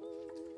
Mm-hmm. 0.00 0.57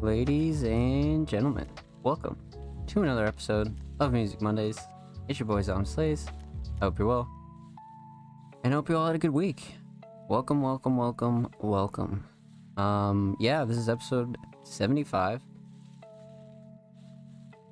Ladies 0.00 0.62
and 0.62 1.26
gentlemen, 1.26 1.66
welcome 2.04 2.38
to 2.86 3.02
another 3.02 3.26
episode 3.26 3.76
of 3.98 4.12
Music 4.12 4.40
Mondays. 4.40 4.78
It's 5.26 5.40
your 5.40 5.48
boy 5.48 5.60
ZombSlays. 5.60 6.28
I 6.80 6.84
hope 6.84 7.00
you're 7.00 7.08
well. 7.08 7.28
And 8.62 8.72
I 8.72 8.76
hope 8.76 8.88
you 8.88 8.96
all 8.96 9.08
had 9.08 9.16
a 9.16 9.18
good 9.18 9.32
week. 9.32 9.74
Welcome, 10.28 10.62
welcome, 10.62 10.96
welcome, 10.96 11.48
welcome. 11.58 12.24
Um, 12.76 13.36
yeah, 13.40 13.64
this 13.64 13.76
is 13.76 13.88
episode 13.88 14.38
75. 14.62 15.42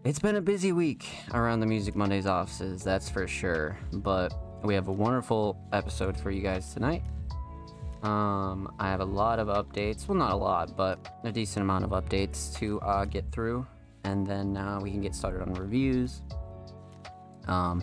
It's 0.05 0.19
been 0.19 0.35
a 0.35 0.43
busy 0.43 0.73
week 0.73 1.07
around 1.33 1.61
the 1.61 1.67
Music 1.67 1.95
Mondays 1.95 2.27
offices, 2.27 2.83
that's 2.83 3.09
for 3.09 3.29
sure. 3.29 3.79
But 3.93 4.35
we 4.65 4.75
have 4.75 4.89
a 4.89 4.93
wonderful 4.93 5.57
episode 5.73 6.17
for 6.17 6.33
you 6.33 6.43
guys 6.43 6.75
tonight. 6.75 7.05
Um, 8.07 8.73
I 8.79 8.89
have 8.89 9.01
a 9.01 9.05
lot 9.05 9.41
of 9.41 9.49
updates. 9.49 10.07
Well, 10.07 10.17
not 10.17 10.33
a 10.33 10.37
lot, 10.37 10.77
but 10.77 11.21
a 11.25 11.33
decent 11.33 11.65
amount 11.65 11.85
of 11.85 11.91
updates 11.91 12.57
to 12.59 12.81
uh, 12.83 13.05
get 13.05 13.25
through, 13.33 13.67
and 14.05 14.25
then 14.25 14.57
uh, 14.57 14.79
we 14.81 14.93
can 14.93 15.01
get 15.01 15.13
started 15.13 15.43
on 15.43 15.53
reviews. 15.55 16.23
Um, 17.49 17.83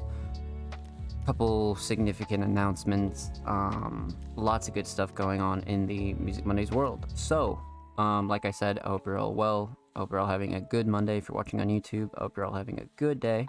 couple 1.26 1.76
significant 1.76 2.44
announcements. 2.44 3.32
Um, 3.46 4.16
lots 4.36 4.68
of 4.68 4.74
good 4.74 4.88
stuff 4.88 5.14
going 5.14 5.42
on 5.42 5.62
in 5.64 5.86
the 5.86 6.14
Music 6.14 6.46
Mondays 6.46 6.72
world. 6.72 7.06
So, 7.16 7.60
um, 7.98 8.28
like 8.28 8.46
I 8.46 8.52
said, 8.52 8.80
I 8.84 8.90
hope 8.90 9.06
you're 9.06 9.18
all 9.18 9.34
well. 9.34 9.78
I 9.96 10.00
hope 10.00 10.12
you're 10.12 10.20
all 10.20 10.28
having 10.28 10.56
a 10.56 10.62
good 10.62 10.88
Monday 10.88 11.18
if 11.18 11.28
you're 11.28 11.36
watching 11.36 11.60
on 11.60 11.68
YouTube. 11.68 12.10
I 12.18 12.22
hope 12.24 12.38
you're 12.38 12.46
all 12.46 12.54
having 12.54 12.80
a 12.80 12.86
good 12.98 13.20
day. 13.20 13.48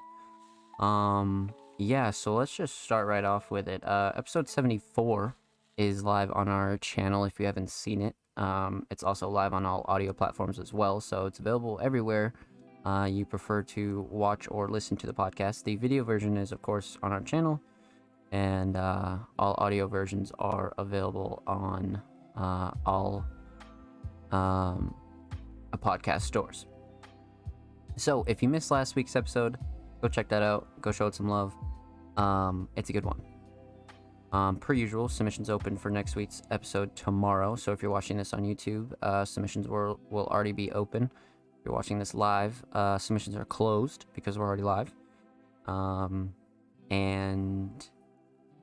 Um, 0.81 1.53
yeah, 1.79 2.11
so 2.11 2.35
let's 2.35 2.55
just 2.57 2.83
start 2.83 3.07
right 3.07 3.25
off 3.25 3.51
with 3.51 3.69
it. 3.69 3.83
Uh, 3.85 4.13
episode 4.17 4.49
74 4.49 5.37
is 5.77 6.05
live 6.05 6.31
on 6.33 6.49
our 6.49 6.77
channel 6.79 7.25
if 7.25 7.39
you 7.39 7.47
haven't 7.47 7.71
seen 7.71 8.01
it. 8.01 8.15
Um, 8.37 8.87
it's 8.91 9.03
also 9.03 9.29
live 9.29 9.53
on 9.53 9.65
all 9.65 9.85
audio 9.89 10.13
platforms 10.13 10.59
as 10.59 10.73
well, 10.73 11.01
so 11.01 11.27
it's 11.27 11.39
available 11.39 11.81
everywhere 11.83 12.35
uh, 12.85 13.09
you 13.11 13.25
prefer 13.25 13.63
to 13.63 14.07
watch 14.11 14.47
or 14.51 14.69
listen 14.69 14.97
to 14.99 15.07
the 15.07 15.15
podcast. 15.15 15.65
The 15.65 15.77
video 15.77 16.05
version 16.05 16.37
is, 16.37 16.53
of 16.53 16.61
course, 16.63 16.99
on 17.03 17.13
our 17.13 17.21
channel, 17.21 17.61
and 18.33 18.77
uh, 18.77 19.19
all 19.39 19.55
audio 19.59 19.87
versions 19.87 20.33
are 20.39 20.73
available 20.79 21.43
on 21.47 22.03
uh, 22.37 22.73
all 22.85 23.25
um, 24.33 24.95
podcast 25.85 26.23
stores. 26.23 26.67
So 27.97 28.25
if 28.27 28.43
you 28.43 28.49
missed 28.49 28.71
last 28.71 28.97
week's 28.97 29.15
episode, 29.15 29.59
go 30.01 30.09
check 30.09 30.29
that 30.29 30.43
out. 30.43 30.67
Go 30.81 30.91
show 30.91 31.07
it 31.07 31.15
some 31.15 31.29
love. 31.29 31.55
Um, 32.17 32.69
it's 32.77 32.91
a 32.91 32.93
good 32.93 33.05
one. 33.05 33.34
Um, 34.35 34.57
per 34.57 34.73
usual, 34.73 35.09
submissions 35.09 35.49
open 35.49 35.77
for 35.77 35.91
next 35.91 36.17
week's 36.17 36.43
episode 36.51 36.97
tomorrow. 36.97 37.55
So 37.55 37.71
if 37.71 37.81
you're 37.81 37.93
watching 37.93 38.17
this 38.17 38.33
on 38.33 38.43
YouTube, 38.43 38.93
uh, 39.01 39.25
submissions 39.25 39.69
will, 39.69 40.01
will 40.11 40.27
already 40.27 40.51
be 40.51 40.73
open. 40.73 41.05
If 41.05 41.65
you're 41.65 41.73
watching 41.73 42.01
this 42.01 42.15
live, 42.15 42.65
uh, 42.73 42.99
submissions 42.99 43.37
are 43.37 43.45
closed 43.45 44.07
because 44.13 44.37
we're 44.37 44.45
already 44.45 44.65
live. 44.65 44.93
Um, 45.69 46.35
and 46.91 47.89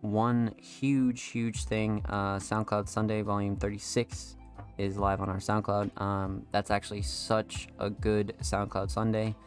one 0.02 0.54
huge, 0.58 1.22
huge 1.22 1.64
thing 1.64 2.04
uh, 2.10 2.36
SoundCloud 2.36 2.90
Sunday, 2.90 3.22
Volume 3.22 3.56
36, 3.56 4.36
is 4.78 4.98
live 4.98 5.22
on 5.22 5.30
our 5.30 5.38
SoundCloud. 5.38 6.02
Um, 6.02 6.46
that's 6.52 6.70
actually 6.70 7.02
such 7.02 7.70
a 7.80 7.90
good 7.90 8.36
SoundCloud 8.42 8.92
Sunday. 8.92 9.38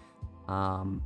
Um, 0.49 1.03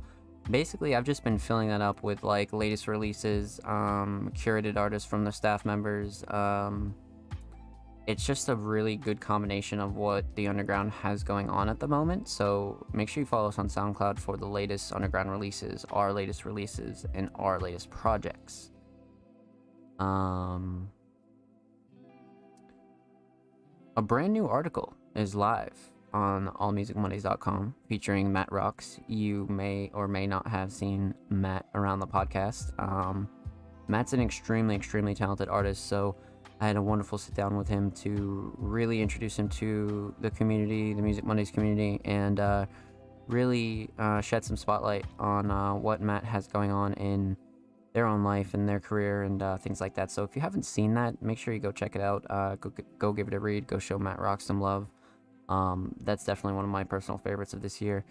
basically 0.49 0.95
i've 0.95 1.03
just 1.05 1.23
been 1.23 1.37
filling 1.37 1.69
that 1.69 1.81
up 1.81 2.01
with 2.03 2.23
like 2.23 2.51
latest 2.53 2.87
releases 2.87 3.59
um, 3.65 4.31
curated 4.35 4.77
artists 4.77 5.07
from 5.07 5.23
the 5.23 5.31
staff 5.31 5.65
members 5.65 6.23
um, 6.29 6.93
it's 8.09 8.25
just 8.25 8.49
a 8.49 8.55
really 8.55 8.95
good 8.95 9.21
combination 9.21 9.79
of 9.79 9.95
what 9.95 10.25
the 10.35 10.47
underground 10.47 10.91
has 10.91 11.23
going 11.23 11.47
on 11.47 11.69
at 11.69 11.79
the 11.79 11.87
moment. 11.87 12.27
So 12.27 12.83
make 12.91 13.07
sure 13.07 13.21
you 13.21 13.27
follow 13.27 13.49
us 13.49 13.59
on 13.59 13.67
soundcloud 13.67 14.17
for 14.17 14.35
the 14.35 14.47
latest 14.47 14.91
underground 14.93 15.29
releases 15.29 15.85
our 15.91 16.11
latest 16.11 16.43
releases 16.43 17.05
and 17.13 17.29
our 17.35 17.59
latest 17.59 17.91
projects. 17.91 18.71
Um, 19.99 20.89
a 23.95 24.01
brand 24.01 24.33
new 24.33 24.47
article 24.47 24.95
is 25.15 25.35
live 25.35 25.77
on 26.13 26.49
allmusicmondays.com 26.59 27.75
featuring 27.87 28.31
Matt 28.31 28.51
Rocks. 28.51 28.99
You 29.07 29.47
may 29.49 29.91
or 29.93 30.07
may 30.07 30.27
not 30.27 30.47
have 30.47 30.71
seen 30.71 31.13
Matt 31.29 31.65
around 31.75 31.99
the 31.99 32.07
podcast. 32.07 32.71
Um, 32.79 33.27
Matt's 33.87 34.13
an 34.13 34.21
extremely, 34.21 34.75
extremely 34.75 35.15
talented 35.15 35.49
artist, 35.49 35.87
so 35.87 36.15
I 36.61 36.67
had 36.67 36.75
a 36.75 36.81
wonderful 36.81 37.17
sit 37.17 37.35
down 37.35 37.57
with 37.57 37.67
him 37.67 37.91
to 37.91 38.53
really 38.57 39.01
introduce 39.01 39.39
him 39.39 39.49
to 39.49 40.13
the 40.19 40.29
community, 40.29 40.93
the 40.93 41.01
Music 41.01 41.23
Mondays 41.23 41.51
community, 41.51 42.01
and 42.05 42.39
uh, 42.39 42.65
really 43.27 43.89
uh, 43.97 44.19
shed 44.21 44.43
some 44.43 44.57
spotlight 44.57 45.05
on 45.19 45.49
uh, 45.49 45.73
what 45.73 46.01
Matt 46.01 46.23
has 46.25 46.47
going 46.47 46.71
on 46.71 46.93
in 46.93 47.37
their 47.93 48.05
own 48.05 48.23
life 48.23 48.53
and 48.53 48.67
their 48.67 48.79
career 48.79 49.23
and 49.23 49.41
uh, 49.41 49.57
things 49.57 49.81
like 49.81 49.95
that. 49.95 50.11
So 50.11 50.23
if 50.23 50.35
you 50.35 50.41
haven't 50.41 50.63
seen 50.63 50.93
that, 50.95 51.21
make 51.21 51.37
sure 51.37 51.53
you 51.53 51.59
go 51.59 51.71
check 51.71 51.95
it 51.95 52.01
out. 52.01 52.25
Uh, 52.29 52.55
go, 52.55 52.71
go 52.97 53.13
give 53.13 53.27
it 53.27 53.33
a 53.33 53.39
read. 53.39 53.65
Go 53.67 53.79
show 53.79 53.97
Matt 53.97 54.19
Rocks 54.19 54.45
some 54.45 54.59
love. 54.59 54.87
Um, 55.49 55.93
that's 56.01 56.23
definitely 56.23 56.53
one 56.53 56.63
of 56.63 56.71
my 56.71 56.83
personal 56.83 57.17
favorites 57.17 57.53
of 57.53 57.61
this 57.61 57.81
year. 57.81 58.05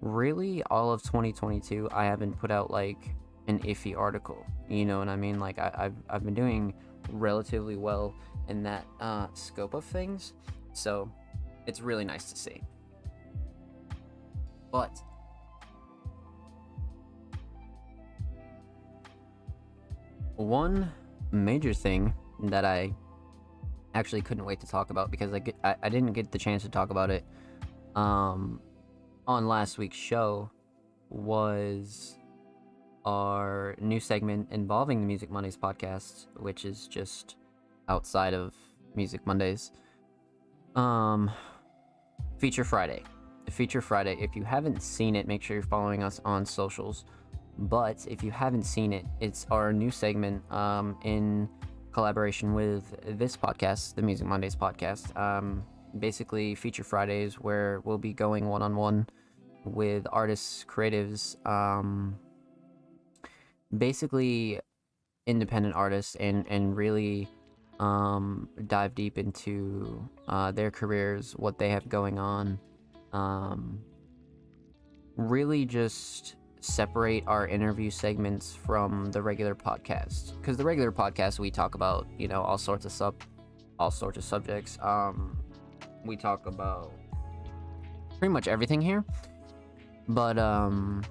Really, 0.00 0.62
all 0.64 0.92
of 0.92 1.02
2022, 1.02 1.88
I 1.92 2.04
haven't 2.04 2.38
put 2.38 2.50
out 2.50 2.70
like 2.70 3.14
an 3.48 3.58
iffy 3.60 3.96
article. 3.96 4.46
You 4.68 4.84
know 4.84 4.98
what 4.98 5.08
I 5.08 5.16
mean? 5.16 5.40
Like 5.40 5.58
I, 5.58 5.72
have 5.76 5.94
I've 6.08 6.24
been 6.24 6.34
doing 6.34 6.72
relatively 7.10 7.76
well 7.76 8.14
in 8.48 8.62
that 8.62 8.86
uh, 9.00 9.26
scope 9.34 9.74
of 9.74 9.84
things, 9.84 10.32
so 10.72 11.10
it's 11.66 11.80
really 11.80 12.04
nice 12.04 12.30
to 12.30 12.38
see. 12.38 12.62
But 14.70 15.02
one 20.36 20.90
major 21.30 21.72
thing 21.72 22.12
that 22.44 22.64
I 22.64 22.92
actually 23.94 24.22
couldn't 24.22 24.44
wait 24.44 24.60
to 24.60 24.66
talk 24.66 24.90
about 24.90 25.10
because 25.10 25.32
I, 25.32 25.38
get, 25.38 25.54
I, 25.64 25.76
I 25.82 25.88
didn't 25.88 26.12
get 26.12 26.30
the 26.30 26.38
chance 26.38 26.62
to 26.64 26.68
talk 26.68 26.90
about 26.90 27.10
it 27.10 27.24
um, 27.94 28.60
on 29.26 29.48
last 29.48 29.78
week's 29.78 29.96
show 29.96 30.50
was 31.10 32.16
our 33.04 33.76
new 33.80 34.00
segment 34.00 34.48
involving 34.50 35.00
the 35.00 35.06
Music 35.06 35.30
Mondays 35.30 35.56
podcast, 35.56 36.26
which 36.36 36.64
is 36.64 36.88
just 36.88 37.36
outside 37.88 38.34
of 38.34 38.54
Music 38.94 39.26
Mondays. 39.26 39.72
Um, 40.74 41.30
Feature 42.38 42.64
Friday. 42.64 43.02
Feature 43.50 43.80
Friday. 43.80 44.16
If 44.20 44.34
you 44.34 44.42
haven't 44.42 44.82
seen 44.82 45.14
it, 45.14 45.28
make 45.28 45.42
sure 45.42 45.56
you're 45.56 45.62
following 45.62 46.02
us 46.02 46.20
on 46.24 46.44
socials. 46.44 47.04
But 47.58 48.04
if 48.08 48.24
you 48.24 48.30
haven't 48.30 48.64
seen 48.64 48.92
it, 48.92 49.04
it's 49.20 49.46
our 49.50 49.72
new 49.72 49.90
segment 49.90 50.50
um, 50.50 50.98
in 51.04 51.48
collaboration 51.94 52.54
with 52.54 52.96
this 53.06 53.36
podcast, 53.36 53.94
the 53.94 54.02
Music 54.02 54.26
Mondays 54.26 54.56
podcast. 54.56 55.16
Um, 55.16 55.64
basically, 55.98 56.56
feature 56.56 56.82
Fridays 56.82 57.34
where 57.36 57.80
we'll 57.84 57.98
be 57.98 58.12
going 58.12 58.48
one 58.48 58.62
on 58.62 58.74
one 58.74 59.06
with 59.64 60.06
artists, 60.12 60.66
creatives, 60.68 61.36
um, 61.46 62.18
basically 63.78 64.60
independent 65.26 65.74
artists, 65.76 66.16
and 66.16 66.44
and 66.50 66.76
really 66.76 67.28
um, 67.78 68.48
dive 68.66 68.94
deep 68.96 69.16
into 69.16 70.06
uh, 70.28 70.50
their 70.50 70.72
careers, 70.72 71.32
what 71.32 71.58
they 71.58 71.70
have 71.70 71.88
going 71.88 72.18
on. 72.18 72.58
Um, 73.12 73.78
really, 75.16 75.64
just 75.64 76.34
separate 76.64 77.22
our 77.26 77.46
interview 77.46 77.90
segments 77.90 78.54
from 78.54 79.12
the 79.12 79.20
regular 79.20 79.54
podcast. 79.54 80.40
Because 80.40 80.56
the 80.56 80.64
regular 80.64 80.90
podcast 80.90 81.38
we 81.38 81.50
talk 81.50 81.74
about 81.74 82.06
you 82.18 82.26
know 82.26 82.42
all 82.42 82.58
sorts 82.58 82.86
of 82.86 82.92
sub 82.92 83.14
all 83.78 83.90
sorts 83.90 84.16
of 84.16 84.24
subjects. 84.24 84.78
Um 84.80 85.38
we 86.04 86.16
talk 86.16 86.46
about 86.46 86.92
pretty 88.18 88.32
much 88.32 88.48
everything 88.48 88.80
here. 88.80 89.04
But 90.08 90.38
um 90.38 91.04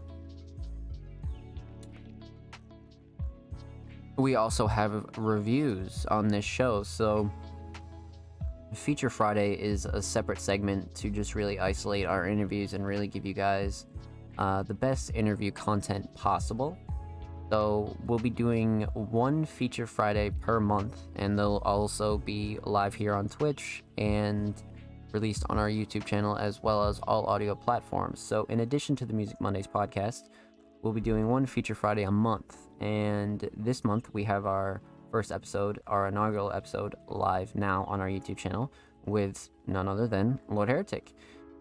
we 4.18 4.36
also 4.36 4.66
have 4.66 5.06
reviews 5.18 6.06
on 6.08 6.28
this 6.28 6.46
show. 6.46 6.84
So 6.84 7.32
feature 8.74 9.12
friday 9.12 9.54
is 9.54 9.86
a 9.86 10.02
separate 10.02 10.42
segment 10.42 10.96
to 10.96 11.12
just 11.12 11.36
really 11.36 11.60
isolate 11.60 12.08
our 12.08 12.28
interviews 12.28 12.74
and 12.74 12.84
really 12.84 13.08
give 13.08 13.24
you 13.24 13.32
guys 13.32 13.86
uh, 14.38 14.64
the 14.64 14.74
best 14.74 15.12
interview 15.14 15.52
content 15.52 16.14
possible. 16.16 16.78
So 17.50 17.96
we'll 18.06 18.20
be 18.20 18.30
doing 18.30 18.82
one 18.94 19.46
feature 19.46 19.86
Friday 19.86 20.32
per 20.32 20.60
month, 20.60 21.00
and 21.16 21.38
they'll 21.38 21.62
also 21.64 22.18
be 22.18 22.58
live 22.64 22.96
here 22.96 23.14
on 23.14 23.30
Twitch 23.30 23.84
and 23.98 24.56
released 25.12 25.44
on 25.50 25.60
our 25.60 25.70
YouTube 25.70 26.06
channel 26.06 26.36
as 26.36 26.64
well 26.64 26.84
as 26.88 27.00
all 27.02 27.26
audio 27.28 27.54
platforms. 27.54 28.20
So 28.20 28.46
in 28.50 28.62
addition 28.62 28.96
to 28.98 29.06
the 29.06 29.14
Music 29.14 29.40
Mondays 29.40 29.68
podcast, 29.68 30.30
we'll 30.82 30.94
be 30.94 31.02
doing 31.02 31.30
one 31.30 31.46
feature 31.46 31.76
Friday 31.76 32.04
a 32.04 32.12
month. 32.12 32.58
And 32.82 33.48
this 33.56 33.84
month 33.84 34.10
we 34.14 34.24
have 34.24 34.46
our 34.48 34.82
first 35.12 35.32
episode, 35.32 35.80
our 35.86 36.08
inaugural 36.08 36.52
episode, 36.52 36.96
live 37.08 37.54
now 37.54 37.84
on 37.84 38.02
our 38.02 38.08
YouTube 38.08 38.38
channel 38.38 38.74
with 39.06 39.50
none 39.68 39.88
other 39.88 40.08
than 40.08 40.40
Lord 40.50 40.70
Heretic. 40.70 41.14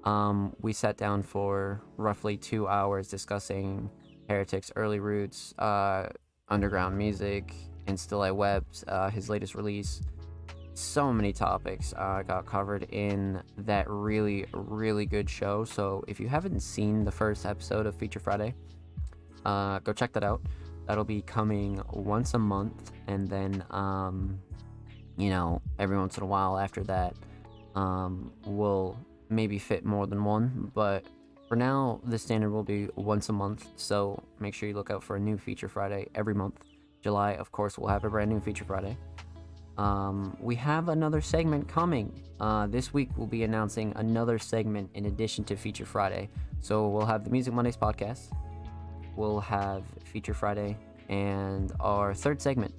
Um, 0.05 0.55
we 0.61 0.73
sat 0.73 0.97
down 0.97 1.23
for 1.23 1.81
roughly 1.97 2.37
two 2.37 2.67
hours 2.67 3.09
discussing 3.09 3.91
Heretic's 4.29 4.73
early 4.77 4.99
roots, 4.99 5.55
uh, 5.59 6.09
underground 6.49 6.97
music, 6.99 7.55
and 7.87 7.99
Still 7.99 8.23
I 8.23 8.31
Wept, 8.31 8.85
uh, 8.89 9.11
his 9.11 9.29
latest 9.29 9.55
release. 9.55 10.03
So 10.75 11.13
many 11.13 11.33
topics 11.33 11.93
uh, 11.97 12.23
got 12.23 12.47
covered 12.47 12.85
in 12.91 13.43
that 13.59 13.89
really, 13.89 14.47
really 14.53 15.07
good 15.07 15.29
show. 15.29 15.65
So 15.65 16.03
if 16.09 16.19
you 16.19 16.29
haven't 16.29 16.61
seen 16.61 17.05
the 17.05 17.13
first 17.13 17.45
episode 17.45 17.87
of 17.87 17.95
Feature 17.95 18.21
Friday, 18.21 18.55
uh, 19.45 19.81
go 19.81 19.93
check 19.93 20.13
that 20.15 20.25
out. 20.25 20.41
That'll 20.87 21.05
be 21.05 21.23
coming 21.23 21.81
once 21.93 22.35
a 22.35 22.39
month, 22.39 22.91
and 23.07 23.29
then, 23.29 23.65
um, 23.71 24.41
you 25.17 25.31
know, 25.31 25.63
every 25.79 25.97
once 25.97 26.17
in 26.17 26.25
a 26.25 26.27
while 26.27 26.59
after 26.59 26.83
that, 26.85 27.15
um, 27.77 28.33
we'll 28.45 28.99
maybe 29.33 29.59
fit 29.59 29.85
more 29.85 30.07
than 30.07 30.25
one. 30.25 30.71
But 30.75 31.07
for 31.49 31.57
now, 31.57 32.01
the 32.05 32.19
standard 32.19 32.51
will 32.51 32.63
be 32.63 32.89
once 32.97 33.29
a 33.29 33.33
month. 33.33 33.67
So 33.77 34.23
make 34.39 34.55
sure 34.55 34.69
you 34.69 34.75
look 34.75 34.91
out 34.91 35.03
for 35.03 35.17
a 35.17 35.21
new 35.21 35.37
Feature 35.37 35.69
Friday 35.69 36.09
every 36.15 36.35
month. 36.35 36.61
July, 37.01 37.33
of 37.35 37.51
course, 37.51 37.79
we'll 37.79 37.89
have 37.89 38.05
a 38.05 38.11
brand 38.11 38.31
new 38.31 38.41
Feature 38.41 38.65
Friday. 38.65 38.97
Um, 39.79 40.37
we 40.41 40.55
have 40.57 40.89
another 40.89 41.21
segment 41.21 41.67
coming. 41.67 42.23
Uh, 42.39 42.67
this 42.67 42.93
week, 42.93 43.11
we'll 43.17 43.27
be 43.27 43.43
announcing 43.43 43.93
another 43.97 44.39
segment 44.39 44.91
in 44.95 45.07
addition 45.07 45.45
to 45.45 45.57
Feature 45.57 45.87
Friday. 45.87 46.29
So 46.61 46.89
we'll 46.89 47.07
have 47.07 47.25
the 47.25 47.31
Music 47.31 47.53
Mondays 47.53 47.77
podcast, 47.77 48.33
we'll 49.17 49.41
have 49.41 49.83
Feature 50.05 50.35
Friday, 50.35 50.77
and 51.09 51.73
our 51.81 52.15
third 52.15 52.41
segment, 52.41 52.73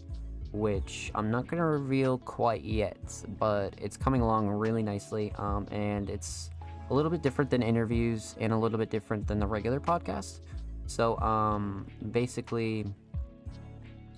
which 0.54 1.12
I'm 1.16 1.32
not 1.32 1.48
going 1.48 1.58
to 1.58 1.66
reveal 1.66 2.20
quite 2.20 2.64
yet, 2.64 2.98
but 3.40 3.74
it's 3.82 3.98
coming 3.98 4.22
along 4.22 4.48
really 4.50 4.84
nicely. 4.84 5.34
Um, 5.38 5.68
and 5.72 6.10
it's 6.10 6.52
a 6.90 6.94
little 6.94 7.12
bit 7.12 7.24
different 7.24 7.50
than 7.50 7.64
interviews 7.64 8.36
and 8.40 8.54
a 8.54 8.58
little 8.58 8.78
bit 8.78 8.90
different 8.90 9.28
than 9.28 9.40
the 9.40 9.48
regular 9.48 9.80
podcast. 9.80 10.42
So, 10.86 11.18
um, 11.20 11.88
basically, 12.12 12.86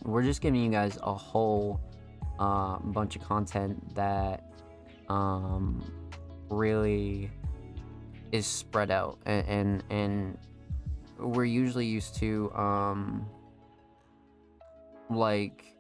we're 0.04 0.24
just 0.24 0.42
giving 0.42 0.62
you 0.62 0.70
guys 0.70 1.00
a 1.02 1.14
whole 1.14 1.80
uh, 2.38 2.80
bunch 2.80 3.16
of 3.16 3.24
content 3.24 3.96
that 3.96 4.52
um, 5.08 5.90
really 6.50 7.32
is 8.32 8.46
spread 8.46 8.92
out 8.92 9.20
and, 9.26 9.48
and, 9.48 9.84
and 9.90 10.38
we're 11.18 11.46
usually 11.46 11.86
used 11.86 12.16
to 12.16 12.52
um, 12.54 13.26
like 15.10 15.75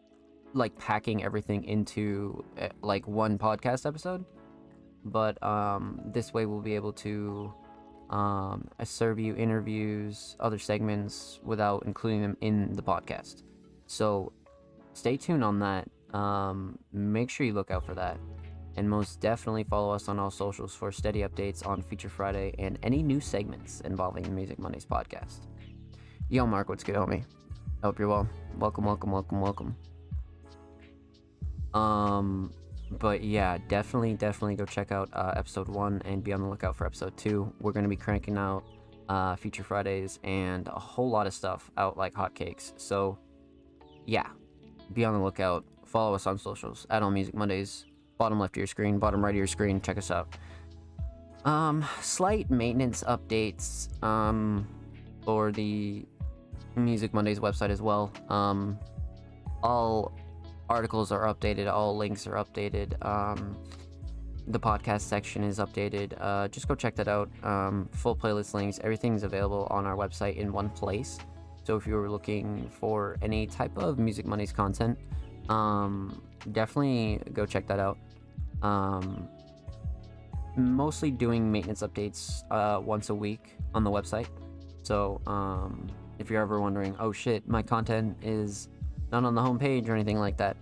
like 0.55 0.77
packing 0.79 1.23
everything 1.23 1.63
into 1.65 2.43
eh, 2.57 2.69
like 2.81 3.07
one 3.07 3.37
podcast 3.37 3.85
episode 3.85 4.25
but 5.03 5.41
um, 5.43 6.01
this 6.05 6.33
way 6.33 6.45
we'll 6.45 6.61
be 6.61 6.75
able 6.75 6.93
to 6.93 7.53
um, 8.09 8.67
serve 8.83 9.19
you 9.19 9.35
interviews 9.35 10.35
other 10.39 10.57
segments 10.57 11.39
without 11.43 11.83
including 11.85 12.21
them 12.21 12.37
in 12.41 12.73
the 12.73 12.81
podcast 12.81 13.43
so 13.85 14.31
stay 14.93 15.17
tuned 15.17 15.43
on 15.43 15.59
that 15.59 15.87
um, 16.13 16.79
make 16.93 17.29
sure 17.29 17.45
you 17.45 17.53
look 17.53 17.69
out 17.69 17.85
for 17.85 17.93
that 17.93 18.17
and 18.77 18.89
most 18.89 19.19
definitely 19.19 19.63
follow 19.63 19.93
us 19.93 20.07
on 20.07 20.19
all 20.19 20.31
socials 20.31 20.73
for 20.73 20.91
steady 20.91 21.21
updates 21.21 21.65
on 21.65 21.81
Feature 21.81 22.09
Friday 22.09 22.53
and 22.59 22.77
any 22.83 23.01
new 23.01 23.19
segments 23.19 23.81
involving 23.81 24.23
the 24.23 24.29
Music 24.29 24.59
Mondays 24.59 24.85
podcast. 24.85 25.47
Yo, 26.29 26.45
Mark, 26.45 26.67
what's 26.67 26.83
good, 26.83 26.95
homie? 26.95 27.23
I 27.81 27.87
hope 27.87 27.99
you're 27.99 28.09
well. 28.09 28.27
Welcome, 28.57 28.85
welcome, 28.85 29.11
welcome, 29.11 29.39
welcome. 29.39 29.75
Um, 31.75 32.51
but 32.89 33.23
yeah, 33.23 33.57
definitely, 33.67 34.15
definitely 34.15 34.55
go 34.55 34.65
check 34.65 34.91
out 34.91 35.09
uh, 35.13 35.33
episode 35.35 35.67
one 35.67 36.01
and 36.05 36.23
be 36.23 36.33
on 36.33 36.41
the 36.41 36.47
lookout 36.47 36.75
for 36.75 36.85
episode 36.85 37.15
two. 37.17 37.53
We're 37.59 37.73
gonna 37.73 37.87
be 37.87 37.95
cranking 37.95 38.37
out 38.37 38.63
uh, 39.09 39.35
Feature 39.35 39.63
Fridays 39.63 40.19
and 40.23 40.67
a 40.67 40.79
whole 40.79 41.09
lot 41.09 41.27
of 41.27 41.33
stuff 41.33 41.69
out 41.77 41.97
like 41.97 42.13
hotcakes. 42.13 42.73
So, 42.77 43.19
yeah, 44.05 44.27
be 44.93 45.05
on 45.05 45.13
the 45.13 45.19
lookout. 45.19 45.65
Follow 45.85 46.15
us 46.15 46.25
on 46.25 46.39
socials 46.39 46.87
at 46.89 47.03
All 47.03 47.11
Music 47.11 47.35
Mondays 47.35 47.85
bottom 48.17 48.39
left 48.39 48.55
of 48.55 48.57
your 48.57 48.67
screen, 48.67 48.99
bottom 48.99 49.23
right 49.23 49.31
of 49.31 49.37
your 49.37 49.47
screen. 49.47 49.81
Check 49.81 49.97
us 49.97 50.11
out. 50.11 50.35
Um, 51.43 51.85
slight 52.01 52.49
maintenance 52.49 53.03
updates 53.03 54.01
um, 54.03 54.67
for 55.23 55.51
the 55.51 56.05
Music 56.75 57.13
Mondays 57.13 57.39
website 57.39 57.69
as 57.69 57.81
well. 57.81 58.11
Um, 58.29 58.79
all 59.63 60.17
articles 60.69 61.11
are 61.11 61.33
updated, 61.33 61.71
all 61.71 61.95
links 61.95 62.27
are 62.27 62.35
updated. 62.35 62.93
Um, 63.05 63.57
the 64.47 64.59
podcast 64.59 65.01
section 65.01 65.43
is 65.43 65.59
updated. 65.59 66.13
Uh, 66.19 66.47
just 66.49 66.67
go 66.67 66.75
check 66.75 66.95
that 66.95 67.07
out. 67.07 67.29
Um, 67.43 67.89
full 67.93 68.15
playlist 68.15 68.53
links, 68.53 68.79
everything's 68.83 69.23
available 69.23 69.67
on 69.69 69.85
our 69.85 69.95
website 69.95 70.35
in 70.37 70.51
one 70.51 70.69
place. 70.69 71.17
So 71.63 71.75
if 71.75 71.87
you're 71.87 72.09
looking 72.09 72.69
for 72.69 73.17
any 73.21 73.47
type 73.47 73.75
of 73.77 73.97
Music 73.97 74.25
Mondays 74.25 74.51
content, 74.51 74.99
um, 75.49 76.21
definitely 76.51 77.19
go 77.33 77.45
check 77.45 77.67
that 77.67 77.79
out. 77.79 77.97
Um, 78.61 79.27
mostly 80.55 81.11
doing 81.11 81.51
maintenance 81.51 81.81
updates 81.81 82.43
uh, 82.51 82.79
once 82.79 83.09
a 83.09 83.15
week 83.15 83.57
on 83.73 83.83
the 83.83 83.89
website. 83.89 84.27
So 84.83 85.21
um, 85.25 85.87
if 86.19 86.29
you're 86.29 86.41
ever 86.41 86.61
wondering, 86.61 86.95
oh 86.99 87.11
shit, 87.11 87.47
my 87.47 87.63
content 87.63 88.15
is 88.21 88.69
not 89.21 89.27
on 89.27 89.35
the 89.35 89.41
homepage 89.41 89.87
or 89.87 89.93
anything 89.93 90.19
like 90.19 90.37
that, 90.37 90.57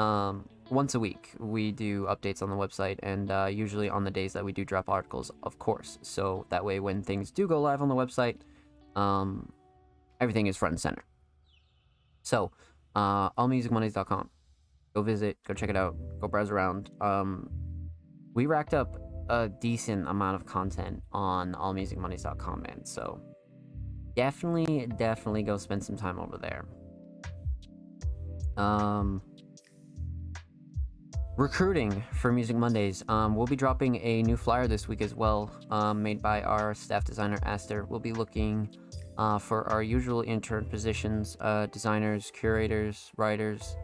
um, 0.00 0.48
once 0.70 0.94
a 0.94 1.00
week 1.00 1.32
we 1.38 1.72
do 1.72 2.04
updates 2.06 2.42
on 2.42 2.50
the 2.50 2.56
website 2.56 2.98
and 3.02 3.30
uh, 3.30 3.46
usually 3.50 3.88
on 3.88 4.04
the 4.04 4.10
days 4.10 4.32
that 4.32 4.44
we 4.44 4.52
do 4.52 4.64
drop 4.64 4.88
articles, 4.88 5.30
of 5.42 5.58
course. 5.58 5.98
So 6.02 6.46
that 6.50 6.64
way, 6.64 6.80
when 6.80 7.02
things 7.02 7.30
do 7.30 7.46
go 7.46 7.60
live 7.60 7.82
on 7.82 7.88
the 7.88 7.94
website, 7.94 8.36
um, 8.94 9.52
everything 10.20 10.46
is 10.46 10.56
front 10.56 10.72
and 10.72 10.80
center. 10.80 11.04
So, 12.22 12.50
uh, 12.94 13.30
allmusicmondays.com 13.30 14.30
go 14.96 15.02
visit, 15.02 15.36
go 15.46 15.52
check 15.52 15.68
it 15.68 15.76
out, 15.76 15.94
go 16.22 16.26
browse 16.26 16.50
around. 16.50 16.90
Um, 17.02 17.50
we 18.32 18.46
racked 18.46 18.72
up 18.72 18.96
a 19.28 19.50
decent 19.60 20.08
amount 20.08 20.36
of 20.36 20.46
content 20.46 21.02
on 21.12 21.52
allmusicmondays.com, 21.52 22.62
man. 22.62 22.82
So 22.86 23.20
definitely, 24.14 24.86
definitely 24.96 25.42
go 25.42 25.58
spend 25.58 25.84
some 25.84 25.96
time 25.96 26.18
over 26.18 26.38
there. 26.38 26.64
Um, 28.56 29.22
recruiting 31.36 32.02
for 32.12 32.32
Music 32.32 32.56
Mondays. 32.56 33.02
Um, 33.08 33.36
we'll 33.36 33.46
be 33.46 33.56
dropping 33.56 33.96
a 33.96 34.22
new 34.22 34.36
flyer 34.36 34.66
this 34.66 34.88
week 34.88 35.02
as 35.02 35.14
well, 35.14 35.50
um, 35.70 36.02
made 36.02 36.22
by 36.22 36.42
our 36.42 36.74
staff 36.74 37.04
designer 37.04 37.38
Aster. 37.42 37.84
We'll 37.84 38.00
be 38.00 38.12
looking 38.12 38.74
uh, 39.18 39.38
for 39.38 39.68
our 39.68 39.82
usual 39.82 40.22
intern 40.22 40.64
positions, 40.64 41.36
uh, 41.40 41.66
designers, 41.66 42.30
curators, 42.30 43.10
writers, 43.16 43.76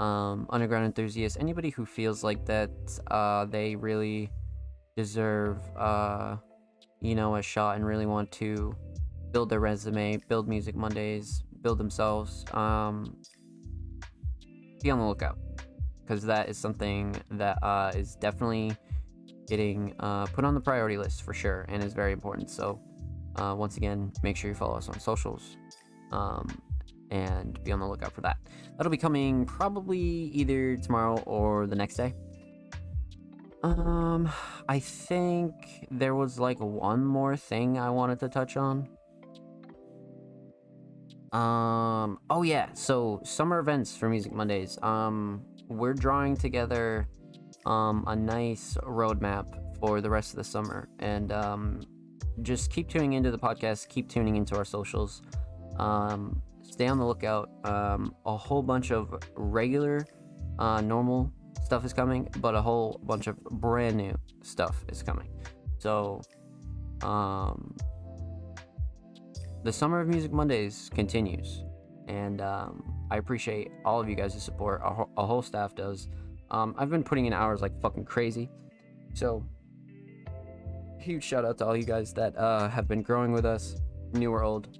um, 0.00 0.46
underground 0.50 0.86
enthusiasts, 0.86 1.38
anybody 1.40 1.70
who 1.70 1.84
feels 1.84 2.22
like 2.22 2.44
that 2.46 2.70
uh, 3.10 3.44
they 3.44 3.76
really 3.76 4.30
deserve, 4.96 5.58
uh, 5.76 6.36
you 7.00 7.14
know, 7.14 7.36
a 7.36 7.42
shot 7.42 7.76
and 7.76 7.86
really 7.86 8.06
want 8.06 8.30
to 8.32 8.74
build 9.32 9.50
their 9.50 9.60
resume, 9.60 10.18
build 10.28 10.48
Music 10.48 10.74
Mondays, 10.74 11.44
build 11.62 11.78
themselves, 11.78 12.44
um, 12.52 13.16
be 14.82 14.90
on 14.90 14.98
the 14.98 15.06
lookout 15.06 15.38
because 16.02 16.22
that 16.24 16.48
is 16.48 16.56
something 16.56 17.14
that 17.32 17.62
uh, 17.62 17.92
is 17.94 18.14
definitely 18.16 18.72
getting 19.46 19.94
uh, 20.00 20.26
put 20.26 20.44
on 20.44 20.54
the 20.54 20.60
priority 20.60 20.96
list 20.96 21.22
for 21.22 21.34
sure 21.34 21.64
and 21.68 21.82
is 21.82 21.92
very 21.94 22.12
important. 22.12 22.50
So, 22.50 22.80
uh, 23.36 23.54
once 23.56 23.76
again, 23.76 24.12
make 24.22 24.36
sure 24.36 24.50
you 24.50 24.54
follow 24.54 24.76
us 24.76 24.88
on 24.88 24.98
socials. 25.00 25.56
Um, 26.12 26.62
and 27.10 27.62
be 27.64 27.72
on 27.72 27.80
the 27.80 27.86
lookout 27.86 28.12
for 28.12 28.20
that. 28.22 28.36
That'll 28.76 28.90
be 28.90 28.98
coming 28.98 29.46
probably 29.46 29.98
either 29.98 30.76
tomorrow 30.76 31.18
or 31.26 31.66
the 31.66 31.76
next 31.76 31.96
day. 31.96 32.14
Um, 33.62 34.30
I 34.68 34.78
think 34.78 35.52
there 35.90 36.14
was 36.14 36.38
like 36.38 36.60
one 36.60 37.04
more 37.04 37.36
thing 37.36 37.78
I 37.78 37.90
wanted 37.90 38.20
to 38.20 38.28
touch 38.28 38.56
on. 38.56 38.88
Um, 41.32 42.18
oh 42.30 42.42
yeah, 42.42 42.72
so 42.72 43.20
summer 43.24 43.58
events 43.58 43.96
for 43.96 44.08
Music 44.08 44.32
Mondays. 44.32 44.78
Um, 44.82 45.42
we're 45.68 45.94
drawing 45.94 46.36
together 46.36 47.08
um 47.66 48.04
a 48.06 48.16
nice 48.16 48.76
roadmap 48.82 49.46
for 49.78 50.00
the 50.00 50.08
rest 50.08 50.30
of 50.30 50.36
the 50.36 50.44
summer 50.44 50.88
and 51.00 51.32
um 51.32 51.80
just 52.42 52.70
keep 52.70 52.88
tuning 52.88 53.14
into 53.14 53.30
the 53.30 53.38
podcast, 53.38 53.88
keep 53.88 54.08
tuning 54.08 54.36
into 54.36 54.56
our 54.56 54.64
socials. 54.64 55.22
Um, 55.78 56.40
stay 56.62 56.86
on 56.86 56.98
the 56.98 57.04
lookout. 57.04 57.50
Um, 57.64 58.14
a 58.26 58.36
whole 58.36 58.62
bunch 58.62 58.90
of 58.90 59.14
regular, 59.34 60.06
uh, 60.58 60.80
normal 60.80 61.32
stuff 61.64 61.84
is 61.84 61.92
coming, 61.92 62.28
but 62.38 62.54
a 62.54 62.62
whole 62.62 63.00
bunch 63.04 63.26
of 63.26 63.42
brand 63.44 63.96
new 63.96 64.14
stuff 64.42 64.84
is 64.88 65.02
coming. 65.02 65.28
So, 65.78 66.22
um, 67.02 67.74
the 69.68 69.72
Summer 69.74 70.00
of 70.00 70.08
Music 70.08 70.32
Mondays 70.32 70.90
continues, 70.94 71.62
and 72.06 72.40
um, 72.40 72.90
I 73.10 73.18
appreciate 73.18 73.70
all 73.84 74.00
of 74.00 74.08
you 74.08 74.14
guys' 74.14 74.42
support. 74.42 74.80
Our, 74.80 75.06
our 75.14 75.26
whole 75.26 75.42
staff 75.42 75.74
does. 75.74 76.08
Um, 76.50 76.74
I've 76.78 76.88
been 76.88 77.04
putting 77.04 77.26
in 77.26 77.34
hours 77.34 77.60
like 77.60 77.78
fucking 77.82 78.06
crazy, 78.06 78.48
so 79.12 79.44
huge 80.98 81.22
shout 81.22 81.44
out 81.44 81.58
to 81.58 81.66
all 81.66 81.76
you 81.76 81.84
guys 81.84 82.14
that 82.14 82.34
uh, 82.38 82.70
have 82.70 82.88
been 82.88 83.02
growing 83.02 83.30
with 83.30 83.44
us, 83.44 83.76
new 84.14 84.32
or 84.32 84.42
old. 84.42 84.78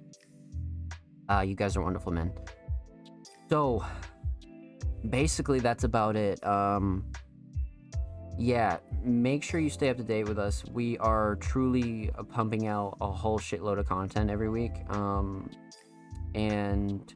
Uh, 1.29 1.43
you 1.43 1.55
guys 1.55 1.77
are 1.77 1.83
wonderful, 1.83 2.11
men. 2.11 2.33
So, 3.51 3.85
basically, 5.11 5.61
that's 5.61 5.85
about 5.85 6.17
it. 6.17 6.43
Um, 6.47 7.05
yeah, 8.39 8.79
make 9.03 9.43
sure 9.43 9.59
you 9.59 9.69
stay 9.69 9.89
up 9.89 9.97
to 9.97 10.05
date 10.05 10.29
with 10.29 10.39
us. 10.39 10.65
We 10.73 10.97
are 10.99 11.37
truly 11.37 12.11
pumping 12.31 12.69
out 12.69 12.97
a 13.01 13.11
whole 13.11 13.39
shitload 13.39 13.79
of 13.79 13.87
content 13.87 14.31
every 14.31 14.49
week. 14.49 14.73
Um, 14.91 15.51
and 16.37 17.13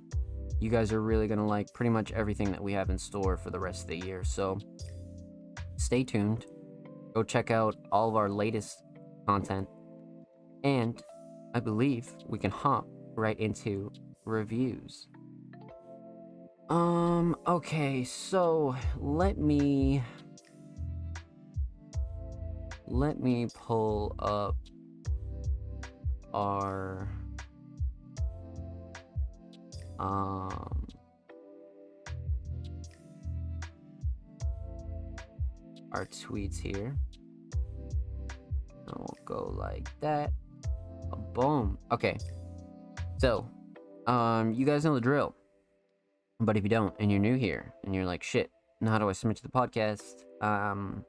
you 0.60 0.68
guys 0.68 0.92
are 0.92 1.00
really 1.00 1.28
going 1.28 1.38
to 1.38 1.44
like 1.44 1.72
pretty 1.74 1.90
much 1.90 2.10
everything 2.12 2.50
that 2.50 2.60
we 2.62 2.72
have 2.72 2.90
in 2.90 2.98
store 2.98 3.36
for 3.36 3.50
the 3.50 3.58
rest 3.58 3.82
of 3.82 3.88
the 3.88 3.98
year. 3.98 4.24
So, 4.24 4.58
stay 5.76 6.02
tuned. 6.02 6.46
Go 7.14 7.22
check 7.22 7.52
out 7.52 7.76
all 7.92 8.08
of 8.08 8.16
our 8.16 8.28
latest 8.28 8.82
content. 9.26 9.68
And 10.64 11.00
I 11.54 11.60
believe 11.60 12.12
we 12.26 12.38
can 12.38 12.50
hop 12.50 12.86
right 13.14 13.38
into 13.38 13.92
reviews. 14.24 15.06
Um, 16.68 17.36
okay, 17.46 18.02
so 18.02 18.74
let 18.96 19.36
me 19.36 20.02
let 22.92 23.18
me 23.18 23.46
pull 23.54 24.14
up 24.18 24.54
our 26.34 27.08
um 29.98 30.86
our 35.92 36.06
tweets 36.06 36.58
here. 36.58 36.94
And 38.86 38.96
we'll 38.96 39.16
go 39.24 39.54
like 39.58 39.88
that. 40.00 40.30
Boom. 41.32 41.78
Okay. 41.90 42.18
So, 43.18 43.48
um, 44.06 44.52
you 44.52 44.66
guys 44.66 44.84
know 44.84 44.94
the 44.94 45.00
drill. 45.00 45.34
But 46.40 46.58
if 46.58 46.62
you 46.62 46.68
don't, 46.68 46.94
and 46.98 47.10
you're 47.10 47.20
new 47.20 47.36
here, 47.36 47.72
and 47.84 47.94
you're 47.94 48.04
like, 48.04 48.22
shit, 48.22 48.50
how 48.84 48.98
do 48.98 49.08
I 49.08 49.12
submit 49.12 49.38
to 49.38 49.42
the 49.42 49.48
podcast? 49.48 50.24
Um, 50.42 51.04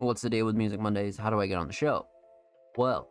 what's 0.00 0.22
the 0.22 0.30
deal 0.30 0.46
with 0.46 0.56
Music 0.56 0.80
Mondays? 0.80 1.18
How 1.18 1.30
do 1.30 1.40
I 1.40 1.46
get 1.46 1.58
on 1.58 1.66
the 1.66 1.72
show? 1.72 2.06
Well, 2.76 3.08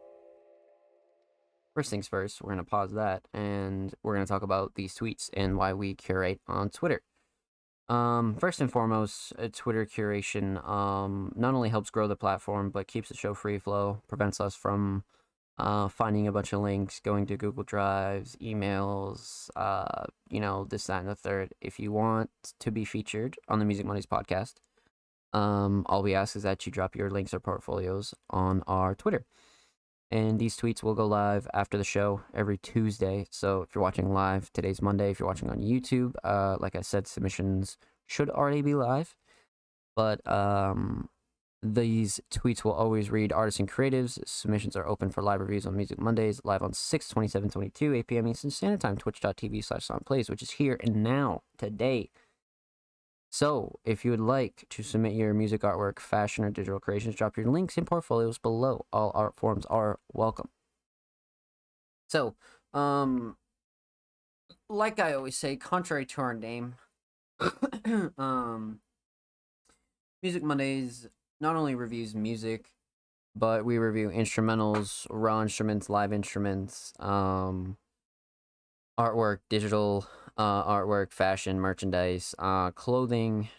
first 1.75 1.89
things 1.89 2.08
first, 2.08 2.41
we're 2.41 2.54
going 2.54 2.65
to 2.65 2.69
pause 2.69 2.93
that, 2.93 3.23
and 3.34 3.93
we're 4.04 4.15
going 4.15 4.25
to 4.25 4.32
talk 4.32 4.41
about 4.41 4.73
these 4.75 4.95
tweets 4.95 5.30
and 5.34 5.56
why 5.56 5.73
we 5.73 5.93
curate 5.93 6.41
on 6.47 6.69
Twitter. 6.69 7.02
Um, 7.89 8.36
first 8.36 8.62
and 8.62 8.71
foremost, 8.71 9.34
uh, 9.39 9.49
Twitter 9.52 9.86
curation 9.86 10.67
um, 10.67 11.32
not 11.36 11.54
only 11.54 11.69
helps 11.69 11.89
grow 11.89 12.08
the 12.08 12.15
platform, 12.15 12.69
but 12.69 12.88
keeps 12.88 13.10
the 13.10 13.15
show 13.15 13.34
free 13.34 13.58
flow, 13.58 14.02
prevents 14.08 14.39
us 14.39 14.56
from 14.56 15.04
uh, 15.58 15.88
finding 15.88 16.28
a 16.28 16.32
bunch 16.32 16.54
of 16.54 16.62
links, 16.62 16.99
going 16.99 17.25
to 17.28 17.38
Google 17.38 17.63
Drives, 17.63 18.36
emails, 18.38 19.49
uh, 19.56 20.06
you 20.30 20.39
know, 20.39 20.65
this, 20.69 20.86
that, 20.88 21.02
and 21.02 21.10
the 21.10 21.15
third. 21.15 21.54
If 21.62 21.80
you 21.80 21.91
want 21.91 22.30
to 22.60 22.71
be 22.71 22.86
featured 22.86 23.38
on 23.47 23.60
the 23.60 23.65
Music 23.65 23.86
Mondays 23.86 24.06
podcast, 24.06 24.56
um, 25.33 25.85
all 25.87 26.03
we 26.03 26.15
ask 26.15 26.35
is 26.35 26.43
that 26.43 26.65
you 26.65 26.71
drop 26.71 26.95
your 26.95 27.09
links 27.09 27.33
or 27.33 27.39
portfolios 27.39 28.13
on 28.29 28.63
our 28.67 28.95
Twitter. 28.95 29.25
And 30.11 30.39
these 30.39 30.57
tweets 30.57 30.81
will 30.81 30.95
go 30.95 31.05
live 31.05 31.47
after 31.53 31.77
the 31.77 31.83
show 31.83 32.21
every 32.33 32.57
Tuesday. 32.57 33.27
So 33.29 33.61
if 33.61 33.75
you're 33.75 33.83
watching 33.83 34.11
live, 34.11 34.51
today's 34.51 34.81
Monday. 34.81 35.11
If 35.11 35.19
you're 35.19 35.27
watching 35.27 35.51
on 35.51 35.61
YouTube, 35.61 36.15
uh, 36.23 36.57
like 36.59 36.75
I 36.75 36.81
said, 36.81 37.07
submissions 37.07 37.77
should 38.07 38.29
already 38.29 38.63
be 38.63 38.73
live. 38.73 39.15
But 39.95 40.25
um, 40.27 41.09
these 41.61 42.19
tweets 42.31 42.63
will 42.63 42.71
always 42.71 43.11
read 43.11 43.31
artists 43.31 43.59
and 43.59 43.69
creatives. 43.69 44.17
Submissions 44.25 44.75
are 44.75 44.87
open 44.87 45.11
for 45.11 45.21
live 45.21 45.41
reviews 45.41 45.67
on 45.67 45.75
Music 45.75 45.99
Mondays, 45.99 46.41
live 46.43 46.63
on 46.63 46.73
6, 46.73 47.07
27, 47.07 47.49
22, 47.49 47.93
8 47.93 48.07
p.m. 48.07 48.27
Eastern 48.27 48.49
Standard 48.49 48.81
Time, 48.81 48.97
twitch.tv 48.97 49.63
slash 49.63 49.87
zombplays, 49.87 50.29
which 50.29 50.41
is 50.41 50.51
here 50.51 50.79
and 50.81 51.03
now, 51.03 51.43
today. 51.57 52.09
So, 53.31 53.79
if 53.83 54.03
you 54.03 54.11
would 54.11 54.19
like 54.19 54.65
to 54.69 54.81
submit 54.81 55.13
your 55.13 55.33
music 55.35 55.61
artwork, 55.61 55.99
fashion, 55.99 56.43
or 56.43 56.49
digital 56.49 56.79
creations, 56.79 57.15
drop 57.15 57.37
your 57.37 57.45
links 57.45 57.77
and 57.77 57.85
portfolios 57.85 58.39
below. 58.39 58.85
All 58.91 59.11
art 59.13 59.35
forms 59.37 59.65
are 59.67 59.99
welcome. 60.11 60.49
So, 62.07 62.35
um, 62.73 63.37
like 64.67 64.99
I 64.99 65.13
always 65.13 65.37
say, 65.37 65.55
contrary 65.55 66.07
to 66.07 66.21
our 66.21 66.33
name, 66.33 66.75
um, 68.17 68.79
Music 70.23 70.43
Mondays 70.43 71.07
not 71.39 71.55
only 71.55 71.75
reviews 71.75 72.15
music, 72.15 72.73
but 73.35 73.63
we 73.63 73.77
review 73.77 74.09
instrumentals, 74.09 75.05
raw 75.09 75.41
instruments, 75.41 75.87
live 75.87 76.11
instruments, 76.11 76.93
um, 76.99 77.77
artwork, 78.99 79.39
digital 79.49 80.07
uh, 80.39 80.63
artwork, 80.63 81.12
fashion, 81.12 81.60
merchandise, 81.60 82.34
uh, 82.39 82.71
clothing, 82.71 83.49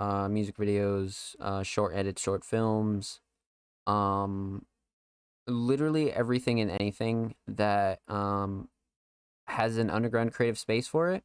uh, 0.00 0.28
music 0.28 0.56
videos, 0.56 1.36
uh, 1.40 1.62
short 1.62 1.94
edits, 1.94 2.20
short 2.20 2.44
films, 2.44 3.20
um, 3.86 4.66
literally 5.46 6.12
everything 6.12 6.60
and 6.60 6.72
anything 6.72 7.36
that 7.46 8.00
um, 8.08 8.68
has 9.46 9.76
an 9.76 9.90
underground 9.90 10.32
creative 10.34 10.58
space 10.58 10.88
for 10.88 11.12
it. 11.12 11.22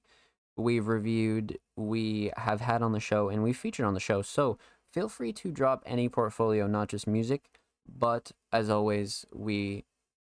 We've 0.55 0.87
reviewed, 0.87 1.57
we 1.75 2.31
have 2.37 2.61
had 2.61 2.83
on 2.83 2.91
the 2.91 2.99
show, 2.99 3.29
and 3.29 3.41
we've 3.41 3.57
featured 3.57 3.87
on 3.87 3.95
the 3.95 3.99
show. 3.99 4.21
So 4.21 4.59
feel 4.93 5.09
free 5.09 5.33
to 5.33 5.51
drop 5.51 5.81
any 5.87 6.07
portfolio, 6.07 6.67
not 6.67 6.89
just 6.89 7.07
music, 7.07 7.49
but 7.87 8.31
as 8.53 8.69
always, 8.69 9.25
we 9.33 9.85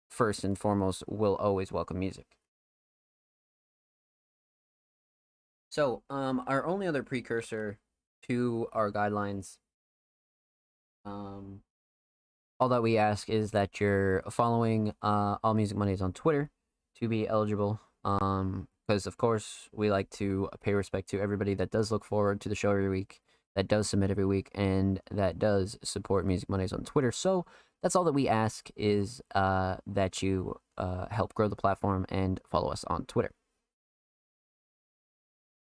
first 0.10 0.46
and 0.46 0.58
foremost 0.58 1.04
will 1.08 1.36
always 1.36 1.72
welcome 1.72 2.00
music. 2.00 2.39
So, 5.70 6.04
um, 6.10 6.44
our 6.48 6.66
only 6.66 6.88
other 6.88 7.04
precursor 7.04 7.78
to 8.28 8.68
our 8.74 8.92
guidelines, 8.92 9.58
um, 11.06 11.62
all 12.60 12.70
that 12.70 12.82
we 12.82 12.98
ask 12.98 13.30
is 13.30 13.52
that 13.52 13.80
you're 13.80 14.24
following 14.30 14.94
uh, 15.02 15.38
All 15.44 15.54
Music 15.54 15.78
Mondays 15.78 16.02
on 16.02 16.12
Twitter 16.14 16.50
to 17.00 17.08
be 17.08 17.28
eligible. 17.28 17.80
Um, 18.04 18.68
because 18.88 19.06
of 19.06 19.18
course 19.18 19.70
we 19.72 19.92
like 19.92 20.10
to 20.10 20.50
pay 20.64 20.74
respect 20.74 21.08
to 21.10 21.22
everybody 21.22 21.54
that 21.54 21.70
does 21.70 21.92
look 21.92 22.04
forward 22.04 22.42
to 22.42 22.50
the 22.50 22.56
show 22.56 22.72
every 22.72 22.90
week, 22.90 23.22
that 23.56 23.68
does 23.68 23.88
submit 23.88 24.10
every 24.10 24.26
week, 24.26 24.50
and 24.56 25.00
that 25.12 25.38
does 25.38 25.78
support 25.84 26.26
Music 26.26 26.50
Mondays 26.50 26.74
on 26.74 26.84
Twitter. 26.84 27.12
So 27.12 27.46
that's 27.84 27.96
all 27.96 28.04
that 28.06 28.14
we 28.14 28.28
ask 28.28 28.70
is 28.76 29.22
uh, 29.36 29.76
that 29.86 30.24
you 30.24 30.60
uh, 30.80 31.06
help 31.12 31.36
grow 31.36 31.48
the 31.48 31.56
platform 31.56 32.08
and 32.10 32.42
follow 32.50 32.72
us 32.72 32.84
on 32.88 33.06
Twitter 33.06 33.32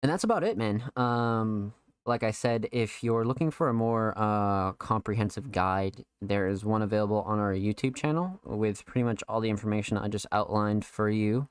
and 0.03 0.11
that's 0.11 0.25
about 0.25 0.45
it, 0.45 0.57
man. 0.57 0.91
Um, 0.97 1.75
like 2.07 2.23
I 2.23 2.31
said, 2.31 2.69
if 2.73 3.05
you're 3.05 3.25
looking 3.25 3.51
for 3.51 3.69
a 3.69 3.75
more 3.75 4.15
uh, 4.17 4.73
comprehensive 4.73 5.53
guide, 5.53 6.05
there 6.21 6.49
is 6.49 6.65
one 6.65 6.83
available 6.83 7.23
on 7.23 7.39
our 7.39 7.53
YouTube 7.53 7.95
channel 7.95 8.41
with 8.45 8.87
pretty 8.87 9.05
much 9.05 9.23
all 9.29 9.41
the 9.41 9.51
information 9.51 9.99
I 9.99 10.09
just 10.09 10.27
outlined 10.33 10.85
for 10.85 11.11
you. 11.11 11.49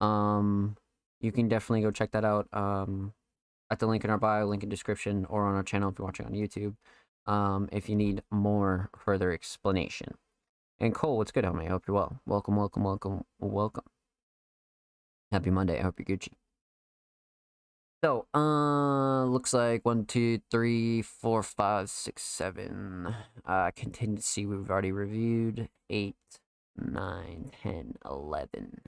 Um, 0.00 0.76
you 1.20 1.32
can 1.32 1.48
definitely 1.48 1.80
go 1.80 1.90
check 1.90 2.12
that 2.12 2.24
out 2.24 2.46
um, 2.52 3.14
at 3.70 3.78
the 3.78 3.86
link 3.86 4.04
in 4.04 4.10
our 4.10 4.18
bio, 4.18 4.46
link 4.46 4.62
in 4.62 4.68
description, 4.68 5.24
or 5.30 5.46
on 5.46 5.54
our 5.54 5.62
channel 5.62 5.90
if 5.90 5.98
you're 5.98 6.06
watching 6.06 6.26
on 6.26 6.32
YouTube. 6.32 6.74
Um, 7.26 7.68
if 7.72 7.88
you 7.88 7.96
need 7.96 8.22
more 8.30 8.90
further 8.96 9.32
explanation. 9.32 10.14
And 10.78 10.94
Cole, 10.94 11.16
what's 11.16 11.32
good, 11.32 11.44
homie? 11.44 11.66
I 11.66 11.70
hope 11.70 11.84
you're 11.88 11.94
well. 11.94 12.20
Welcome, 12.26 12.56
welcome, 12.56 12.84
welcome, 12.84 13.24
welcome. 13.40 13.84
Happy 15.32 15.50
Monday. 15.50 15.80
I 15.80 15.82
hope 15.82 15.98
you're 15.98 16.16
Gucci. 16.16 16.34
So, 18.04 18.26
uh, 18.34 19.24
looks 19.24 19.52
like 19.54 19.84
one, 19.84 20.04
two, 20.04 20.40
three, 20.50 21.02
four, 21.02 21.42
five, 21.42 21.90
six, 21.90 22.22
seven. 22.22 23.14
Uh, 23.44 23.70
contingency 23.74 24.46
we've 24.46 24.70
already 24.70 24.92
reviewed. 24.92 25.68
Eight, 25.88 26.16
nine, 26.76 27.50
ten, 27.62 27.94
eleven. 28.04 28.82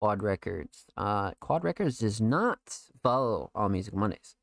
Quad 0.00 0.22
Records. 0.22 0.86
Uh, 0.96 1.32
Quad 1.40 1.64
Records 1.64 1.98
does 1.98 2.20
not 2.20 2.58
follow 3.02 3.50
All 3.54 3.68
Music 3.68 3.94
Mondays. 3.94 4.36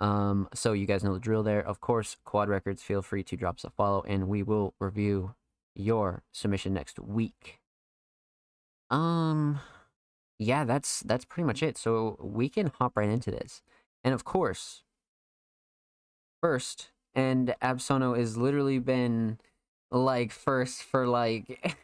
Um, 0.00 0.48
so 0.54 0.72
you 0.72 0.86
guys 0.86 1.02
know 1.02 1.14
the 1.14 1.20
drill 1.20 1.42
there. 1.42 1.64
Of 1.66 1.80
course, 1.80 2.16
Quad 2.24 2.48
Records, 2.48 2.82
feel 2.82 3.00
free 3.00 3.22
to 3.24 3.36
drop 3.36 3.56
us 3.56 3.64
a 3.64 3.70
follow, 3.70 4.02
and 4.06 4.28
we 4.28 4.42
will 4.42 4.74
review 4.78 5.34
your 5.74 6.22
submission 6.32 6.74
next 6.74 6.98
week. 6.98 7.60
Um, 8.90 9.60
yeah, 10.38 10.64
that's 10.64 11.00
that's 11.00 11.24
pretty 11.24 11.46
much 11.46 11.62
it. 11.62 11.78
So 11.78 12.18
we 12.20 12.48
can 12.48 12.68
hop 12.78 12.96
right 12.96 13.08
into 13.08 13.30
this. 13.30 13.62
And 14.04 14.14
of 14.14 14.24
course, 14.24 14.82
first, 16.42 16.90
and 17.14 17.54
Absono 17.62 18.16
has 18.16 18.36
literally 18.36 18.78
been 18.78 19.38
like 19.90 20.32
first 20.32 20.82
for 20.82 21.06
like 21.06 21.76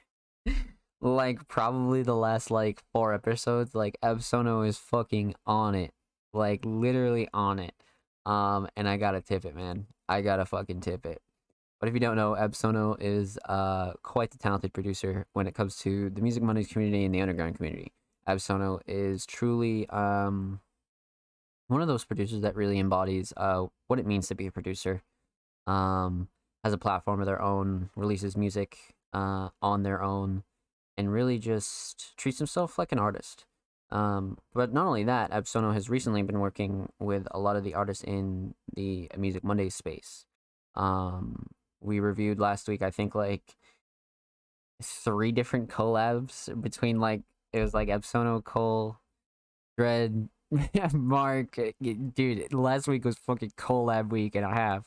like 1.00 1.48
probably 1.48 2.02
the 2.02 2.16
last 2.16 2.50
like 2.50 2.82
four 2.92 3.14
episodes. 3.14 3.74
Like 3.74 3.96
Absono 4.04 4.66
is 4.66 4.78
fucking 4.78 5.34
on 5.46 5.74
it. 5.74 5.92
Like 6.34 6.64
literally 6.64 7.28
on 7.32 7.58
it. 7.58 7.74
Um, 8.26 8.68
and 8.76 8.88
I 8.88 8.98
gotta 8.98 9.20
tip 9.20 9.44
it, 9.44 9.56
man. 9.56 9.86
I 10.08 10.20
gotta 10.20 10.44
fucking 10.44 10.80
tip 10.80 11.06
it. 11.06 11.20
But 11.80 11.88
if 11.88 11.94
you 11.94 12.00
don't 12.00 12.16
know, 12.16 12.36
Absono 12.38 12.96
is 13.00 13.38
uh, 13.48 13.94
quite 14.04 14.30
the 14.30 14.38
talented 14.38 14.72
producer 14.72 15.26
when 15.32 15.48
it 15.48 15.54
comes 15.54 15.76
to 15.78 16.10
the 16.10 16.20
Music 16.20 16.42
Mondays 16.42 16.68
community 16.68 17.04
and 17.04 17.12
the 17.12 17.20
underground 17.20 17.56
community. 17.56 17.92
Absono 18.28 18.80
is 18.86 19.26
truly 19.26 19.88
um, 19.88 20.60
one 21.68 21.82
of 21.82 21.88
those 21.88 22.04
producers 22.04 22.40
that 22.42 22.56
really 22.56 22.78
embodies 22.78 23.32
uh, 23.36 23.66
what 23.88 23.98
it 23.98 24.06
means 24.06 24.28
to 24.28 24.34
be 24.34 24.46
a 24.46 24.52
producer. 24.52 25.02
Um, 25.66 26.28
has 26.64 26.72
a 26.72 26.78
platform 26.78 27.20
of 27.20 27.26
their 27.26 27.42
own, 27.42 27.90
releases 27.96 28.36
music 28.36 28.94
uh, 29.12 29.48
on 29.60 29.82
their 29.82 30.02
own, 30.02 30.44
and 30.96 31.12
really 31.12 31.38
just 31.38 32.16
treats 32.16 32.38
himself 32.38 32.78
like 32.78 32.92
an 32.92 32.98
artist. 32.98 33.46
Um, 33.90 34.38
but 34.54 34.72
not 34.72 34.86
only 34.86 35.04
that, 35.04 35.30
Absono 35.30 35.74
has 35.74 35.90
recently 35.90 36.22
been 36.22 36.40
working 36.40 36.88
with 36.98 37.26
a 37.30 37.38
lot 37.38 37.56
of 37.56 37.64
the 37.64 37.74
artists 37.74 38.04
in 38.04 38.54
the 38.74 39.10
Music 39.18 39.44
Mondays 39.44 39.74
space. 39.74 40.24
Um, 40.74 41.48
we 41.80 42.00
reviewed 42.00 42.38
last 42.38 42.68
week, 42.68 42.80
I 42.80 42.90
think, 42.90 43.14
like 43.14 43.56
three 44.82 45.32
different 45.32 45.68
collabs 45.68 46.48
between 46.60 47.00
like 47.00 47.22
it 47.52 47.60
was 47.60 47.74
like 47.74 47.88
Epsono, 47.88 48.42
Cole, 48.42 48.98
Dread, 49.76 50.28
Mark. 50.92 51.58
Dude, 51.80 52.52
last 52.52 52.88
week 52.88 53.04
was 53.04 53.16
fucking 53.16 53.52
collab 53.56 54.10
week 54.10 54.34
and 54.34 54.44
a 54.44 54.50
half. 54.50 54.86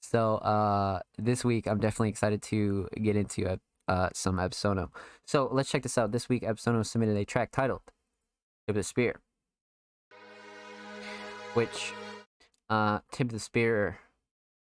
So 0.00 0.36
uh, 0.36 1.00
this 1.18 1.44
week 1.44 1.66
I'm 1.66 1.78
definitely 1.78 2.08
excited 2.08 2.42
to 2.42 2.88
get 3.00 3.16
into 3.16 3.46
uh, 3.46 3.56
uh, 3.88 4.08
some 4.14 4.36
Epsono. 4.36 4.88
So 5.26 5.48
let's 5.52 5.70
check 5.70 5.82
this 5.82 5.98
out. 5.98 6.12
This 6.12 6.28
week 6.28 6.42
Epsono 6.42 6.84
submitted 6.84 7.16
a 7.16 7.24
track 7.24 7.50
titled 7.52 7.82
Tip 8.66 8.70
of 8.70 8.74
the 8.76 8.82
Spear. 8.82 9.16
Which 11.54 11.92
uh 12.68 13.00
tip 13.10 13.26
of 13.26 13.32
the 13.32 13.40
spear 13.40 13.98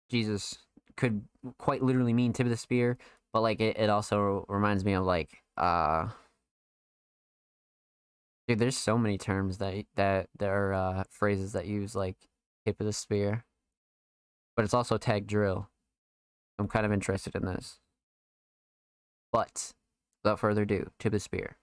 Jesus 0.09 0.57
could 0.97 1.21
quite 1.59 1.83
literally 1.83 2.13
mean 2.13 2.33
tip 2.33 2.47
of 2.47 2.49
the 2.49 2.57
spear, 2.57 2.97
but 3.31 3.41
like 3.41 3.61
it, 3.61 3.77
it 3.77 3.89
also 3.91 4.45
reminds 4.49 4.83
me 4.83 4.93
of 4.93 5.05
like 5.05 5.43
uh 5.57 6.07
dude 8.47 8.59
there's 8.59 8.77
so 8.77 8.97
many 8.97 9.17
terms 9.17 9.57
that 9.57 9.85
that 9.95 10.29
there 10.37 10.69
are 10.69 10.73
uh 10.73 11.03
phrases 11.09 11.53
that 11.53 11.65
use 11.65 11.95
like 11.95 12.17
tip 12.65 12.79
of 12.79 12.85
the 12.85 12.93
spear. 12.93 13.45
But 14.55 14.65
it's 14.65 14.73
also 14.73 14.97
tag 14.97 15.27
drill. 15.27 15.69
I'm 16.59 16.67
kind 16.67 16.85
of 16.85 16.93
interested 16.93 17.35
in 17.35 17.45
this. 17.45 17.79
But 19.31 19.73
without 20.23 20.39
further 20.39 20.61
ado, 20.61 20.91
tip 20.99 21.07
of 21.07 21.13
the 21.13 21.19
spear. 21.19 21.57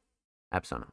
Absono. 0.52 0.88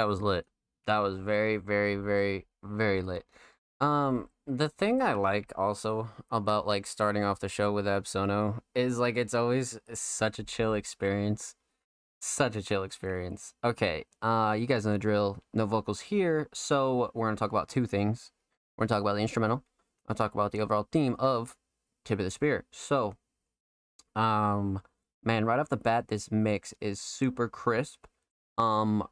That 0.00 0.08
was 0.08 0.22
lit. 0.22 0.46
That 0.86 1.00
was 1.00 1.18
very, 1.18 1.58
very, 1.58 1.96
very, 1.96 2.46
very 2.62 3.02
lit. 3.02 3.26
Um, 3.82 4.30
the 4.46 4.70
thing 4.70 5.02
I 5.02 5.12
like 5.12 5.52
also 5.56 6.08
about 6.30 6.66
like 6.66 6.86
starting 6.86 7.22
off 7.22 7.40
the 7.40 7.50
show 7.50 7.70
with 7.70 7.84
Absono 7.84 8.60
is 8.74 8.98
like 8.98 9.18
it's 9.18 9.34
always 9.34 9.78
such 9.92 10.38
a 10.38 10.42
chill 10.42 10.72
experience. 10.72 11.54
Such 12.18 12.56
a 12.56 12.62
chill 12.62 12.82
experience. 12.82 13.52
Okay, 13.62 14.06
uh, 14.22 14.56
you 14.58 14.66
guys 14.66 14.86
know 14.86 14.92
the 14.92 14.98
drill. 14.98 15.42
No 15.52 15.66
vocals 15.66 16.00
here, 16.00 16.48
so 16.54 17.10
we're 17.12 17.26
gonna 17.26 17.36
talk 17.36 17.50
about 17.50 17.68
two 17.68 17.84
things. 17.84 18.32
We're 18.78 18.86
gonna 18.86 18.96
talk 18.96 19.02
about 19.02 19.16
the 19.16 19.20
instrumental. 19.20 19.64
I'll 20.08 20.16
talk 20.16 20.32
about 20.32 20.50
the 20.50 20.62
overall 20.62 20.88
theme 20.90 21.14
of 21.18 21.58
Tip 22.06 22.20
of 22.20 22.24
the 22.24 22.30
Spear. 22.30 22.64
So, 22.72 23.16
um, 24.16 24.80
man, 25.22 25.44
right 25.44 25.60
off 25.60 25.68
the 25.68 25.76
bat, 25.76 26.08
this 26.08 26.30
mix 26.30 26.72
is 26.80 27.02
super 27.02 27.50
crisp. 27.50 28.06
Um, 28.56 29.06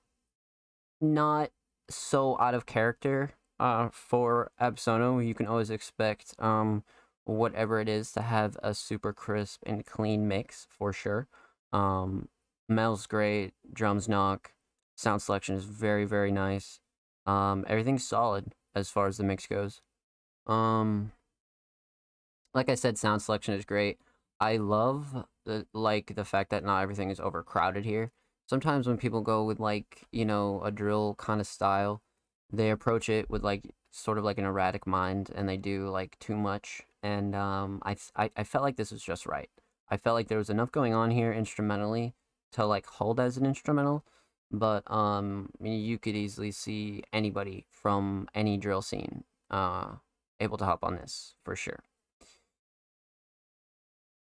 not 1.01 1.51
so 1.91 2.39
out 2.41 2.55
of 2.55 2.67
character 2.67 3.33
uh, 3.59 3.89
for 3.93 4.51
Absono. 4.61 5.25
You 5.27 5.35
can 5.35 5.47
always 5.47 5.71
expect 5.71 6.35
um, 6.39 6.85
whatever 7.25 7.81
it 7.81 7.89
is 7.89 8.13
to 8.13 8.23
have 8.23 8.57
a 8.63 8.75
super 8.75 9.13
crisp 9.13 9.63
and 9.67 9.85
clean 9.85 10.29
mix 10.29 10.67
for 10.71 10.93
sure. 10.93 11.29
Um, 11.73 12.29
Mel's 12.69 13.07
great, 13.07 13.53
drums 13.73 14.09
knock, 14.09 14.53
sound 14.97 15.23
selection 15.23 15.55
is 15.55 15.65
very 15.65 16.05
very 16.05 16.33
nice. 16.33 16.81
Um, 17.27 17.65
everything's 17.69 18.07
solid 18.07 18.53
as 18.75 18.91
far 18.91 19.07
as 19.07 19.19
the 19.19 19.25
mix 19.25 19.47
goes. 19.47 19.81
Um, 20.47 21.13
like 22.55 22.69
I 22.69 22.75
said, 22.75 22.99
sound 22.99 23.23
selection 23.23 23.55
is 23.55 23.65
great. 23.65 23.99
I 24.41 24.57
love 24.57 25.27
the, 25.45 25.67
like 25.75 26.15
the 26.15 26.25
fact 26.25 26.51
that 26.51 26.65
not 26.65 26.83
everything 26.83 27.11
is 27.11 27.21
overcrowded 27.21 27.85
here. 27.85 28.13
Sometimes 28.49 28.87
when 28.87 28.97
people 28.97 29.21
go 29.21 29.45
with 29.45 29.61
like 29.61 30.07
you 30.11 30.25
know 30.25 30.63
a 30.65 30.71
drill 30.71 31.15
kind 31.17 31.41
of 31.41 31.47
style, 31.47 32.03
they 32.53 32.71
approach 32.71 33.09
it 33.09 33.29
with 33.31 33.45
like 33.45 33.75
sort 33.91 34.19
of 34.19 34.25
like 34.25 34.39
an 34.39 34.45
erratic 34.45 34.87
mind 34.87 35.31
and 35.35 35.49
they 35.49 35.57
do 35.57 35.89
like 35.89 36.19
too 36.19 36.37
much 36.37 36.83
and 37.03 37.35
um 37.35 37.81
I, 37.85 37.97
I 38.17 38.31
i 38.37 38.45
felt 38.45 38.63
like 38.63 38.77
this 38.77 38.93
was 38.93 39.03
just 39.03 39.27
right. 39.27 39.51
I 39.91 39.97
felt 39.97 40.15
like 40.15 40.29
there 40.29 40.39
was 40.39 40.51
enough 40.51 40.71
going 40.73 40.95
on 40.95 41.11
here 41.11 41.33
instrumentally 41.33 42.15
to 42.53 42.67
like 42.67 42.87
hold 42.87 43.21
as 43.21 43.37
an 43.37 43.47
instrumental 43.47 44.05
but 44.51 44.91
um 44.91 45.51
you 45.63 45.99
could 45.99 46.17
easily 46.17 46.51
see 46.51 47.03
anybody 47.13 47.67
from 47.71 48.29
any 48.35 48.57
drill 48.57 48.83
scene 48.83 49.25
uh 49.51 49.97
able 50.41 50.59
to 50.59 50.65
hop 50.65 50.85
on 50.85 50.97
this 50.97 51.35
for 51.45 51.57
sure 51.57 51.81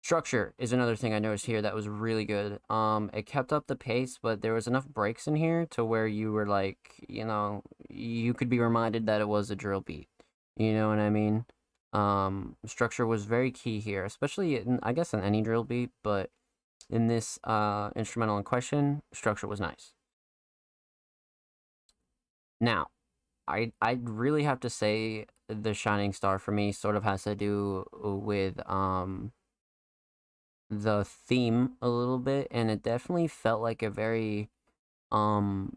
Structure 0.04 0.52
is 0.58 0.74
another 0.74 0.96
thing 0.96 1.14
I 1.14 1.18
noticed 1.18 1.46
here 1.46 1.62
that 1.62 1.74
was 1.74 1.88
really 1.88 2.26
good. 2.26 2.60
Um, 2.68 3.08
it 3.14 3.24
kept 3.24 3.54
up 3.54 3.68
the 3.68 3.74
pace, 3.74 4.18
but 4.20 4.42
there 4.42 4.52
was 4.52 4.66
enough 4.66 4.86
breaks 4.86 5.26
in 5.26 5.34
here 5.34 5.64
to 5.70 5.82
where 5.82 6.06
you 6.06 6.30
were 6.30 6.44
like, 6.44 7.02
you 7.08 7.24
know, 7.24 7.62
you 7.88 8.34
could 8.34 8.50
be 8.50 8.60
reminded 8.60 9.06
that 9.06 9.22
it 9.22 9.28
was 9.28 9.50
a 9.50 9.56
drill 9.56 9.80
beat. 9.80 10.08
You 10.58 10.74
know 10.74 10.90
what 10.90 10.98
I 10.98 11.08
mean? 11.08 11.46
Um, 11.94 12.56
structure 12.66 13.06
was 13.06 13.24
very 13.24 13.50
key 13.50 13.80
here, 13.80 14.04
especially 14.04 14.56
in, 14.56 14.78
I 14.82 14.92
guess 14.92 15.14
in 15.14 15.22
any 15.22 15.40
drill 15.40 15.64
beat, 15.64 15.88
but 16.02 16.28
in 16.90 17.06
this 17.06 17.38
uh, 17.42 17.88
instrumental 17.96 18.36
in 18.36 18.44
question, 18.44 19.00
structure 19.14 19.46
was 19.46 19.58
nice. 19.58 19.94
Now, 22.60 22.88
I 23.48 23.72
I'd 23.80 24.10
really 24.10 24.42
have 24.42 24.60
to 24.60 24.68
say 24.68 25.24
the 25.48 25.72
shining 25.72 26.12
star 26.12 26.38
for 26.38 26.52
me 26.52 26.72
sort 26.72 26.94
of 26.94 27.04
has 27.04 27.22
to 27.22 27.34
do 27.34 27.86
with 27.94 28.60
um 28.68 29.32
the 30.70 31.04
theme 31.04 31.72
a 31.82 31.88
little 31.88 32.18
bit 32.18 32.48
and 32.50 32.70
it 32.70 32.82
definitely 32.82 33.28
felt 33.28 33.60
like 33.60 33.82
a 33.82 33.90
very 33.90 34.48
um 35.12 35.76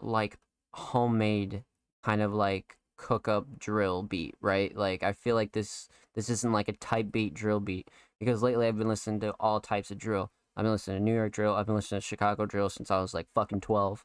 like 0.00 0.36
homemade 0.74 1.64
kind 2.02 2.20
of 2.20 2.32
like 2.34 2.76
cook 2.96 3.28
up 3.28 3.58
drill 3.58 4.02
beat, 4.02 4.34
right? 4.40 4.76
Like 4.76 5.02
I 5.02 5.12
feel 5.12 5.34
like 5.34 5.52
this 5.52 5.88
this 6.14 6.28
isn't 6.28 6.52
like 6.52 6.68
a 6.68 6.72
type 6.72 7.10
beat 7.10 7.34
drill 7.34 7.60
beat 7.60 7.90
because 8.20 8.42
lately 8.42 8.66
I've 8.66 8.78
been 8.78 8.88
listening 8.88 9.20
to 9.20 9.34
all 9.40 9.60
types 9.60 9.90
of 9.90 9.98
drill. 9.98 10.30
I've 10.56 10.64
been 10.64 10.72
listening 10.72 10.98
to 10.98 11.04
New 11.04 11.14
York 11.14 11.32
drill, 11.32 11.54
I've 11.54 11.66
been 11.66 11.74
listening 11.74 12.00
to 12.00 12.06
Chicago 12.06 12.46
drill 12.46 12.68
since 12.68 12.90
I 12.90 13.00
was 13.00 13.14
like 13.14 13.26
fucking 13.34 13.60
12 13.60 14.04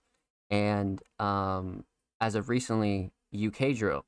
and 0.50 1.02
um 1.20 1.86
as 2.22 2.36
of 2.36 2.50
recently 2.50 3.12
UK 3.34 3.76
drill. 3.76 4.06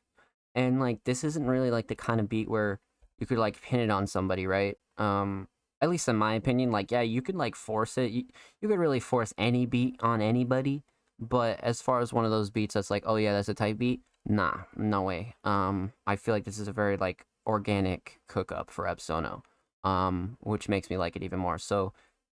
And 0.55 0.79
like 0.79 1.03
this 1.05 1.23
isn't 1.23 1.47
really 1.47 1.71
like 1.71 1.87
the 1.87 1.95
kind 1.95 2.19
of 2.19 2.29
beat 2.29 2.49
where 2.49 2.79
you 3.19 3.27
could 3.27 3.37
like 3.37 3.61
pin 3.61 3.79
it 3.79 3.91
on 3.91 4.07
somebody, 4.07 4.47
right? 4.47 4.77
Um 4.97 5.47
at 5.81 5.89
least 5.89 6.07
in 6.07 6.15
my 6.15 6.33
opinion, 6.33 6.71
like 6.71 6.91
yeah, 6.91 7.01
you 7.01 7.21
could 7.21 7.35
like 7.35 7.55
force 7.55 7.97
it. 7.97 8.11
You, 8.11 8.23
you 8.61 8.69
could 8.69 8.79
really 8.79 8.99
force 8.99 9.33
any 9.37 9.65
beat 9.65 9.95
on 10.01 10.21
anybody, 10.21 10.83
but 11.19 11.59
as 11.61 11.81
far 11.81 11.99
as 11.99 12.13
one 12.13 12.25
of 12.25 12.31
those 12.31 12.49
beats 12.49 12.75
that's 12.75 12.91
like, 12.91 13.03
oh 13.05 13.15
yeah, 13.15 13.33
that's 13.33 13.49
a 13.49 13.53
type 13.53 13.77
beat, 13.77 14.01
nah, 14.25 14.61
no 14.75 15.01
way. 15.01 15.35
Um, 15.43 15.93
I 16.07 16.15
feel 16.15 16.33
like 16.33 16.45
this 16.45 16.59
is 16.59 16.67
a 16.67 16.73
very 16.73 16.97
like 16.97 17.25
organic 17.47 18.19
cook 18.27 18.51
up 18.51 18.69
for 18.71 18.85
Epsono, 18.85 19.41
um, 19.83 20.37
which 20.41 20.69
makes 20.69 20.89
me 20.89 20.97
like 20.97 21.15
it 21.15 21.23
even 21.23 21.39
more. 21.39 21.57
So, 21.57 21.93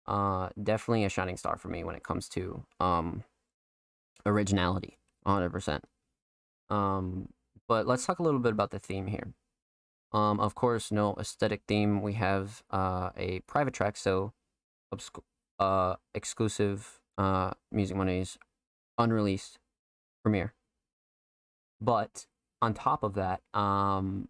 uh, 0.06 0.48
definitely 0.62 1.04
a 1.04 1.08
shining 1.08 1.36
star 1.36 1.56
for 1.56 1.68
me 1.68 1.84
when 1.84 1.94
it 1.96 2.04
comes 2.04 2.28
to 2.30 2.64
um 2.80 3.24
originality, 4.26 4.98
hundred 5.26 5.50
percent. 5.50 5.84
Um, 6.70 7.28
but 7.68 7.86
let's 7.86 8.06
talk 8.06 8.18
a 8.18 8.22
little 8.22 8.40
bit 8.40 8.52
about 8.52 8.70
the 8.70 8.78
theme 8.78 9.06
here. 9.06 9.34
Um, 10.12 10.40
of 10.40 10.54
course, 10.54 10.92
no 10.92 11.14
aesthetic 11.18 11.62
theme. 11.66 12.02
We 12.02 12.14
have 12.14 12.62
uh, 12.70 13.10
a 13.16 13.40
private 13.40 13.72
track, 13.74 13.96
so 13.96 14.32
uh, 15.58 15.96
exclusive 16.14 17.00
uh, 17.16 17.52
Music 17.70 17.96
Mondays 17.96 18.38
unreleased 18.98 19.58
premiere. 20.22 20.54
But 21.80 22.26
on 22.60 22.74
top 22.74 23.02
of 23.02 23.14
that, 23.14 23.40
um, 23.54 24.28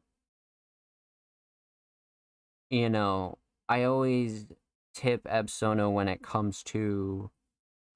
you 2.70 2.88
know, 2.88 3.38
I 3.68 3.84
always 3.84 4.46
tip 4.94 5.24
Epsono 5.24 5.92
when 5.92 6.08
it 6.08 6.22
comes 6.22 6.62
to 6.64 7.30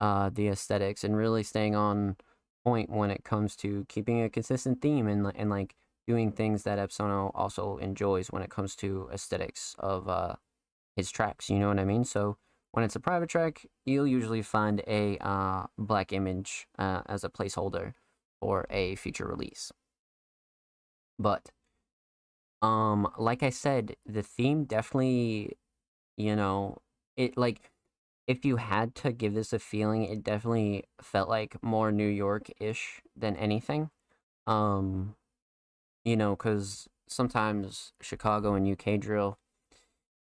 uh, 0.01 0.31
the 0.33 0.49
aesthetics 0.49 1.05
and 1.05 1.17
really 1.17 1.43
staying 1.43 1.75
on 1.75 2.17
point 2.65 2.91
when 2.91 3.11
it 3.11 3.25
comes 3.25 3.57
to 3.57 3.87
keeping 3.89 4.23
a 4.23 4.29
consistent 4.29 4.83
theme 4.83 5.07
and 5.07 5.31
and 5.37 5.51
like 5.51 5.75
doing 6.07 6.33
things 6.33 6.63
that 6.63 6.79
Epsono 6.79 7.31
also 7.35 7.79
enjoys 7.79 8.29
when 8.29 8.43
it 8.43 8.51
comes 8.51 8.77
to 8.77 9.09
aesthetics 9.13 9.75
of 9.79 10.09
uh, 10.09 10.37
his 10.95 11.11
tracks. 11.11 11.51
You 11.51 11.59
know 11.59 11.69
what 11.69 11.79
I 11.79 11.85
mean? 11.85 12.05
So 12.05 12.37
when 12.73 12.85
it's 12.85 12.97
a 12.97 13.01
private 13.01 13.29
track, 13.29 13.67
you'll 13.85 14.07
usually 14.07 14.43
find 14.43 14.83
a 14.87 15.19
uh, 15.19 15.67
black 15.79 16.13
image 16.13 16.67
uh, 16.79 17.03
as 17.07 17.25
a 17.25 17.29
placeholder 17.29 17.95
for 18.41 18.67
a 18.71 18.97
future 18.97 19.27
release. 19.27 19.73
But 21.19 21.51
um, 22.63 23.09
like 23.19 23.43
I 23.43 23.51
said, 23.51 23.97
the 24.05 24.23
theme 24.23 24.65
definitely, 24.65 25.57
you 26.17 26.37
know, 26.37 26.79
it 27.17 27.37
like 27.37 27.71
if 28.27 28.45
you 28.45 28.57
had 28.57 28.95
to 28.97 29.13
give 29.13 29.35
this 29.35 29.53
a 29.53 29.59
feeling, 29.59 30.05
it 30.05 30.23
definitely 30.25 30.85
felt 31.01 31.29
like 31.29 31.63
more 31.63 31.93
New 31.93 32.09
York 32.09 32.51
ish 32.61 33.03
than 33.15 33.37
anything. 33.37 33.91
Um, 34.47 35.15
you 36.07 36.17
know, 36.17 36.37
because 36.37 36.89
sometimes 37.09 37.93
Chicago 38.01 38.55
and 38.55 38.67
UK 38.67 38.99
drill, 39.01 39.39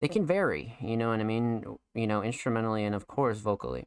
they 0.01 0.09
can 0.09 0.25
vary, 0.25 0.77
you 0.81 0.97
know 0.97 1.11
what 1.11 1.21
I 1.21 1.25
mean? 1.25 1.63
You 1.95 2.07
know, 2.07 2.23
instrumentally 2.23 2.85
and 2.85 2.95
of 2.95 3.07
course 3.07 3.39
vocally. 3.39 3.87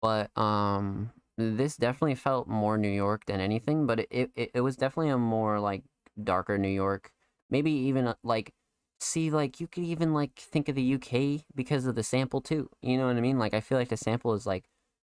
But 0.00 0.36
um 0.38 1.10
this 1.36 1.76
definitely 1.76 2.14
felt 2.14 2.46
more 2.46 2.78
New 2.78 2.90
York 2.90 3.24
than 3.26 3.40
anything, 3.40 3.86
but 3.86 4.00
it, 4.10 4.30
it, 4.36 4.50
it 4.54 4.60
was 4.60 4.76
definitely 4.76 5.10
a 5.10 5.18
more 5.18 5.58
like 5.58 5.82
darker 6.22 6.56
New 6.56 6.68
York. 6.68 7.10
Maybe 7.50 7.72
even 7.72 8.06
uh, 8.06 8.14
like 8.22 8.52
see 9.00 9.30
like 9.30 9.58
you 9.60 9.66
could 9.66 9.84
even 9.84 10.14
like 10.14 10.38
think 10.38 10.68
of 10.68 10.76
the 10.76 10.82
UK 10.82 11.44
because 11.54 11.84
of 11.86 11.96
the 11.96 12.04
sample 12.04 12.40
too. 12.40 12.70
You 12.80 12.96
know 12.96 13.08
what 13.08 13.16
I 13.16 13.20
mean? 13.20 13.38
Like 13.40 13.54
I 13.54 13.60
feel 13.60 13.78
like 13.78 13.88
the 13.88 13.96
sample 13.96 14.34
is 14.34 14.46
like 14.46 14.66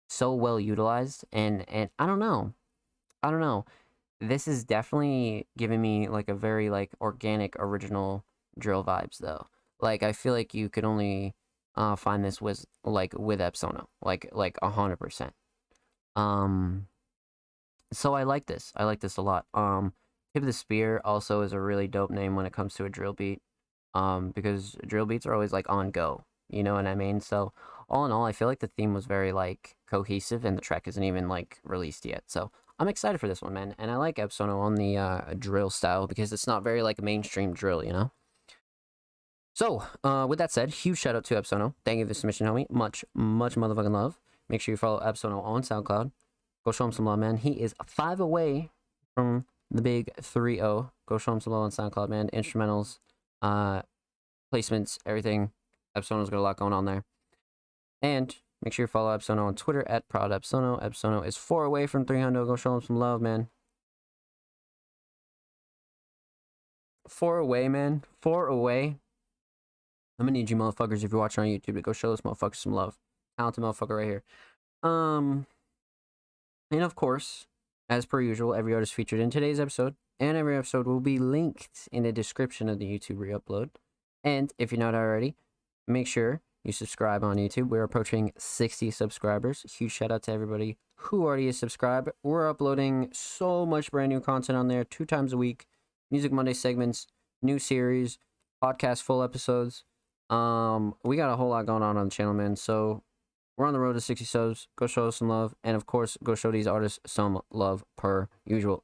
so 0.08 0.34
well 0.34 0.58
utilized 0.58 1.24
and 1.32 1.68
and 1.68 1.90
I 1.98 2.06
don't 2.06 2.18
know. 2.18 2.54
I 3.22 3.30
don't 3.30 3.40
know 3.40 3.66
this 4.20 4.48
is 4.48 4.64
definitely 4.64 5.46
giving 5.58 5.80
me 5.80 6.08
like 6.08 6.28
a 6.28 6.34
very 6.34 6.70
like 6.70 6.92
organic 7.00 7.54
original 7.58 8.24
drill 8.58 8.84
vibes 8.84 9.18
though. 9.18 9.46
Like 9.80 10.02
i 10.02 10.12
feel 10.12 10.32
like 10.32 10.54
you 10.54 10.68
could 10.68 10.84
only 10.84 11.34
uh 11.74 11.96
find 11.96 12.24
this 12.24 12.40
with 12.40 12.64
like 12.84 13.12
with 13.18 13.40
epsono 13.40 13.86
like 14.02 14.28
like 14.32 14.56
a 14.62 14.70
hundred 14.70 14.96
percent. 14.98 15.32
Um 16.16 16.88
so 17.92 18.14
i 18.14 18.22
like 18.22 18.46
this. 18.46 18.72
I 18.76 18.84
like 18.84 19.00
this 19.00 19.16
a 19.16 19.22
lot. 19.22 19.46
Um 19.54 19.92
tip 20.34 20.42
of 20.42 20.46
the 20.46 20.52
spear 20.52 21.00
also 21.04 21.42
is 21.42 21.52
a 21.52 21.60
really 21.60 21.88
dope 21.88 22.10
name 22.10 22.36
when 22.36 22.46
it 22.46 22.52
comes 22.52 22.74
to 22.74 22.84
a 22.84 22.90
drill 22.90 23.12
beat 23.12 23.40
um 23.94 24.30
because 24.30 24.76
drill 24.86 25.06
beats 25.06 25.26
are 25.26 25.34
always 25.34 25.52
like 25.52 25.68
on 25.70 25.90
go 25.90 26.24
you 26.48 26.62
know 26.62 26.74
what 26.74 26.86
i 26.86 26.94
mean? 26.94 27.20
So 27.20 27.52
all 27.88 28.04
in 28.06 28.12
all 28.12 28.24
i 28.24 28.32
feel 28.32 28.48
like 28.48 28.60
the 28.60 28.66
theme 28.68 28.94
was 28.94 29.06
very 29.06 29.32
like 29.32 29.76
cohesive 29.86 30.44
and 30.44 30.56
the 30.56 30.62
track 30.62 30.88
isn't 30.88 31.02
even 31.02 31.28
like 31.28 31.60
released 31.64 32.06
yet. 32.06 32.24
So 32.26 32.50
I'm 32.78 32.88
excited 32.88 33.18
for 33.18 33.28
this 33.28 33.40
one, 33.40 33.54
man. 33.54 33.74
And 33.78 33.90
I 33.90 33.96
like 33.96 34.16
Epsono 34.16 34.58
on 34.58 34.74
the 34.74 34.98
uh, 34.98 35.20
drill 35.38 35.70
style 35.70 36.06
because 36.06 36.32
it's 36.32 36.46
not 36.46 36.62
very 36.62 36.82
like 36.82 37.00
mainstream 37.00 37.52
drill, 37.52 37.84
you 37.84 37.92
know? 37.92 38.10
So, 39.54 39.82
uh, 40.04 40.26
with 40.28 40.38
that 40.38 40.52
said, 40.52 40.68
huge 40.70 40.98
shout 40.98 41.16
out 41.16 41.24
to 41.24 41.34
Epsono. 41.34 41.74
Thank 41.84 41.98
you 41.98 42.04
for 42.04 42.08
the 42.08 42.14
submission, 42.14 42.46
homie. 42.46 42.68
Much, 42.70 43.04
much 43.14 43.54
motherfucking 43.54 43.92
love. 43.92 44.18
Make 44.50 44.60
sure 44.60 44.72
you 44.72 44.76
follow 44.76 45.00
Epsono 45.00 45.42
on 45.42 45.62
SoundCloud. 45.62 46.12
Go 46.64 46.72
show 46.72 46.84
him 46.84 46.92
some 46.92 47.06
love, 47.06 47.18
man. 47.18 47.38
He 47.38 47.52
is 47.52 47.74
five 47.86 48.20
away 48.20 48.70
from 49.14 49.46
the 49.70 49.80
big 49.80 50.10
3 50.20 50.56
0. 50.56 50.92
Go 51.06 51.18
show 51.18 51.32
him 51.32 51.40
some 51.40 51.54
love 51.54 51.62
on 51.62 51.70
SoundCloud, 51.70 52.10
man. 52.10 52.28
Instrumentals, 52.34 52.98
uh, 53.40 53.82
placements, 54.52 54.98
everything. 55.06 55.52
Epsono's 55.96 56.28
got 56.28 56.38
a 56.38 56.42
lot 56.42 56.58
going 56.58 56.74
on 56.74 56.84
there. 56.84 57.04
And 58.02 58.36
make 58.62 58.72
sure 58.72 58.84
you 58.84 58.88
follow 58.88 59.16
Epsono 59.16 59.46
on 59.46 59.54
Twitter 59.54 59.84
at 59.88 60.08
Proud 60.08 60.30
Epsono. 60.30 60.82
Epsono 60.82 61.26
is 61.26 61.36
four 61.36 61.64
away 61.64 61.86
from 61.86 62.04
300. 62.04 62.44
Go 62.44 62.56
show 62.56 62.74
him 62.74 62.82
some 62.82 62.98
love, 62.98 63.20
man. 63.20 63.48
Four 67.08 67.38
away, 67.38 67.68
man. 67.68 68.02
Four 68.20 68.46
away. 68.48 68.96
I'm 70.18 70.26
gonna 70.26 70.32
need 70.32 70.50
you 70.50 70.56
motherfuckers 70.56 71.04
if 71.04 71.12
you're 71.12 71.20
watching 71.20 71.42
on 71.42 71.48
YouTube 71.48 71.74
to 71.74 71.82
go 71.82 71.92
show 71.92 72.10
this 72.10 72.22
motherfucker 72.22 72.56
some 72.56 72.72
love. 72.72 72.96
Talented 73.38 73.62
motherfucker 73.62 73.98
right 73.98 74.06
here. 74.06 74.22
Um, 74.82 75.46
and 76.70 76.82
of 76.82 76.94
course, 76.94 77.46
as 77.88 78.06
per 78.06 78.20
usual, 78.20 78.54
every 78.54 78.74
artist 78.74 78.94
featured 78.94 79.20
in 79.20 79.30
today's 79.30 79.60
episode 79.60 79.94
and 80.18 80.36
every 80.36 80.56
episode 80.56 80.86
will 80.86 81.00
be 81.00 81.18
linked 81.18 81.88
in 81.92 82.02
the 82.02 82.12
description 82.12 82.68
of 82.68 82.78
the 82.78 82.86
YouTube 82.86 83.18
re-upload. 83.18 83.70
And 84.24 84.52
if 84.58 84.72
you're 84.72 84.78
not 84.78 84.94
already, 84.94 85.36
make 85.86 86.06
sure 86.06 86.40
you 86.66 86.72
subscribe 86.72 87.22
on 87.22 87.36
YouTube. 87.36 87.68
We're 87.68 87.84
approaching 87.84 88.32
60 88.36 88.90
subscribers. 88.90 89.64
Huge 89.78 89.92
shout 89.92 90.10
out 90.10 90.24
to 90.24 90.32
everybody 90.32 90.76
who 90.96 91.24
already 91.24 91.46
is 91.46 91.58
subscribed. 91.58 92.10
We're 92.22 92.48
uploading 92.48 93.08
so 93.12 93.64
much 93.64 93.90
brand 93.90 94.10
new 94.10 94.20
content 94.20 94.58
on 94.58 94.68
there 94.68 94.84
two 94.84 95.04
times 95.04 95.32
a 95.32 95.36
week. 95.36 95.66
Music 96.10 96.32
Monday 96.32 96.54
segments, 96.54 97.06
new 97.42 97.58
series, 97.58 98.18
podcast 98.62 99.02
full 99.02 99.22
episodes. 99.22 99.84
Um, 100.28 100.94
we 101.04 101.16
got 101.16 101.32
a 101.32 101.36
whole 101.36 101.50
lot 101.50 101.66
going 101.66 101.82
on 101.82 101.96
on 101.96 102.06
the 102.06 102.10
channel, 102.10 102.34
man. 102.34 102.56
So 102.56 103.02
we're 103.56 103.66
on 103.66 103.72
the 103.72 103.80
road 103.80 103.92
to 103.92 104.00
60 104.00 104.24
subs. 104.24 104.68
Go 104.76 104.86
show 104.86 105.06
us 105.06 105.16
some 105.16 105.28
love. 105.28 105.54
And 105.62 105.76
of 105.76 105.86
course, 105.86 106.18
go 106.24 106.34
show 106.34 106.50
these 106.50 106.66
artists 106.66 106.98
some 107.06 107.40
love 107.50 107.84
per 107.96 108.28
usual. 108.44 108.82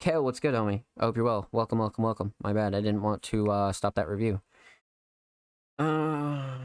Kale, 0.00 0.24
what's 0.24 0.40
good, 0.40 0.54
homie? 0.54 0.82
I 0.98 1.04
hope 1.04 1.16
you're 1.16 1.24
well. 1.24 1.46
Welcome, 1.52 1.78
welcome, 1.78 2.02
welcome. 2.02 2.34
My 2.42 2.52
bad. 2.52 2.74
I 2.74 2.80
didn't 2.80 3.02
want 3.02 3.22
to 3.24 3.50
uh, 3.50 3.72
stop 3.72 3.94
that 3.94 4.08
review. 4.08 4.40
Uh, 5.78 6.58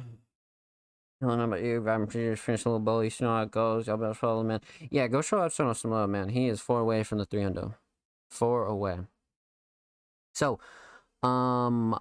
I 1.22 1.26
don't 1.26 1.40
know 1.40 1.46
about 1.46 1.64
you, 1.64 1.82
but 1.82 1.92
I'm 1.92 2.08
just 2.08 2.44
finished 2.44 2.66
a 2.66 2.70
little 2.70 2.80
bowl. 2.80 3.04
You 3.04 3.10
know 3.22 3.30
how 3.30 3.42
it 3.42 3.52
goes. 3.52 3.88
Y'all 3.88 3.98
better 3.98 4.14
follow, 4.14 4.42
him, 4.42 4.48
man. 4.48 4.62
Yeah, 4.92 5.08
go 5.08 5.22
show 5.22 5.40
up 5.40 5.52
some 5.52 5.74
love, 5.86 6.10
man. 6.10 6.30
He 6.30 6.48
is 6.48 6.62
four 6.62 6.80
away 6.80 7.04
from 7.04 7.18
the 7.18 7.26
300. 7.26 7.74
Four 8.30 8.66
away. 8.66 9.00
So, 10.36 10.60
um, 11.24 11.98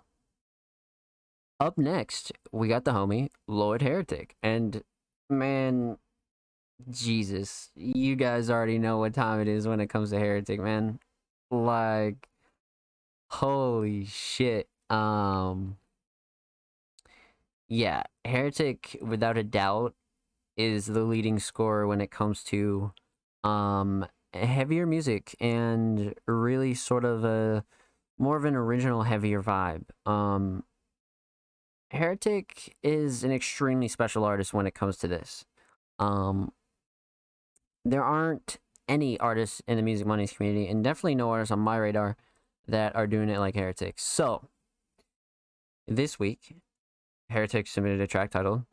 up 1.59 1.79
next, 1.79 2.33
we 2.53 2.69
got 2.69 2.85
the 2.85 2.91
homie, 2.91 3.31
Lord 3.49 3.81
Heretic. 3.81 4.37
And 4.43 4.83
man, 5.31 5.97
Jesus, 6.91 7.71
you 7.75 8.17
guys 8.17 8.51
already 8.51 8.79
know 8.79 8.99
what 8.99 9.15
time 9.15 9.41
it 9.41 9.49
is 9.49 9.67
when 9.67 9.81
it 9.81 9.89
comes 9.89 10.11
to 10.11 10.19
Heretic, 10.19 10.61
man. 10.61 10.99
Like, 11.51 12.29
holy 13.31 14.05
shit. 14.05 14.69
Um, 14.91 15.79
yeah, 17.69 18.03
Heretic, 18.25 18.99
without 19.03 19.39
a 19.39 19.43
doubt, 19.43 19.95
is 20.57 20.87
the 20.87 21.03
leading 21.05 21.39
scorer 21.39 21.87
when 21.87 22.01
it 22.01 22.11
comes 22.11 22.43
to 22.45 22.93
um 23.45 24.07
heavier 24.35 24.87
music 24.87 25.35
and 25.41 26.15
really 26.27 26.75
sort 26.75 27.05
of 27.05 27.25
a 27.25 27.65
more 28.19 28.37
of 28.37 28.45
an 28.45 28.57
original 28.57 29.05
heavier 29.05 29.43
vibe. 29.43 29.85
Um 30.07 30.65
Heretic 31.91 32.77
is 32.83 33.23
an 33.25 33.31
extremely 33.33 33.89
special 33.89 34.25
artist 34.25 34.53
when 34.53 34.67
it 34.67 34.75
comes 34.75 34.97
to 34.99 35.09
this. 35.09 35.45
Um 35.99 36.53
there 37.85 38.05
aren't 38.05 38.59
any 38.89 39.19
artists 39.21 39.63
in 39.67 39.77
the 39.77 39.83
Music 39.83 40.07
Mondays 40.07 40.33
community 40.33 40.69
and 40.69 40.83
definitely 40.83 41.15
no 41.15 41.31
artists 41.31 41.53
on 41.53 41.61
my 41.61 41.77
radar 41.77 42.17
that 42.69 42.95
are 42.97 43.07
doing 43.07 43.29
it 43.29 43.39
like 43.39 43.55
Heretic. 43.55 43.99
So 43.99 44.49
this 45.87 46.19
week 46.19 46.57
Heretic 47.29 47.67
submitted 47.67 48.01
a 48.01 48.07
track 48.07 48.31
titled 48.31 48.65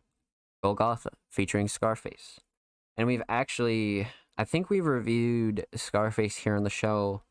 Golgotha 0.63 1.09
featuring 1.29 1.67
Scarface. 1.67 2.39
And 2.95 3.07
we've 3.07 3.23
actually, 3.27 4.07
I 4.37 4.43
think 4.43 4.69
we've 4.69 4.85
reviewed 4.85 5.65
Scarface 5.75 6.37
here 6.37 6.55
on 6.55 6.63
the 6.63 6.69
show 6.69 7.23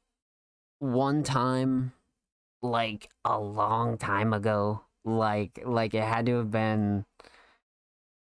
one 0.80 1.22
time, 1.22 1.92
like 2.62 3.08
a 3.24 3.38
long 3.38 3.96
time 3.96 4.32
ago. 4.32 4.82
Like, 5.04 5.60
like 5.64 5.94
it 5.94 6.02
had 6.02 6.26
to 6.26 6.36
have 6.36 6.50
been 6.50 7.04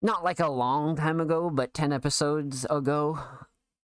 not 0.02 0.24
like 0.24 0.40
a 0.40 0.48
long 0.48 0.96
time 0.96 1.20
ago, 1.20 1.50
but 1.50 1.74
10 1.74 1.92
episodes 1.92 2.66
ago 2.70 3.18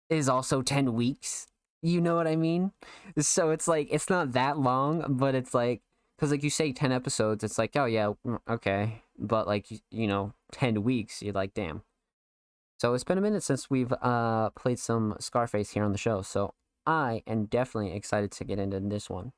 is 0.09 0.29
also 0.29 0.63
10 0.63 0.95
weeks. 0.95 1.47
You 1.83 2.01
know 2.01 2.17
what 2.17 2.27
I 2.27 2.37
mean? 2.37 2.73
So 3.19 3.51
it's 3.51 3.69
like, 3.69 3.89
it's 3.91 4.11
not 4.11 4.33
that 4.33 4.59
long, 4.59 5.05
but 5.09 5.35
it's 5.35 5.55
like, 5.55 5.83
because 6.19 6.33
like 6.33 6.43
you 6.43 6.51
say 6.51 6.73
10 6.73 6.91
episodes 6.91 7.45
it's 7.45 7.59
like 7.59 7.77
oh 7.77 7.85
yeah 7.85 8.13
mm, 8.27 8.39
okay. 8.49 9.03
But 9.19 9.47
like 9.47 9.67
you 9.91 10.07
know 10.07 10.33
10 10.53 10.83
weeks 10.83 11.23
you're 11.23 11.33
like 11.33 11.55
damn. 11.55 11.83
So 12.79 12.95
it's 12.95 13.05
been 13.05 13.19
a 13.19 13.23
minute 13.23 13.43
since 13.43 13.71
we've 13.71 13.93
uh 14.03 14.51
played 14.51 14.79
some 14.79 15.17
scarface 15.21 15.71
here 15.71 15.85
on 15.85 15.93
the 15.93 15.99
show 15.99 16.23
so 16.23 16.55
i 16.87 17.23
am 17.27 17.47
definitely 17.47 17.93
excited 17.93 18.31
to 18.33 18.45
get 18.45 18.59
into 18.59 18.81
this 18.81 19.09
one. 19.09 19.33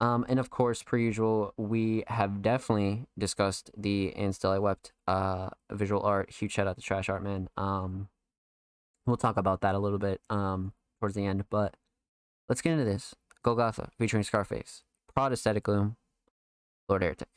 Um 0.00 0.26
and 0.28 0.40
of 0.40 0.50
course 0.50 0.82
per 0.82 0.96
usual 0.96 1.54
we 1.56 2.04
have 2.08 2.42
definitely 2.42 3.06
discussed 3.16 3.70
the 3.76 4.12
and 4.16 4.34
still 4.34 4.50
i 4.50 4.58
wept 4.58 4.92
uh 5.06 5.50
visual 5.70 6.02
art. 6.02 6.30
Huge 6.30 6.52
shout 6.52 6.66
out 6.66 6.76
to 6.76 6.82
trash 6.82 7.08
art 7.08 7.22
man. 7.22 7.48
Um 7.56 8.08
we'll 9.06 9.16
talk 9.16 9.36
about 9.36 9.60
that 9.60 9.74
a 9.74 9.78
little 9.78 9.98
bit 9.98 10.20
um 10.30 10.72
towards 11.00 11.14
the 11.14 11.26
end 11.26 11.44
but 11.50 11.76
let's 12.48 12.62
get 12.62 12.72
into 12.72 12.84
this 12.84 13.14
Golgotha 13.44 13.90
featuring 13.98 14.22
Scarface, 14.22 14.82
Prod 15.14 15.30
Aesthetic 15.32 15.64
Gloom, 15.64 15.96
Lord 16.88 17.02
Heretic. 17.02 17.28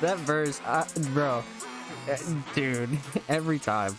That 0.00 0.18
verse, 0.18 0.60
uh, 0.64 0.84
bro, 1.12 1.42
uh, 2.08 2.16
dude, 2.54 2.98
every 3.28 3.58
time. 3.58 3.98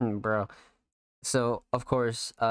Hmm, 0.00 0.18
bro. 0.18 0.46
So, 1.22 1.62
of 1.72 1.86
course, 1.86 2.32
uh, 2.38 2.47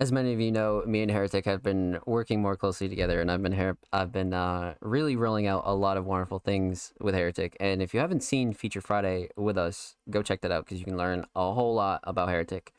as 0.00 0.10
many 0.10 0.32
of 0.32 0.40
you 0.40 0.50
know, 0.50 0.82
me 0.86 1.02
and 1.02 1.10
Heretic 1.10 1.44
have 1.44 1.62
been 1.62 1.98
working 2.06 2.40
more 2.40 2.56
closely 2.56 2.88
together, 2.88 3.20
and 3.20 3.30
I've 3.30 3.42
been 3.42 3.52
here. 3.52 3.76
I've 3.92 4.10
been 4.10 4.32
uh, 4.32 4.74
really 4.80 5.14
rolling 5.14 5.46
out 5.46 5.64
a 5.66 5.74
lot 5.74 5.98
of 5.98 6.06
wonderful 6.06 6.38
things 6.38 6.94
with 6.98 7.14
Heretic. 7.14 7.54
And 7.60 7.82
if 7.82 7.92
you 7.92 8.00
haven't 8.00 8.22
seen 8.22 8.54
Feature 8.54 8.80
Friday 8.80 9.28
with 9.36 9.58
us, 9.58 9.96
go 10.08 10.22
check 10.22 10.40
that 10.40 10.50
out 10.50 10.64
because 10.64 10.78
you 10.78 10.86
can 10.86 10.96
learn 10.96 11.26
a 11.36 11.52
whole 11.52 11.74
lot 11.74 12.00
about 12.04 12.30
Heretic. 12.30 12.72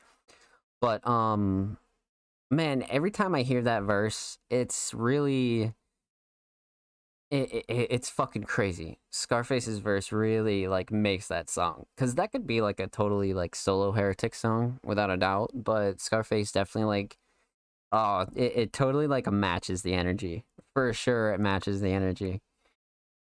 But 0.80 1.06
um, 1.06 1.78
man, 2.50 2.84
every 2.90 3.12
time 3.12 3.36
I 3.36 3.42
hear 3.42 3.62
that 3.62 3.84
verse, 3.84 4.38
it's 4.50 4.92
really 4.92 5.74
it, 7.32 7.64
it, 7.66 7.86
it's 7.90 8.10
fucking 8.10 8.44
crazy. 8.44 8.98
Scarface's 9.10 9.78
verse 9.78 10.12
really 10.12 10.68
like 10.68 10.92
makes 10.92 11.28
that 11.28 11.48
song 11.48 11.86
because 11.96 12.14
that 12.16 12.30
could 12.30 12.46
be 12.46 12.60
like 12.60 12.78
a 12.78 12.86
totally 12.86 13.32
like 13.32 13.54
solo 13.54 13.92
heretic 13.92 14.34
song 14.34 14.78
without 14.84 15.08
a 15.08 15.16
doubt. 15.16 15.50
But 15.54 15.98
Scarface 15.98 16.52
definitely 16.52 16.88
like, 16.94 17.16
oh, 17.90 18.26
it, 18.36 18.52
it 18.56 18.72
totally 18.74 19.06
like 19.06 19.32
matches 19.32 19.80
the 19.80 19.94
energy 19.94 20.44
for 20.74 20.92
sure. 20.92 21.32
It 21.32 21.40
matches 21.40 21.80
the 21.80 21.90
energy. 21.90 22.42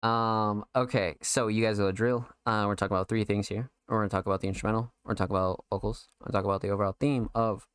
Um. 0.03 0.65
Okay, 0.75 1.15
so 1.23 1.47
you 1.47 1.65
guys 1.65 1.79
know 1.79 1.87
the 1.87 1.93
drill. 1.93 2.27
Uh, 2.45 2.65
we're 2.67 2.75
talking 2.75 2.97
about 2.97 3.09
three 3.09 3.25
things 3.25 3.47
here. 3.47 3.71
We're 3.87 3.99
gonna 3.99 4.09
talk 4.09 4.27
about 4.27 4.41
the 4.41 4.49
instrumental. 4.49 4.93
We're 5.05 5.11
gonna 5.11 5.19
talk 5.19 5.31
about 5.31 5.65
vocals. 5.71 6.09
We're 6.19 6.33
gonna 6.33 6.43
talk 6.43 6.47
about 6.47 6.63
the 6.63 6.71
overall 6.71 6.97
theme 6.99 7.29
of 7.35 7.69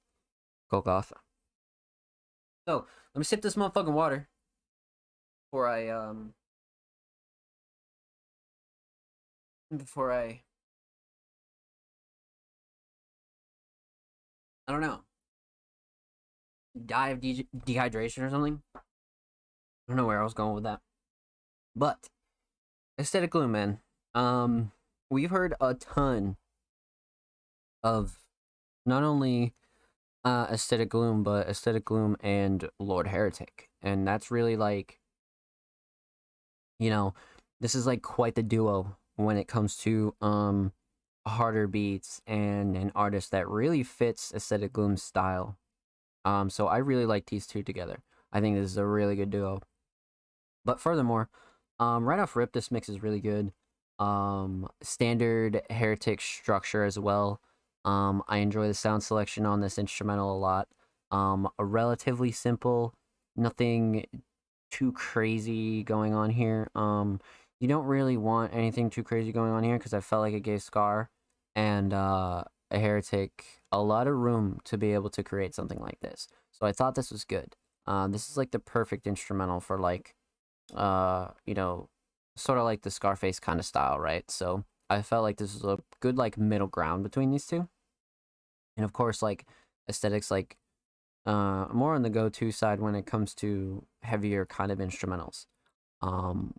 Golgotha. 0.69 1.15
So 2.67 2.87
let 3.13 3.19
me 3.19 3.23
sip 3.23 3.41
this 3.41 3.55
motherfucking 3.55 3.93
water 3.93 4.27
before 5.55 5.69
I 5.69 5.87
um 5.87 6.33
before 9.77 10.11
I 10.11 10.41
I 14.67 14.71
don't 14.73 14.81
know 14.81 14.99
die 16.85 17.09
of 17.11 17.21
de- 17.21 17.47
dehydration 17.55 18.23
or 18.23 18.29
something. 18.29 18.61
I 18.75 18.79
don't 19.87 19.95
know 19.95 20.05
where 20.05 20.19
I 20.19 20.25
was 20.25 20.33
going 20.33 20.55
with 20.55 20.65
that, 20.65 20.81
but 21.73 22.09
aesthetic 22.99 23.29
gloom, 23.29 23.53
man. 23.53 23.79
Um, 24.13 24.73
we've 25.09 25.29
heard 25.29 25.53
a 25.61 25.73
ton 25.73 26.35
of 27.81 28.17
not 28.85 29.03
only 29.03 29.53
uh, 30.25 30.47
aesthetic 30.51 30.89
gloom, 30.89 31.23
but 31.23 31.47
aesthetic 31.47 31.85
gloom 31.85 32.17
and 32.19 32.69
Lord 32.77 33.07
Heretic, 33.07 33.69
and 33.81 34.05
that's 34.05 34.29
really 34.29 34.57
like 34.57 34.99
you 36.79 36.89
know, 36.89 37.13
this 37.61 37.75
is 37.75 37.85
like 37.87 38.01
quite 38.01 38.35
the 38.35 38.43
duo 38.43 38.97
when 39.15 39.37
it 39.37 39.47
comes 39.47 39.77
to 39.77 40.13
um 40.21 40.71
harder 41.27 41.67
beats 41.67 42.21
and 42.27 42.75
an 42.77 42.91
artist 42.95 43.31
that 43.31 43.47
really 43.49 43.83
fits 43.83 44.31
Aesthetic 44.35 44.73
Gloom's 44.73 45.01
style. 45.01 45.57
Um, 46.23 46.49
so 46.49 46.67
I 46.67 46.77
really 46.77 47.05
like 47.05 47.27
these 47.27 47.47
two 47.47 47.63
together. 47.63 48.03
I 48.31 48.41
think 48.41 48.55
this 48.55 48.71
is 48.71 48.77
a 48.77 48.85
really 48.85 49.15
good 49.15 49.29
duo. 49.29 49.61
But 50.63 50.79
furthermore, 50.79 51.29
um, 51.79 52.07
right 52.07 52.19
off 52.19 52.35
rip, 52.35 52.53
this 52.53 52.71
mix 52.71 52.89
is 52.89 53.03
really 53.03 53.21
good. 53.21 53.51
Um, 53.99 54.67
standard 54.81 55.61
Heretic 55.69 56.21
structure 56.21 56.83
as 56.83 56.99
well. 56.99 57.39
Um, 57.85 58.23
I 58.27 58.37
enjoy 58.37 58.67
the 58.67 58.73
sound 58.73 59.03
selection 59.03 59.45
on 59.45 59.61
this 59.61 59.77
instrumental 59.77 60.35
a 60.35 60.39
lot. 60.39 60.67
Um, 61.11 61.47
a 61.59 61.65
relatively 61.65 62.31
simple, 62.31 62.93
nothing 63.35 64.05
too 64.75 64.91
crazy 64.91 65.83
going 65.83 66.13
on 66.13 66.29
here. 66.29 66.69
Um, 66.75 67.21
you 67.61 67.67
don't 67.69 67.85
really 67.85 68.17
want 68.17 68.53
anything 68.53 68.89
too 68.89 69.03
crazy 69.03 69.31
going 69.31 69.51
on 69.51 69.63
here 69.63 69.77
because 69.77 69.93
I 69.93 70.01
felt 70.01 70.21
like 70.21 70.33
it 70.33 70.41
gave 70.41 70.61
Scar 70.61 71.09
and 71.55 71.93
uh, 71.93 72.43
a 72.71 72.79
Heretic 72.79 73.61
a 73.71 73.81
lot 73.81 74.07
of 74.07 74.15
room 74.15 74.59
to 74.65 74.77
be 74.77 74.93
able 74.93 75.09
to 75.11 75.23
create 75.23 75.55
something 75.55 75.79
like 75.79 76.01
this. 76.01 76.27
So 76.51 76.65
I 76.65 76.73
thought 76.73 76.95
this 76.95 77.09
was 77.09 77.23
good. 77.23 77.55
Uh, 77.87 78.09
this 78.09 78.29
is 78.29 78.35
like 78.35 78.51
the 78.51 78.59
perfect 78.59 79.07
instrumental 79.07 79.61
for 79.61 79.79
like, 79.79 80.13
uh, 80.75 81.29
you 81.45 81.53
know, 81.53 81.87
sort 82.35 82.57
of 82.57 82.65
like 82.65 82.81
the 82.81 82.91
Scarface 82.91 83.39
kind 83.39 83.61
of 83.61 83.65
style, 83.65 83.97
right? 83.97 84.29
So 84.29 84.65
I 84.89 85.01
felt 85.03 85.23
like 85.23 85.37
this 85.37 85.53
was 85.53 85.63
a 85.63 85.79
good 86.01 86.17
like 86.17 86.37
middle 86.37 86.67
ground 86.67 87.03
between 87.03 87.31
these 87.31 87.47
two. 87.47 87.69
And 88.75 88.83
of 88.83 88.91
course, 88.91 89.21
like 89.21 89.45
aesthetics, 89.87 90.29
like 90.29 90.57
uh, 91.25 91.67
more 91.71 91.95
on 91.95 92.03
the 92.03 92.09
go-to 92.09 92.51
side 92.51 92.79
when 92.79 92.95
it 92.95 93.05
comes 93.05 93.33
to 93.35 93.85
heavier 94.03 94.45
kind 94.45 94.71
of 94.71 94.79
instrumentals. 94.79 95.45
Um, 96.01 96.53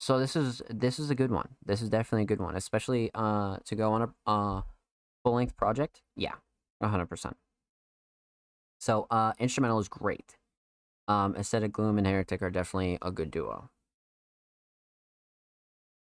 so 0.00 0.18
this 0.18 0.34
is 0.34 0.60
this 0.68 0.98
is 0.98 1.10
a 1.10 1.14
good 1.14 1.30
one. 1.30 1.50
This 1.64 1.80
is 1.80 1.88
definitely 1.88 2.22
a 2.22 2.26
good 2.26 2.40
one, 2.40 2.56
especially 2.56 3.10
uh 3.14 3.58
to 3.64 3.76
go 3.76 3.92
on 3.92 4.02
a 4.02 4.08
uh 4.26 4.62
full 5.22 5.34
length 5.34 5.56
project. 5.56 6.02
Yeah, 6.16 6.34
hundred 6.82 7.06
percent. 7.06 7.36
So 8.80 9.06
uh, 9.12 9.32
instrumental 9.38 9.78
is 9.78 9.88
great. 9.88 10.36
Um, 11.06 11.36
Aesthetic 11.36 11.70
Gloom 11.70 11.98
and 11.98 12.06
Heretic 12.06 12.42
are 12.42 12.50
definitely 12.50 12.98
a 13.00 13.12
good 13.12 13.30
duo. 13.30 13.70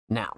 Now, 0.08 0.36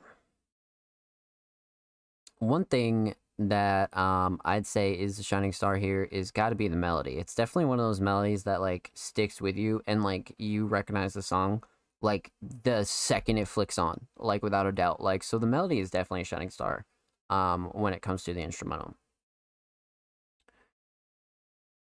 one 2.39 2.67
thing 2.67 3.15
that 3.39 3.97
um 3.97 4.41
I'd 4.45 4.67
say 4.67 4.93
is 4.93 5.17
the 5.17 5.23
shining 5.23 5.53
star 5.53 5.77
here 5.77 6.05
is 6.05 6.31
got 6.31 6.51
to 6.51 6.55
be 6.57 6.69
the 6.69 6.77
melody. 6.77 7.13
It's 7.19 7.35
definitely 7.35 7.67
one 7.67 7.79
of 7.79 7.87
those 7.87 8.01
melodies 8.01 8.45
that 8.45 8.61
like 8.61 8.91
sticks 8.95 9.41
with 9.41 9.57
you 9.57 9.81
and 9.87 10.03
like 10.03 10.35
you 10.39 10.67
recognize 10.67 11.15
the 11.15 11.23
song 11.23 11.63
like 12.01 12.31
the 12.63 12.85
second 12.85 13.39
it 13.39 13.49
flicks 13.49 13.77
on, 13.79 14.07
like 14.19 14.43
without 14.43 14.67
a 14.67 14.73
doubt. 14.73 15.01
Like 15.03 15.23
so 15.23 15.39
the 15.39 15.47
melody 15.47 15.81
is 15.81 15.91
definitely 15.91 16.23
a 16.23 16.25
shining 16.25 16.51
star 16.51 16.85
um 17.31 17.67
when 17.75 17.93
it 17.93 18.03
comes 18.03 18.25
to 18.25 18.35
the 18.35 18.43
instrumental. 18.43 18.95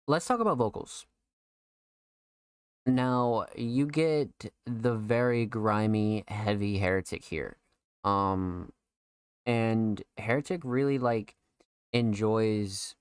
Let's 0.07 0.25
talk 0.25 0.39
about 0.39 0.57
vocals. 0.57 1.05
Now, 2.85 3.45
you 3.55 3.85
get 3.85 4.51
the 4.65 4.95
very 4.95 5.45
grimy, 5.45 6.23
heavy 6.27 6.79
heretic 6.79 7.23
here. 7.25 7.57
Um 8.03 8.71
and 9.49 10.03
heretic 10.19 10.61
really 10.63 10.99
like 10.99 11.35
enjoys 11.91 12.93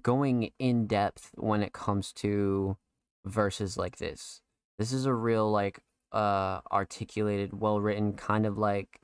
going 0.00 0.52
in 0.60 0.86
depth 0.86 1.32
when 1.34 1.60
it 1.60 1.72
comes 1.72 2.12
to 2.12 2.76
verses 3.24 3.76
like 3.76 3.96
this. 3.96 4.42
This 4.78 4.92
is 4.92 5.06
a 5.06 5.12
real 5.12 5.50
like 5.50 5.80
uh 6.12 6.60
articulated 6.70 7.52
well 7.52 7.80
written 7.80 8.12
kind 8.12 8.46
of 8.46 8.58
like 8.58 9.00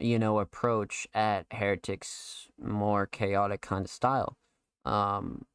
you 0.00 0.18
know 0.18 0.40
approach 0.40 1.06
at 1.14 1.46
heretic's 1.52 2.48
more 2.58 3.06
chaotic 3.06 3.60
kind 3.60 3.84
of 3.84 3.90
style. 3.92 4.36
Um 4.84 5.46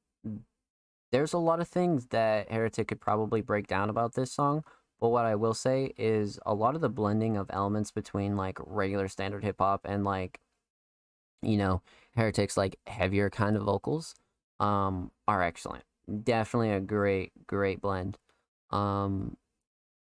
there's 1.11 1.34
a 1.34 1.38
lot 1.38 1.59
of 1.59 1.68
things 1.68 2.07
that 2.07 2.49
heretic 2.49 2.88
could 2.88 3.01
probably 3.01 3.41
break 3.41 3.68
down 3.68 3.89
about 3.89 4.13
this 4.13 4.32
song 4.32 4.63
but 4.99 5.09
what 5.09 5.25
I 5.25 5.35
will 5.35 5.53
say 5.53 5.93
is 5.97 6.39
a 6.45 6.53
lot 6.53 6.75
of 6.75 6.81
the 6.81 6.89
blending 6.89 7.37
of 7.37 7.49
elements 7.49 7.91
between 7.91 8.37
like 8.37 8.57
regular 8.65 9.07
standard 9.07 9.43
hip 9.43 9.57
hop 9.59 9.81
and 9.85 10.03
like, 10.03 10.39
you 11.41 11.57
know, 11.57 11.81
Heretic's 12.15 12.57
like 12.57 12.77
heavier 12.87 13.29
kind 13.29 13.55
of 13.55 13.63
vocals 13.63 14.15
um 14.59 15.11
are 15.27 15.43
excellent. 15.43 15.83
Definitely 16.23 16.71
a 16.71 16.79
great, 16.79 17.33
great 17.47 17.81
blend. 17.81 18.17
Um 18.71 19.37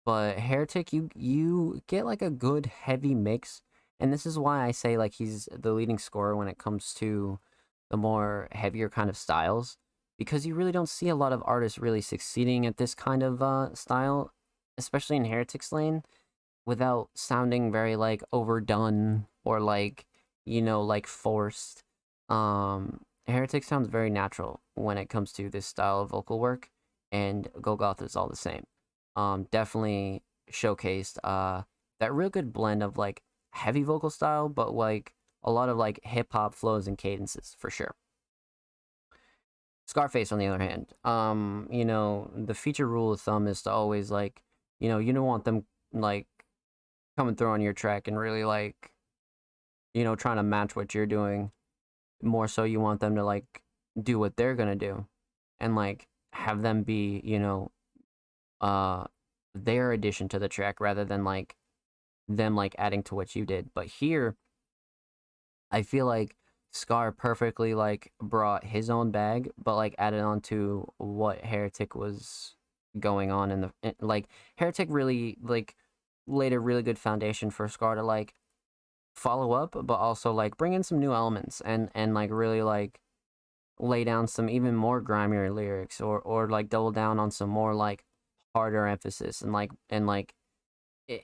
but 0.06 0.40
Heretic 0.40 0.92
you 0.94 1.10
you 1.16 1.82
get 1.88 2.06
like 2.06 2.22
a 2.24 2.32
good 2.32 2.66
heavy 2.66 3.14
mix. 3.14 3.62
And 4.00 4.12
this 4.12 4.26
is 4.26 4.40
why 4.40 4.66
I 4.66 4.72
say 4.72 4.98
like 4.98 5.14
he's 5.14 5.48
the 5.52 5.74
leading 5.74 6.00
scorer 6.00 6.36
when 6.36 6.48
it 6.48 6.58
comes 6.58 6.94
to 6.96 7.40
the 7.92 7.98
more 7.98 8.48
heavier 8.52 8.90
kind 8.90 9.10
of 9.10 9.18
styles. 9.18 9.78
Because 10.18 10.46
you 10.46 10.56
really 10.56 10.72
don't 10.72 10.90
see 10.90 11.10
a 11.10 11.16
lot 11.16 11.34
of 11.34 11.44
artists 11.46 11.80
really 11.80 12.02
succeeding 12.02 12.66
at 12.66 12.78
this 12.78 12.94
kind 12.96 13.24
of 13.24 13.42
uh, 13.42 13.74
style 13.74 14.32
especially 14.86 15.18
in 15.18 15.26
Heretic's 15.26 15.72
Lane, 15.72 16.04
without 16.66 17.10
sounding 17.16 17.72
very 17.72 17.96
like 17.96 18.24
overdone 18.32 19.28
or 19.44 19.60
like 19.60 20.06
you 20.46 20.62
know 20.62 20.82
like 20.82 21.08
forced. 21.08 21.84
Um, 22.30 23.02
Heretic 23.28 23.64
sounds 23.64 23.88
very 23.88 24.10
natural 24.10 24.62
when 24.76 24.98
it 24.98 25.10
comes 25.10 25.32
to 25.34 25.50
this 25.50 25.66
style 25.66 26.02
of 26.02 26.10
vocal 26.10 26.40
work, 26.40 26.70
and 27.12 27.48
Golgotha 27.62 28.06
is 28.06 28.16
all 28.16 28.28
the 28.30 28.36
same. 28.36 28.66
Um, 29.16 29.48
definitely 29.52 30.24
showcased 30.52 31.18
uh 31.24 31.64
that 32.00 32.14
real 32.14 32.30
good 32.30 32.52
blend 32.52 32.84
of 32.84 32.98
like 32.98 33.22
heavy 33.52 33.84
vocal 33.84 34.10
style, 34.10 34.50
but 34.50 34.74
like 34.74 35.14
a 35.44 35.52
lot 35.52 35.70
of 35.70 35.78
like 35.78 36.00
hip 36.04 36.28
hop 36.34 36.54
flows 36.56 36.88
and 36.88 36.98
cadences 36.98 37.56
for 37.58 37.70
sure. 37.70 37.96
Scarface, 39.86 40.32
on 40.32 40.40
the 40.40 40.48
other 40.48 40.64
hand, 40.64 40.94
um, 41.04 41.68
you 41.70 41.84
know, 41.84 42.32
the 42.36 42.54
feature 42.54 42.88
rule 42.88 43.12
of 43.12 43.20
thumb 43.20 43.48
is 43.48 43.62
to 43.64 43.72
always 43.72 44.10
like 44.10 44.42
you 44.82 44.90
know, 44.90 44.98
you 44.98 45.14
don't 45.14 45.26
want 45.26 45.46
them 45.46 45.64
like 45.94 46.28
coming 47.16 47.36
through 47.36 47.52
on 47.52 47.62
your 47.62 47.74
track 47.74 48.08
and 48.08 48.18
really 48.20 48.44
like 48.44 48.92
you 49.94 50.04
know 50.04 50.16
trying 50.16 50.38
to 50.38 50.44
match 50.44 50.76
what 50.76 50.94
you're 50.94 51.06
doing. 51.06 51.52
More 52.22 52.48
so 52.48 52.64
you 52.64 52.82
want 52.82 53.00
them 53.00 53.16
to 53.16 53.24
like 53.24 53.64
do 54.02 54.20
what 54.20 54.36
they're 54.36 54.56
gonna 54.56 54.76
do 54.76 55.08
and 55.60 55.76
like 55.76 56.08
have 56.34 56.62
them 56.62 56.84
be 56.84 57.22
you 57.24 57.40
know 57.40 57.72
uh 58.62 59.06
their 59.54 59.92
addition 59.92 60.28
to 60.30 60.40
the 60.40 60.50
track 60.50 60.80
rather 60.80 61.06
than 61.06 61.24
like 61.24 61.56
them 62.28 62.56
like 62.56 62.76
adding 62.78 63.04
to 63.04 63.16
what 63.16 63.36
you 63.36 63.46
did. 63.46 63.70
But 63.74 63.88
here 63.88 64.36
i 65.72 65.82
feel 65.82 66.06
like 66.06 66.36
scar 66.72 67.12
perfectly 67.12 67.74
like 67.74 68.12
brought 68.22 68.64
his 68.64 68.90
own 68.90 69.12
bag 69.12 69.50
but 69.62 69.76
like 69.76 69.96
added 69.98 70.22
on 70.22 70.40
to 70.40 70.86
what 70.98 71.40
heretic 71.42 71.96
was 71.96 72.56
going 73.00 73.32
on 73.32 73.52
in 73.52 73.62
the 73.62 73.96
like 74.02 74.28
heretic 74.58 74.88
really 74.92 75.38
like 75.42 75.76
laid 76.28 76.54
a 76.54 76.60
really 76.60 76.84
good 76.84 77.00
foundation 77.00 77.50
for 77.50 77.68
scar 77.68 77.96
to 77.96 78.04
like 78.04 78.34
follow 79.14 79.52
up 79.52 79.76
but 79.84 79.96
also 79.96 80.32
like 80.32 80.58
bring 80.58 80.74
in 80.74 80.84
some 80.84 81.00
new 81.00 81.14
elements 81.14 81.62
and 81.62 81.90
and 81.94 82.14
like 82.14 82.30
really 82.32 82.62
like 82.62 83.00
lay 83.80 84.04
down 84.04 84.28
some 84.28 84.50
even 84.50 84.76
more 84.76 85.02
grimier 85.02 85.52
lyrics 85.52 86.00
or 86.00 86.20
or 86.22 86.48
like 86.50 86.70
double 86.70 86.92
down 86.92 87.20
on 87.20 87.32
some 87.32 87.50
more 87.50 87.74
like 87.74 88.06
harder 88.54 88.86
emphasis 88.86 89.42
and 89.42 89.52
like 89.52 89.72
and 89.90 90.06
like 90.06 90.34
it, 91.08 91.24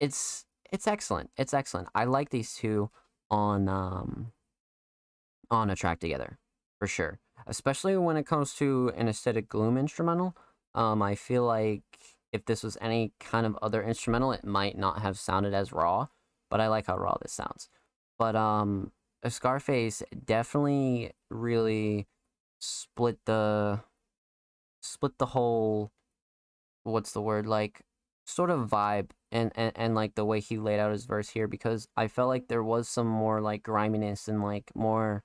it's 0.00 0.44
it's 0.70 0.86
excellent 0.86 1.30
it's 1.36 1.54
excellent. 1.54 1.88
I 1.94 2.04
like 2.04 2.30
these 2.30 2.54
two 2.54 2.90
on 3.30 3.68
um 3.68 4.32
on 5.50 5.70
a 5.70 5.76
track 5.76 6.00
together 6.00 6.38
for 6.78 6.86
sure 6.86 7.18
especially 7.46 7.96
when 7.96 8.16
it 8.16 8.26
comes 8.26 8.54
to 8.54 8.92
an 8.96 9.08
aesthetic 9.08 9.48
gloom 9.48 9.76
instrumental 9.76 10.36
um 10.76 11.02
i 11.02 11.14
feel 11.14 11.44
like 11.44 11.82
if 12.32 12.44
this 12.44 12.62
was 12.62 12.76
any 12.80 13.12
kind 13.18 13.46
of 13.46 13.56
other 13.62 13.82
instrumental 13.82 14.32
it 14.32 14.44
might 14.44 14.78
not 14.78 15.00
have 15.02 15.18
sounded 15.18 15.52
as 15.54 15.72
raw 15.72 16.06
but 16.50 16.60
i 16.60 16.68
like 16.68 16.86
how 16.86 16.96
raw 16.96 17.16
this 17.20 17.32
sounds. 17.32 17.68
But 18.18 18.36
um 18.36 18.92
scarface 19.28 20.02
definitely 20.24 21.12
really 21.30 22.06
split 22.60 23.18
the 23.26 23.80
split 24.80 25.18
the 25.18 25.26
whole 25.26 25.90
what's 26.84 27.12
the 27.12 27.20
word 27.20 27.46
like 27.46 27.82
sort 28.24 28.50
of 28.50 28.68
vibe 28.68 29.10
and, 29.32 29.52
and 29.56 29.72
and 29.74 29.94
like 29.94 30.14
the 30.14 30.24
way 30.24 30.40
he 30.40 30.58
laid 30.58 30.78
out 30.78 30.92
his 30.92 31.04
verse 31.04 31.30
here 31.30 31.48
because 31.48 31.88
I 31.96 32.08
felt 32.08 32.28
like 32.28 32.48
there 32.48 32.62
was 32.62 32.88
some 32.88 33.06
more 33.06 33.40
like 33.40 33.62
griminess 33.62 34.28
and 34.28 34.42
like 34.42 34.70
more 34.74 35.24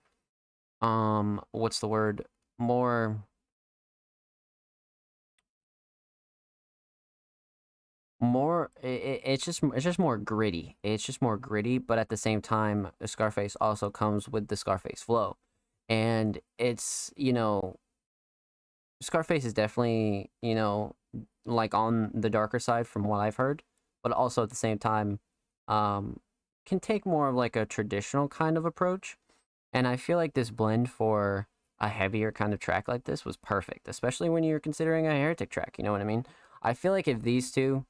um 0.82 1.42
what's 1.52 1.80
the 1.80 1.88
word 1.88 2.26
more 2.58 3.24
more 8.22 8.70
it, 8.82 9.22
it's 9.26 9.44
just 9.44 9.64
it's 9.64 9.84
just 9.84 10.00
more 10.00 10.18
gritty. 10.18 10.78
It's 10.84 11.04
just 11.04 11.22
more 11.22 11.38
gritty 11.38 11.78
but 11.80 11.98
at 12.00 12.10
the 12.10 12.18
same 12.18 12.42
time 12.42 12.90
scarface 13.06 13.58
also 13.60 13.90
comes 13.90 14.30
with 14.30 14.48
the 14.48 14.56
scarface 14.56 15.02
flow. 15.02 15.38
And 15.90 16.40
it's 16.58 17.12
you 17.18 17.34
know 17.34 17.80
scarface 19.02 19.46
is 19.46 19.54
definitely 19.54 20.30
you 20.42 20.56
know 20.56 20.96
like 21.46 21.74
on 21.74 22.12
the 22.14 22.30
darker 22.30 22.60
side 22.60 22.88
from 22.88 23.04
what 23.04 23.18
i've 23.20 23.38
heard 23.38 23.64
but 24.04 24.12
also 24.12 24.44
at 24.44 24.50
the 24.50 24.56
same 24.56 24.78
time 24.78 25.20
um 25.68 26.20
can 26.66 26.80
take 26.80 27.06
more 27.06 27.28
of 27.28 27.36
like 27.36 27.56
a 27.56 27.66
traditional 27.66 28.28
kind 28.28 28.56
of 28.58 28.66
approach. 28.66 29.18
And 29.74 29.88
i 29.88 29.96
feel 29.98 30.18
like 30.18 30.34
this 30.34 30.52
blend 30.52 30.90
for 30.90 31.48
a 31.80 31.88
heavier 31.88 32.32
kind 32.32 32.54
of 32.54 32.60
track 32.60 32.88
like 32.88 33.06
this 33.06 33.26
was 33.26 33.38
perfect 33.38 33.88
especially 33.88 34.30
when 34.30 34.44
you're 34.44 34.60
considering 34.60 35.08
a 35.08 35.12
heretic 35.12 35.50
track 35.50 35.76
you 35.78 35.84
know 35.84 35.92
what 35.92 36.02
i 36.02 36.06
mean? 36.06 36.26
I 36.62 36.76
feel 36.76 36.92
like 36.92 37.08
if 37.08 37.24
these 37.24 37.52
two 37.52 37.86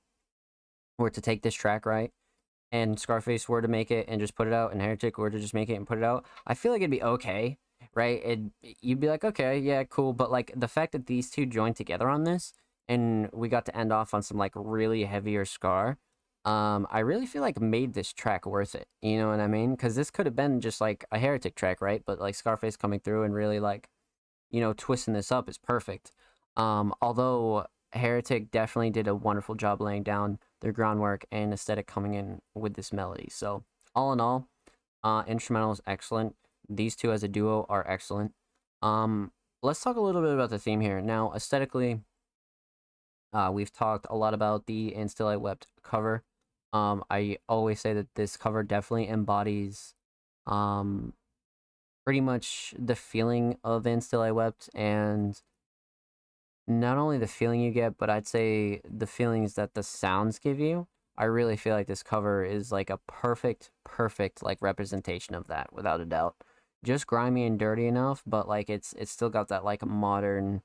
were 1.02 1.10
to 1.10 1.22
take 1.22 1.42
this 1.42 1.54
track 1.54 1.86
right 1.86 2.12
and 2.72 3.00
Scarface 3.00 3.50
were 3.50 3.62
to 3.62 3.68
make 3.68 3.92
it 3.92 4.06
and 4.08 4.22
just 4.22 4.36
put 4.36 4.48
it 4.48 4.54
out 4.54 4.72
and 4.72 4.82
Heretic 4.82 5.18
were 5.18 5.30
to 5.30 5.40
just 5.40 5.54
make 5.54 5.70
it 5.70 5.76
and 5.76 5.88
put 5.88 5.98
it 5.98 6.04
out, 6.04 6.26
I 6.48 6.54
feel 6.54 6.72
like 6.72 6.82
it'd 6.82 6.92
be 6.92 7.04
okay, 7.04 7.58
right? 7.94 8.24
It 8.24 8.40
you'd 8.82 9.00
be 9.00 9.10
like, 9.10 9.24
okay, 9.24 9.60
yeah, 9.60 9.84
cool, 9.84 10.14
but 10.14 10.32
like 10.32 10.52
the 10.56 10.68
fact 10.68 10.94
that 10.94 11.08
these 11.08 11.30
two 11.30 11.46
joined 11.46 11.76
together 11.76 12.10
on 12.10 12.24
this 12.24 12.54
and 12.88 13.30
we 13.34 13.50
got 13.50 13.66
to 13.66 13.78
end 13.78 13.92
off 13.92 14.14
on 14.14 14.22
some 14.22 14.38
like 14.38 14.54
really 14.56 15.04
heavier 15.04 15.46
Scar, 15.46 15.98
um, 16.46 16.88
I 16.90 17.00
really 17.00 17.26
feel 17.26 17.42
like 17.42 17.60
made 17.60 17.94
this 17.94 18.14
track 18.14 18.46
worth 18.46 18.74
it. 18.74 18.88
You 19.02 19.18
know 19.20 19.30
what 19.30 19.40
I 19.40 19.48
mean? 19.48 19.72
Because 19.72 19.96
this 19.96 20.10
could 20.10 20.26
have 20.26 20.36
been 20.36 20.62
just 20.62 20.82
like 20.82 21.06
a 21.12 21.20
Heretic 21.20 21.56
track, 21.56 21.82
right? 21.82 22.02
But 22.06 22.20
like 22.20 22.36
Scarface 22.36 22.78
coming 22.78 23.00
through 23.00 23.24
and 23.24 23.34
really 23.34 23.60
like, 23.60 23.90
you 24.50 24.62
know, 24.62 24.74
twisting 24.74 25.14
this 25.14 25.32
up 25.32 25.50
is 25.50 25.58
perfect. 25.58 26.12
Um, 26.58 26.94
although 27.02 27.68
Heretic 27.94 28.52
definitely 28.52 28.90
did 28.92 29.08
a 29.08 29.16
wonderful 29.16 29.56
job 29.56 29.82
laying 29.82 30.04
down 30.04 30.40
their 30.62 30.72
groundwork 30.72 31.26
and 31.32 31.54
aesthetic 31.54 31.88
coming 31.88 32.14
in 32.14 32.42
with 32.56 32.76
this 32.76 32.94
melody. 32.94 33.28
So 33.30 33.64
all 33.94 34.14
in 34.14 34.22
all, 34.22 34.48
uh, 35.04 35.24
instrumental 35.28 35.72
is 35.72 35.82
excellent. 35.86 36.36
These 36.70 36.96
two 36.96 37.12
as 37.12 37.24
a 37.24 37.28
duo 37.28 37.66
are 37.68 37.86
excellent. 37.88 38.34
Um, 38.82 39.32
let's 39.62 39.82
talk 39.82 39.98
a 39.98 40.02
little 40.02 40.22
bit 40.22 40.34
about 40.34 40.50
the 40.50 40.60
theme 40.60 40.80
here. 40.80 41.02
Now, 41.02 41.34
aesthetically, 41.36 42.02
uh, 43.34 43.50
we've 43.54 43.72
talked 43.74 44.06
a 44.10 44.16
lot 44.16 44.34
about 44.34 44.66
the 44.66 44.96
And 44.96 45.10
Still 45.10 45.28
I 45.28 45.36
Wept 45.36 45.68
cover. 45.84 46.24
Um, 46.74 47.04
I 47.10 47.38
always 47.50 47.80
say 47.80 47.94
that 47.94 48.16
this 48.16 48.38
cover 48.38 48.64
definitely 48.64 49.10
embodies 49.10 49.94
um, 50.48 51.14
pretty 52.06 52.22
much 52.22 52.74
the 52.78 52.96
feeling 52.96 53.58
of 53.64 53.86
And 53.86 54.04
Still 54.04 54.22
I 54.22 54.32
Wept 54.32 54.70
and 54.74 55.42
not 56.68 56.98
only 56.98 57.18
the 57.18 57.28
feeling 57.28 57.62
you 57.62 57.72
get, 57.72 57.98
but 57.98 58.10
I'd 58.10 58.28
say 58.28 58.82
the 58.90 59.08
feelings 59.08 59.56
that 59.56 59.74
the 59.74 59.84
sounds 59.84 60.40
give 60.40 60.60
you. 60.60 60.88
I 61.18 61.26
really 61.26 61.58
feel 61.58 61.76
like 61.76 61.88
this 61.88 62.04
cover 62.04 62.44
is 62.44 62.72
like 62.72 62.90
a 62.90 63.00
perfect, 63.08 63.72
perfect 63.84 64.42
like 64.44 64.60
representation 64.62 65.36
of 65.36 65.48
that, 65.48 65.74
without 65.74 66.02
a 66.02 66.06
doubt. 66.06 66.36
Just 66.84 67.08
grimy 67.08 67.46
and 67.46 67.60
dirty 67.60 67.86
enough, 67.88 68.24
but 68.26 68.48
like 68.48 68.70
it's 68.70 68.94
it's 68.94 69.12
still 69.12 69.30
got 69.30 69.50
that 69.50 69.66
like 69.66 69.86
modern 69.86 70.62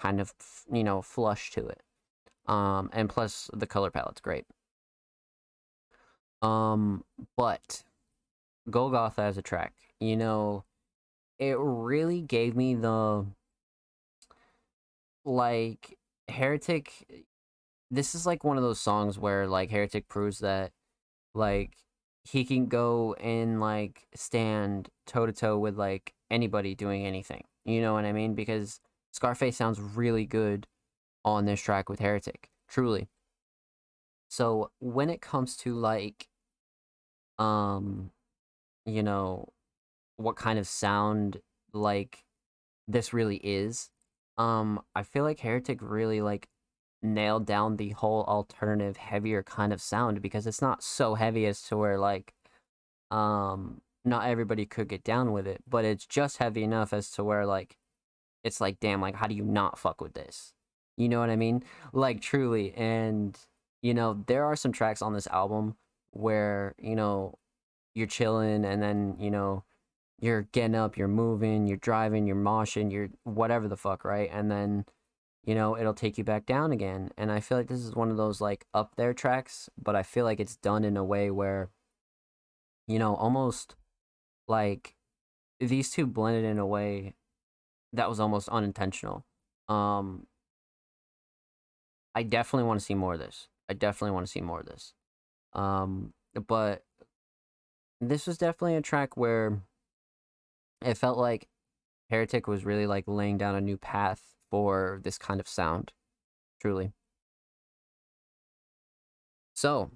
kind 0.00 0.20
of 0.20 0.32
you 0.72 0.82
know 0.84 1.02
flush 1.02 1.50
to 1.52 1.66
it. 1.68 1.82
Um, 2.46 2.90
and 2.92 3.08
plus 3.08 3.50
the 3.52 3.66
color 3.66 3.90
palette's 3.90 4.20
great. 4.20 4.46
Um, 6.42 7.04
but 7.36 7.84
Golgotha 8.70 9.22
as 9.22 9.38
a 9.38 9.42
track, 9.42 9.74
you 10.00 10.16
know, 10.16 10.64
it 11.38 11.56
really 11.58 12.22
gave 12.22 12.56
me 12.56 12.74
the 12.74 13.26
like 15.24 15.96
Heretic 16.28 17.06
this 17.90 18.14
is 18.14 18.24
like 18.24 18.44
one 18.44 18.56
of 18.56 18.62
those 18.62 18.80
songs 18.80 19.18
where 19.18 19.46
like 19.46 19.70
Heretic 19.70 20.08
proves 20.08 20.38
that 20.38 20.72
like 21.34 21.72
he 22.24 22.44
can 22.44 22.66
go 22.66 23.14
and 23.14 23.60
like 23.60 24.06
stand 24.14 24.88
toe 25.06 25.26
to 25.26 25.32
toe 25.32 25.58
with 25.58 25.76
like 25.76 26.14
anybody 26.30 26.74
doing 26.74 27.04
anything. 27.04 27.42
You 27.64 27.80
know 27.80 27.94
what 27.94 28.04
I 28.04 28.12
mean? 28.12 28.34
Because 28.34 28.80
Scarface 29.12 29.56
sounds 29.56 29.80
really 29.80 30.24
good 30.26 30.66
on 31.24 31.44
this 31.44 31.60
track 31.60 31.88
with 31.88 31.98
Heretic, 31.98 32.50
truly. 32.68 33.08
So 34.28 34.70
when 34.78 35.10
it 35.10 35.20
comes 35.20 35.56
to 35.58 35.74
like 35.74 36.28
um 37.38 38.10
you 38.86 39.02
know 39.02 39.48
what 40.16 40.36
kind 40.36 40.58
of 40.58 40.68
sound 40.68 41.40
like 41.72 42.24
this 42.86 43.12
really 43.12 43.36
is 43.36 43.90
um, 44.40 44.80
I 44.94 45.02
feel 45.02 45.24
like 45.24 45.40
Heretic 45.40 45.80
really 45.82 46.22
like 46.22 46.48
nailed 47.02 47.44
down 47.46 47.76
the 47.76 47.90
whole 47.90 48.24
alternative 48.24 48.96
heavier 48.96 49.42
kind 49.42 49.70
of 49.72 49.82
sound 49.82 50.22
because 50.22 50.46
it's 50.46 50.62
not 50.62 50.82
so 50.82 51.14
heavy 51.14 51.46
as 51.46 51.62
to 51.62 51.76
where 51.76 51.98
like 51.98 52.34
um 53.10 53.80
not 54.04 54.26
everybody 54.26 54.64
could 54.64 54.88
get 54.88 55.04
down 55.04 55.32
with 55.32 55.46
it, 55.46 55.62
but 55.68 55.84
it's 55.84 56.06
just 56.06 56.38
heavy 56.38 56.62
enough 56.62 56.94
as 56.94 57.10
to 57.12 57.22
where 57.24 57.44
like 57.44 57.76
it's 58.42 58.60
like 58.62 58.80
damn 58.80 59.02
like 59.02 59.14
how 59.14 59.26
do 59.26 59.34
you 59.34 59.44
not 59.44 59.78
fuck 59.78 60.00
with 60.00 60.14
this? 60.14 60.54
You 60.96 61.08
know 61.10 61.20
what 61.20 61.30
I 61.30 61.36
mean? 61.36 61.62
Like 61.92 62.22
truly 62.22 62.72
and 62.74 63.38
you 63.82 63.92
know 63.92 64.24
there 64.26 64.46
are 64.46 64.56
some 64.56 64.72
tracks 64.72 65.02
on 65.02 65.12
this 65.12 65.26
album 65.26 65.76
where 66.12 66.74
you 66.78 66.96
know 66.96 67.38
you're 67.94 68.06
chilling 68.06 68.64
and 68.64 68.82
then 68.82 69.16
you 69.18 69.30
know 69.30 69.64
you're 70.20 70.42
getting 70.52 70.74
up, 70.74 70.96
you're 70.96 71.08
moving, 71.08 71.66
you're 71.66 71.78
driving, 71.78 72.26
you're 72.26 72.36
moshing, 72.36 72.92
you're 72.92 73.08
whatever 73.24 73.68
the 73.68 73.76
fuck, 73.76 74.04
right? 74.04 74.28
And 74.32 74.50
then, 74.50 74.84
you 75.44 75.54
know, 75.54 75.76
it'll 75.78 75.94
take 75.94 76.18
you 76.18 76.24
back 76.24 76.44
down 76.46 76.72
again. 76.72 77.10
And 77.16 77.32
I 77.32 77.40
feel 77.40 77.56
like 77.56 77.68
this 77.68 77.80
is 77.80 77.94
one 77.94 78.10
of 78.10 78.18
those 78.18 78.40
like 78.40 78.66
up 78.74 78.96
there 78.96 79.14
tracks, 79.14 79.70
but 79.82 79.96
I 79.96 80.02
feel 80.02 80.24
like 80.24 80.38
it's 80.38 80.56
done 80.56 80.84
in 80.84 80.96
a 80.96 81.04
way 81.04 81.30
where, 81.30 81.70
you 82.86 82.98
know, 82.98 83.14
almost 83.14 83.76
like 84.46 84.94
these 85.58 85.90
two 85.90 86.06
blended 86.06 86.44
in 86.44 86.58
a 86.58 86.66
way 86.66 87.14
that 87.92 88.08
was 88.08 88.20
almost 88.20 88.48
unintentional. 88.50 89.24
Um, 89.68 90.26
I 92.14 92.24
definitely 92.24 92.66
want 92.66 92.80
to 92.80 92.86
see 92.86 92.94
more 92.94 93.14
of 93.14 93.20
this. 93.20 93.48
I 93.68 93.72
definitely 93.72 94.12
want 94.12 94.26
to 94.26 94.32
see 94.32 94.40
more 94.40 94.60
of 94.60 94.66
this. 94.66 94.92
Um, 95.54 96.12
but 96.46 96.84
this 98.00 98.26
was 98.26 98.36
definitely 98.36 98.76
a 98.76 98.82
track 98.82 99.16
where 99.16 99.62
it 100.82 100.96
felt 100.96 101.18
like 101.18 101.48
Heretic 102.10 102.46
was 102.46 102.64
really 102.64 102.86
like 102.86 103.04
laying 103.06 103.38
down 103.38 103.54
a 103.54 103.60
new 103.60 103.76
path 103.76 104.34
for 104.50 105.00
this 105.04 105.18
kind 105.18 105.40
of 105.40 105.48
sound. 105.48 105.92
Truly. 106.60 106.92
So, 109.54 109.92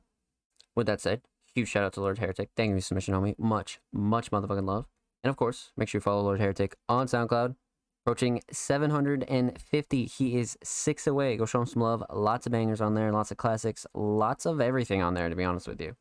with 0.77 0.87
that 0.87 1.01
said, 1.01 1.23
huge 1.55 1.69
shout 1.69 1.85
out 1.85 1.93
to 1.95 2.01
Lord 2.01 2.19
Heretic. 2.19 2.51
Thank 2.57 2.75
you 2.75 2.81
submission, 2.81 3.15
homie. 3.15 3.39
Much, 3.39 3.81
much 3.93 4.31
motherfucking 4.31 4.67
love. 4.67 4.87
And 5.23 5.31
of 5.31 5.37
course, 5.37 5.73
make 5.77 5.89
sure 5.89 5.99
you 5.99 6.03
follow 6.03 6.23
Lord 6.23 6.41
Heretic 6.41 6.77
on 6.89 7.07
SoundCloud. 7.07 7.57
Approaching 8.05 8.43
750. 8.53 10.05
He 10.05 10.37
is 10.37 10.59
six 10.63 11.07
away. 11.07 11.39
Go 11.39 11.47
show 11.47 11.61
him 11.61 11.67
some 11.67 11.83
love. 11.83 12.05
Lots 12.13 12.45
of 12.45 12.53
bangers 12.53 12.83
on 12.83 12.93
there, 12.93 13.11
lots 13.11 13.31
of 13.31 13.39
classics, 13.39 13.87
lots 13.95 14.45
of 14.45 14.61
everything 14.61 15.01
on 15.01 15.15
there, 15.15 15.31
to 15.31 15.37
be 15.37 15.45
honest 15.45 15.67
with 15.67 15.81
you. 15.81 15.97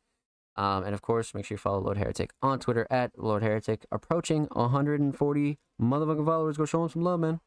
Um, 0.55 0.83
and 0.83 0.93
of 0.93 1.01
course, 1.01 1.33
make 1.33 1.45
sure 1.45 1.55
you 1.55 1.59
follow 1.59 1.79
Lord 1.79 1.97
Heretic 1.97 2.31
on 2.41 2.59
Twitter 2.59 2.85
at 2.89 3.11
Lord 3.17 3.43
Heretic. 3.43 3.85
Approaching 3.91 4.47
140 4.51 5.59
motherfucking 5.81 6.25
followers. 6.25 6.57
Go 6.57 6.65
show 6.65 6.83
him 6.83 6.89
some 6.89 7.03
love, 7.03 7.19
man. 7.19 7.39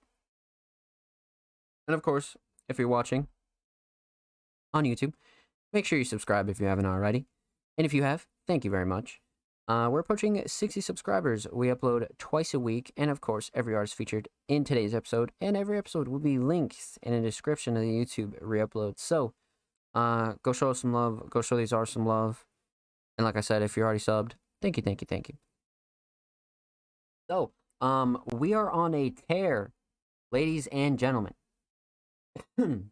And 1.87 1.95
of 1.95 2.03
course, 2.03 2.37
if 2.69 2.79
you're 2.79 2.89
watching 2.89 3.29
on 4.75 4.85
YouTube, 4.85 5.15
make 5.73 5.85
sure 5.85 5.99
you 5.99 6.05
subscribe 6.05 6.49
if 6.49 6.61
you 6.61 6.67
haven't 6.67 6.87
already. 6.87 7.27
And 7.79 7.85
if 7.85 7.95
you 7.95 8.03
have, 8.03 8.27
thank 8.47 8.65
you 8.65 8.71
very 8.71 8.87
much. 8.87 9.21
Uh, 9.69 9.89
we're 9.91 10.01
approaching 10.01 10.41
60 10.47 10.81
subscribers. 10.81 11.47
We 11.53 11.69
upload 11.69 12.07
twice 12.19 12.55
a 12.55 12.61
week, 12.61 12.93
and 12.97 13.11
of 13.11 13.21
course, 13.21 13.51
every 13.53 13.75
artist 13.75 13.97
featured 13.97 14.29
in 14.49 14.63
today's 14.63 14.95
episode, 14.95 15.33
and 15.41 15.57
every 15.57 15.77
episode 15.77 16.07
will 16.07 16.21
be 16.21 16.39
linked 16.39 16.99
in 17.03 17.13
the 17.13 17.21
description 17.21 17.77
of 17.77 17.83
the 17.83 17.89
YouTube 17.89 18.35
re-upload. 18.41 18.99
So, 18.99 19.35
uh, 19.93 20.35
go 20.43 20.53
show 20.53 20.71
us 20.71 20.81
some 20.81 20.93
love. 20.93 21.29
Go 21.31 21.43
show 21.43 21.57
these 21.57 21.73
artists 21.73 21.95
some 21.95 22.07
love. 22.07 22.45
And 23.19 23.25
like 23.25 23.37
I 23.37 23.41
said, 23.41 23.63
if 23.63 23.77
you're 23.77 23.87
already 23.87 24.01
subbed, 24.01 24.33
thank 24.61 24.77
you, 24.77 24.83
thank 24.83 25.01
you, 25.01 25.07
thank 25.09 25.29
you. 25.29 25.37
So, 27.31 27.53
um, 27.81 28.23
we 28.33 28.55
are 28.55 28.71
on 28.71 28.95
a 28.95 29.11
tear, 29.11 29.73
ladies 30.31 30.69
and 30.69 30.99
gentlemen. 30.99 31.35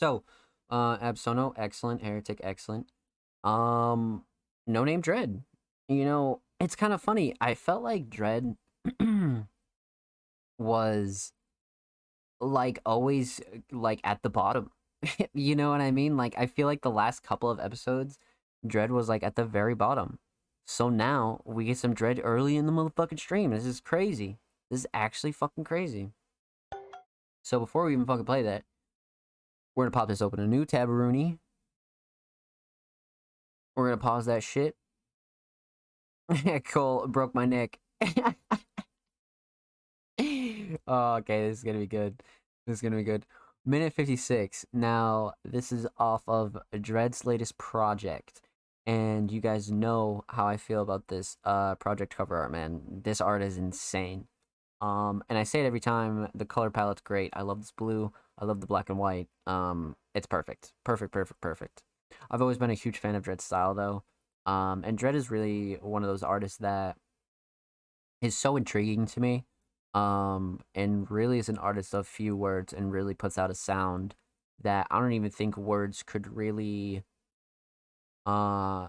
so, 0.00 0.24
uh, 0.70 0.98
Absono, 0.98 1.52
excellent. 1.56 2.02
Heretic, 2.02 2.40
excellent. 2.42 2.90
Um, 3.44 4.24
No 4.66 4.84
Name 4.84 5.00
Dread. 5.00 5.42
You 5.88 6.04
know, 6.04 6.42
it's 6.60 6.76
kind 6.76 6.92
of 6.92 7.00
funny. 7.00 7.34
I 7.40 7.54
felt 7.54 7.82
like 7.82 8.10
Dread 8.10 8.56
was 10.58 11.32
like 12.40 12.78
always 12.84 13.40
like 13.72 14.00
at 14.04 14.22
the 14.22 14.30
bottom. 14.30 14.70
you 15.34 15.56
know 15.56 15.70
what 15.70 15.80
I 15.80 15.90
mean? 15.90 16.16
Like 16.16 16.34
I 16.36 16.46
feel 16.46 16.66
like 16.66 16.82
the 16.82 16.90
last 16.90 17.22
couple 17.22 17.50
of 17.50 17.60
episodes, 17.60 18.18
Dread 18.66 18.90
was 18.90 19.08
like 19.08 19.22
at 19.22 19.36
the 19.36 19.44
very 19.44 19.74
bottom. 19.74 20.18
So 20.66 20.88
now 20.88 21.40
we 21.44 21.64
get 21.64 21.78
some 21.78 21.94
Dread 21.94 22.20
early 22.22 22.56
in 22.56 22.66
the 22.66 22.72
motherfucking 22.72 23.18
stream. 23.18 23.50
This 23.52 23.64
is 23.64 23.80
crazy. 23.80 24.38
This 24.70 24.80
is 24.80 24.86
actually 24.92 25.32
fucking 25.32 25.64
crazy. 25.64 26.10
So 27.42 27.58
before 27.58 27.84
we 27.84 27.94
even 27.94 28.04
fucking 28.04 28.26
play 28.26 28.42
that, 28.42 28.64
we're 29.74 29.84
gonna 29.84 29.92
pop 29.92 30.08
this 30.08 30.20
open 30.20 30.40
a 30.40 30.46
new 30.46 30.64
tab, 30.64 30.88
Rooney. 30.88 31.38
We're 33.74 33.86
gonna 33.86 33.96
pause 33.96 34.26
that 34.26 34.42
shit. 34.42 34.76
Cole 36.70 37.06
broke 37.06 37.34
my 37.34 37.46
neck. 37.46 37.78
oh, 40.86 41.14
okay, 41.14 41.48
this 41.48 41.58
is 41.58 41.64
gonna 41.64 41.78
be 41.78 41.86
good. 41.86 42.20
This 42.66 42.74
is 42.76 42.82
gonna 42.82 42.96
be 42.96 43.04
good. 43.04 43.24
Minute 43.64 43.92
56. 43.92 44.66
Now, 44.72 45.32
this 45.44 45.72
is 45.72 45.86
off 45.96 46.22
of 46.26 46.58
Dread's 46.80 47.24
latest 47.24 47.56
project. 47.56 48.42
And 48.88 49.30
you 49.30 49.42
guys 49.42 49.70
know 49.70 50.24
how 50.28 50.48
I 50.48 50.56
feel 50.56 50.82
about 50.82 51.08
this 51.08 51.36
uh 51.44 51.74
project 51.76 52.16
cover 52.16 52.36
art, 52.36 52.50
man. 52.50 52.80
This 53.04 53.20
art 53.20 53.42
is 53.42 53.58
insane. 53.58 54.26
Um, 54.80 55.22
and 55.28 55.38
I 55.38 55.42
say 55.44 55.60
it 55.60 55.66
every 55.66 55.80
time. 55.80 56.28
The 56.34 56.46
color 56.46 56.70
palette's 56.70 57.02
great. 57.02 57.30
I 57.34 57.42
love 57.42 57.60
this 57.60 57.72
blue. 57.72 58.12
I 58.38 58.46
love 58.46 58.60
the 58.60 58.66
black 58.66 58.88
and 58.88 58.98
white. 58.98 59.28
Um, 59.46 59.96
it's 60.14 60.26
perfect, 60.26 60.72
perfect, 60.84 61.12
perfect, 61.12 61.40
perfect. 61.40 61.82
I've 62.30 62.40
always 62.40 62.58
been 62.58 62.70
a 62.70 62.74
huge 62.74 62.98
fan 62.98 63.14
of 63.14 63.22
Dread's 63.24 63.44
style, 63.44 63.74
though. 63.74 64.04
Um, 64.50 64.84
and 64.84 64.96
Dread 64.96 65.14
is 65.14 65.30
really 65.30 65.74
one 65.82 66.02
of 66.02 66.08
those 66.08 66.22
artists 66.22 66.58
that 66.58 66.96
is 68.22 68.36
so 68.36 68.56
intriguing 68.56 69.06
to 69.06 69.20
me. 69.20 69.44
Um, 69.94 70.60
and 70.74 71.10
really 71.10 71.38
is 71.38 71.48
an 71.48 71.58
artist 71.58 71.94
of 71.94 72.06
few 72.06 72.36
words 72.36 72.72
and 72.72 72.92
really 72.92 73.14
puts 73.14 73.36
out 73.36 73.50
a 73.50 73.54
sound 73.54 74.14
that 74.62 74.86
I 74.90 75.00
don't 75.00 75.12
even 75.12 75.30
think 75.30 75.56
words 75.56 76.02
could 76.02 76.36
really 76.36 77.02
uh 78.28 78.88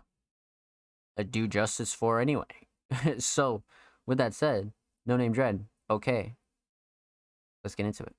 do 1.23 1.47
justice 1.47 1.93
for 1.93 2.19
anyway. 2.19 2.45
so, 3.19 3.63
with 4.07 4.17
that 4.17 4.33
said, 4.33 4.71
no 5.05 5.17
name 5.17 5.33
Dread. 5.33 5.65
Okay. 5.89 6.35
Let's 7.63 7.75
get 7.75 7.85
into 7.85 8.03
it. 8.03 8.15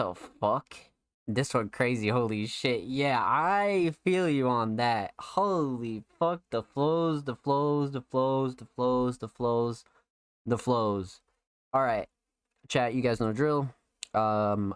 The 0.00 0.14
fuck? 0.14 0.76
This 1.28 1.52
one 1.52 1.68
crazy, 1.68 2.08
holy 2.08 2.46
shit. 2.46 2.84
Yeah, 2.84 3.20
I 3.22 3.92
feel 4.02 4.28
you 4.30 4.48
on 4.48 4.76
that. 4.76 5.12
Holy 5.20 6.02
fuck, 6.18 6.40
the 6.50 6.62
flows, 6.62 7.24
the 7.24 7.36
flows, 7.36 7.92
the 7.92 8.00
flows, 8.00 8.56
the 8.56 8.64
flows, 8.64 9.18
the 9.18 9.28
flows, 9.28 9.84
the 10.46 10.56
flows. 10.56 11.20
Alright, 11.76 12.08
chat, 12.66 12.94
you 12.94 13.02
guys 13.02 13.20
know 13.20 13.32
drill. 13.34 13.68
Um, 14.14 14.74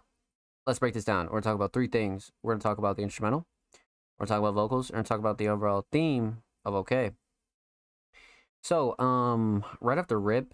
let's 0.66 0.79
break 0.79 0.93
this 0.93 1.05
down. 1.05 1.25
We're 1.27 1.41
gonna 1.41 1.43
talk 1.43 1.55
about 1.55 1.72
three 1.72 1.89
things. 1.89 2.31
We're 2.43 2.53
gonna 2.53 2.62
talk 2.62 2.77
about 2.77 2.97
the 2.97 3.03
instrumental, 3.03 3.47
we're 4.18 4.27
gonna 4.27 4.37
talk 4.39 4.47
about 4.47 4.61
vocals, 4.61 4.91
we're 4.91 4.97
gonna 4.97 5.05
talk 5.05 5.20
about 5.20 5.39
the 5.39 5.49
overall 5.49 5.87
theme 5.91 6.43
of 6.66 6.75
OK. 6.75 7.12
So, 8.62 8.95
um, 8.99 9.64
right 9.81 9.97
off 9.97 10.09
the 10.09 10.18
rip, 10.18 10.53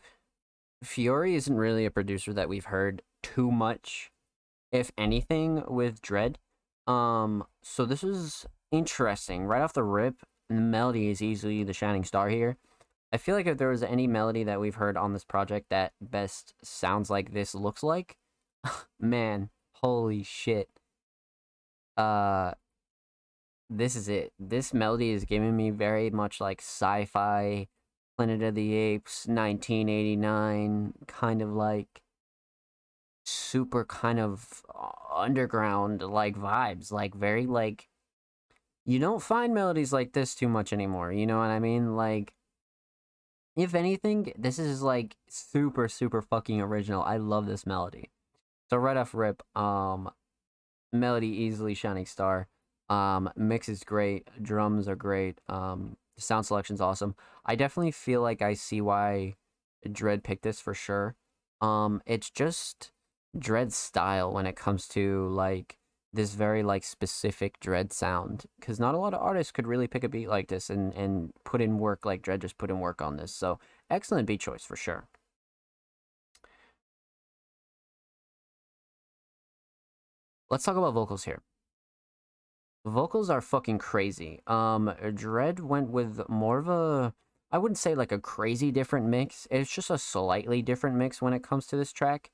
Fiore 0.84 1.34
isn't 1.34 1.56
really 1.56 1.86
a 1.86 1.90
producer 1.90 2.32
that 2.32 2.48
we've 2.48 2.66
heard 2.66 3.02
too 3.22 3.50
much, 3.50 4.12
if 4.72 4.90
anything, 4.96 5.62
with 5.66 6.00
Dread. 6.02 6.38
Um, 6.86 7.44
so 7.62 7.84
this 7.84 8.02
is 8.02 8.46
interesting. 8.72 9.44
Right 9.44 9.62
off 9.62 9.72
the 9.72 9.82
rip, 9.82 10.16
the 10.48 10.56
melody 10.56 11.08
is 11.08 11.22
easily 11.22 11.62
the 11.64 11.72
shining 11.72 12.04
star 12.04 12.28
here. 12.28 12.56
I 13.12 13.16
feel 13.16 13.34
like 13.34 13.46
if 13.46 13.58
there 13.58 13.68
was 13.68 13.82
any 13.82 14.06
melody 14.06 14.44
that 14.44 14.60
we've 14.60 14.76
heard 14.76 14.96
on 14.96 15.12
this 15.12 15.24
project 15.24 15.66
that 15.70 15.92
best 16.00 16.54
sounds 16.62 17.10
like 17.10 17.32
this 17.32 17.54
looks 17.54 17.82
like, 17.82 18.16
man, 19.00 19.50
holy 19.82 20.22
shit. 20.22 20.68
Uh 21.96 22.52
this 23.68 23.94
is 23.94 24.08
it. 24.08 24.32
This 24.38 24.74
melody 24.74 25.10
is 25.10 25.24
giving 25.24 25.56
me 25.56 25.70
very 25.70 26.10
much 26.10 26.40
like 26.40 26.60
sci-fi, 26.60 27.68
Planet 28.16 28.42
of 28.42 28.54
the 28.56 28.74
Apes, 28.74 29.26
1989, 29.28 30.92
kind 31.06 31.40
of 31.40 31.52
like 31.52 32.02
super 33.30 33.84
kind 33.84 34.18
of 34.18 34.62
uh, 34.74 34.90
underground 35.14 36.02
like 36.02 36.36
vibes, 36.36 36.92
like 36.92 37.14
very 37.14 37.46
like 37.46 37.88
you 38.84 38.98
don't 38.98 39.22
find 39.22 39.54
melodies 39.54 39.92
like 39.92 40.12
this 40.12 40.34
too 40.34 40.48
much 40.48 40.72
anymore. 40.72 41.12
You 41.12 41.26
know 41.26 41.38
what 41.38 41.50
I 41.50 41.60
mean? 41.60 41.96
Like 41.96 42.34
if 43.56 43.74
anything, 43.74 44.32
this 44.38 44.58
is 44.58 44.82
like 44.82 45.16
super 45.28 45.88
super 45.88 46.22
fucking 46.22 46.60
original. 46.60 47.02
I 47.02 47.16
love 47.18 47.46
this 47.46 47.66
melody. 47.66 48.10
So 48.68 48.76
right 48.76 48.96
off 48.96 49.14
rip, 49.14 49.42
um 49.56 50.10
melody 50.92 51.28
easily 51.28 51.74
shining 51.74 52.06
star. 52.06 52.48
Um 52.88 53.30
mix 53.36 53.68
is 53.68 53.84
great, 53.84 54.28
drums 54.42 54.88
are 54.88 54.96
great. 54.96 55.40
Um 55.48 55.96
sound 56.18 56.46
selection's 56.46 56.80
awesome. 56.80 57.14
I 57.46 57.54
definitely 57.54 57.92
feel 57.92 58.22
like 58.22 58.42
I 58.42 58.54
see 58.54 58.80
why 58.80 59.36
Dread 59.90 60.24
picked 60.24 60.42
this 60.42 60.60
for 60.60 60.74
sure. 60.74 61.16
Um 61.60 62.02
it's 62.06 62.30
just 62.30 62.92
Dread 63.38 63.72
style 63.72 64.32
when 64.32 64.46
it 64.46 64.56
comes 64.56 64.88
to 64.88 65.28
like 65.28 65.78
this 66.12 66.34
very 66.34 66.62
like 66.62 66.84
specific 66.84 67.60
Dread 67.60 67.92
sound 67.92 68.46
because 68.58 68.80
not 68.80 68.94
a 68.94 68.98
lot 68.98 69.14
of 69.14 69.22
artists 69.22 69.52
could 69.52 69.66
really 69.66 69.86
pick 69.86 70.04
a 70.04 70.08
beat 70.08 70.28
like 70.28 70.48
this 70.48 70.70
and 70.70 70.92
and 70.94 71.32
put 71.44 71.60
in 71.60 71.78
work 71.78 72.04
like 72.04 72.22
Dread 72.22 72.40
just 72.40 72.58
put 72.58 72.70
in 72.70 72.80
work 72.80 73.00
on 73.02 73.16
this. 73.16 73.32
So 73.34 73.58
excellent 73.90 74.26
beat 74.26 74.40
choice 74.40 74.64
for 74.64 74.76
sure. 74.76 75.08
Let's 80.50 80.64
talk 80.64 80.76
about 80.76 80.94
vocals 80.94 81.24
here. 81.24 81.42
Vocals 82.84 83.30
are 83.30 83.40
fucking 83.40 83.78
crazy. 83.78 84.40
Um, 84.46 84.92
Dread 85.14 85.60
went 85.60 85.90
with 85.90 86.28
more 86.28 86.58
of 86.58 86.68
a, 86.68 87.14
I 87.52 87.58
wouldn't 87.58 87.78
say 87.78 87.94
like 87.94 88.10
a 88.10 88.18
crazy 88.18 88.70
different 88.72 89.06
mix. 89.06 89.46
It's 89.50 89.72
just 89.72 89.90
a 89.90 89.98
slightly 89.98 90.62
different 90.62 90.96
mix 90.96 91.22
when 91.22 91.32
it 91.34 91.42
comes 91.44 91.66
to 91.68 91.76
this 91.76 91.92
track. 91.92 92.30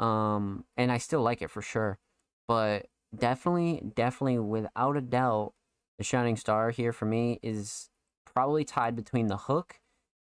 Um, 0.00 0.64
and 0.76 0.92
I 0.92 0.98
still 0.98 1.22
like 1.22 1.42
it 1.42 1.50
for 1.50 1.62
sure. 1.62 1.98
But 2.46 2.86
definitely, 3.16 3.82
definitely, 3.94 4.38
without 4.38 4.96
a 4.96 5.00
doubt, 5.00 5.54
the 5.98 6.04
shining 6.04 6.36
star 6.36 6.70
here 6.70 6.92
for 6.92 7.06
me 7.06 7.40
is 7.42 7.90
probably 8.24 8.64
tied 8.64 8.94
between 8.94 9.26
the 9.26 9.36
hook 9.36 9.80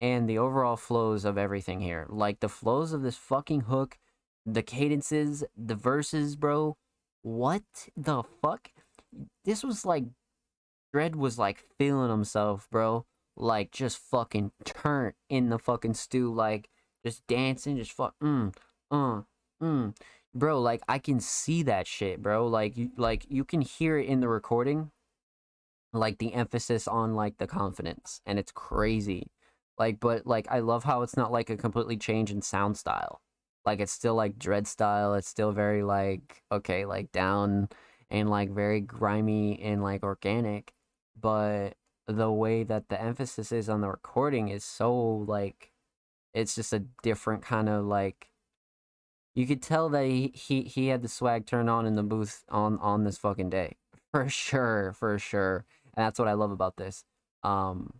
and 0.00 0.28
the 0.28 0.38
overall 0.38 0.76
flows 0.76 1.24
of 1.24 1.38
everything 1.38 1.80
here. 1.80 2.06
Like 2.08 2.40
the 2.40 2.48
flows 2.48 2.92
of 2.92 3.02
this 3.02 3.16
fucking 3.16 3.62
hook, 3.62 3.98
the 4.44 4.62
cadences, 4.62 5.44
the 5.56 5.74
verses, 5.74 6.36
bro. 6.36 6.76
What 7.22 7.62
the 7.96 8.22
fuck? 8.22 8.70
This 9.44 9.64
was 9.64 9.86
like 9.86 10.04
Dread 10.92 11.16
was 11.16 11.38
like 11.38 11.64
feeling 11.78 12.10
himself, 12.10 12.68
bro. 12.70 13.06
Like 13.36 13.72
just 13.72 13.98
fucking 13.98 14.52
turnt 14.64 15.16
in 15.28 15.48
the 15.48 15.58
fucking 15.58 15.94
stew, 15.94 16.32
like 16.32 16.68
just 17.04 17.26
dancing, 17.26 17.76
just 17.78 17.92
fuck, 17.92 18.14
mm, 18.22 18.54
uh, 18.90 19.22
mm. 19.62 19.94
Bro, 20.34 20.61
like 20.62 20.82
I 20.88 20.98
can 20.98 21.20
see 21.20 21.62
that 21.64 21.86
shit, 21.86 22.20
bro. 22.20 22.46
Like 22.48 22.76
you, 22.76 22.90
like 22.96 23.26
you 23.28 23.44
can 23.44 23.61
hear 23.61 23.98
it 23.98 24.07
in 24.09 24.20
the 24.20 24.28
recording, 24.28 24.90
like 25.92 26.18
the 26.18 26.34
emphasis 26.34 26.88
on 26.88 27.14
like 27.14 27.38
the 27.38 27.46
confidence, 27.46 28.20
and 28.26 28.38
it's 28.38 28.50
crazy. 28.52 29.30
Like, 29.78 30.00
but 30.00 30.26
like 30.26 30.46
I 30.50 30.61
love 30.61 30.84
how 30.84 31.02
it's 31.02 31.16
not 31.16 31.32
like 31.32 31.50
a 31.50 31.57
completely 31.57 31.96
change 31.96 32.30
in 32.32 32.42
sound 32.42 32.76
style. 32.76 33.20
Like 33.64 33.80
it's 33.80 33.92
still 33.92 34.14
like 34.14 34.38
dread 34.38 34.66
style. 34.66 35.14
It's 35.14 35.28
still 35.28 35.52
very 35.52 35.82
like 35.84 36.42
okay, 36.50 36.84
like 36.84 37.12
down 37.12 37.68
and 38.11 38.28
like 38.30 38.50
very 38.50 38.80
grimy 38.80 39.61
and 39.62 39.82
like 39.82 40.02
organic, 40.02 40.72
but 41.20 41.74
the 42.07 42.30
way 42.30 42.64
that 42.64 42.88
the 42.88 43.00
emphasis 43.00 43.52
is 43.52 43.68
on 43.68 43.80
the 43.80 43.88
recording 43.88 44.48
is 44.48 44.64
so 44.64 44.94
like 45.26 45.72
it's 46.34 46.55
just 46.55 46.72
a 46.72 46.84
different 47.02 47.42
kind 47.42 47.68
of 47.68 47.84
like 47.84 48.28
you 49.35 49.47
could 49.47 49.62
tell 49.62 49.89
that 49.91 50.05
he, 50.05 50.32
he 50.35 50.62
he 50.62 50.89
had 50.89 51.03
the 51.03 51.09
swag 51.09 51.47
turned 51.47 51.68
on 51.68 51.87
in 51.87 51.97
the 51.97 52.03
booth 52.03 52.45
on 52.49 52.78
on 52.78 53.05
this 53.05 53.18
fucking 53.18 53.51
day. 53.51 53.76
For 54.12 54.28
sure 54.28 54.93
for 54.93 55.18
sure. 55.18 55.64
And 55.97 56.07
that's 56.07 56.18
what 56.20 56.28
i 56.28 56.35
love 56.35 56.53
about 56.53 56.76
this. 56.76 57.05
Um 57.43 57.95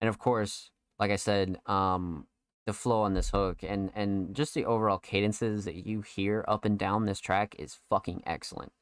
and 0.00 0.08
of 0.08 0.18
course 0.18 0.70
like 0.98 1.10
i 1.10 1.16
said 1.16 1.58
um 1.66 2.26
the 2.66 2.72
flow 2.72 3.02
on 3.02 3.12
this 3.12 3.30
hook 3.30 3.62
and 3.62 3.90
and 3.94 4.34
just 4.34 4.54
the 4.54 4.64
overall 4.64 4.98
cadences 4.98 5.66
that 5.66 5.86
you 5.86 6.00
hear 6.00 6.44
up 6.48 6.64
and 6.64 6.78
down 6.78 7.04
this 7.04 7.20
track 7.20 7.54
is 7.58 7.78
fucking 7.90 8.22
excellent. 8.26 8.72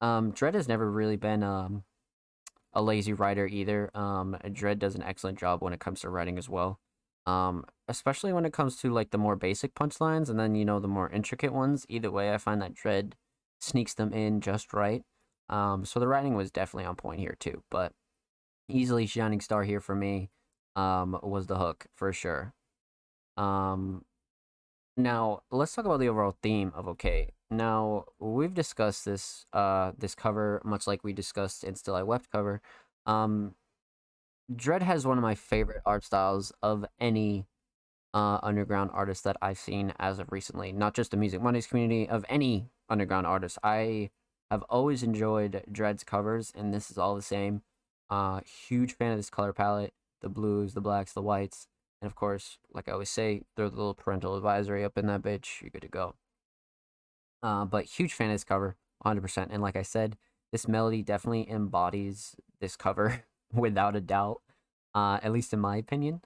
Um 0.00 0.30
dread 0.30 0.54
has 0.54 0.68
never 0.68 0.88
really 0.90 1.16
been 1.16 1.42
um 1.42 1.82
a 2.72 2.82
lazy 2.82 3.12
writer 3.12 3.46
either. 3.46 3.90
Um 3.96 4.36
dread 4.52 4.78
does 4.78 4.94
an 4.94 5.02
excellent 5.02 5.40
job 5.40 5.60
when 5.60 5.72
it 5.72 5.80
comes 5.80 6.00
to 6.02 6.08
writing 6.08 6.38
as 6.38 6.48
well 6.48 6.78
um 7.26 7.64
especially 7.88 8.32
when 8.32 8.44
it 8.44 8.52
comes 8.52 8.76
to 8.76 8.90
like 8.92 9.10
the 9.10 9.18
more 9.18 9.36
basic 9.36 9.74
punchlines 9.74 10.28
and 10.28 10.38
then 10.38 10.54
you 10.54 10.64
know 10.64 10.80
the 10.80 10.88
more 10.88 11.10
intricate 11.10 11.52
ones 11.52 11.86
either 11.88 12.10
way 12.10 12.32
i 12.32 12.38
find 12.38 12.60
that 12.60 12.74
dread 12.74 13.14
sneaks 13.62 13.94
them 13.94 14.12
in 14.12 14.40
just 14.40 14.72
right. 14.74 15.04
Um 15.48 15.84
so 15.84 16.00
the 16.00 16.08
writing 16.08 16.34
was 16.34 16.50
definitely 16.50 16.86
on 16.86 16.96
point 16.96 17.20
here 17.20 17.36
too 17.38 17.62
but 17.70 17.92
easily 18.68 19.06
shining 19.06 19.40
star 19.40 19.62
here 19.62 19.80
for 19.80 19.94
me 19.94 20.30
um 20.76 21.18
was 21.22 21.46
the 21.46 21.58
hook 21.58 21.86
for 21.94 22.12
sure. 22.12 22.54
Um 23.36 24.04
now 24.96 25.42
let's 25.50 25.74
talk 25.74 25.84
about 25.84 26.00
the 26.00 26.08
overall 26.08 26.36
theme 26.42 26.72
of 26.74 26.88
okay. 26.88 27.30
Now 27.50 28.06
we've 28.18 28.54
discussed 28.54 29.04
this 29.04 29.46
uh 29.52 29.92
this 29.96 30.14
cover 30.14 30.60
much 30.64 30.86
like 30.86 31.04
we 31.04 31.12
discussed 31.12 31.64
in 31.64 31.76
still 31.76 31.94
i 31.94 32.02
wept 32.02 32.30
cover. 32.30 32.60
Um 33.06 33.54
Dread 34.56 34.82
has 34.82 35.06
one 35.06 35.18
of 35.18 35.22
my 35.22 35.34
favorite 35.34 35.82
art 35.86 36.04
styles 36.04 36.52
of 36.62 36.84
any 37.00 37.46
uh, 38.14 38.38
underground 38.42 38.90
artist 38.92 39.24
that 39.24 39.36
I've 39.40 39.58
seen 39.58 39.92
as 39.98 40.18
of 40.18 40.30
recently. 40.30 40.72
Not 40.72 40.94
just 40.94 41.10
the 41.10 41.16
Music 41.16 41.40
Mondays 41.40 41.66
community, 41.66 42.08
of 42.08 42.24
any 42.28 42.70
underground 42.88 43.26
artist. 43.26 43.58
I 43.62 44.10
have 44.50 44.62
always 44.68 45.02
enjoyed 45.02 45.64
Dread's 45.70 46.04
covers, 46.04 46.52
and 46.54 46.72
this 46.72 46.90
is 46.90 46.98
all 46.98 47.14
the 47.14 47.22
same. 47.22 47.62
Uh, 48.10 48.40
huge 48.40 48.94
fan 48.94 49.12
of 49.12 49.18
this 49.18 49.30
color 49.30 49.52
palette 49.52 49.94
the 50.20 50.28
blues, 50.28 50.74
the 50.74 50.80
blacks, 50.80 51.12
the 51.12 51.22
whites. 51.22 51.66
And 52.00 52.06
of 52.06 52.14
course, 52.14 52.58
like 52.72 52.88
I 52.88 52.92
always 52.92 53.10
say, 53.10 53.42
throw 53.56 53.68
the 53.68 53.76
little 53.76 53.94
parental 53.94 54.36
advisory 54.36 54.84
up 54.84 54.96
in 54.96 55.06
that 55.06 55.22
bitch. 55.22 55.60
You're 55.60 55.70
good 55.70 55.82
to 55.82 55.88
go. 55.88 56.14
Uh, 57.42 57.64
but 57.64 57.86
huge 57.86 58.12
fan 58.12 58.30
of 58.30 58.34
this 58.34 58.44
cover, 58.44 58.76
100%. 59.04 59.48
And 59.50 59.62
like 59.62 59.74
I 59.74 59.82
said, 59.82 60.16
this 60.52 60.68
melody 60.68 61.02
definitely 61.02 61.50
embodies 61.50 62.36
this 62.60 62.76
cover 62.76 63.24
without 63.54 63.96
a 63.96 64.00
doubt, 64.00 64.42
uh, 64.94 65.18
at 65.22 65.32
least 65.32 65.52
in 65.52 65.60
my 65.60 65.76
opinion. 65.76 66.20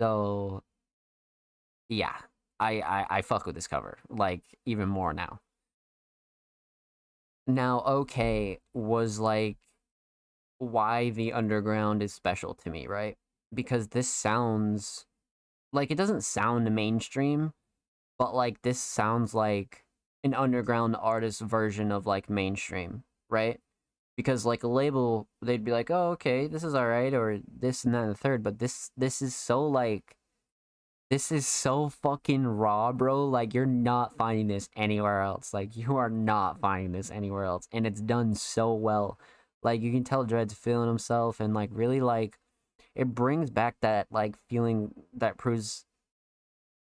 So, 0.00 0.62
yeah, 1.88 2.16
I, 2.60 2.80
I 2.80 3.06
I 3.18 3.22
fuck 3.22 3.46
with 3.46 3.54
this 3.54 3.66
cover 3.66 3.98
like 4.10 4.42
even 4.66 4.88
more 4.88 5.12
now. 5.12 5.40
Now, 7.48 7.80
okay, 7.80 8.60
was 8.74 9.18
like 9.18 9.56
why 10.58 11.10
the 11.10 11.32
underground 11.32 12.02
is 12.02 12.12
special 12.12 12.54
to 12.54 12.70
me, 12.70 12.86
right? 12.86 13.16
Because 13.54 13.88
this 13.88 14.08
sounds 14.08 15.06
like 15.72 15.90
it 15.90 15.96
doesn't 15.98 16.22
sound 16.24 16.74
mainstream, 16.74 17.52
but 18.18 18.34
like 18.34 18.62
this 18.62 18.80
sounds 18.80 19.34
like 19.34 19.84
an 20.24 20.34
underground 20.34 20.96
artist 21.00 21.40
version 21.42 21.92
of 21.92 22.06
like 22.06 22.30
mainstream, 22.30 23.04
right? 23.30 23.60
Because 24.18 24.44
like 24.44 24.64
a 24.64 24.68
label 24.68 25.28
they'd 25.42 25.64
be 25.64 25.70
like 25.70 25.92
oh 25.92 26.10
okay 26.10 26.48
this 26.48 26.64
is 26.64 26.74
all 26.74 26.88
right 26.88 27.14
or 27.14 27.38
this 27.60 27.84
and 27.84 27.94
that 27.94 28.02
and 28.02 28.10
the 28.10 28.16
third 28.16 28.42
but 28.42 28.58
this 28.58 28.90
this 28.96 29.22
is 29.22 29.32
so 29.32 29.64
like 29.64 30.16
this 31.08 31.30
is 31.30 31.46
so 31.46 31.88
fucking 31.88 32.44
raw 32.44 32.90
bro 32.90 33.24
like 33.24 33.54
you're 33.54 33.64
not 33.64 34.16
finding 34.16 34.48
this 34.48 34.68
anywhere 34.76 35.22
else 35.22 35.54
like 35.54 35.76
you 35.76 35.96
are 35.96 36.10
not 36.10 36.58
finding 36.58 36.90
this 36.90 37.12
anywhere 37.12 37.44
else 37.44 37.68
and 37.72 37.86
it's 37.86 38.00
done 38.00 38.34
so 38.34 38.74
well. 38.74 39.18
Like 39.62 39.80
you 39.80 39.92
can 39.92 40.04
tell 40.04 40.24
dread's 40.24 40.54
feeling 40.54 40.88
himself 40.88 41.40
and 41.40 41.54
like 41.54 41.70
really 41.72 42.00
like 42.00 42.38
it 42.96 43.14
brings 43.14 43.50
back 43.50 43.76
that 43.82 44.08
like 44.10 44.36
feeling 44.48 44.92
that 45.14 45.36
proves 45.36 45.84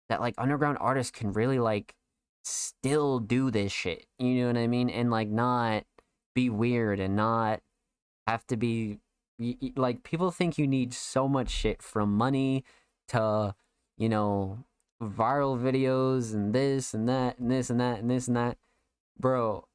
that 0.10 0.20
like 0.20 0.36
underground 0.38 0.78
artists 0.82 1.12
can 1.12 1.32
really 1.32 1.60
like 1.60 1.96
still 2.44 3.20
do 3.20 3.52
this 3.52 3.72
shit 3.72 4.08
you 4.18 4.42
know 4.42 4.48
what 4.48 4.58
i 4.58 4.66
mean? 4.68 4.90
And 4.90 5.12
like 5.12 5.30
not 5.30 5.84
be 6.34 6.50
weird 6.50 7.00
and 7.00 7.16
not 7.16 7.62
have 8.28 8.46
to 8.48 8.58
be 8.58 9.00
like 9.76 10.04
people 10.04 10.32
think 10.32 10.58
you 10.58 10.68
need 10.68 10.94
so 10.94 11.28
much 11.28 11.50
shit 11.50 11.82
from 11.82 12.16
money 12.16 12.64
to 13.08 13.56
you 13.98 14.08
know 14.08 14.60
viral 15.02 15.60
videos 15.60 16.34
and 16.34 16.54
this 16.54 16.94
and 16.94 17.10
that 17.10 17.40
and 17.40 17.50
this 17.50 17.70
and 17.70 17.80
that 17.80 18.00
and 18.00 18.10
this 18.10 18.28
and 18.28 18.38
that. 18.38 18.58
Bro 19.20 19.68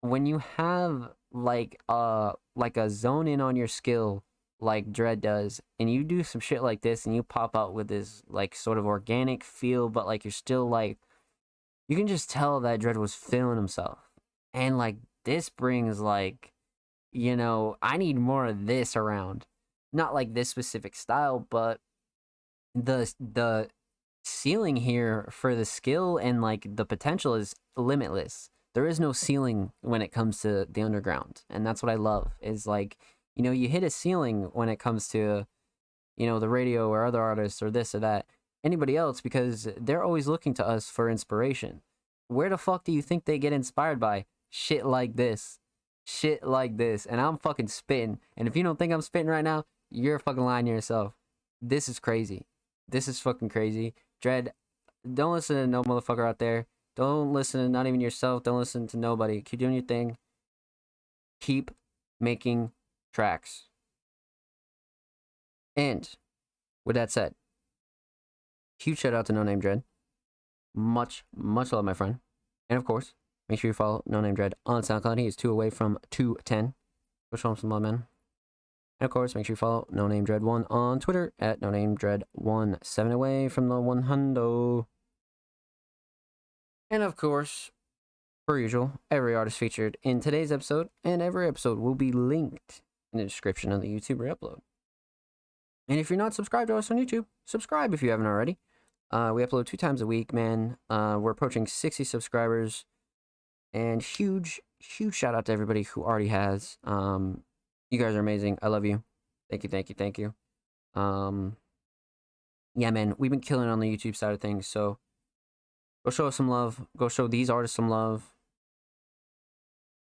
when 0.00 0.26
you 0.26 0.38
have 0.56 1.10
like 1.32 1.80
uh 1.88 2.32
like 2.54 2.76
a 2.76 2.88
zone 2.88 3.26
in 3.26 3.40
on 3.40 3.56
your 3.56 3.66
skill 3.66 4.22
like 4.60 4.92
Dread 4.92 5.20
does, 5.20 5.60
and 5.78 5.92
you 5.92 6.02
do 6.04 6.22
some 6.22 6.40
shit 6.40 6.62
like 6.62 6.80
this, 6.80 7.04
and 7.06 7.14
you 7.14 7.22
pop 7.22 7.56
out 7.56 7.74
with 7.74 7.88
this 7.88 8.22
like 8.28 8.54
sort 8.54 8.78
of 8.78 8.86
organic 8.86 9.44
feel, 9.44 9.88
but 9.88 10.06
like 10.06 10.24
you're 10.24 10.32
still 10.32 10.68
like, 10.68 10.98
you 11.88 11.96
can 11.96 12.06
just 12.06 12.30
tell 12.30 12.60
that 12.60 12.80
Dread 12.80 12.96
was 12.96 13.14
feeling 13.14 13.56
himself, 13.56 13.98
and 14.54 14.78
like 14.78 14.96
this 15.26 15.50
brings 15.50 16.00
like, 16.00 16.52
you 17.12 17.36
know, 17.36 17.76
I 17.82 17.98
need 17.98 18.16
more 18.16 18.46
of 18.46 18.66
this 18.66 18.96
around, 18.96 19.44
not 19.92 20.14
like 20.14 20.32
this 20.32 20.48
specific 20.48 20.96
style, 20.96 21.46
but 21.50 21.80
the 22.74 23.12
the 23.20 23.68
ceiling 24.24 24.76
here 24.76 25.28
for 25.30 25.54
the 25.54 25.64
skill 25.64 26.16
and 26.16 26.40
like 26.40 26.66
the 26.76 26.86
potential 26.86 27.34
is 27.34 27.54
limitless. 27.76 28.50
There 28.74 28.86
is 28.86 29.00
no 29.00 29.12
ceiling 29.12 29.72
when 29.80 30.02
it 30.02 30.12
comes 30.12 30.40
to 30.40 30.66
the 30.70 30.82
underground, 30.82 31.42
and 31.50 31.66
that's 31.66 31.82
what 31.82 31.90
I 31.90 31.96
love. 31.96 32.32
Is 32.40 32.66
like 32.66 32.96
you 33.34 33.42
know 33.42 33.52
you 33.52 33.68
hit 33.68 33.82
a 33.82 33.90
ceiling 33.90 34.50
when 34.52 34.68
it 34.68 34.78
comes 34.78 35.08
to 35.08 35.46
you 36.16 36.26
know 36.26 36.38
the 36.38 36.48
radio 36.48 36.88
or 36.88 37.04
other 37.04 37.22
artists 37.22 37.62
or 37.62 37.70
this 37.70 37.94
or 37.94 38.00
that 38.00 38.26
anybody 38.62 38.96
else 38.96 39.20
because 39.20 39.68
they're 39.76 40.04
always 40.04 40.28
looking 40.28 40.54
to 40.54 40.66
us 40.66 40.88
for 40.88 41.10
inspiration. 41.10 41.82
Where 42.28 42.48
the 42.48 42.58
fuck 42.58 42.84
do 42.84 42.92
you 42.92 43.02
think 43.02 43.24
they 43.24 43.38
get 43.38 43.52
inspired 43.52 43.98
by 44.00 44.26
shit 44.50 44.84
like 44.86 45.16
this? 45.16 45.58
Shit 46.04 46.46
like 46.46 46.76
this, 46.76 47.04
and 47.04 47.20
I'm 47.20 47.36
fucking 47.38 47.66
spitting. 47.66 48.20
And 48.36 48.46
if 48.46 48.56
you 48.56 48.62
don't 48.62 48.78
think 48.78 48.92
I'm 48.92 49.02
spitting 49.02 49.26
right 49.26 49.42
now, 49.42 49.64
you're 49.90 50.20
fucking 50.20 50.44
lying 50.44 50.66
to 50.66 50.70
yourself. 50.70 51.14
This 51.60 51.88
is 51.88 51.98
crazy. 51.98 52.46
This 52.88 53.08
is 53.08 53.18
fucking 53.18 53.48
crazy. 53.48 53.94
Dread, 54.22 54.52
don't 55.14 55.32
listen 55.32 55.56
to 55.56 55.66
no 55.66 55.82
motherfucker 55.82 56.26
out 56.26 56.38
there. 56.38 56.66
Don't 56.94 57.32
listen 57.32 57.60
to 57.60 57.68
not 57.68 57.86
even 57.86 58.00
yourself. 58.00 58.44
Don't 58.44 58.58
listen 58.58 58.86
to 58.88 58.96
nobody. 58.96 59.42
Keep 59.42 59.60
doing 59.60 59.74
your 59.74 59.82
thing. 59.82 60.16
Keep 61.40 61.72
making 62.20 62.72
tracks. 63.12 63.64
And 65.76 66.08
with 66.84 66.94
that 66.96 67.10
said, 67.10 67.34
huge 68.78 68.98
shout 68.98 69.12
out 69.12 69.26
to 69.26 69.32
No 69.32 69.42
Name 69.42 69.60
Dread. 69.60 69.82
Much, 70.74 71.24
much 71.34 71.72
love, 71.72 71.84
my 71.84 71.94
friend. 71.94 72.20
And 72.70 72.78
of 72.78 72.84
course, 72.84 73.14
make 73.48 73.60
sure 73.60 73.68
you 73.68 73.74
follow 73.74 74.02
No 74.06 74.20
Name 74.20 74.34
Dread 74.34 74.54
on 74.64 74.82
SoundCloud. 74.82 75.18
He 75.18 75.26
is 75.26 75.36
two 75.36 75.50
away 75.50 75.70
from 75.70 75.98
210. 76.10 76.74
Go 77.30 77.36
show 77.36 77.50
him 77.50 77.56
some 77.56 77.70
love, 77.70 77.82
man. 77.82 78.06
And 78.98 79.04
of 79.04 79.10
course, 79.10 79.34
make 79.34 79.46
sure 79.46 79.52
you 79.52 79.56
follow 79.56 79.86
No 79.90 80.08
Name 80.08 80.24
Dread 80.24 80.42
One 80.42 80.64
on 80.70 81.00
Twitter 81.00 81.32
at 81.38 81.60
No 81.60 81.70
Name 81.70 81.94
Dread 81.94 82.24
One, 82.32 82.78
seven 82.82 83.12
away 83.12 83.48
from 83.48 83.68
the 83.68 83.80
one 83.80 84.04
hundo. 84.04 84.86
And 86.90 87.02
of 87.02 87.16
course, 87.16 87.72
per 88.46 88.58
usual, 88.58 89.00
every 89.10 89.34
artist 89.34 89.58
featured 89.58 89.96
in 90.02 90.20
today's 90.20 90.52
episode 90.52 90.88
and 91.02 91.20
every 91.20 91.48
episode 91.48 91.78
will 91.78 91.96
be 91.96 92.12
linked 92.12 92.80
in 93.12 93.18
the 93.18 93.24
description 93.24 93.72
of 93.72 93.82
the 93.82 93.88
YouTube 93.88 94.18
upload. 94.18 94.60
And 95.88 95.98
if 95.98 96.10
you're 96.10 96.16
not 96.16 96.34
subscribed 96.34 96.68
to 96.68 96.76
us 96.76 96.90
on 96.90 96.96
YouTube, 96.96 97.26
subscribe 97.44 97.92
if 97.92 98.02
you 98.02 98.10
haven't 98.10 98.26
already. 98.26 98.58
Uh, 99.10 99.32
we 99.34 99.44
upload 99.44 99.66
two 99.66 99.76
times 99.76 100.00
a 100.00 100.06
week, 100.06 100.32
man. 100.32 100.78
Uh, 100.90 101.16
we're 101.20 101.30
approaching 101.30 101.66
60 101.66 102.02
subscribers. 102.04 102.84
And 103.72 104.02
huge, 104.02 104.60
huge 104.78 105.14
shout 105.14 105.34
out 105.34 105.46
to 105.46 105.52
everybody 105.52 105.82
who 105.82 106.02
already 106.02 106.28
has. 106.28 106.78
Um, 106.84 107.42
you 107.90 107.98
guys 107.98 108.14
are 108.14 108.20
amazing. 108.20 108.58
I 108.62 108.68
love 108.68 108.84
you. 108.84 109.02
Thank 109.50 109.64
you, 109.64 109.68
thank 109.68 109.88
you, 109.88 109.94
thank 109.94 110.18
you. 110.18 110.34
Um, 110.94 111.56
yeah, 112.74 112.90
man, 112.90 113.14
we've 113.18 113.30
been 113.30 113.40
killing 113.40 113.68
on 113.68 113.80
the 113.80 113.94
YouTube 113.94 114.16
side 114.16 114.32
of 114.32 114.40
things. 114.40 114.66
So 114.66 114.98
go 116.04 116.10
show 116.10 116.26
us 116.26 116.36
some 116.36 116.48
love. 116.48 116.86
Go 116.96 117.08
show 117.08 117.28
these 117.28 117.50
artists 117.50 117.76
some 117.76 117.88
love. 117.88 118.34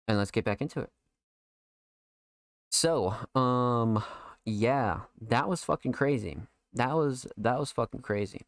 And 0.06 0.18
let's 0.18 0.30
get 0.30 0.44
back 0.44 0.60
into 0.60 0.80
it. 0.80 0.90
So, 2.70 3.14
um, 3.34 4.02
yeah, 4.44 5.00
that 5.20 5.48
was 5.48 5.64
fucking 5.64 5.92
crazy. 5.92 6.38
That 6.72 6.94
was 6.94 7.26
that 7.36 7.58
was 7.58 7.70
fucking 7.70 8.00
crazy. 8.00 8.42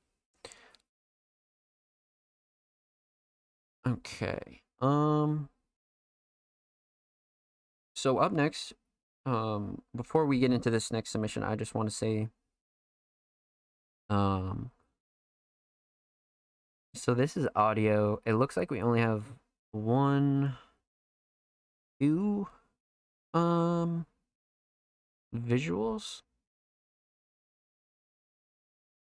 Okay. 3.86 4.62
Um. 4.80 5.48
So 7.94 8.18
up 8.18 8.30
next, 8.30 8.74
um, 9.24 9.82
before 9.94 10.26
we 10.26 10.38
get 10.38 10.52
into 10.52 10.70
this 10.70 10.92
next 10.92 11.10
submission, 11.10 11.42
I 11.42 11.56
just 11.56 11.74
want 11.74 11.88
to 11.88 11.94
say, 11.94 12.28
um, 14.10 14.70
so 16.94 17.14
this 17.14 17.36
is 17.36 17.48
audio. 17.56 18.20
It 18.26 18.34
looks 18.34 18.56
like 18.56 18.70
we 18.70 18.82
only 18.82 19.00
have 19.00 19.24
one, 19.72 20.56
two, 21.98 22.48
um, 23.34 24.06
visuals, 25.34 26.22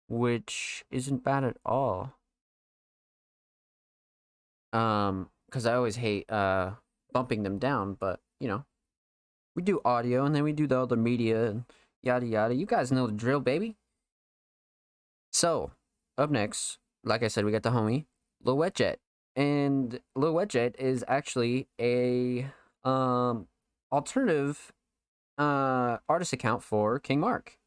which 0.08 0.86
isn't 0.90 1.24
bad 1.24 1.44
at 1.44 1.58
all. 1.66 2.14
Um, 4.74 5.30
because 5.56 5.66
I 5.66 5.76
always 5.76 5.96
hate 5.96 6.30
uh 6.30 6.72
bumping 7.14 7.44
them 7.44 7.60
down, 7.60 7.94
but 7.98 8.20
you 8.42 8.50
know, 8.50 8.66
we 9.56 9.64
do 9.64 9.80
audio 9.86 10.26
and 10.26 10.36
then 10.36 10.44
we 10.44 10.52
do 10.52 10.68
the 10.68 10.82
other 10.82 10.98
media 10.98 11.46
and 11.46 11.64
yada 12.04 12.26
yada. 12.26 12.54
You 12.54 12.66
guys 12.66 12.92
know 12.92 13.08
the 13.08 13.14
drill, 13.14 13.40
baby. 13.40 13.78
So, 15.32 15.72
up 16.18 16.30
next, 16.30 16.78
like 17.06 17.24
I 17.24 17.30
said, 17.30 17.46
we 17.46 17.54
got 17.54 17.64
the 17.64 17.70
homie 17.70 18.04
Lil 18.44 18.58
Wet 18.58 18.76
Jet, 18.76 19.00
and 19.38 19.98
Lil 20.14 20.34
Wet 20.34 20.50
Jet 20.50 20.76
is 20.78 21.06
actually 21.08 21.70
a 21.80 22.52
um 22.84 23.48
alternative 23.94 24.74
uh 25.38 26.00
artist 26.10 26.34
account 26.34 26.64
for 26.64 27.00
King 27.00 27.22
Mark, 27.22 27.58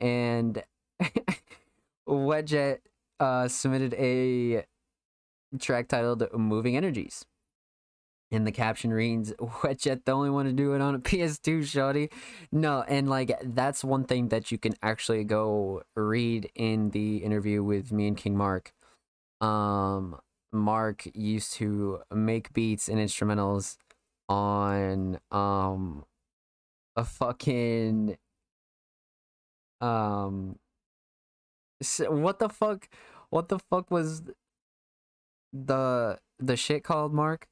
and 0.00 0.64
Wet 2.08 2.46
Jet 2.46 2.80
uh 3.20 3.46
submitted 3.46 3.94
a 3.94 4.64
track 5.58 5.88
titled 5.88 6.26
"Moving 6.32 6.76
Energies." 6.76 7.24
And 8.32 8.46
the 8.46 8.52
caption 8.52 8.92
reads, 8.92 9.32
Wet 9.64 9.80
Jet, 9.80 10.04
the 10.04 10.12
only 10.12 10.30
one 10.30 10.46
to 10.46 10.52
do 10.52 10.74
it 10.74 10.80
on 10.80 10.94
a 10.94 10.98
PS2, 11.00 11.66
shorty. 11.66 12.10
No, 12.52 12.82
and 12.82 13.08
like 13.08 13.32
that's 13.42 13.82
one 13.82 14.04
thing 14.04 14.28
that 14.28 14.52
you 14.52 14.58
can 14.58 14.74
actually 14.82 15.24
go 15.24 15.82
read 15.96 16.50
in 16.54 16.90
the 16.90 17.18
interview 17.18 17.64
with 17.64 17.90
me 17.90 18.06
and 18.06 18.16
King 18.16 18.36
Mark. 18.36 18.72
Um, 19.40 20.20
Mark 20.52 21.08
used 21.14 21.54
to 21.54 22.00
make 22.12 22.52
beats 22.52 22.88
and 22.88 22.98
instrumentals 22.98 23.76
on 24.28 25.18
um 25.32 26.04
a 26.94 27.04
fucking 27.04 28.16
um 29.80 30.56
what 32.08 32.38
the 32.38 32.48
fuck 32.48 32.88
what 33.30 33.48
the 33.48 33.58
fuck 33.58 33.90
was 33.90 34.22
the 35.52 36.18
the 36.38 36.56
shit 36.56 36.84
called 36.84 37.12
Mark? 37.12 37.46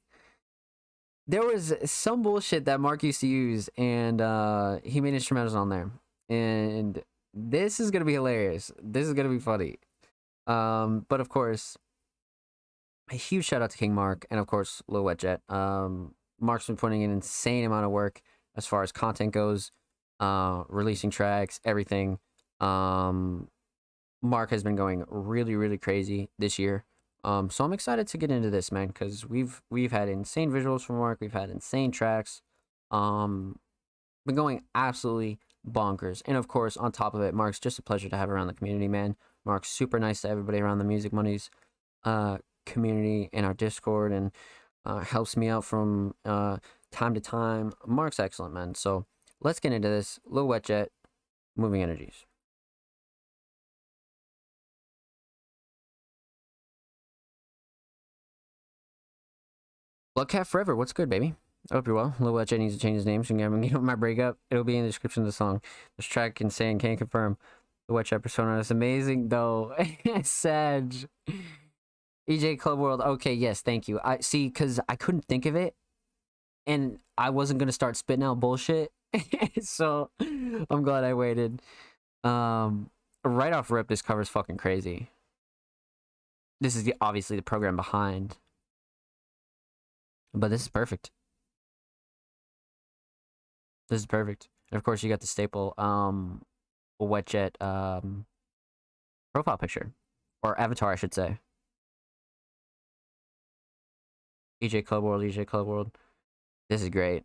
There 1.27 1.43
was 1.43 1.73
some 1.85 2.23
bullshit 2.23 2.65
that 2.65 2.79
Mark 2.79 3.03
used 3.03 3.21
to 3.21 3.27
use, 3.27 3.69
and 3.77 4.19
uh, 4.19 4.79
he 4.83 4.99
made 4.99 5.13
instrumentals 5.13 5.53
on 5.53 5.69
there. 5.69 5.91
And 6.27 7.01
this 7.33 7.79
is 7.79 7.91
gonna 7.91 8.05
be 8.05 8.13
hilarious. 8.13 8.71
This 8.81 9.07
is 9.07 9.13
gonna 9.13 9.29
be 9.29 9.39
funny. 9.39 9.77
Um, 10.47 11.05
but 11.07 11.21
of 11.21 11.29
course, 11.29 11.77
a 13.11 13.15
huge 13.15 13.45
shout 13.45 13.61
out 13.61 13.69
to 13.71 13.77
King 13.77 13.93
Mark, 13.93 14.25
and 14.31 14.39
of 14.39 14.47
course, 14.47 14.81
Lil 14.87 15.03
Wet 15.03 15.19
Jet. 15.19 15.41
Um, 15.49 16.15
Mark's 16.39 16.67
been 16.67 16.77
putting 16.77 17.03
an 17.03 17.11
insane 17.11 17.65
amount 17.65 17.85
of 17.85 17.91
work 17.91 18.21
as 18.55 18.65
far 18.65 18.83
as 18.83 18.91
content 18.91 19.31
goes, 19.31 19.71
uh, 20.19 20.63
releasing 20.69 21.09
tracks, 21.09 21.59
everything. 21.63 22.19
Um, 22.59 23.49
Mark 24.21 24.49
has 24.51 24.63
been 24.63 24.75
going 24.75 25.05
really, 25.07 25.55
really 25.55 25.77
crazy 25.77 26.29
this 26.37 26.59
year. 26.59 26.83
Um, 27.23 27.49
so 27.49 27.63
I'm 27.65 27.73
excited 27.73 28.07
to 28.07 28.17
get 28.17 28.31
into 28.31 28.49
this, 28.49 28.71
man, 28.71 28.87
because 28.87 29.27
we've 29.27 29.61
we've 29.69 29.91
had 29.91 30.07
insane 30.07 30.51
visuals 30.51 30.81
from 30.81 30.97
Mark, 30.97 31.19
we've 31.19 31.33
had 31.33 31.49
insane 31.49 31.91
tracks, 31.91 32.41
um, 32.91 33.59
been 34.25 34.35
going 34.35 34.63
absolutely 34.73 35.39
bonkers, 35.69 36.21
and 36.25 36.37
of 36.37 36.47
course, 36.47 36.77
on 36.77 36.91
top 36.91 37.13
of 37.13 37.21
it, 37.21 37.33
Mark's 37.33 37.59
just 37.59 37.79
a 37.79 37.81
pleasure 37.81 38.09
to 38.09 38.17
have 38.17 38.29
around 38.29 38.47
the 38.47 38.53
community, 38.53 38.87
man. 38.87 39.15
Mark's 39.45 39.69
super 39.69 39.99
nice 39.99 40.21
to 40.21 40.29
everybody 40.29 40.59
around 40.59 40.77
the 40.77 40.85
Music 40.85 41.11
Mondays 41.11 41.49
uh 42.05 42.37
community 42.65 43.29
in 43.33 43.43
our 43.43 43.53
Discord, 43.53 44.13
and 44.13 44.31
uh, 44.85 44.99
helps 44.99 45.35
me 45.35 45.49
out 45.49 45.65
from 45.65 46.15
uh 46.23 46.57
time 46.91 47.13
to 47.13 47.19
time. 47.19 47.73
Mark's 47.85 48.19
excellent, 48.19 48.53
man. 48.53 48.75
So 48.75 49.05
let's 49.41 49.59
get 49.59 49.73
into 49.73 49.89
this. 49.89 50.19
Lil 50.25 50.47
Wet 50.47 50.63
Jet, 50.63 50.89
Moving 51.57 51.83
Energies. 51.83 52.25
Bloodcat 60.19 60.47
Forever, 60.47 60.75
what's 60.75 60.91
good, 60.91 61.09
baby? 61.09 61.33
I 61.71 61.75
hope 61.75 61.87
you're 61.87 61.95
well. 61.95 62.13
Lil 62.19 62.33
Wet 62.33 62.49
Jet 62.49 62.59
needs 62.59 62.73
to 62.73 62.79
change 62.81 62.95
his 62.95 63.05
name 63.05 63.23
so 63.23 63.33
you 63.33 63.39
can 63.39 63.61
get 63.61 63.81
my 63.81 63.95
breakup. 63.95 64.37
It'll 64.51 64.65
be 64.65 64.75
in 64.75 64.83
the 64.83 64.89
description 64.89 65.23
of 65.23 65.27
the 65.27 65.31
song. 65.31 65.61
This 65.95 66.05
track 66.05 66.41
insane, 66.41 66.77
can't 66.77 66.97
confirm. 66.97 67.37
The 67.87 67.93
Wet 67.93 68.07
Jet 68.07 68.17
persona 68.17 68.59
is 68.59 68.69
amazing 68.69 69.29
though. 69.29 69.73
Sag. 70.23 70.93
EJ 72.29 72.59
Club 72.59 72.79
World. 72.79 72.99
Okay, 72.99 73.33
yes, 73.33 73.61
thank 73.61 73.87
you. 73.87 74.01
I 74.03 74.19
see, 74.19 74.49
cause 74.49 74.81
I 74.89 74.97
couldn't 74.97 75.23
think 75.23 75.45
of 75.45 75.55
it, 75.55 75.73
and 76.67 76.99
I 77.17 77.29
wasn't 77.29 77.59
gonna 77.59 77.71
start 77.71 77.95
spitting 77.95 78.25
out 78.25 78.41
bullshit 78.41 78.91
so 79.61 80.09
I'm 80.19 80.83
glad 80.83 81.05
I 81.05 81.13
waited. 81.13 81.61
Um, 82.25 82.89
right 83.23 83.53
off 83.53 83.71
rip, 83.71 83.87
this 83.87 84.01
cover's 84.01 84.27
fucking 84.27 84.57
crazy. 84.57 85.11
This 86.59 86.75
is 86.75 86.83
the, 86.83 86.95
obviously 86.99 87.37
the 87.37 87.41
program 87.41 87.77
behind, 87.77 88.35
but 90.33 90.49
this 90.49 90.61
is 90.61 90.67
perfect. 90.67 91.11
This 93.89 94.01
is 94.01 94.05
perfect. 94.05 94.49
And 94.71 94.77
of 94.77 94.83
course, 94.83 95.01
you 95.03 95.09
got 95.09 95.19
the 95.21 95.27
staple 95.27 95.73
um, 95.77 96.43
WetJet 97.01 97.61
um, 97.61 98.25
profile 99.33 99.57
picture 99.57 99.91
or 100.43 100.59
avatar, 100.59 100.91
I 100.91 100.95
should 100.95 101.13
say. 101.13 101.39
EJ 104.63 104.85
Club 104.85 105.03
World, 105.03 105.23
EJ 105.23 105.47
Club 105.47 105.65
World. 105.67 105.91
This 106.69 106.81
is 106.81 106.89
great. 106.89 107.23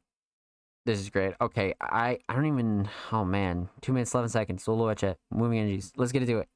This 0.87 1.01
is 1.01 1.11
great. 1.11 1.35
Okay, 1.41 1.75
I 1.81 2.19
I 2.29 2.35
don't 2.35 2.47
even. 2.47 2.89
Oh 3.11 3.25
man, 3.25 3.69
two 3.81 3.93
minutes 3.93 4.15
eleven 4.15 4.29
seconds. 4.29 4.63
Solo 4.63 4.89
it. 4.89 5.19
Moving 5.31 5.59
energies. 5.59 5.93
Let's 5.97 6.13
get 6.13 6.23
into 6.23 6.39
it. 6.39 6.49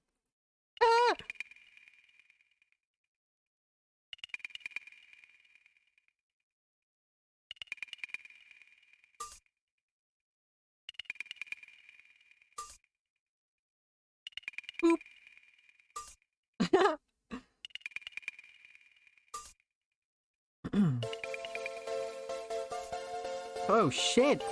Oh 23.89 23.91
shit. 23.91 24.43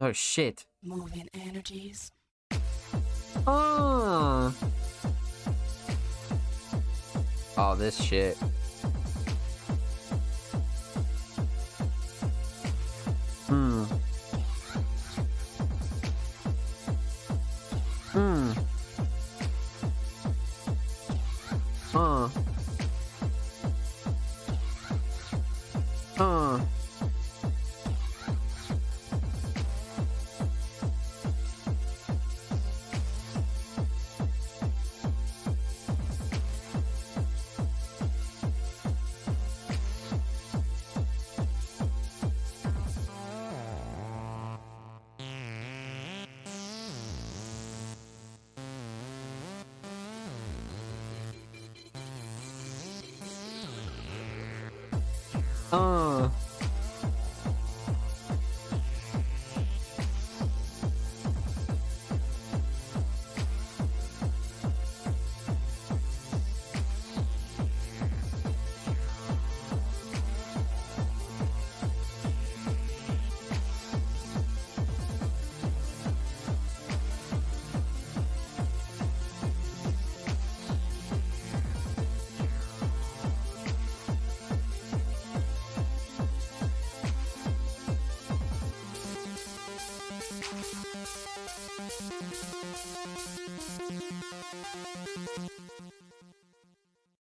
Oh 0.00 0.12
shit. 0.12 0.64
Moving 0.82 1.28
energies. 1.34 2.12
Oh. 3.46 4.54
Oh, 7.58 7.74
this 7.74 8.02
shit. 8.02 8.38
Hmm. 13.48 13.84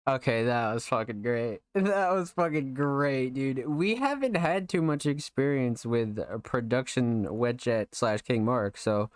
Okay, 0.07 0.45
that 0.45 0.73
was 0.73 0.85
fucking 0.87 1.21
great. 1.21 1.59
That 1.73 2.13
was 2.13 2.31
fucking 2.31 2.73
great, 2.73 3.33
dude. 3.33 3.67
We 3.67 3.95
haven't 3.95 4.37
had 4.37 4.69
too 4.69 4.81
much 4.81 5.05
experience 5.05 5.85
with 5.85 6.19
production 6.43 7.37
Wet 7.37 7.57
Jet 7.57 7.93
slash 7.93 8.21
King 8.21 8.45
Mark, 8.45 8.77
so 8.77 9.09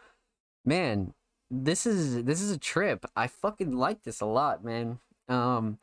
man, 0.65 1.13
this 1.49 1.85
is 1.85 2.23
this 2.25 2.41
is 2.41 2.51
a 2.51 2.57
trip. 2.57 3.05
I 3.15 3.27
fucking 3.27 3.71
like 3.71 4.03
this 4.03 4.21
a 4.21 4.25
lot, 4.25 4.63
man. 4.65 4.99
Um, 5.29 5.79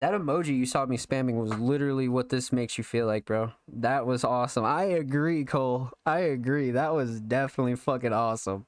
that 0.00 0.12
emoji 0.12 0.56
you 0.56 0.66
saw 0.66 0.86
me 0.86 0.96
spamming 0.96 1.40
was 1.40 1.54
literally 1.54 2.08
what 2.08 2.28
this 2.28 2.52
makes 2.52 2.78
you 2.78 2.84
feel 2.84 3.06
like, 3.06 3.24
bro. 3.24 3.52
That 3.68 4.06
was 4.06 4.22
awesome. 4.22 4.64
I 4.64 4.84
agree, 4.84 5.44
Cole. 5.44 5.90
I 6.06 6.20
agree. 6.20 6.70
That 6.70 6.94
was 6.94 7.20
definitely 7.20 7.76
fucking 7.76 8.12
awesome. 8.12 8.66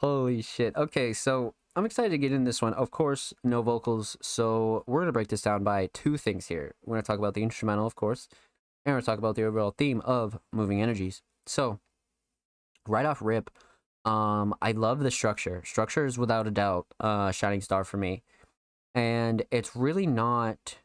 Holy 0.00 0.42
shit. 0.42 0.76
Okay, 0.76 1.12
so 1.12 1.54
I'm 1.76 1.84
excited 1.84 2.08
to 2.08 2.18
get 2.18 2.32
in 2.32 2.44
this 2.44 2.62
one. 2.62 2.72
Of 2.72 2.90
course, 2.90 3.34
no 3.44 3.60
vocals, 3.60 4.16
so 4.22 4.82
we're 4.86 5.02
gonna 5.02 5.12
break 5.12 5.28
this 5.28 5.42
down 5.42 5.62
by 5.62 5.90
two 5.92 6.16
things 6.16 6.46
here. 6.46 6.74
We're 6.82 6.96
gonna 6.96 7.02
talk 7.02 7.18
about 7.18 7.34
the 7.34 7.42
instrumental, 7.42 7.86
of 7.86 7.94
course, 7.94 8.28
and 8.86 8.94
we're 8.94 9.00
gonna 9.00 9.04
talk 9.04 9.18
about 9.18 9.36
the 9.36 9.44
overall 9.44 9.74
theme 9.76 10.00
of 10.00 10.38
moving 10.54 10.80
energies. 10.80 11.20
So, 11.44 11.78
right 12.88 13.04
off 13.04 13.20
rip, 13.20 13.50
um, 14.06 14.54
I 14.62 14.72
love 14.72 15.00
the 15.00 15.10
structure. 15.10 15.62
Structure 15.66 16.06
is 16.06 16.16
without 16.16 16.46
a 16.46 16.50
doubt 16.50 16.86
uh 16.98 17.30
shining 17.30 17.60
star 17.60 17.84
for 17.84 17.98
me. 17.98 18.22
And 18.94 19.44
it's 19.50 19.76
really 19.76 20.06
not 20.06 20.78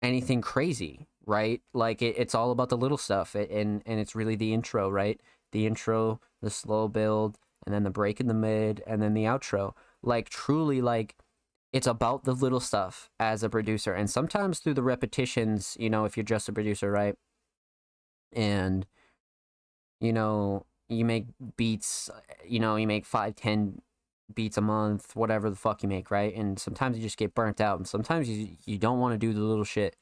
anything 0.00 0.40
crazy, 0.42 1.08
right? 1.26 1.60
Like 1.74 2.02
it, 2.02 2.16
it's 2.16 2.36
all 2.36 2.52
about 2.52 2.68
the 2.68 2.76
little 2.76 2.98
stuff, 2.98 3.34
it, 3.34 3.50
and 3.50 3.82
and 3.84 3.98
it's 3.98 4.14
really 4.14 4.36
the 4.36 4.54
intro, 4.54 4.88
right? 4.88 5.20
The 5.50 5.66
intro, 5.66 6.20
the 6.40 6.50
slow 6.50 6.86
build, 6.86 7.38
and 7.66 7.74
then 7.74 7.82
the 7.82 7.90
break 7.90 8.20
in 8.20 8.28
the 8.28 8.34
mid, 8.34 8.80
and 8.86 9.02
then 9.02 9.14
the 9.14 9.24
outro 9.24 9.74
like 10.02 10.28
truly 10.28 10.80
like 10.80 11.16
it's 11.72 11.86
about 11.86 12.24
the 12.24 12.32
little 12.32 12.60
stuff 12.60 13.10
as 13.20 13.42
a 13.42 13.50
producer 13.50 13.92
and 13.92 14.08
sometimes 14.08 14.58
through 14.58 14.74
the 14.74 14.82
repetitions 14.82 15.76
you 15.78 15.90
know 15.90 16.04
if 16.04 16.16
you're 16.16 16.24
just 16.24 16.48
a 16.48 16.52
producer 16.52 16.90
right? 16.90 17.14
And 18.32 18.86
you 20.00 20.12
know 20.12 20.66
you 20.88 21.04
make 21.04 21.26
beats 21.56 22.10
you 22.46 22.60
know 22.60 22.76
you 22.76 22.86
make 22.86 23.04
five 23.04 23.34
ten 23.34 23.80
beats 24.34 24.56
a 24.58 24.60
month 24.60 25.16
whatever 25.16 25.50
the 25.50 25.56
fuck 25.56 25.82
you 25.82 25.88
make 25.88 26.10
right? 26.10 26.34
And 26.34 26.58
sometimes 26.58 26.96
you 26.96 27.02
just 27.02 27.18
get 27.18 27.34
burnt 27.34 27.60
out 27.60 27.78
and 27.78 27.88
sometimes 27.88 28.28
you 28.28 28.56
you 28.64 28.78
don't 28.78 29.00
want 29.00 29.12
to 29.12 29.18
do 29.18 29.32
the 29.32 29.40
little 29.40 29.64
shit. 29.64 29.96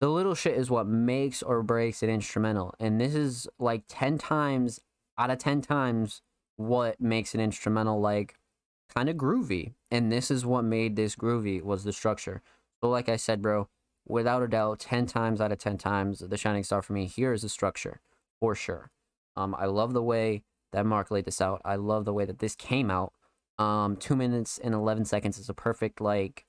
The 0.00 0.08
little 0.08 0.36
shit 0.36 0.56
is 0.56 0.70
what 0.70 0.86
makes 0.86 1.42
or 1.42 1.62
breaks 1.62 2.02
an 2.02 2.10
instrumental 2.10 2.74
and 2.80 3.00
this 3.00 3.14
is 3.14 3.48
like 3.58 3.82
10 3.88 4.18
times 4.18 4.80
out 5.18 5.30
of 5.30 5.38
10 5.38 5.60
times 5.60 6.22
what 6.56 7.00
makes 7.00 7.34
an 7.34 7.40
instrumental 7.40 8.00
like 8.00 8.37
kind 8.94 9.08
of 9.08 9.16
groovy. 9.16 9.74
And 9.90 10.10
this 10.10 10.30
is 10.30 10.46
what 10.46 10.62
made 10.62 10.96
this 10.96 11.16
groovy 11.16 11.62
was 11.62 11.84
the 11.84 11.92
structure. 11.92 12.42
So 12.80 12.88
like 12.88 13.08
I 13.08 13.16
said, 13.16 13.42
bro, 13.42 13.68
without 14.06 14.42
a 14.42 14.48
doubt, 14.48 14.80
10 14.80 15.06
times 15.06 15.40
out 15.40 15.52
of 15.52 15.58
10 15.58 15.78
times, 15.78 16.20
the 16.20 16.36
shining 16.36 16.64
star 16.64 16.82
for 16.82 16.92
me 16.92 17.06
here 17.06 17.32
is 17.32 17.42
the 17.42 17.48
structure 17.48 18.00
for 18.40 18.54
sure. 18.54 18.90
Um, 19.36 19.54
I 19.58 19.66
love 19.66 19.92
the 19.92 20.02
way 20.02 20.42
that 20.72 20.86
Mark 20.86 21.10
laid 21.10 21.24
this 21.24 21.40
out. 21.40 21.60
I 21.64 21.76
love 21.76 22.04
the 22.04 22.12
way 22.12 22.24
that 22.24 22.38
this 22.38 22.54
came 22.54 22.90
out. 22.90 23.12
Um, 23.58 23.96
two 23.96 24.16
minutes 24.16 24.58
and 24.58 24.74
11 24.74 25.04
seconds 25.04 25.38
is 25.38 25.48
a 25.48 25.54
perfect, 25.54 26.00
like, 26.00 26.44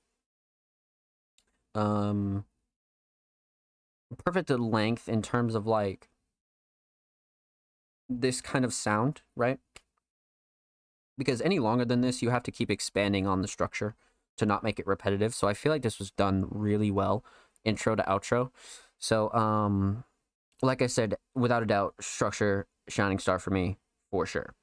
um, 1.74 2.44
perfect 4.24 4.50
length 4.50 5.08
in 5.08 5.22
terms 5.22 5.54
of 5.54 5.66
like 5.66 6.08
this 8.08 8.40
kind 8.40 8.64
of 8.64 8.72
sound, 8.72 9.22
right? 9.36 9.58
Because 11.20 11.42
any 11.42 11.58
longer 11.58 11.84
than 11.84 12.00
this, 12.00 12.22
you 12.22 12.30
have 12.30 12.42
to 12.44 12.50
keep 12.50 12.70
expanding 12.70 13.26
on 13.26 13.42
the 13.42 13.46
structure 13.46 13.94
to 14.38 14.46
not 14.46 14.64
make 14.64 14.80
it 14.80 14.86
repetitive. 14.86 15.34
So 15.34 15.46
I 15.46 15.52
feel 15.52 15.70
like 15.70 15.82
this 15.82 15.98
was 15.98 16.10
done 16.10 16.46
really 16.48 16.90
well, 16.90 17.22
intro 17.62 17.94
to 17.94 18.02
outro. 18.04 18.50
So, 18.98 19.30
um, 19.34 20.04
like 20.62 20.80
I 20.80 20.86
said, 20.86 21.16
without 21.34 21.62
a 21.62 21.66
doubt, 21.66 21.94
structure 22.00 22.66
shining 22.88 23.18
star 23.18 23.38
for 23.38 23.50
me 23.50 23.76
for 24.10 24.24
sure. 24.24 24.54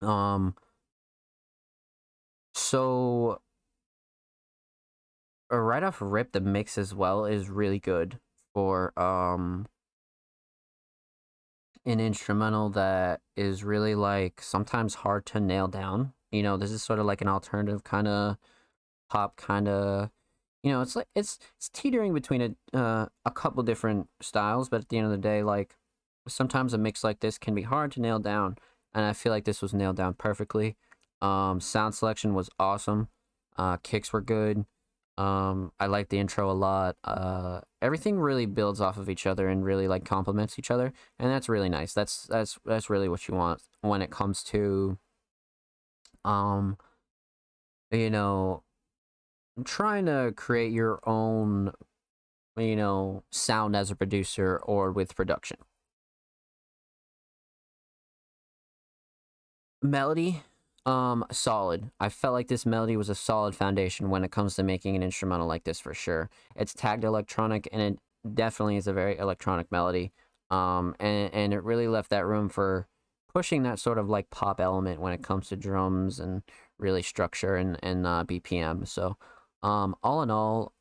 Um, 0.00 0.54
so 2.54 3.40
right 5.50 5.82
off 5.82 5.98
rip, 6.00 6.30
the 6.30 6.40
mix 6.40 6.78
as 6.78 6.94
well 6.94 7.24
is 7.24 7.48
really 7.50 7.80
good 7.80 8.20
for 8.54 8.96
um 8.98 9.66
an 11.86 12.00
instrumental 12.00 12.70
that 12.70 13.20
is 13.36 13.64
really 13.64 13.94
like 13.94 14.40
sometimes 14.42 14.94
hard 14.96 15.26
to 15.26 15.40
nail 15.40 15.68
down. 15.68 16.12
You 16.32 16.42
know, 16.42 16.56
this 16.56 16.70
is 16.70 16.82
sort 16.82 16.98
of 16.98 17.06
like 17.06 17.20
an 17.20 17.28
alternative 17.28 17.84
kind 17.84 18.08
of 18.08 18.36
pop 19.10 19.36
kind 19.36 19.68
of 19.68 20.10
you 20.64 20.72
know, 20.72 20.80
it's 20.80 20.96
like 20.96 21.08
it's 21.14 21.38
it's 21.58 21.68
teetering 21.68 22.14
between 22.14 22.56
a 22.72 22.76
uh, 22.76 23.06
a 23.26 23.30
couple 23.30 23.62
different 23.62 24.08
styles, 24.22 24.70
but 24.70 24.80
at 24.80 24.88
the 24.88 24.96
end 24.96 25.04
of 25.04 25.12
the 25.12 25.18
day, 25.18 25.42
like 25.42 25.76
sometimes 26.26 26.72
a 26.72 26.78
mix 26.78 27.04
like 27.04 27.20
this 27.20 27.36
can 27.36 27.54
be 27.54 27.62
hard 27.62 27.92
to 27.92 28.00
nail 28.00 28.18
down, 28.18 28.56
and 28.94 29.04
I 29.04 29.12
feel 29.12 29.30
like 29.30 29.44
this 29.44 29.60
was 29.60 29.74
nailed 29.74 29.96
down 29.96 30.14
perfectly. 30.14 30.76
Um, 31.20 31.60
sound 31.60 31.94
selection 31.94 32.32
was 32.32 32.48
awesome. 32.58 33.08
Uh, 33.58 33.76
kicks 33.76 34.10
were 34.10 34.22
good. 34.22 34.64
Um, 35.16 35.72
I 35.78 35.86
like 35.86 36.08
the 36.08 36.18
intro 36.18 36.50
a 36.50 36.52
lot. 36.52 36.96
Uh, 37.04 37.60
everything 37.80 38.18
really 38.18 38.46
builds 38.46 38.80
off 38.80 38.96
of 38.96 39.08
each 39.08 39.26
other 39.26 39.48
and 39.48 39.64
really 39.64 39.86
like 39.86 40.04
complements 40.04 40.58
each 40.58 40.70
other, 40.70 40.92
and 41.18 41.30
that's 41.30 41.48
really 41.48 41.68
nice. 41.68 41.92
That's 41.92 42.26
that's 42.26 42.58
that's 42.64 42.90
really 42.90 43.08
what 43.08 43.28
you 43.28 43.34
want 43.34 43.62
when 43.82 44.02
it 44.02 44.10
comes 44.10 44.42
to, 44.44 44.98
um, 46.24 46.76
you 47.90 48.10
know, 48.10 48.62
trying 49.64 50.06
to 50.06 50.32
create 50.36 50.72
your 50.72 51.00
own, 51.06 51.72
you 52.56 52.76
know, 52.76 53.24
sound 53.30 53.76
as 53.76 53.90
a 53.90 53.96
producer 53.96 54.58
or 54.64 54.92
with 54.92 55.16
production. 55.16 55.58
Melody, 59.82 60.42
um, 60.86 61.24
solid. 61.30 61.90
I 61.98 62.08
felt 62.08 62.34
like 62.34 62.48
this 62.48 62.66
melody 62.66 62.96
was 62.96 63.08
a 63.08 63.14
solid 63.14 63.54
foundation 63.54 64.10
when 64.10 64.24
it 64.24 64.30
comes 64.30 64.56
to 64.56 64.62
making 64.62 64.96
an 64.96 65.02
instrumental 65.02 65.46
like 65.46 65.64
this 65.64 65.80
for 65.80 65.94
sure. 65.94 66.30
It's 66.56 66.74
tagged 66.74 67.04
electronic 67.04 67.68
and 67.72 67.80
it 67.80 67.98
definitely 68.34 68.76
is 68.76 68.86
a 68.86 68.92
very 68.92 69.16
electronic 69.18 69.70
melody. 69.72 70.12
Um, 70.50 70.94
and, 71.00 71.32
and 71.32 71.54
it 71.54 71.62
really 71.64 71.88
left 71.88 72.10
that 72.10 72.26
room 72.26 72.48
for 72.48 72.86
pushing 73.32 73.62
that 73.64 73.78
sort 73.78 73.98
of 73.98 74.08
like 74.08 74.30
pop 74.30 74.60
element 74.60 75.00
when 75.00 75.12
it 75.12 75.22
comes 75.22 75.48
to 75.48 75.56
drums 75.56 76.20
and 76.20 76.42
really 76.78 77.02
structure 77.02 77.56
and, 77.56 77.78
and 77.82 78.06
uh, 78.06 78.24
BPM. 78.26 78.86
So, 78.86 79.16
um, 79.62 79.96
all 80.02 80.22
in 80.22 80.30
all, 80.30 80.72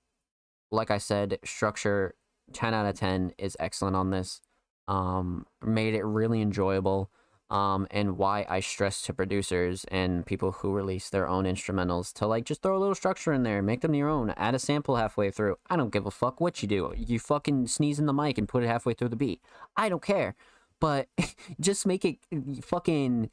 like 0.69 0.91
I 0.91 0.97
said, 0.97 1.39
structure 1.45 2.13
10 2.51 2.73
out 2.73 2.85
of 2.85 2.95
10 2.99 3.33
is 3.37 3.55
excellent 3.59 3.95
on 3.95 4.11
this. 4.11 4.41
Um, 4.87 5.45
made 5.63 5.93
it 5.93 6.03
really 6.03 6.41
enjoyable. 6.41 7.09
Um, 7.53 7.85
and 7.91 8.17
why 8.17 8.47
I 8.49 8.61
stress 8.61 9.03
to 9.03 9.13
producers 9.13 9.85
and 9.91 10.25
people 10.25 10.53
who 10.53 10.73
release 10.73 11.11
their 11.11 11.29
own 11.29 11.45
instrumentals 11.45 12.11
to 12.13 12.25
like 12.25 12.45
just 12.45 12.63
throw 12.63 12.75
a 12.75 12.79
little 12.79 12.95
structure 12.95 13.31
in 13.31 13.43
there, 13.43 13.61
make 13.61 13.81
them 13.81 13.93
your 13.93 14.09
own, 14.09 14.31
add 14.31 14.55
a 14.55 14.59
sample 14.59 14.95
halfway 14.95 15.29
through. 15.29 15.57
I 15.69 15.75
don't 15.75 15.93
give 15.93 16.07
a 16.07 16.11
fuck 16.11 16.41
what 16.41 16.63
you 16.63 16.67
do. 16.67 16.91
You 16.97 17.19
fucking 17.19 17.67
sneeze 17.67 17.99
in 17.99 18.07
the 18.07 18.13
mic 18.13 18.39
and 18.39 18.49
put 18.49 18.63
it 18.63 18.67
halfway 18.67 18.95
through 18.95 19.09
the 19.09 19.15
beat. 19.15 19.39
I 19.77 19.87
don't 19.87 20.01
care. 20.01 20.35
But 20.79 21.09
just 21.59 21.85
make 21.85 22.03
it 22.03 22.17
fucking 22.63 23.29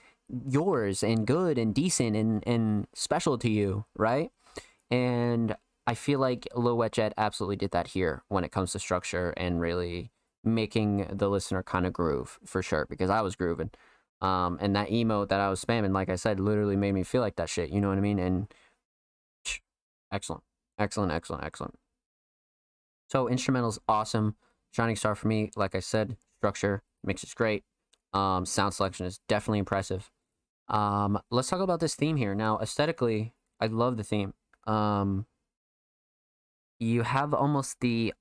yours 0.46 1.02
and 1.02 1.26
good 1.26 1.56
and 1.56 1.74
decent 1.74 2.14
and, 2.14 2.46
and 2.46 2.88
special 2.92 3.38
to 3.38 3.50
you, 3.50 3.86
right? 3.96 4.30
And 4.90 5.56
I 5.86 5.94
feel 5.94 6.20
like 6.20 6.46
Lil 6.54 6.76
Wet 6.76 6.92
Jet 6.92 7.14
absolutely 7.16 7.56
did 7.56 7.70
that 7.70 7.88
here 7.88 8.22
when 8.28 8.44
it 8.44 8.52
comes 8.52 8.72
to 8.72 8.78
structure 8.78 9.30
and 9.38 9.62
really 9.62 10.12
making 10.44 11.06
the 11.10 11.30
listener 11.30 11.62
kind 11.62 11.86
of 11.86 11.94
groove 11.94 12.38
for 12.44 12.62
sure 12.62 12.86
because 12.88 13.08
I 13.08 13.22
was 13.22 13.34
grooving. 13.34 13.70
Um, 14.20 14.58
and 14.60 14.76
that 14.76 14.90
emote 14.90 15.28
that 15.30 15.40
I 15.40 15.48
was 15.48 15.64
spamming, 15.64 15.92
like 15.92 16.10
I 16.10 16.16
said, 16.16 16.40
literally 16.40 16.76
made 16.76 16.92
me 16.92 17.02
feel 17.02 17.22
like 17.22 17.36
that 17.36 17.48
shit. 17.48 17.70
You 17.70 17.80
know 17.80 17.88
what 17.88 17.98
I 17.98 18.02
mean? 18.02 18.18
And 18.18 18.52
excellent, 20.12 20.42
excellent, 20.78 21.12
excellent, 21.12 21.44
excellent. 21.44 21.74
So 23.08 23.26
instrumentals 23.26 23.78
awesome. 23.88 24.36
Shining 24.72 24.96
star 24.96 25.14
for 25.14 25.26
me, 25.26 25.50
like 25.56 25.74
I 25.74 25.80
said, 25.80 26.16
structure 26.38 26.82
mix 27.02 27.24
is 27.24 27.34
great. 27.34 27.64
Um, 28.12 28.44
sound 28.44 28.74
selection 28.74 29.06
is 29.06 29.20
definitely 29.28 29.58
impressive. 29.58 30.10
Um, 30.68 31.20
let's 31.30 31.48
talk 31.48 31.60
about 31.60 31.80
this 31.80 31.94
theme 31.94 32.16
here 32.16 32.34
now. 32.34 32.58
Aesthetically, 32.58 33.34
I 33.58 33.66
love 33.66 33.96
the 33.96 34.04
theme. 34.04 34.34
Um, 34.66 35.26
you 36.78 37.02
have 37.02 37.34
almost 37.34 37.80
the, 37.80 38.14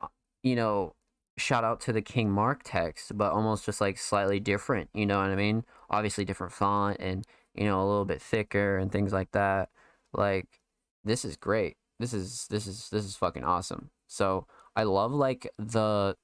you 0.44 0.56
know, 0.56 0.96
shout 1.38 1.64
out 1.64 1.80
to 1.82 1.94
the 1.94 2.02
King 2.02 2.30
Mark 2.32 2.62
text, 2.64 3.18
but 3.18 3.32
almost 3.32 3.66
just 3.66 3.80
like 3.82 3.98
slightly 3.98 4.40
different. 4.40 4.90
You 4.94 5.06
know 5.06 5.20
what 5.20 5.30
I 5.30 5.36
mean? 5.36 5.64
Obviously, 5.90 6.26
different 6.26 6.54
font 6.54 6.98
and 7.00 7.26
you 7.56 7.66
know 7.66 7.82
a 7.82 7.88
little 7.88 8.06
bit 8.06 8.22
thicker 8.22 8.78
and 8.78 8.92
things 8.92 9.14
like 9.14 9.32
that. 9.32 9.70
Like 10.14 10.62
this 11.04 11.26
is 11.26 11.36
great. 11.38 11.78
This 12.00 12.14
is 12.14 12.48
this 12.50 12.68
is 12.68 12.90
this 12.90 13.06
is 13.06 13.16
fucking 13.16 13.44
awesome. 13.44 13.90
So 14.08 14.48
I 14.76 14.84
love 14.84 15.12
like 15.12 15.50
the 15.58 16.16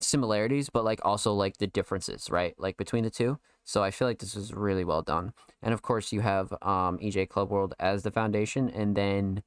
similarities, 0.00 0.68
but 0.70 0.84
like 0.84 1.00
also 1.04 1.32
like 1.32 1.58
the 1.58 1.66
differences, 1.66 2.30
right? 2.30 2.54
Like 2.58 2.76
between 2.76 3.04
the 3.04 3.10
two. 3.10 3.38
So 3.64 3.82
I 3.82 3.90
feel 3.90 4.06
like 4.06 4.20
this 4.20 4.36
is 4.36 4.54
really 4.54 4.84
well 4.84 5.02
done. 5.02 5.32
And 5.62 5.74
of 5.74 5.82
course, 5.82 6.12
you 6.12 6.20
have 6.20 6.52
um, 6.62 6.98
EJ 6.98 7.28
Club 7.28 7.50
World 7.50 7.74
as 7.80 8.02
the 8.04 8.10
foundation, 8.12 8.70
and 8.70 8.96
then 8.96 9.42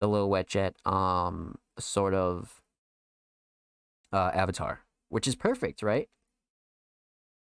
the 0.00 0.08
little 0.08 0.28
Wet 0.28 0.46
Jet 0.46 0.76
um, 0.84 1.56
sort 1.78 2.12
of 2.12 2.60
uh, 4.12 4.30
avatar, 4.34 4.80
which 5.08 5.26
is 5.26 5.34
perfect, 5.34 5.82
right? 5.82 6.08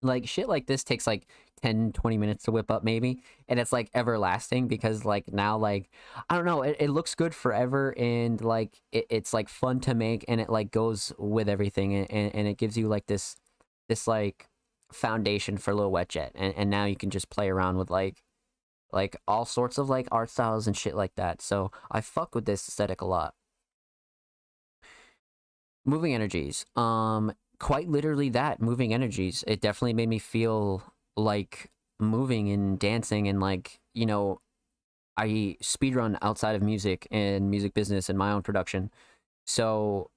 Like 0.03 0.27
shit 0.27 0.47
like 0.47 0.67
this 0.67 0.83
takes 0.83 1.07
like 1.07 1.27
10, 1.61 1.93
20 1.93 2.17
minutes 2.17 2.43
to 2.43 2.51
whip 2.51 2.69
up 2.69 2.83
maybe. 2.83 3.21
And 3.47 3.59
it's 3.59 3.71
like 3.71 3.89
everlasting 3.93 4.67
because 4.67 5.05
like 5.05 5.31
now 5.31 5.57
like 5.57 5.89
I 6.29 6.35
don't 6.35 6.45
know, 6.45 6.61
it, 6.61 6.77
it 6.79 6.89
looks 6.89 7.15
good 7.15 7.33
forever 7.33 7.93
and 7.97 8.39
like 8.41 8.81
it, 8.91 9.05
it's 9.09 9.33
like 9.33 9.49
fun 9.49 9.79
to 9.81 9.93
make 9.93 10.25
and 10.27 10.41
it 10.41 10.49
like 10.49 10.71
goes 10.71 11.13
with 11.17 11.49
everything 11.49 11.93
and, 11.93 12.11
and, 12.11 12.35
and 12.35 12.47
it 12.47 12.57
gives 12.57 12.77
you 12.77 12.87
like 12.87 13.07
this 13.07 13.35
this 13.89 14.07
like 14.07 14.47
foundation 14.91 15.57
for 15.57 15.73
Lil 15.73 15.91
Wet 15.91 16.09
Jet. 16.09 16.31
And 16.35 16.53
and 16.55 16.69
now 16.69 16.85
you 16.85 16.95
can 16.95 17.09
just 17.09 17.29
play 17.29 17.49
around 17.49 17.77
with 17.77 17.89
like 17.89 18.23
like 18.91 19.15
all 19.27 19.45
sorts 19.45 19.77
of 19.77 19.89
like 19.89 20.07
art 20.11 20.29
styles 20.29 20.67
and 20.67 20.77
shit 20.77 20.95
like 20.95 21.15
that. 21.15 21.41
So 21.41 21.71
I 21.91 22.01
fuck 22.01 22.35
with 22.35 22.45
this 22.45 22.67
aesthetic 22.67 23.01
a 23.01 23.05
lot 23.05 23.33
moving 25.85 26.13
energies 26.13 26.65
um 26.75 27.33
quite 27.63 27.87
literally 27.87 28.27
that 28.27 28.61
moving 28.61 28.93
energies. 28.93 29.41
It 29.47 29.61
definitely 29.61 29.93
made 29.93 30.09
me 30.09 30.19
feel 30.19 30.83
like 31.15 31.71
moving 31.97 32.51
and 32.51 32.77
dancing 32.77 33.29
and 33.29 33.39
like 33.39 33.79
you 33.93 34.05
know 34.05 34.41
i 35.15 35.55
speedrun 35.63 36.17
outside 36.21 36.55
of 36.55 36.61
music 36.61 37.07
and 37.11 37.49
music 37.49 37.73
business 37.73 38.09
and 38.09 38.17
my 38.17 38.33
own 38.33 38.41
production. 38.41 38.91
So 39.47 40.09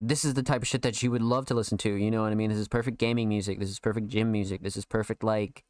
this 0.00 0.24
is 0.24 0.34
the 0.34 0.44
type 0.44 0.62
of 0.62 0.68
shit 0.68 0.82
that 0.82 1.02
you 1.02 1.10
would 1.10 1.22
love 1.22 1.46
to 1.46 1.54
listen 1.54 1.76
to 1.78 1.92
you 1.92 2.10
know 2.10 2.22
what 2.22 2.30
i 2.30 2.36
mean? 2.36 2.50
This 2.50 2.58
is 2.60 2.68
perfect 2.68 2.98
gaming 2.98 3.28
music. 3.28 3.58
This 3.58 3.70
is 3.70 3.80
perfect 3.80 4.06
gym 4.06 4.30
music. 4.30 4.62
This 4.62 4.76
is 4.76 4.84
perfect 4.84 5.24
like 5.24 5.64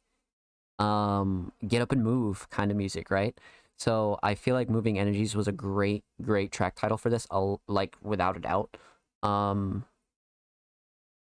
um 0.77 1.51
get 1.67 1.81
up 1.81 1.91
and 1.91 2.03
move 2.03 2.47
kind 2.51 2.69
of 2.69 2.77
music 2.77 3.09
right? 3.09 3.35
So 3.79 4.19
i 4.21 4.35
feel 4.35 4.53
like 4.53 4.69
moving 4.69 4.99
energies 4.99 5.35
was 5.35 5.47
a 5.47 5.51
great 5.51 6.03
great 6.21 6.51
track 6.51 6.75
title 6.75 6.97
for 6.99 7.09
this 7.09 7.25
I'll, 7.31 7.59
like 7.67 7.95
without 8.03 8.37
a 8.37 8.39
doubt. 8.39 8.77
Um, 9.23 9.85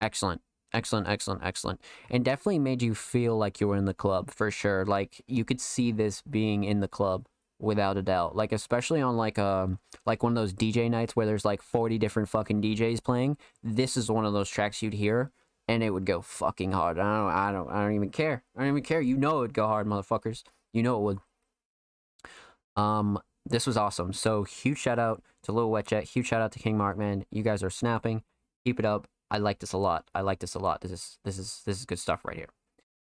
excellent, 0.01 0.41
excellent, 0.73 1.09
excellent, 1.09 1.43
excellent, 1.45 1.81
and 2.11 2.25
definitely 2.25 2.59
made 2.59 2.83
you 2.83 2.95
feel 2.95 3.37
like 3.37 3.61
you 3.61 3.69
were 3.69 3.77
in 3.77 3.85
the 3.87 3.95
club 3.95 4.31
for 4.31 4.51
sure. 4.51 4.85
Like 4.85 5.23
you 5.27 5.45
could 5.45 5.61
see 5.61 5.93
this 5.93 6.23
being 6.23 6.65
in 6.65 6.81
the 6.81 6.89
club 6.89 7.27
without 7.61 7.97
a 7.97 8.03
doubt. 8.03 8.37
Like 8.37 8.53
especially 8.53 9.01
on 9.01 9.17
like 9.17 9.39
um 9.39 9.79
like 10.07 10.23
one 10.23 10.33
of 10.33 10.37
those 10.37 10.55
DJ 10.55 10.91
nights 10.91 11.17
where 11.17 11.27
there's 11.27 11.45
like 11.45 11.63
40 11.63 11.99
different 11.99 12.29
fucking 12.29 12.63
DJs 12.63 13.03
playing. 13.03 13.37
This 13.63 13.97
is 13.97 14.11
one 14.11 14.25
of 14.25 14.33
those 14.33 14.49
tracks 14.49 14.83
you'd 14.83 14.95
hear 14.95 15.33
and 15.67 15.83
it 15.83 15.91
would 15.91 16.07
go 16.07 16.21
fucking 16.23 16.73
hard. 16.73 16.99
I 16.99 17.03
don't 17.03 17.33
I 17.33 17.53
don't 17.53 17.71
I 17.71 17.83
don't 17.83 17.95
even 17.95 18.11
care. 18.11 18.45
I 18.57 18.61
don't 18.61 18.71
even 18.71 18.83
care. 18.83 19.01
You 19.01 19.17
know 19.17 19.39
it 19.39 19.41
would 19.41 19.55
go 19.55 19.67
hard, 19.67 19.87
motherfuckers. 19.87 20.43
You 20.73 20.83
know 20.83 20.97
it 20.99 21.03
would. 21.03 22.83
Um 22.83 23.19
this 23.45 23.67
was 23.67 23.77
awesome. 23.77 24.13
So 24.13 24.45
huge 24.45 24.79
shout 24.79 24.99
out 24.99 25.23
to 25.45 25.53
Lil 25.53 25.71
Wet 25.71 25.87
Jet. 25.87 26.05
Huge 26.05 26.27
shout 26.27 26.43
out 26.43 26.53
to 26.53 26.59
King 26.59 26.77
Mark, 26.77 26.99
man. 26.99 27.25
You 27.31 27.43
guys 27.43 27.63
are 27.63 27.71
snapping. 27.71 28.23
Keep 28.65 28.79
it 28.79 28.85
up. 28.85 29.09
I 29.31 29.39
like 29.39 29.59
this 29.59 29.73
a 29.73 29.79
lot. 29.79 30.09
I 30.15 30.23
like 30.23 30.41
this 30.41 30.55
a 30.55 30.59
lot. 30.59 30.81
This 30.81 30.93
is 30.93 31.19
this 31.25 31.39
is 31.39 31.63
this 31.67 31.79
is 31.79 31.85
good 31.85 31.99
stuff 31.99 32.25
right 32.25 32.37
here. 32.37 32.49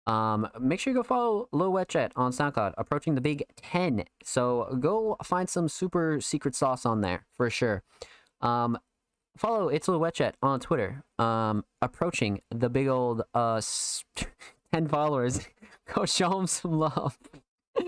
Um, 0.06 0.48
make 0.58 0.80
sure 0.80 0.92
you 0.92 0.98
go 0.98 1.02
follow 1.02 1.48
Lil 1.52 1.72
Wet 1.72 1.88
Jet 1.88 2.12
on 2.16 2.32
SoundCloud, 2.32 2.74
approaching 2.78 3.14
the 3.14 3.20
big 3.20 3.44
10. 3.56 4.04
So 4.24 4.76
go 4.80 5.16
find 5.22 5.48
some 5.48 5.68
super 5.68 6.20
secret 6.20 6.54
sauce 6.56 6.84
on 6.84 7.00
there 7.00 7.26
for 7.36 7.48
sure. 7.50 7.82
Um, 8.40 8.78
follow 9.36 9.68
It's 9.68 9.86
Lil 9.86 10.00
Wet 10.00 10.14
Jet 10.14 10.36
on 10.42 10.58
Twitter. 10.58 11.04
Um, 11.18 11.64
approaching 11.80 12.40
the 12.50 12.68
big 12.68 12.88
old 12.88 13.22
uh 13.34 13.60
10 14.72 14.88
followers. 14.88 15.40
go 15.94 16.06
show 16.06 16.40
him 16.40 16.46
some 16.46 16.72
love. 16.72 17.16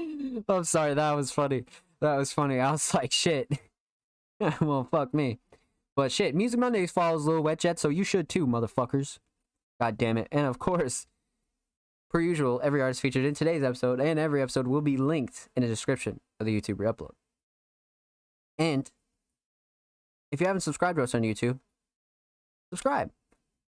I'm 0.48 0.64
sorry, 0.64 0.94
that 0.94 1.12
was 1.12 1.32
funny. 1.32 1.64
That 2.00 2.16
was 2.16 2.32
funny. 2.32 2.60
I 2.60 2.72
was 2.72 2.94
like, 2.94 3.12
shit. 3.12 3.48
well, 4.60 4.86
fuck 4.90 5.12
me. 5.14 5.38
But 5.94 6.10
shit, 6.10 6.34
Music 6.34 6.58
Mondays 6.58 6.90
follows 6.90 7.26
Lil 7.26 7.42
Wet 7.42 7.58
Jet, 7.58 7.78
so 7.78 7.88
you 7.88 8.04
should 8.04 8.28
too, 8.28 8.46
motherfuckers. 8.46 9.18
God 9.80 9.98
damn 9.98 10.16
it. 10.16 10.28
And 10.32 10.46
of 10.46 10.58
course, 10.58 11.06
per 12.10 12.20
usual, 12.20 12.60
every 12.62 12.80
artist 12.80 13.00
featured 13.00 13.24
in 13.24 13.34
today's 13.34 13.62
episode 13.62 14.00
and 14.00 14.18
every 14.18 14.40
episode 14.40 14.66
will 14.66 14.80
be 14.80 14.96
linked 14.96 15.48
in 15.56 15.62
the 15.62 15.68
description 15.68 16.20
of 16.38 16.46
the 16.46 16.58
YouTube 16.58 16.78
re-upload. 16.78 17.12
And 18.58 18.90
if 20.30 20.40
you 20.40 20.46
haven't 20.46 20.60
subscribed 20.60 20.96
to 20.96 21.02
us 21.02 21.14
on 21.14 21.22
YouTube, 21.22 21.58
subscribe. 22.70 23.10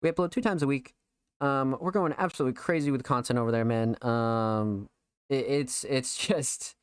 We 0.02 0.12
upload 0.12 0.32
two 0.32 0.42
times 0.42 0.62
a 0.64 0.68
week. 0.68 0.94
Um, 1.42 1.78
we're 1.82 1.92
going 1.92 2.14
absolutely 2.18 2.54
crazy 2.54 2.92
with 2.92 3.04
content 3.04 3.40
over 3.40 3.52
there, 3.52 3.66
man. 3.66 3.98
Um, 4.02 4.90
it, 5.30 5.46
it's 5.48 5.84
it's 5.84 6.16
just 6.28 6.76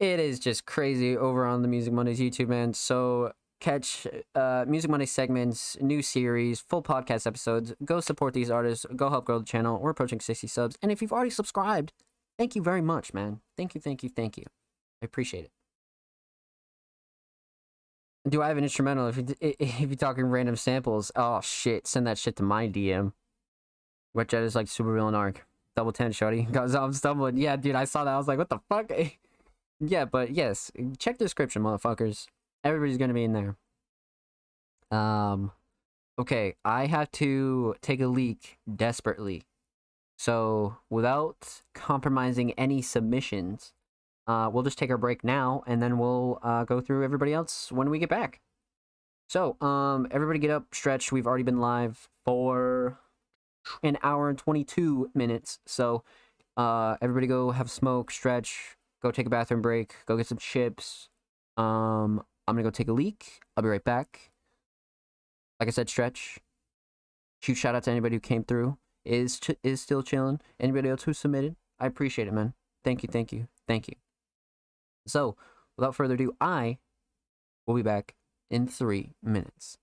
it 0.00 0.20
is 0.20 0.38
just 0.38 0.64
crazy 0.64 1.16
over 1.16 1.44
on 1.44 1.62
the 1.62 1.68
Music 1.68 1.92
Mondays 1.92 2.20
YouTube, 2.20 2.48
man. 2.48 2.72
So 2.72 3.32
catch 3.64 4.06
uh 4.34 4.64
Music 4.68 4.90
Monday 4.90 5.06
segments, 5.06 5.78
new 5.80 6.02
series, 6.02 6.60
full 6.60 6.82
podcast 6.82 7.26
episodes. 7.26 7.72
Go 7.82 7.98
support 8.00 8.34
these 8.34 8.50
artists. 8.50 8.84
Go 8.94 9.08
help 9.08 9.24
grow 9.24 9.38
the 9.38 9.44
channel. 9.46 9.80
We're 9.80 9.90
approaching 9.90 10.20
60 10.20 10.46
subs. 10.48 10.76
And 10.82 10.92
if 10.92 11.00
you've 11.00 11.14
already 11.14 11.30
subscribed, 11.30 11.94
thank 12.38 12.54
you 12.54 12.62
very 12.62 12.82
much, 12.82 13.14
man. 13.14 13.40
Thank 13.56 13.74
you, 13.74 13.80
thank 13.80 14.02
you, 14.02 14.10
thank 14.10 14.36
you. 14.36 14.44
I 15.02 15.06
appreciate 15.06 15.44
it. 15.46 15.50
Do 18.28 18.42
I 18.42 18.48
have 18.48 18.58
an 18.58 18.64
instrumental? 18.64 19.08
If 19.08 19.16
you 19.16 19.26
if 19.40 19.80
you're 19.80 19.96
talking 19.96 20.24
random 20.26 20.56
samples, 20.56 21.10
oh 21.16 21.40
shit, 21.40 21.86
send 21.86 22.06
that 22.06 22.18
shit 22.18 22.36
to 22.36 22.42
my 22.42 22.68
DM. 22.68 23.12
Wet 24.12 24.28
Jet 24.28 24.42
is 24.42 24.54
like 24.54 24.68
super 24.68 24.94
villain 24.94 25.14
arc. 25.14 25.46
Double 25.74 25.92
ten, 25.92 26.12
shorty. 26.12 26.46
Cause 26.52 26.74
I'm 26.74 26.92
stumbling. 26.92 27.38
Yeah, 27.38 27.56
dude, 27.56 27.74
I 27.74 27.84
saw 27.84 28.04
that. 28.04 28.12
I 28.12 28.18
was 28.18 28.28
like, 28.28 28.38
what 28.38 28.50
the 28.50 28.60
fuck? 28.68 28.92
yeah, 29.80 30.04
but 30.04 30.32
yes, 30.32 30.70
check 30.98 31.16
the 31.16 31.24
description, 31.24 31.62
motherfuckers. 31.62 32.26
Everybody's 32.64 32.98
gonna 32.98 33.14
be 33.14 33.24
in 33.24 33.32
there. 33.32 33.56
Um, 34.90 35.52
okay, 36.18 36.54
I 36.64 36.86
have 36.86 37.10
to 37.12 37.76
take 37.82 38.00
a 38.00 38.06
leak 38.06 38.58
desperately. 38.74 39.44
So 40.18 40.76
without 40.90 41.62
compromising 41.74 42.52
any 42.52 42.80
submissions, 42.82 43.72
uh, 44.26 44.48
we'll 44.52 44.62
just 44.62 44.78
take 44.78 44.90
our 44.90 44.96
break 44.96 45.22
now, 45.22 45.62
and 45.66 45.82
then 45.82 45.98
we'll 45.98 46.38
uh, 46.42 46.64
go 46.64 46.80
through 46.80 47.04
everybody 47.04 47.32
else 47.32 47.70
when 47.70 47.90
we 47.90 47.98
get 47.98 48.08
back. 48.08 48.40
So, 49.28 49.56
um, 49.60 50.06
everybody 50.10 50.38
get 50.38 50.50
up, 50.50 50.74
stretch. 50.74 51.10
We've 51.12 51.26
already 51.26 51.44
been 51.44 51.60
live 51.60 52.08
for 52.24 52.98
an 53.82 53.98
hour 54.02 54.28
and 54.28 54.38
22 54.38 55.10
minutes. 55.14 55.58
So, 55.66 56.04
uh, 56.56 56.96
everybody 57.02 57.26
go 57.26 57.50
have 57.50 57.66
a 57.66 57.70
smoke, 57.70 58.10
stretch, 58.10 58.76
go 59.02 59.10
take 59.10 59.26
a 59.26 59.30
bathroom 59.30 59.62
break, 59.62 59.94
go 60.06 60.16
get 60.16 60.26
some 60.26 60.38
chips. 60.38 61.08
Um, 61.56 62.22
I'm 62.46 62.54
gonna 62.54 62.64
go 62.64 62.70
take 62.70 62.88
a 62.88 62.92
leak. 62.92 63.40
I'll 63.56 63.62
be 63.62 63.68
right 63.68 63.84
back. 63.84 64.32
Like 65.60 65.68
I 65.68 65.72
said, 65.72 65.88
stretch. 65.88 66.38
Huge 67.40 67.58
shout 67.58 67.74
out 67.74 67.84
to 67.84 67.90
anybody 67.90 68.16
who 68.16 68.20
came 68.20 68.44
through. 68.44 68.78
Is 69.04 69.38
ch- 69.38 69.56
is 69.62 69.80
still 69.80 70.02
chilling. 70.02 70.40
Anybody 70.58 70.88
else 70.88 71.02
who 71.02 71.12
submitted, 71.12 71.56
I 71.78 71.86
appreciate 71.86 72.28
it, 72.28 72.32
man. 72.32 72.54
Thank 72.84 73.02
you, 73.02 73.08
thank 73.10 73.32
you, 73.32 73.48
thank 73.68 73.88
you. 73.88 73.94
So, 75.06 75.36
without 75.76 75.94
further 75.94 76.14
ado, 76.14 76.34
I 76.40 76.78
will 77.66 77.74
be 77.74 77.82
back 77.82 78.14
in 78.50 78.66
three 78.66 79.12
minutes. 79.22 79.76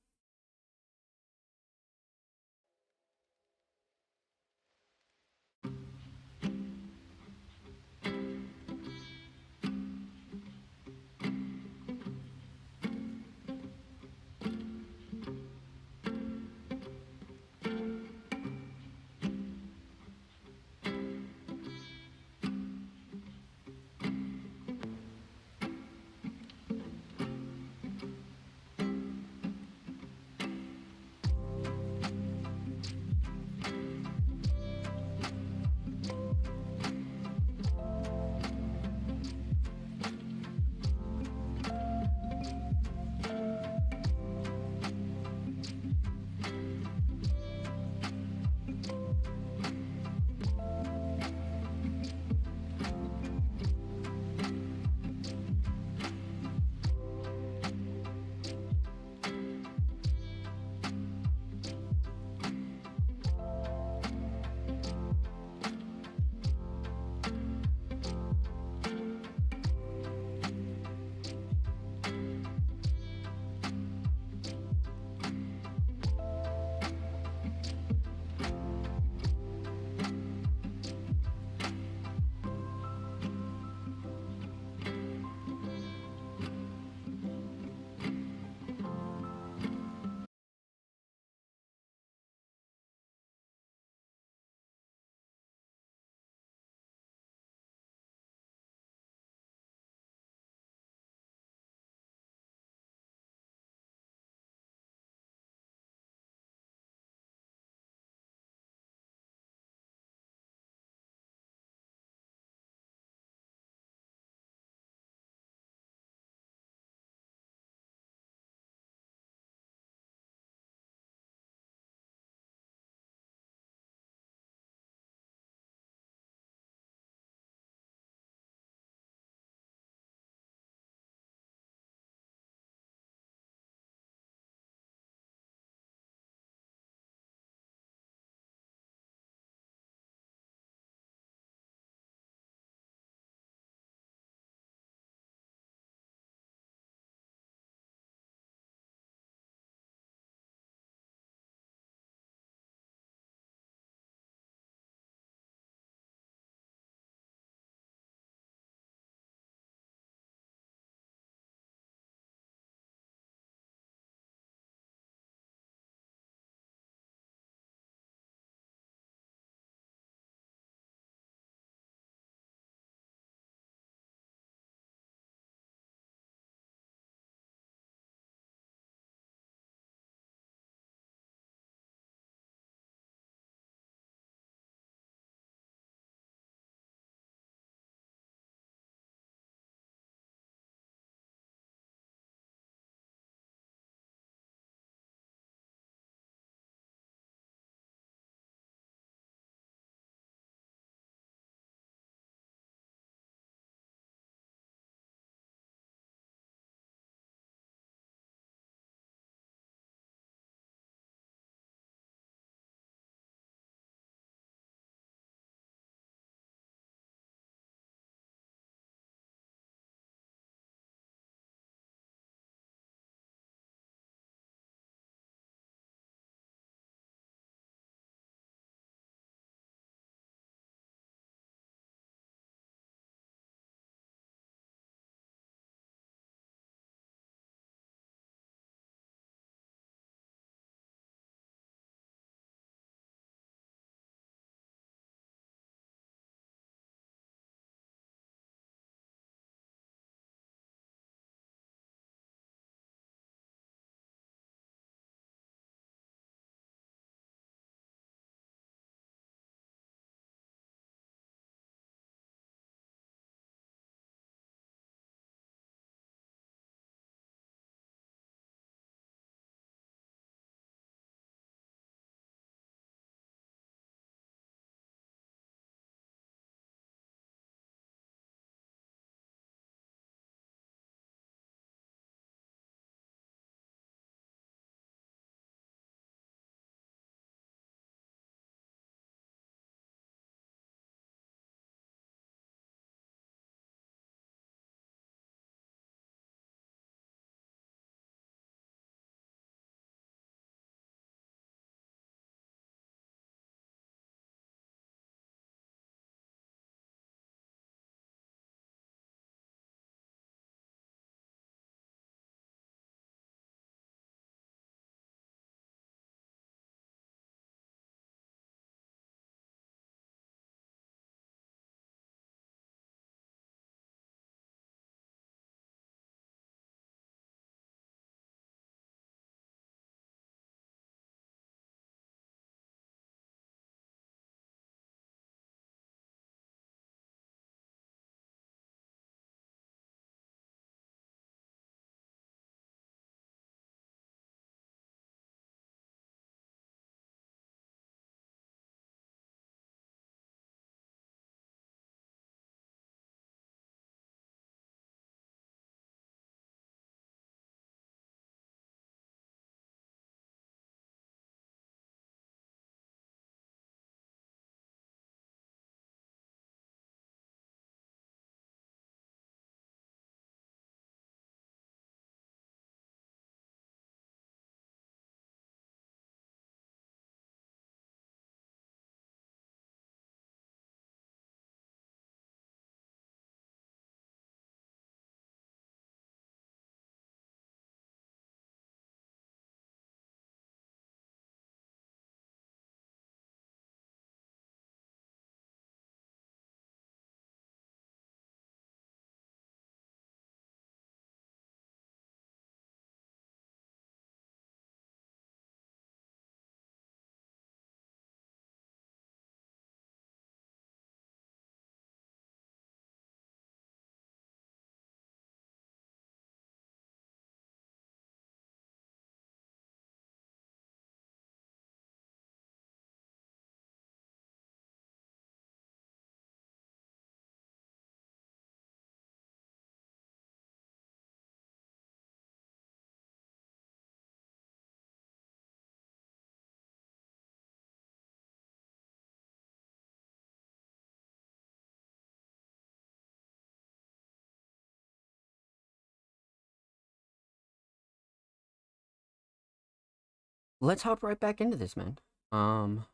Let's 450.63 450.83
hop 450.83 451.01
right 451.01 451.19
back 451.19 451.41
into 451.41 451.57
this, 451.57 451.75
man. 451.75 451.97
Um, 452.31 452.85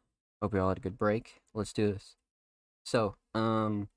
hope 0.42 0.54
you 0.54 0.62
all 0.62 0.70
had 0.70 0.78
a 0.78 0.82
good 0.82 0.98
break. 0.98 1.42
Let's 1.54 1.74
do 1.74 1.92
this. 1.92 2.16
So, 2.86 3.18
um, 3.36 3.90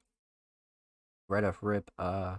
right 1.29 1.45
off 1.45 1.59
rip, 1.63 1.93
uh, 1.97 2.39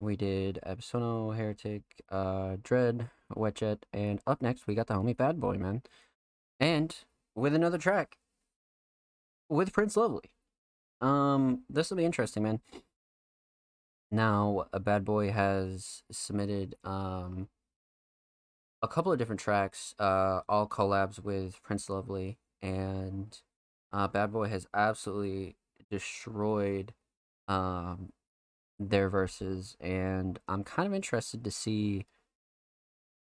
we 0.00 0.16
did 0.16 0.58
Absono, 0.66 1.36
Heretic, 1.36 1.82
uh, 2.10 2.56
Dread, 2.62 3.10
Wet 3.34 3.56
Jet, 3.56 3.84
and 3.92 4.20
up 4.26 4.40
next 4.40 4.66
we 4.66 4.74
got 4.74 4.86
the 4.86 4.94
homie 4.94 5.14
Bad 5.14 5.38
Boy, 5.38 5.58
man. 5.58 5.82
And 6.58 6.96
with 7.34 7.54
another 7.54 7.76
track 7.76 8.16
with 9.50 9.74
Prince 9.74 9.94
Lovely. 9.94 10.30
Um, 11.02 11.64
this 11.68 11.90
will 11.90 11.98
be 11.98 12.06
interesting, 12.06 12.42
man. 12.42 12.60
Now, 14.10 14.68
a 14.72 14.80
Bad 14.80 15.04
Boy 15.04 15.32
has 15.32 16.02
submitted 16.10 16.76
um 16.82 17.48
a 18.82 18.88
couple 18.88 19.12
of 19.12 19.18
different 19.18 19.40
tracks, 19.40 19.94
uh, 19.98 20.40
all 20.48 20.68
collabs 20.68 21.22
with 21.22 21.62
Prince 21.62 21.88
Lovely, 21.88 22.38
and 22.62 23.38
uh, 23.92 24.08
Bad 24.08 24.32
Boy 24.32 24.48
has 24.48 24.66
absolutely 24.74 25.56
destroyed 25.90 26.92
um 27.48 28.10
their 28.78 29.08
verses, 29.08 29.76
and 29.80 30.38
I'm 30.48 30.64
kind 30.64 30.86
of 30.86 30.94
interested 30.94 31.44
to 31.44 31.50
see 31.50 32.06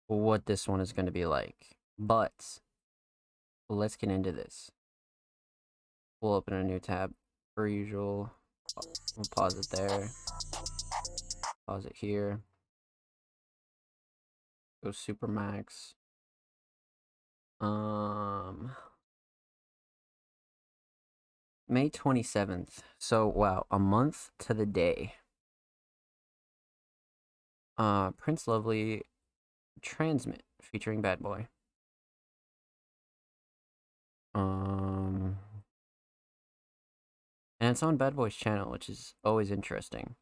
what 0.07 0.45
this 0.47 0.67
one 0.67 0.81
is 0.81 0.91
going 0.91 1.05
to 1.05 1.11
be 1.11 1.25
like. 1.25 1.77
But 1.97 2.59
let's 3.69 3.95
get 3.95 4.09
into 4.09 4.31
this. 4.31 4.71
We'll 6.21 6.33
open 6.33 6.53
a 6.53 6.63
new 6.63 6.79
tab 6.79 7.13
per 7.55 7.67
usual. 7.67 8.31
We'll 9.15 9.25
pause 9.35 9.57
it 9.57 9.67
there. 9.75 10.09
Pause 11.67 11.85
it 11.85 11.95
here. 11.95 12.41
Go 14.83 14.91
super 14.91 15.27
max. 15.27 15.95
Um 17.61 18.75
May 21.67 21.89
27th. 21.89 22.79
So 22.97 23.27
wow, 23.27 23.65
a 23.69 23.79
month 23.79 24.31
to 24.39 24.53
the 24.53 24.65
day. 24.65 25.15
Uh 27.77 28.11
Prince 28.11 28.47
Lovely 28.47 29.03
Transmit 29.81 30.43
featuring 30.61 31.01
Bad 31.01 31.19
Boy. 31.19 31.47
Um 34.33 35.37
and 37.59 37.71
it's 37.71 37.83
on 37.83 37.97
Bad 37.97 38.15
Boy's 38.15 38.35
channel, 38.35 38.71
which 38.71 38.89
is 38.89 39.13
always 39.23 39.51
interesting. 39.51 40.15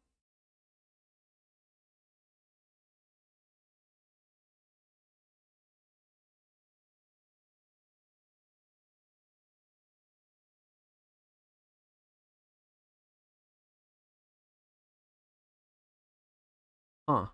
Huh. 17.08 17.28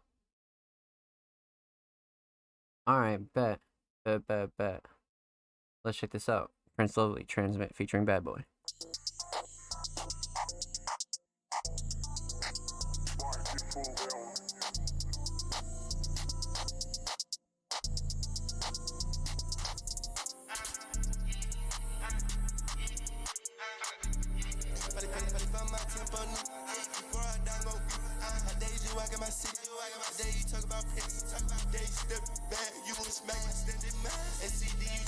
Alright, 2.89 3.21
bet. 3.35 3.59
Bet, 4.05 4.25
bet, 4.29 4.51
bet. 4.57 4.85
Let's 5.85 5.99
check 5.99 6.11
this 6.11 6.29
out. 6.29 6.53
Prince 6.77 6.97
Lovely 6.97 7.25
Transmit 7.25 7.75
featuring 7.75 8.05
Bad 8.05 8.23
Boy. 8.23 8.45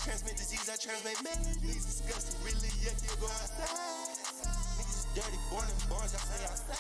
Transmit 0.07 0.37
disease, 0.39 0.71
I 0.71 0.79
transmit 0.79 1.19
melodies. 1.19 1.83
Disgusting, 1.83 2.39
really, 2.47 2.71
yeah, 2.79 2.95
you 2.95 3.11
go 3.19 3.27
outside. 3.27 3.75
Niggas 4.79 5.03
dirty, 5.19 5.41
born 5.51 5.67
in 5.67 5.79
bars, 5.91 6.15
I 6.15 6.23
stay 6.23 6.47
outside. 6.47 6.79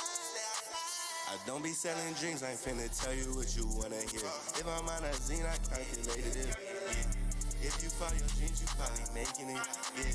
I 1.26 1.34
don't 1.42 1.62
be 1.62 1.74
selling 1.74 2.14
dreams, 2.22 2.46
I 2.46 2.54
ain't 2.54 2.62
finna 2.62 2.86
tell 2.86 3.10
you 3.10 3.34
what 3.34 3.50
you 3.58 3.66
wanna 3.74 3.98
hear. 4.06 4.22
If 4.54 4.62
I'm 4.62 4.86
on 4.86 5.02
a 5.02 5.10
zine, 5.18 5.42
I 5.42 5.58
calculated 5.66 6.38
it. 6.38 6.54
Yeah. 6.54 7.66
If 7.66 7.82
you 7.82 7.90
follow 7.98 8.14
your 8.14 8.30
dreams, 8.38 8.62
you 8.62 8.68
probably 8.78 9.02
making 9.10 9.50
it. 9.50 9.62
Yeah. 9.98 10.14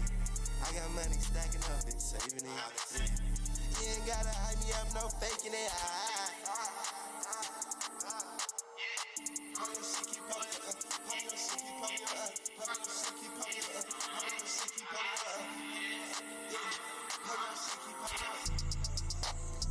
I 0.64 0.72
got 0.72 0.88
money 0.96 1.20
stacking 1.20 1.68
up 1.68 1.84
and 1.84 2.00
saving 2.00 2.48
it. 2.48 2.60
Yeah. 2.96 3.41
You 3.72 3.88
ain't 3.88 4.06
gotta 4.06 4.30
hype 4.30 4.60
me 4.60 4.72
up, 4.74 4.88
no 4.94 5.08
faking 5.20 5.54
it. 5.54 5.72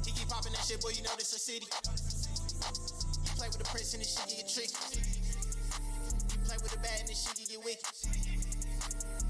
He 0.04 0.12
keep 0.12 0.28
popping 0.28 0.52
that 0.52 0.64
shit, 0.64 0.80
boy, 0.80 0.90
you 0.96 1.02
know 1.02 1.14
this 1.18 1.32
a 1.34 1.38
city. 1.38 1.66
You 1.66 3.30
play 3.36 3.48
with 3.48 3.58
the 3.58 3.64
prince 3.64 3.92
and 3.92 4.00
this 4.02 4.16
shit 4.16 4.28
get 4.28 4.48
tricky. 4.48 4.72
You 6.32 6.38
play 6.46 6.56
with 6.62 6.72
the 6.72 6.78
bad 6.78 7.00
and 7.00 7.08
this 7.08 7.22
shit 7.22 7.36
get 7.48 7.64
wicked. 7.64 7.84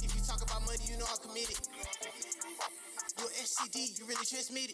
If 0.03 0.15
you 0.15 0.23
talk 0.27 0.43
about 0.43 0.65
money, 0.65 0.79
you 0.87 0.97
know 0.97 1.07
I'm 1.11 1.19
committed. 1.19 1.59
You 3.21 3.29
a 3.29 3.45
STD, 3.45 4.01
you 4.01 4.09
really 4.09 4.25
transmitted. 4.25 4.73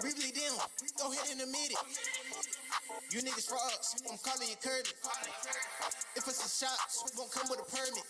Really 0.00 0.32
them, 0.32 0.56
go 0.96 1.12
ahead 1.12 1.28
and 1.28 1.44
admit 1.44 1.76
it. 1.76 1.82
You 3.12 3.20
niggas 3.20 3.52
frauds, 3.52 4.00
I'm 4.08 4.16
calling 4.24 4.48
you 4.48 4.56
Kirby. 4.56 4.88
If 6.16 6.24
it's 6.24 6.40
some 6.40 6.48
shots, 6.48 7.04
won't 7.12 7.28
come 7.28 7.52
with 7.52 7.60
a 7.60 7.68
permit. 7.68 8.08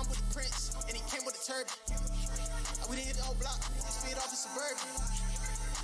I'm 0.00 0.08
with 0.08 0.16
the 0.16 0.30
prince, 0.32 0.72
and 0.88 0.96
he 0.96 1.04
came 1.12 1.20
with 1.28 1.36
a 1.36 1.44
turban. 1.44 1.76
We 2.88 2.96
didn't 2.96 3.12
hit 3.12 3.20
the 3.20 3.28
whole 3.28 3.36
block, 3.44 3.60
just 3.60 4.00
feed 4.00 4.16
off 4.16 4.32
in 4.32 4.40
suburban. 4.40 4.80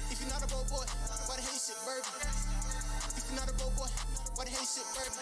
If 0.09 0.17
you're 0.17 0.33
not 0.33 0.41
a 0.41 0.49
bow 0.49 0.65
boy, 0.73 0.89
why 1.29 1.37
the 1.37 1.45
hell 1.45 1.53
you 1.53 1.61
sit 1.61 1.77
bourbon? 1.85 2.09
If 3.21 3.25
you're 3.29 3.37
not 3.37 3.53
a 3.53 3.57
bow 3.61 3.69
boy, 3.77 3.93
why 4.41 4.49
the 4.49 4.53
hell 4.57 4.65
you 4.65 4.73
sit 4.81 4.89
bourbon? 4.97 5.21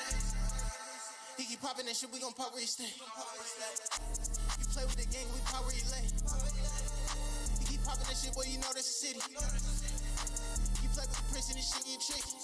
He 1.35 1.47
keep 1.51 1.63
popping 1.63 1.87
that 1.87 1.97
shit, 1.97 2.13
we 2.15 2.21
gon' 2.21 2.31
pop 2.31 2.53
where 2.53 2.61
he 2.61 2.71
stay. 2.71 2.95
You 2.95 4.67
play 4.71 4.85
with 4.85 5.01
the 5.01 5.09
gang, 5.09 5.27
we 5.33 5.41
pop 5.51 5.65
where 5.65 5.75
he 5.75 5.83
lay. 5.89 6.50
Popping 7.91 8.07
that 8.07 8.15
shit, 8.23 8.31
boy, 8.39 8.47
you 8.47 8.63
know 8.63 8.71
that's 8.71 8.87
a 8.87 8.95
city. 9.03 9.19
You 9.19 9.35
play 10.95 11.03
with 11.11 11.19
the 11.19 11.27
prince 11.35 11.51
and 11.51 11.59
this 11.59 11.75
shit 11.75 11.83
get 11.91 11.99
tricky. 11.99 12.39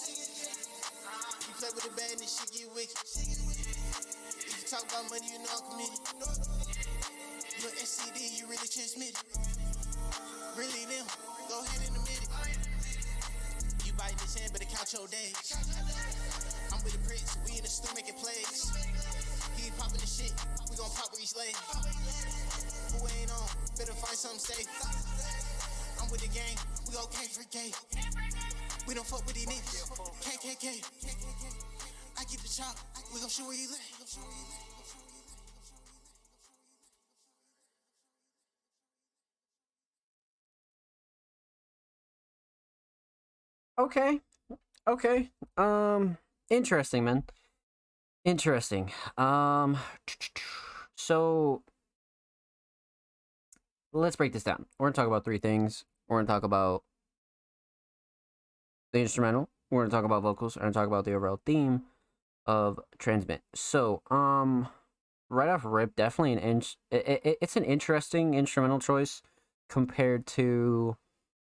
You 1.46 1.54
play 1.54 1.70
with 1.70 1.86
the 1.86 1.94
bad 1.94 2.18
and 2.18 2.26
this 2.26 2.34
shit 2.34 2.50
get 2.50 2.66
wicked. 2.74 2.98
If 2.98 4.58
you 4.58 4.66
talk 4.66 4.82
about 4.90 5.06
money, 5.06 5.30
you 5.30 5.38
know 5.38 5.54
I'm 5.54 5.62
committed. 5.70 6.02
You're 7.62 7.78
STD, 7.78 8.42
you 8.42 8.50
really 8.50 8.66
transmitted. 8.66 9.22
Really 10.58 10.82
them, 10.90 11.06
go 11.46 11.62
ahead 11.62 11.78
and 11.78 11.94
admit 11.94 12.26
it. 12.26 12.30
You 13.86 13.94
biting 13.94 14.18
this 14.18 14.34
hand, 14.34 14.50
better 14.50 14.66
count 14.66 14.90
your 14.90 15.06
days. 15.06 15.46
I'm 16.74 16.82
with 16.82 16.98
the 16.98 17.02
prince, 17.06 17.38
we 17.46 17.54
in 17.54 17.62
the 17.62 17.70
stew 17.70 17.94
making 17.94 18.18
plays. 18.18 18.74
He 19.54 19.70
ain't 19.70 19.78
popping 19.78 20.02
the 20.02 20.10
shit, 20.10 20.34
we 20.66 20.74
gon' 20.74 20.90
pop 20.90 21.14
where 21.14 21.22
he's 21.22 21.38
laid. 21.38 21.54
Who 22.98 23.06
ain't 23.14 23.30
on, 23.30 23.46
better 23.78 23.94
find 23.94 24.18
something 24.18 24.42
safe. 24.42 25.35
I'm 26.06 26.12
with 26.12 26.20
the 26.20 26.28
gang, 26.28 26.56
we 26.86 26.92
go 26.94 27.04
K 27.06 27.26
for 27.26 27.42
K. 27.50 27.72
We 28.86 28.94
don't 28.94 29.04
fuck 29.04 29.26
with 29.26 29.34
these 29.34 29.46
niggas. 29.46 29.90
KKK. 30.22 30.84
I 32.16 32.24
keep 32.24 32.40
the 32.40 32.48
chop, 32.48 32.76
we 33.12 33.18
gon' 33.18 33.28
shoot 33.28 33.44
where 33.44 33.56
you 33.56 33.68
lay. 33.68 33.76
Okay. 43.78 44.20
Okay. 44.86 45.30
Um 45.56 46.18
interesting, 46.48 47.04
man. 47.04 47.24
Interesting. 48.24 48.92
Um 49.18 49.76
so 50.94 51.64
let's 53.92 54.14
break 54.14 54.32
this 54.32 54.44
down. 54.44 54.66
We're 54.78 54.86
going 54.86 54.92
to 54.92 54.96
talk 54.96 55.06
about 55.08 55.24
three 55.24 55.38
things. 55.38 55.84
We're 56.08 56.20
to 56.20 56.26
talk 56.26 56.42
about 56.42 56.82
the 58.92 59.00
instrumental, 59.00 59.48
we're 59.70 59.84
to 59.84 59.90
talk 59.90 60.04
about 60.04 60.22
vocals, 60.22 60.56
we're 60.56 60.66
to 60.66 60.72
talk 60.72 60.86
about 60.86 61.04
the 61.04 61.14
overall 61.14 61.40
theme 61.44 61.82
of 62.46 62.80
Transmit. 62.98 63.42
So, 63.54 64.02
um 64.10 64.68
right 65.28 65.48
off 65.48 65.62
rip, 65.64 65.96
definitely 65.96 66.34
an 66.34 66.38
inch 66.38 66.76
it, 66.90 67.20
it, 67.24 67.38
it's 67.42 67.56
an 67.56 67.64
interesting 67.64 68.34
instrumental 68.34 68.78
choice 68.78 69.22
compared 69.68 70.26
to 70.26 70.96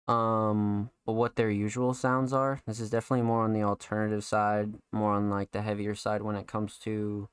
um 0.06 0.90
what 1.04 1.34
their 1.36 1.50
usual 1.50 1.94
sounds 1.94 2.32
are 2.32 2.60
this 2.66 2.78
is 2.78 2.90
definitely 2.90 3.22
more 3.22 3.42
on 3.42 3.54
the 3.54 3.62
alternative 3.62 4.22
side 4.22 4.74
more 4.92 5.12
on 5.12 5.30
like 5.30 5.50
the 5.52 5.62
heavier 5.62 5.94
side 5.94 6.22
when 6.22 6.36
it 6.36 6.46
comes 6.46 6.78
to 6.78 7.28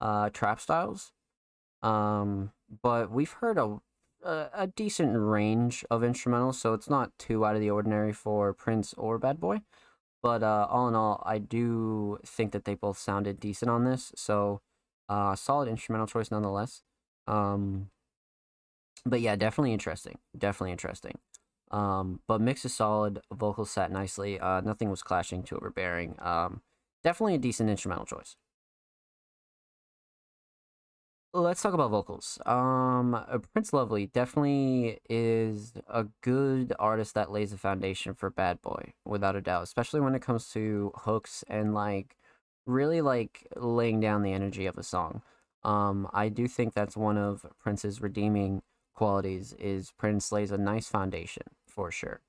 uh, 0.00 0.30
trap 0.30 0.60
styles. 0.60 1.12
Um, 1.82 2.52
but 2.82 3.10
we've 3.10 3.32
heard 3.32 3.58
a, 3.58 3.78
a 4.24 4.48
a 4.52 4.66
decent 4.66 5.16
range 5.16 5.84
of 5.90 6.02
instrumentals, 6.02 6.54
so 6.56 6.74
it's 6.74 6.90
not 6.90 7.12
too 7.18 7.44
out 7.44 7.54
of 7.54 7.60
the 7.60 7.70
ordinary 7.70 8.12
for 8.12 8.52
Prince 8.52 8.94
or 8.96 9.18
Bad 9.18 9.40
Boy. 9.40 9.60
But 10.22 10.42
uh, 10.42 10.66
all 10.68 10.88
in 10.88 10.94
all, 10.94 11.22
I 11.24 11.38
do 11.38 12.18
think 12.26 12.52
that 12.52 12.64
they 12.64 12.74
both 12.74 12.98
sounded 12.98 13.38
decent 13.40 13.70
on 13.70 13.84
this. 13.84 14.12
So, 14.16 14.60
uh, 15.08 15.36
solid 15.36 15.68
instrumental 15.68 16.06
choice 16.08 16.30
nonetheless. 16.30 16.82
Um, 17.28 17.90
but 19.06 19.20
yeah, 19.20 19.36
definitely 19.36 19.72
interesting. 19.72 20.18
Definitely 20.36 20.72
interesting. 20.72 21.18
Um, 21.70 22.20
but 22.26 22.40
mix 22.40 22.64
is 22.64 22.74
solid. 22.74 23.20
Vocals 23.32 23.70
sat 23.70 23.92
nicely. 23.92 24.40
Uh, 24.40 24.60
nothing 24.60 24.90
was 24.90 25.02
clashing 25.02 25.42
too 25.42 25.56
overbearing. 25.56 26.16
Um, 26.18 26.62
definitely 27.04 27.34
a 27.34 27.38
decent 27.38 27.70
instrumental 27.70 28.06
choice. 28.06 28.36
Let's 31.34 31.60
talk 31.60 31.74
about 31.74 31.90
vocals. 31.90 32.38
Um, 32.46 33.14
uh, 33.14 33.38
Prince 33.52 33.74
Lovely 33.74 34.06
definitely 34.06 34.98
is 35.10 35.74
a 35.86 36.06
good 36.22 36.72
artist 36.78 37.14
that 37.14 37.30
lays 37.30 37.50
the 37.50 37.58
foundation 37.58 38.14
for 38.14 38.30
Bad 38.30 38.62
Boy, 38.62 38.94
without 39.04 39.36
a 39.36 39.42
doubt. 39.42 39.64
Especially 39.64 40.00
when 40.00 40.14
it 40.14 40.22
comes 40.22 40.48
to 40.50 40.90
hooks 40.96 41.44
and 41.46 41.74
like 41.74 42.16
really 42.66 43.02
like 43.02 43.46
laying 43.56 44.00
down 44.00 44.22
the 44.22 44.32
energy 44.32 44.64
of 44.64 44.78
a 44.78 44.82
song. 44.82 45.20
Um, 45.64 46.08
I 46.14 46.30
do 46.30 46.48
think 46.48 46.72
that's 46.72 46.96
one 46.96 47.18
of 47.18 47.44
Prince's 47.58 48.00
redeeming 48.00 48.62
qualities. 48.94 49.54
Is 49.58 49.92
Prince 49.98 50.32
lays 50.32 50.50
a 50.50 50.58
nice 50.58 50.88
foundation 50.88 51.44
for 51.66 51.90
sure. 51.90 52.20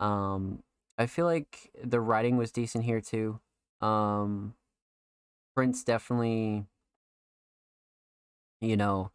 Um, 0.00 0.62
I 0.96 1.06
feel 1.06 1.26
like 1.26 1.70
the 1.84 2.00
writing 2.00 2.38
was 2.38 2.50
decent 2.50 2.84
here 2.84 3.02
too. 3.02 3.40
Um, 3.82 4.54
Prince 5.54 5.84
definitely 5.84 6.64
you 8.60 8.76
know, 8.76 9.12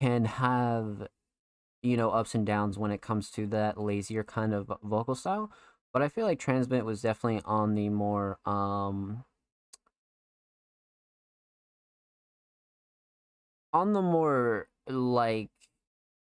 can 0.00 0.24
have, 0.26 1.08
you 1.82 1.96
know, 1.96 2.10
ups 2.10 2.34
and 2.34 2.46
downs 2.46 2.78
when 2.78 2.90
it 2.92 3.02
comes 3.02 3.30
to 3.32 3.46
that 3.48 3.78
lazier 3.80 4.24
kind 4.24 4.54
of 4.54 4.72
vocal 4.82 5.14
style. 5.14 5.50
But 5.92 6.02
I 6.02 6.08
feel 6.08 6.26
like 6.26 6.38
Transmit 6.40 6.84
was 6.84 7.02
definitely 7.02 7.42
on 7.46 7.74
the 7.74 7.88
more 7.90 8.38
um 8.46 9.24
on 13.72 13.92
the 13.92 14.02
more 14.02 14.68
like 14.88 15.50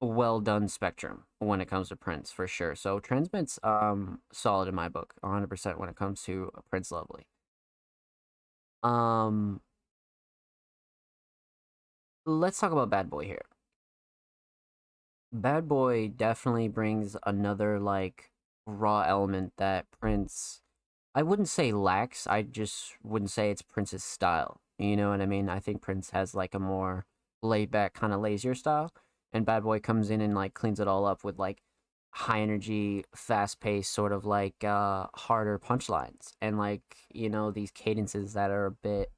well 0.02 0.40
done 0.42 0.68
spectrum 0.68 1.26
when 1.40 1.62
it 1.62 1.68
comes 1.68 1.90
to 1.90 1.96
Prince 1.96 2.32
for 2.32 2.48
sure. 2.48 2.76
So 2.76 3.00
Transmit's 3.00 3.60
um 3.64 4.22
solid 4.32 4.68
in 4.70 4.76
my 4.76 4.90
book, 4.90 5.14
100% 5.22 5.80
when 5.80 5.90
it 5.90 5.96
comes 5.96 6.24
to 6.24 6.52
Prince 6.70 6.92
Lovely. 6.92 7.26
Um 8.84 9.62
let's 12.26 12.60
talk 12.60 12.72
about 12.72 12.90
Bad 12.90 13.10
Boy 13.10 13.26
here. 13.26 13.46
Bad 15.32 15.68
Boy 15.68 16.08
definitely 16.08 16.68
brings 16.68 17.16
another 17.26 17.80
like 17.80 18.32
raw 18.66 19.02
element 19.02 19.54
that 19.58 19.86
Prince 20.00 20.62
I 21.16 21.24
wouldn't 21.24 21.50
say 21.50 21.72
lacks, 21.72 22.28
I 22.28 22.42
just 22.44 22.94
wouldn't 23.04 23.32
say 23.32 23.50
it's 23.52 23.62
Prince's 23.62 24.04
style. 24.04 24.62
You 24.78 24.98
know 24.98 25.12
what 25.12 25.22
I 25.22 25.26
mean? 25.26 25.50
I 25.50 25.60
think 25.60 25.82
Prince 25.82 26.12
has 26.12 26.36
like 26.36 26.54
a 26.54 26.60
more 26.60 27.06
laid 27.42 27.72
back 27.72 27.94
kind 27.94 28.14
of 28.14 28.22
lazier 28.22 28.56
style 28.56 28.92
and 29.34 29.46
Bad 29.46 29.64
Boy 29.64 29.80
comes 29.80 30.10
in 30.10 30.22
and 30.22 30.36
like 30.36 30.54
cleans 30.54 30.80
it 30.80 30.88
all 30.88 31.06
up 31.06 31.24
with 31.24 31.40
like 31.40 31.62
high 32.12 32.42
energy, 32.42 33.06
fast 33.16 33.60
paced 33.62 33.94
sort 33.94 34.12
of 34.14 34.26
like 34.26 34.64
uh 34.64 35.08
harder 35.16 35.60
punchlines 35.60 36.34
and 36.42 36.58
like, 36.58 36.84
you 37.14 37.30
know, 37.30 37.52
these 37.52 37.72
cadences 37.72 38.34
that 38.34 38.52
are 38.52 38.66
a 38.66 38.72
bit 38.72 39.12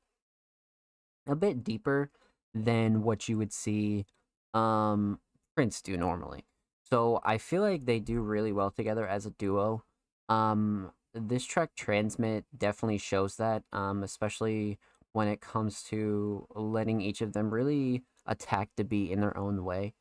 a 1.28 1.36
bit 1.36 1.64
deeper 1.64 2.12
than 2.54 3.04
what 3.04 3.28
you 3.30 3.38
would 3.38 3.54
see 3.54 4.06
um 4.54 5.20
Prince 5.56 5.82
do 5.82 5.98
normally. 5.98 6.46
So 6.90 7.20
I 7.24 7.38
feel 7.38 7.62
like 7.62 7.86
they 7.86 8.00
do 8.00 8.22
really 8.22 8.52
well 8.52 8.72
together 8.72 9.08
as 9.08 9.26
a 9.26 9.32
duo. 9.32 9.84
Um 10.30 10.92
this 11.14 11.46
track 11.46 11.72
Transmit 11.76 12.46
definitely 12.56 13.00
shows 13.00 13.38
that 13.38 13.64
um 13.74 14.04
especially 14.04 14.80
when 15.14 15.28
it 15.28 15.42
comes 15.42 15.82
to 15.84 16.46
letting 16.54 17.02
each 17.02 17.22
of 17.22 17.34
them 17.34 17.52
really 17.52 18.04
attack 18.28 18.70
the 18.78 18.84
beat 18.84 19.10
in 19.12 19.20
their 19.20 19.36
own 19.36 19.64
way. 19.64 19.94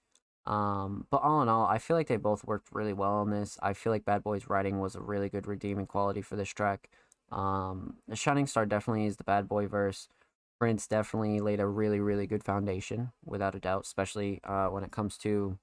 Um, 0.45 1.07
but 1.11 1.23
all 1.23 1.43
in 1.43 1.49
all, 1.49 1.67
I 1.67 1.79
feel 1.79 1.97
like 1.97 2.07
they 2.07 2.17
both 2.17 2.45
worked 2.45 2.69
really 2.73 2.93
well 2.93 3.15
on 3.15 3.31
this. 3.31 3.59
I 3.63 3.73
feel 3.73 3.93
like 3.93 4.05
Bad 4.05 4.23
Boy's 4.23 4.49
writing 4.49 4.79
was 4.79 4.95
a 4.95 5.01
really 5.01 5.29
good 5.29 5.47
redeeming 5.47 5.87
quality 5.87 6.23
for 6.23 6.37
this 6.37 6.51
track. 6.51 6.89
Um, 7.33 7.97
Shining 8.15 8.47
Star 8.47 8.67
definitely 8.67 9.07
is 9.07 9.17
the 9.17 9.25
Bad 9.25 9.49
Boy 9.49 9.67
verse. 9.67 10.09
Prince 10.59 10.87
definitely 10.87 11.41
laid 11.41 11.61
a 11.61 11.67
really, 11.67 12.01
really 12.01 12.27
good 12.27 12.45
foundation, 12.45 13.13
without 13.25 13.55
a 13.55 13.61
doubt, 13.61 13.83
especially 13.85 14.41
uh, 14.45 14.69
when 14.69 14.85
it 14.85 14.93
comes 14.93 15.19
to 15.19 15.59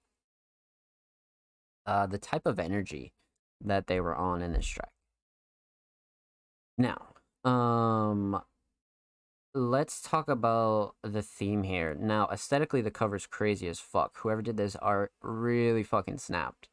uh, 1.85 2.05
the 2.05 2.17
type 2.17 2.45
of 2.45 2.59
energy 2.59 3.13
that 3.59 3.87
they 3.87 3.99
were 3.99 4.15
on 4.15 4.41
in 4.41 4.53
this 4.53 4.67
track. 4.67 4.91
Now, 6.77 7.13
um, 7.43 8.41
let's 9.53 10.01
talk 10.01 10.27
about 10.27 10.95
the 11.03 11.21
theme 11.21 11.63
here. 11.63 11.95
Now, 11.99 12.27
aesthetically, 12.31 12.81
the 12.81 12.91
cover's 12.91 13.27
crazy 13.27 13.67
as 13.67 13.79
fuck. 13.79 14.17
Whoever 14.17 14.41
did 14.41 14.57
this 14.57 14.75
art 14.77 15.11
really 15.21 15.83
fucking 15.83 16.17
snapped. 16.17 16.69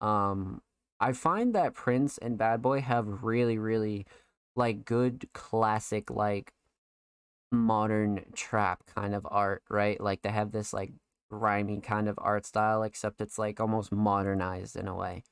Um, 0.00 0.62
I 1.00 1.12
find 1.12 1.54
that 1.54 1.74
Prince 1.74 2.18
and 2.18 2.38
Bad 2.38 2.62
Boy 2.62 2.80
have 2.80 3.24
really, 3.24 3.58
really 3.58 4.06
like 4.56 4.84
good 4.84 5.28
classic 5.32 6.10
like 6.10 6.52
modern 7.54 8.24
trap 8.34 8.84
kind 8.94 9.14
of 9.14 9.26
art, 9.30 9.62
right? 9.70 10.00
Like 10.00 10.22
they 10.22 10.30
have 10.30 10.52
this 10.52 10.72
like 10.72 10.92
rhyming 11.30 11.80
kind 11.82 12.08
of 12.08 12.18
art 12.22 12.46
style, 12.46 12.82
except 12.82 13.20
it's 13.20 13.38
like 13.38 13.60
almost 13.60 13.92
modernized 13.92 14.76
in 14.76 14.88
a 14.88 14.94
way. 14.96 15.22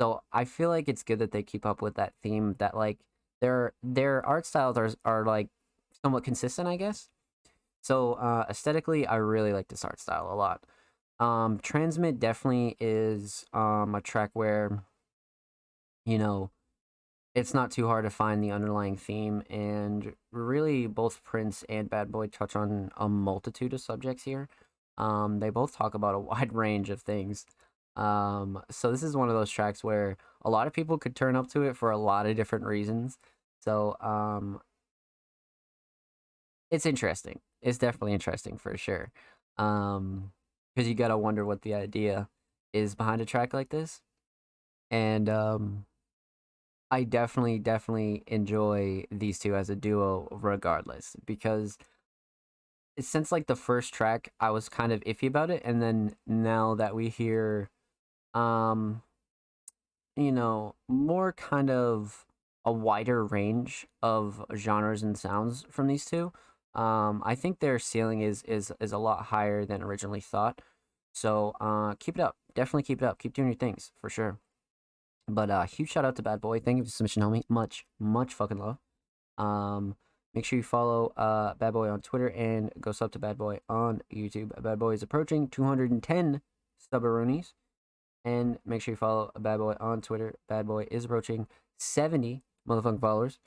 So 0.00 0.22
I 0.32 0.44
feel 0.44 0.68
like 0.70 0.88
it's 0.88 1.02
good 1.02 1.18
that 1.20 1.32
they 1.32 1.42
keep 1.42 1.66
up 1.66 1.82
with 1.82 1.94
that 1.96 2.14
theme 2.22 2.54
that 2.58 2.76
like 2.76 2.98
their 3.40 3.72
their 3.82 4.24
art 4.26 4.46
styles 4.46 4.76
are 4.78 4.90
are 5.04 5.24
like 5.24 5.48
somewhat 6.02 6.24
consistent, 6.24 6.68
I 6.68 6.76
guess. 6.76 7.08
So 7.82 8.14
uh 8.14 8.46
aesthetically 8.50 9.06
I 9.06 9.16
really 9.16 9.52
like 9.52 9.68
this 9.68 9.84
art 9.84 10.00
style 10.00 10.32
a 10.32 10.36
lot. 10.36 10.64
Um 11.20 11.58
Transmit 11.60 12.20
definitely 12.20 12.76
is 12.80 13.44
um 13.52 13.94
a 13.94 14.00
track 14.00 14.30
where 14.34 14.84
you 16.04 16.18
know 16.18 16.50
it's 17.38 17.54
not 17.54 17.70
too 17.70 17.86
hard 17.86 18.04
to 18.04 18.10
find 18.10 18.42
the 18.42 18.50
underlying 18.50 18.96
theme 18.96 19.42
and 19.48 20.14
really 20.32 20.86
both 20.86 21.22
prince 21.22 21.64
and 21.68 21.88
bad 21.88 22.10
boy 22.10 22.26
touch 22.26 22.56
on 22.56 22.90
a 22.96 23.08
multitude 23.08 23.72
of 23.72 23.80
subjects 23.80 24.24
here. 24.24 24.48
Um, 24.98 25.38
they 25.38 25.50
both 25.50 25.76
talk 25.76 25.94
about 25.94 26.14
a 26.14 26.18
wide 26.30 26.52
range 26.52 26.90
of 26.90 27.00
things. 27.00 27.46
Um, 27.96 28.62
so 28.70 28.90
this 28.90 29.02
is 29.02 29.16
one 29.16 29.28
of 29.28 29.34
those 29.34 29.50
tracks 29.50 29.84
where 29.84 30.16
a 30.42 30.50
lot 30.50 30.66
of 30.66 30.72
people 30.72 30.98
could 30.98 31.16
turn 31.16 31.36
up 31.36 31.48
to 31.50 31.62
it 31.62 31.76
for 31.76 31.90
a 31.90 31.98
lot 31.98 32.26
of 32.26 32.36
different 32.36 32.64
reasons. 32.64 33.18
So 33.60 33.96
um, 34.00 34.60
it's 36.70 36.86
interesting. 36.86 37.40
It's 37.62 37.78
definitely 37.78 38.14
interesting 38.14 38.58
for 38.58 38.76
sure. 38.76 39.10
Um, 39.56 40.32
because 40.74 40.88
you 40.88 40.94
gotta 40.94 41.18
wonder 41.18 41.44
what 41.44 41.62
the 41.62 41.74
idea 41.74 42.28
is 42.72 42.94
behind 42.94 43.20
a 43.20 43.24
track 43.24 43.52
like 43.52 43.70
this. 43.70 44.00
And 44.90 45.28
um 45.28 45.86
I 46.90 47.04
definitely, 47.04 47.58
definitely 47.58 48.24
enjoy 48.26 49.04
these 49.10 49.38
two 49.38 49.54
as 49.54 49.68
a 49.70 49.76
duo 49.76 50.28
regardless 50.30 51.16
because 51.26 51.76
since 52.98 53.30
like 53.30 53.46
the 53.46 53.56
first 53.56 53.94
track 53.94 54.32
I 54.40 54.50
was 54.50 54.68
kind 54.68 54.92
of 54.92 55.00
iffy 55.04 55.28
about 55.28 55.50
it 55.50 55.62
and 55.64 55.80
then 55.80 56.16
now 56.26 56.74
that 56.74 56.94
we 56.94 57.08
hear 57.08 57.70
um 58.34 59.02
you 60.16 60.32
know 60.32 60.74
more 60.88 61.32
kind 61.32 61.70
of 61.70 62.26
a 62.64 62.72
wider 62.72 63.24
range 63.24 63.86
of 64.02 64.44
genres 64.56 65.02
and 65.02 65.16
sounds 65.16 65.64
from 65.70 65.86
these 65.86 66.04
two 66.04 66.32
um 66.74 67.22
I 67.24 67.34
think 67.34 67.60
their 67.60 67.78
ceiling 67.78 68.20
is 68.20 68.42
is 68.44 68.72
is 68.80 68.92
a 68.92 68.98
lot 68.98 69.26
higher 69.26 69.64
than 69.64 69.82
originally 69.82 70.20
thought. 70.20 70.60
So 71.12 71.54
uh 71.60 71.94
keep 71.98 72.16
it 72.18 72.22
up. 72.22 72.36
Definitely 72.54 72.82
keep 72.84 73.02
it 73.02 73.06
up. 73.06 73.18
Keep 73.18 73.34
doing 73.34 73.48
your 73.48 73.56
things 73.56 73.92
for 74.00 74.10
sure 74.10 74.38
but 75.28 75.50
uh, 75.50 75.64
huge 75.64 75.90
shout 75.90 76.04
out 76.04 76.16
to 76.16 76.22
Bad 76.22 76.40
Boy. 76.40 76.60
Thank 76.60 76.78
you 76.78 76.84
for 76.84 76.90
submission, 76.90 77.22
homie. 77.22 77.42
Much, 77.48 77.84
much 78.00 78.34
fucking 78.34 78.58
love. 78.58 78.78
Um, 79.36 79.96
make 80.34 80.44
sure 80.44 80.56
you 80.56 80.62
follow 80.62 81.12
uh 81.16 81.54
Bad 81.54 81.72
Boy 81.72 81.88
on 81.88 82.00
Twitter 82.00 82.28
and 82.28 82.70
go 82.80 82.92
sub 82.92 83.12
to 83.12 83.18
Bad 83.18 83.38
Boy 83.38 83.60
on 83.68 84.02
YouTube. 84.12 84.60
Bad 84.62 84.78
Boy 84.78 84.94
is 84.94 85.02
approaching 85.02 85.48
210 85.48 86.40
stubboronies. 86.80 87.54
And 88.24 88.58
make 88.66 88.82
sure 88.82 88.92
you 88.92 88.96
follow 88.96 89.30
Bad 89.38 89.58
Boy 89.58 89.74
on 89.80 90.00
Twitter. 90.00 90.34
Bad 90.48 90.66
Boy 90.66 90.86
is 90.90 91.04
approaching 91.04 91.46
70 91.78 92.42
motherfucking 92.68 93.00
followers. 93.00 93.38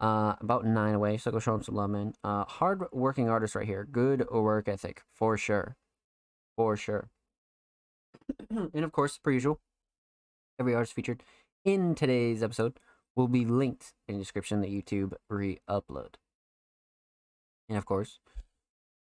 Uh, 0.00 0.34
about 0.40 0.64
nine 0.64 0.94
away. 0.94 1.16
So 1.16 1.32
go 1.32 1.40
show 1.40 1.56
him 1.56 1.62
some 1.62 1.74
love, 1.74 1.90
man. 1.90 2.14
Uh, 2.22 2.44
hard 2.44 2.84
working 2.92 3.28
artist 3.28 3.56
right 3.56 3.66
here. 3.66 3.84
Good 3.84 4.30
work 4.30 4.68
ethic 4.68 5.02
for 5.12 5.36
sure, 5.36 5.76
for 6.56 6.76
sure. 6.76 7.08
and 8.50 8.84
of 8.84 8.92
course, 8.92 9.18
per 9.18 9.32
usual, 9.32 9.60
every 10.58 10.74
artist 10.74 10.94
featured 10.94 11.22
in 11.64 11.94
today's 11.94 12.42
episode 12.42 12.78
will 13.16 13.28
be 13.28 13.44
linked 13.44 13.94
in 14.06 14.14
the 14.14 14.20
description 14.20 14.60
the 14.60 14.68
YouTube 14.68 15.12
re-upload. 15.28 16.14
And 17.68 17.78
of 17.78 17.84
course, 17.84 18.18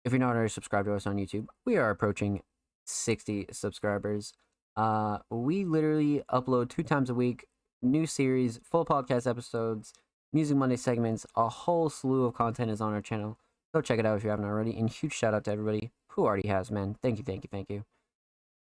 if 0.05 0.11
you're 0.11 0.19
not 0.19 0.35
already 0.35 0.49
subscribed 0.49 0.87
to 0.87 0.93
us 0.93 1.07
on 1.07 1.17
YouTube, 1.17 1.47
we 1.65 1.77
are 1.77 1.89
approaching 1.89 2.41
60 2.85 3.47
subscribers. 3.51 4.33
Uh, 4.75 5.19
we 5.29 5.63
literally 5.63 6.23
upload 6.31 6.69
two 6.69 6.83
times 6.83 7.09
a 7.09 7.13
week, 7.13 7.45
new 7.81 8.05
series, 8.05 8.59
full 8.63 8.85
podcast 8.85 9.29
episodes, 9.29 9.93
Music 10.33 10.57
Monday 10.57 10.75
segments, 10.75 11.25
a 11.35 11.47
whole 11.47 11.89
slew 11.89 12.25
of 12.25 12.33
content 12.33 12.71
is 12.71 12.81
on 12.81 12.91
our 12.91 13.01
channel. 13.01 13.37
Go 13.73 13.81
check 13.81 13.99
it 13.99 14.05
out 14.05 14.17
if 14.17 14.23
you 14.23 14.31
haven't 14.31 14.45
already. 14.45 14.75
And 14.75 14.89
huge 14.89 15.13
shout 15.13 15.33
out 15.33 15.43
to 15.45 15.51
everybody 15.51 15.91
who 16.09 16.25
already 16.25 16.47
has, 16.47 16.71
man. 16.71 16.95
Thank 17.01 17.19
you, 17.19 17.23
thank 17.23 17.43
you, 17.43 17.49
thank 17.51 17.69
you. 17.69 17.85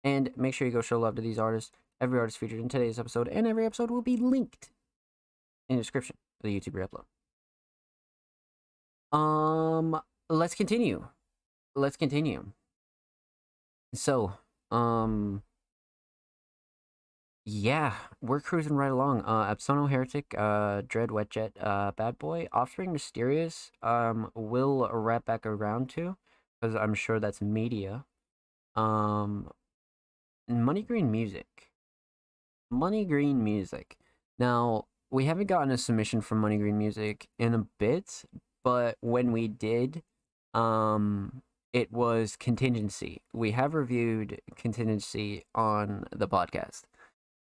And 0.02 0.30
make 0.36 0.54
sure 0.54 0.66
you 0.66 0.72
go 0.72 0.80
show 0.80 0.98
love 0.98 1.14
to 1.16 1.22
these 1.22 1.38
artists. 1.38 1.72
Every 2.00 2.18
artist 2.18 2.38
featured 2.38 2.60
in 2.60 2.68
today's 2.68 2.98
episode 2.98 3.28
and 3.28 3.46
every 3.46 3.66
episode 3.66 3.90
will 3.90 4.02
be 4.02 4.16
linked 4.16 4.70
in 5.68 5.76
the 5.76 5.82
description 5.82 6.16
of 6.42 6.48
the 6.48 6.58
YouTube 6.58 6.86
upload. 6.88 7.04
Um, 9.16 10.00
let's 10.28 10.54
continue. 10.54 11.08
Let's 11.74 11.96
continue. 11.96 12.52
So, 13.94 14.34
um, 14.70 15.42
yeah, 17.44 17.94
we're 18.22 18.40
cruising 18.40 18.76
right 18.76 18.90
along. 18.90 19.22
Uh, 19.22 19.52
Absono 19.54 19.90
Heretic, 19.90 20.34
uh, 20.38 20.82
Dread 20.86 21.10
Wet 21.10 21.30
Jet, 21.30 21.52
uh, 21.60 21.90
Bad 21.92 22.18
Boy, 22.18 22.46
Offspring 22.52 22.92
Mysterious, 22.92 23.72
um, 23.82 24.30
will 24.34 24.88
wrap 24.92 25.24
back 25.24 25.44
around 25.44 25.90
to, 25.90 26.16
because 26.60 26.76
I'm 26.76 26.94
sure 26.94 27.18
that's 27.18 27.42
media. 27.42 28.04
Um, 28.76 29.50
Money 30.48 30.82
Green 30.82 31.10
Music. 31.10 31.46
Money 32.70 33.04
Green 33.04 33.42
Music. 33.42 33.96
Now, 34.38 34.86
we 35.10 35.24
haven't 35.24 35.46
gotten 35.46 35.70
a 35.70 35.78
submission 35.78 36.20
from 36.20 36.38
Money 36.38 36.56
Green 36.56 36.78
Music 36.78 37.28
in 37.38 37.54
a 37.54 37.66
bit, 37.78 38.24
but 38.62 38.96
when 39.00 39.32
we 39.32 39.48
did, 39.48 40.02
um, 40.54 41.42
it 41.72 41.92
was 41.92 42.36
contingency. 42.36 43.22
We 43.32 43.50
have 43.52 43.74
reviewed 43.74 44.40
contingency 44.56 45.44
on 45.54 46.04
the 46.12 46.28
podcast. 46.28 46.82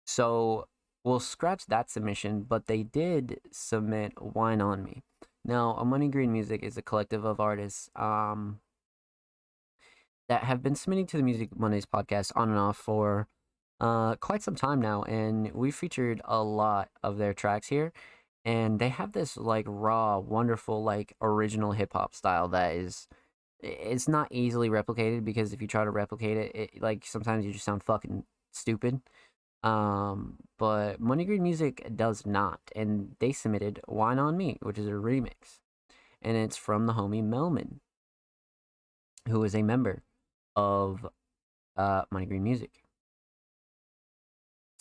So 0.06 0.68
we'll 1.04 1.20
scratch 1.20 1.66
that 1.66 1.90
submission, 1.90 2.42
but 2.42 2.66
they 2.66 2.82
did 2.82 3.40
submit 3.50 4.12
Wine 4.20 4.60
on 4.60 4.84
Me. 4.84 5.02
Now, 5.44 5.74
a 5.76 5.84
Money 5.84 6.08
Green 6.08 6.32
Music 6.32 6.62
is 6.62 6.76
a 6.76 6.82
collective 6.82 7.24
of 7.24 7.40
artists 7.40 7.90
um, 7.96 8.60
that 10.28 10.44
have 10.44 10.62
been 10.62 10.74
submitting 10.74 11.06
to 11.08 11.16
the 11.16 11.22
Music 11.22 11.58
Mondays 11.58 11.86
podcast 11.86 12.32
on 12.34 12.50
and 12.50 12.58
off 12.58 12.76
for 12.76 13.28
uh, 13.80 14.16
quite 14.16 14.42
some 14.42 14.54
time 14.56 14.80
now, 14.80 15.02
and 15.04 15.52
we 15.52 15.70
featured 15.70 16.20
a 16.24 16.42
lot 16.42 16.90
of 17.02 17.18
their 17.18 17.34
tracks 17.34 17.68
here. 17.68 17.92
And 18.44 18.78
they 18.78 18.90
have 18.90 19.12
this 19.12 19.36
like 19.36 19.66
raw, 19.68 20.18
wonderful, 20.18 20.84
like 20.84 21.14
original 21.22 21.72
hip 21.72 21.92
hop 21.94 22.14
style 22.14 22.48
that 22.48 22.74
is 22.74 23.08
it's 23.60 24.08
not 24.08 24.28
easily 24.30 24.68
replicated 24.70 25.24
because 25.24 25.52
if 25.52 25.62
you 25.62 25.68
try 25.68 25.84
to 25.84 25.90
replicate 25.90 26.36
it, 26.36 26.52
it 26.54 26.82
like 26.82 27.06
sometimes 27.06 27.44
you 27.46 27.52
just 27.52 27.64
sound 27.64 27.82
fucking 27.82 28.24
stupid. 28.52 29.00
Um, 29.62 30.36
but 30.58 31.00
Money 31.00 31.24
Green 31.24 31.42
Music 31.42 31.86
does 31.96 32.26
not, 32.26 32.60
and 32.76 33.16
they 33.20 33.32
submitted 33.32 33.80
"Wine 33.88 34.18
on 34.18 34.36
Me," 34.36 34.58
which 34.62 34.78
is 34.78 34.86
a 34.86 34.92
remix, 34.92 35.60
and 36.22 36.36
it's 36.36 36.56
from 36.56 36.86
the 36.86 36.94
homie 36.94 37.22
Melman, 37.24 37.80
who 39.28 39.42
is 39.44 39.54
a 39.54 39.62
member 39.62 40.02
of 40.56 41.06
uh, 41.76 42.04
Money 42.10 42.26
Green 42.26 42.44
Music. 42.44 42.83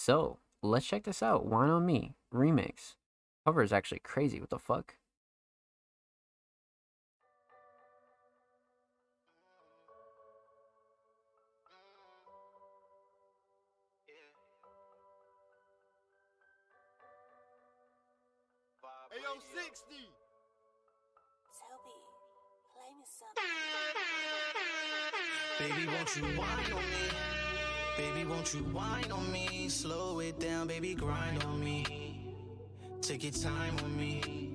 So 0.06 0.40
let's 0.62 0.86
check 0.86 1.04
this 1.06 1.24
out. 1.24 1.46
"Wine 1.46 1.70
on 1.70 1.86
Me" 1.86 2.14
remix. 2.30 2.96
Cover 3.46 3.64
is 3.64 3.72
actually 3.72 4.00
crazy. 4.00 4.38
What 4.42 4.50
the 4.50 4.60
fuck? 4.60 4.98
Ayo, 19.14 19.40
60. 19.56 20.10
Toby, 21.56 21.96
play 22.74 22.92
me 22.98 23.06
some. 23.08 23.36
Baby, 25.60 25.88
won't 25.88 26.12
you 26.18 26.24
whine 26.38 26.74
on 26.74 26.82
me? 26.82 27.33
Baby, 27.96 28.26
won't 28.26 28.52
you 28.56 28.62
whine 28.62 29.12
on 29.12 29.32
me? 29.32 29.70
Slow 29.70 30.20
it 30.20 30.40
down, 30.40 30.68
baby, 30.68 30.96
grind 30.96 31.44
on 31.44 31.64
me. 31.64 32.36
Take 33.02 33.24
your 33.24 33.32
time 33.32 33.78
on 33.84 33.96
me. 33.96 34.54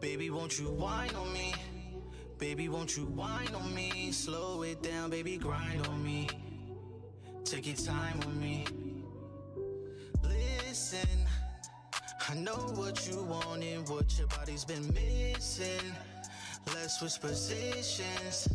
Baby, 0.00 0.30
won't 0.30 0.56
you 0.58 0.66
whine 0.66 1.14
on 1.16 1.32
me? 1.32 1.52
Baby, 2.38 2.68
won't 2.68 2.96
you 2.96 3.06
whine 3.06 3.52
on 3.56 3.74
me? 3.74 4.12
Slow 4.12 4.62
it 4.62 4.82
down, 4.82 5.10
baby, 5.10 5.36
grind 5.36 5.84
on 5.88 6.04
me. 6.04 6.28
Take 7.44 7.66
your 7.66 7.76
time 7.76 8.20
on 8.24 8.38
me. 8.40 8.64
Listen, 10.22 11.26
I 12.28 12.34
know 12.34 12.70
what 12.76 13.08
you 13.08 13.20
want 13.22 13.64
and 13.64 13.88
what 13.88 14.16
your 14.16 14.28
body's 14.28 14.64
been 14.64 14.94
missing. 14.94 15.92
Let's 16.72 17.00
switch 17.00 17.20
positions. 17.20 18.48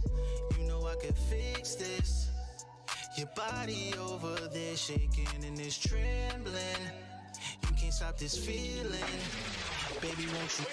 You 0.57 0.67
know 0.67 0.87
I 0.87 0.95
can 0.95 1.13
fix 1.13 1.75
this. 1.75 2.30
Your 3.17 3.27
body 3.35 3.93
over 3.99 4.35
there 4.53 4.77
shaking 4.77 5.27
and 5.45 5.59
it's 5.59 5.77
trembling. 5.77 6.55
You 7.61 7.75
can't 7.77 7.93
stop 7.93 8.17
this 8.17 8.37
feeling. 8.37 9.03
Baby, 9.99 10.27
won't 10.27 10.59
you? 10.59 10.65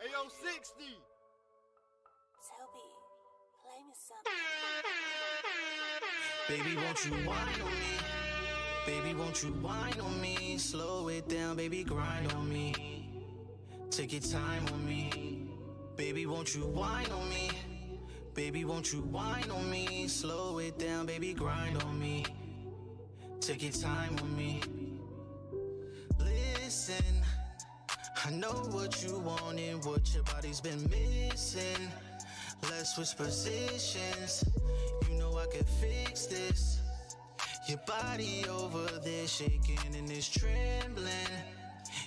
Ayo, 0.00 0.30
60. 0.30 0.84
Toby, 2.46 2.86
play 3.62 3.80
me 3.84 3.94
some. 3.98 4.24
Baby, 6.48 6.76
won't 6.76 7.04
you 7.04 7.12
whine 7.28 7.62
on 7.62 7.70
me? 7.70 8.21
Baby, 8.84 9.14
won't 9.14 9.42
you 9.44 9.50
whine 9.50 10.00
on 10.00 10.20
me? 10.20 10.58
Slow 10.58 11.06
it 11.08 11.28
down, 11.28 11.56
baby, 11.56 11.84
grind 11.84 12.32
on 12.32 12.52
me. 12.52 12.74
Take 13.90 14.12
your 14.12 14.22
time 14.22 14.66
on 14.72 14.84
me. 14.84 15.46
Baby, 15.96 16.26
won't 16.26 16.52
you 16.52 16.62
whine 16.62 17.10
on 17.12 17.28
me? 17.28 17.50
Baby, 18.34 18.64
won't 18.64 18.92
you 18.92 19.02
whine 19.02 19.48
on 19.50 19.70
me? 19.70 20.08
Slow 20.08 20.58
it 20.58 20.80
down, 20.80 21.06
baby, 21.06 21.32
grind 21.32 21.80
on 21.84 22.00
me. 22.00 22.24
Take 23.40 23.62
your 23.62 23.72
time 23.72 24.16
on 24.20 24.36
me. 24.36 24.60
Listen, 26.18 27.04
I 28.24 28.30
know 28.30 28.66
what 28.72 29.00
you 29.04 29.16
want 29.20 29.60
and 29.60 29.84
what 29.84 30.12
your 30.12 30.24
body's 30.24 30.60
been 30.60 30.90
missing. 30.90 31.88
Let's 32.68 32.96
switch 32.96 33.16
positions. 33.16 34.44
You 35.08 35.18
know 35.18 35.38
I 35.38 35.46
can 35.46 35.64
fix 35.64 36.26
this. 36.26 36.81
Your 37.68 37.78
body 37.86 38.44
over 38.50 38.88
there 39.04 39.26
shaking 39.28 39.78
and 39.96 40.10
it's 40.10 40.28
trembling. 40.28 41.12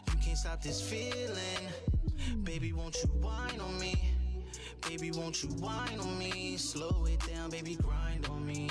You 0.07 0.13
can't 0.21 0.37
stop 0.37 0.61
this 0.61 0.81
feeling. 0.81 2.43
Baby, 2.43 2.73
won't 2.73 2.97
you 3.01 3.09
whine 3.21 3.61
on 3.61 3.79
me? 3.79 3.95
Baby, 4.87 5.11
won't 5.11 5.41
you 5.41 5.49
whine 5.49 5.97
on 5.99 6.19
me? 6.19 6.57
Slow 6.57 7.05
it 7.05 7.21
down, 7.33 7.51
baby, 7.51 7.75
grind 7.75 8.27
on 8.27 8.45
me. 8.45 8.69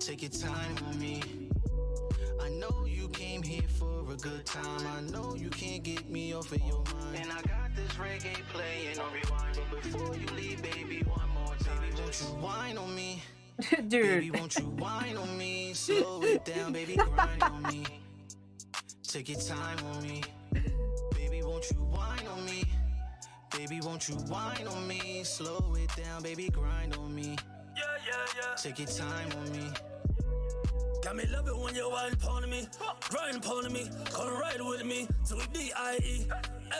Take 0.00 0.22
your 0.22 0.32
time 0.32 0.76
on 0.88 0.98
me. 0.98 1.22
I 2.42 2.48
know 2.48 2.84
you 2.84 3.08
came 3.10 3.40
here 3.40 3.68
for 3.78 4.12
a 4.12 4.16
good 4.16 4.44
time. 4.46 4.86
I 4.88 5.00
know 5.12 5.36
you 5.36 5.50
can't 5.50 5.84
get 5.84 6.10
me 6.10 6.34
off 6.34 6.50
of 6.50 6.60
your 6.62 6.82
mind. 6.94 7.16
And 7.16 7.30
I 7.30 7.42
got 7.42 7.76
this 7.76 7.92
reggae 7.92 8.42
playing 8.52 8.98
on 8.98 9.12
rewind. 9.12 9.60
But 9.70 9.82
before 9.82 10.16
you 10.16 10.26
leave, 10.34 10.62
baby, 10.62 11.04
one 11.06 11.28
more 11.30 11.54
time. 11.60 11.80
Baby, 11.80 12.02
won't 12.02 12.20
you 12.20 12.26
whine 12.44 12.76
on 12.76 12.92
me? 12.96 13.22
Baby, 13.70 13.82
Dude, 13.88 14.38
won't 14.38 14.56
you 14.56 14.64
whine 14.64 15.16
on 15.16 15.36
me? 15.36 15.72
Slow 15.74 16.22
it 16.22 16.44
down, 16.44 16.72
baby, 16.72 16.96
grind 16.96 17.42
on 17.42 17.62
me. 17.64 17.84
Take 19.02 19.28
your 19.28 19.40
time 19.40 19.78
on 19.92 20.02
me. 20.02 20.22
Baby, 21.14 21.42
won't 21.42 21.70
you 21.70 21.76
whine 21.76 22.26
on 22.28 22.44
me? 22.46 22.64
Baby, 23.54 23.80
won't 23.82 24.08
you 24.08 24.14
whine 24.14 24.66
on 24.66 24.86
me? 24.88 25.22
Slow 25.24 25.74
it 25.76 25.90
down, 25.96 26.22
baby, 26.22 26.48
grind 26.48 26.96
on 26.96 27.14
me. 27.14 27.36
Yeah, 27.76 27.82
yeah, 28.06 28.26
yeah. 28.36 28.54
Take 28.56 28.78
your 28.78 28.88
time 28.88 29.28
on 29.38 29.52
me. 29.52 29.68
Got 31.02 31.16
me 31.16 31.24
love 31.26 31.48
it 31.48 31.56
when 31.56 31.74
you 31.74 31.90
wine 31.90 32.12
upon 32.12 32.48
me, 32.48 32.66
grind 33.08 33.36
upon 33.38 33.72
me, 33.72 33.90
come 34.10 34.38
ride 34.38 34.60
with 34.60 34.84
me 34.84 35.06
to 35.26 35.34
the 35.34 35.46
D-I-E, 35.52 36.26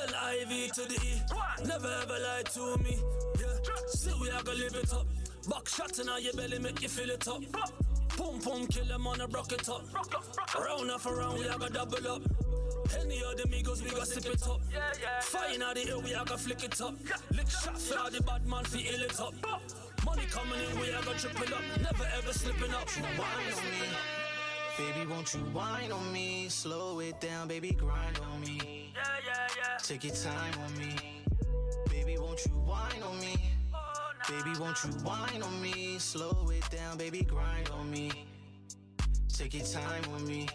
L-I-V 0.08 0.68
to 0.74 0.82
the 0.82 0.94
E. 0.94 1.66
Never 1.66 1.88
ever 2.02 2.18
lie 2.18 2.42
to 2.44 2.76
me. 2.82 2.98
Yeah, 3.38 3.46
see 3.88 4.12
we 4.20 4.30
are 4.30 4.42
gonna 4.42 4.58
live 4.58 4.74
it 4.76 4.92
up. 4.92 5.06
Buck 5.48 5.68
shots 5.68 5.98
in 5.98 6.08
all 6.08 6.20
your 6.20 6.32
belly, 6.34 6.58
make 6.58 6.82
you 6.82 6.88
feel 6.88 7.10
it 7.10 7.26
up. 7.26 7.42
Boom, 8.16 8.38
boom, 8.40 8.66
kill 8.66 8.84
them 8.84 9.06
on 9.06 9.20
a 9.20 9.26
rocket 9.28 9.68
up. 9.68 9.82
Round 10.58 10.90
after 10.90 11.14
round, 11.14 11.38
we 11.38 11.48
are 11.48 11.58
gonna 11.58 11.70
double 11.72 12.08
up. 12.08 12.22
Any 13.00 13.22
of 13.22 13.36
the 13.36 13.44
amigos, 13.44 13.82
we 13.82 13.90
gonna 13.90 14.04
sip 14.04 14.26
it 14.26 14.42
up. 14.46 14.60
Fire 15.22 15.54
in 15.54 15.60
the 15.60 15.88
air, 15.88 15.98
we 15.98 16.14
are 16.14 16.24
gonna 16.24 16.38
flick 16.38 16.62
it 16.64 16.80
up. 16.80 16.94
Lick 17.32 17.48
shot 17.48 17.78
for 17.78 17.98
all 17.98 18.10
the 18.10 18.22
bad 18.22 18.46
man, 18.46 18.64
feel 18.64 19.00
it 19.02 19.20
up. 19.20 19.34
Money 20.04 20.26
coming 20.30 20.60
in, 20.60 20.80
we 20.80 20.92
are 20.92 21.02
gonna 21.02 21.18
triple 21.18 21.54
up. 21.54 21.62
Never 21.80 22.08
ever 22.18 22.32
slipping 22.32 22.74
up. 22.74 22.88
Whine 22.90 23.52
on 23.56 23.64
me. 23.64 23.86
Baby, 24.78 25.10
won't 25.10 25.34
you 25.34 25.40
whine 25.40 25.92
on 25.92 26.12
me? 26.12 26.48
Slow 26.48 27.00
it 27.00 27.20
down, 27.20 27.48
baby, 27.48 27.72
grind 27.72 28.18
on 28.32 28.40
me. 28.40 28.92
Yeah, 28.94 29.02
yeah, 29.26 29.48
yeah. 29.56 29.76
Take 29.82 30.04
your 30.04 30.14
time 30.14 30.54
on 30.64 30.78
me. 30.78 30.96
Baby, 31.88 32.18
won't 32.18 32.44
you 32.44 32.52
whine 32.52 33.02
on 33.02 33.18
me? 33.20 33.36
Baby, 34.28 34.52
won't 34.58 34.76
you 34.84 34.90
whine 35.02 35.42
on 35.42 35.62
me? 35.62 35.98
Slow 35.98 36.50
it 36.50 36.68
down, 36.70 36.98
baby, 36.98 37.22
grind 37.22 37.70
on 37.70 37.90
me. 37.90 38.10
Take 39.32 39.54
your 39.54 39.64
time 39.64 40.02
on 40.14 40.26
me. 40.26 40.46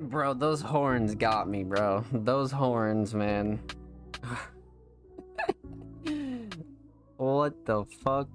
Bro, 0.00 0.34
those 0.34 0.62
horns 0.62 1.16
got 1.16 1.48
me, 1.48 1.64
bro. 1.64 2.04
Those 2.12 2.52
horns, 2.52 3.12
man. 3.14 3.58
what 7.16 7.66
the 7.66 7.84
fuck? 8.04 8.28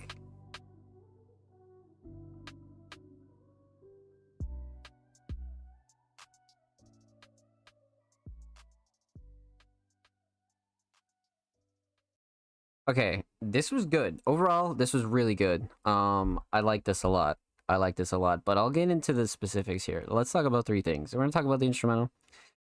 Okay, 12.89 13.23
this 13.41 13.71
was 13.71 13.85
good. 13.85 14.19
Overall, 14.27 14.73
this 14.73 14.93
was 14.93 15.05
really 15.05 15.35
good. 15.35 15.69
Um, 15.85 16.41
I 16.51 16.59
like 16.59 16.83
this 16.83 17.03
a 17.03 17.07
lot. 17.07 17.37
I 17.69 17.77
like 17.77 17.95
this 17.95 18.11
a 18.11 18.17
lot, 18.17 18.43
but 18.43 18.57
I'll 18.57 18.69
get 18.69 18.89
into 18.89 19.13
the 19.13 19.25
specifics 19.25 19.85
here. 19.85 20.03
Let's 20.07 20.33
talk 20.33 20.45
about 20.45 20.65
three 20.65 20.81
things. 20.81 21.13
We're 21.13 21.21
gonna 21.21 21.31
talk 21.31 21.45
about 21.45 21.59
the 21.59 21.65
instrumental. 21.65 22.11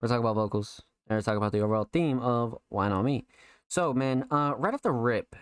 We're 0.00 0.08
gonna 0.08 0.18
talk 0.18 0.24
about 0.24 0.40
vocals. 0.40 0.80
And 1.06 1.14
we're 1.14 1.16
gonna 1.16 1.24
talk 1.24 1.36
about 1.36 1.52
the 1.52 1.60
overall 1.60 1.88
theme 1.92 2.20
of 2.20 2.56
"Wine 2.70 2.92
on 2.92 3.04
Me." 3.04 3.26
So, 3.68 3.92
man, 3.92 4.26
uh, 4.30 4.54
right 4.56 4.72
off 4.72 4.82
the 4.82 4.92
rip, 4.92 5.34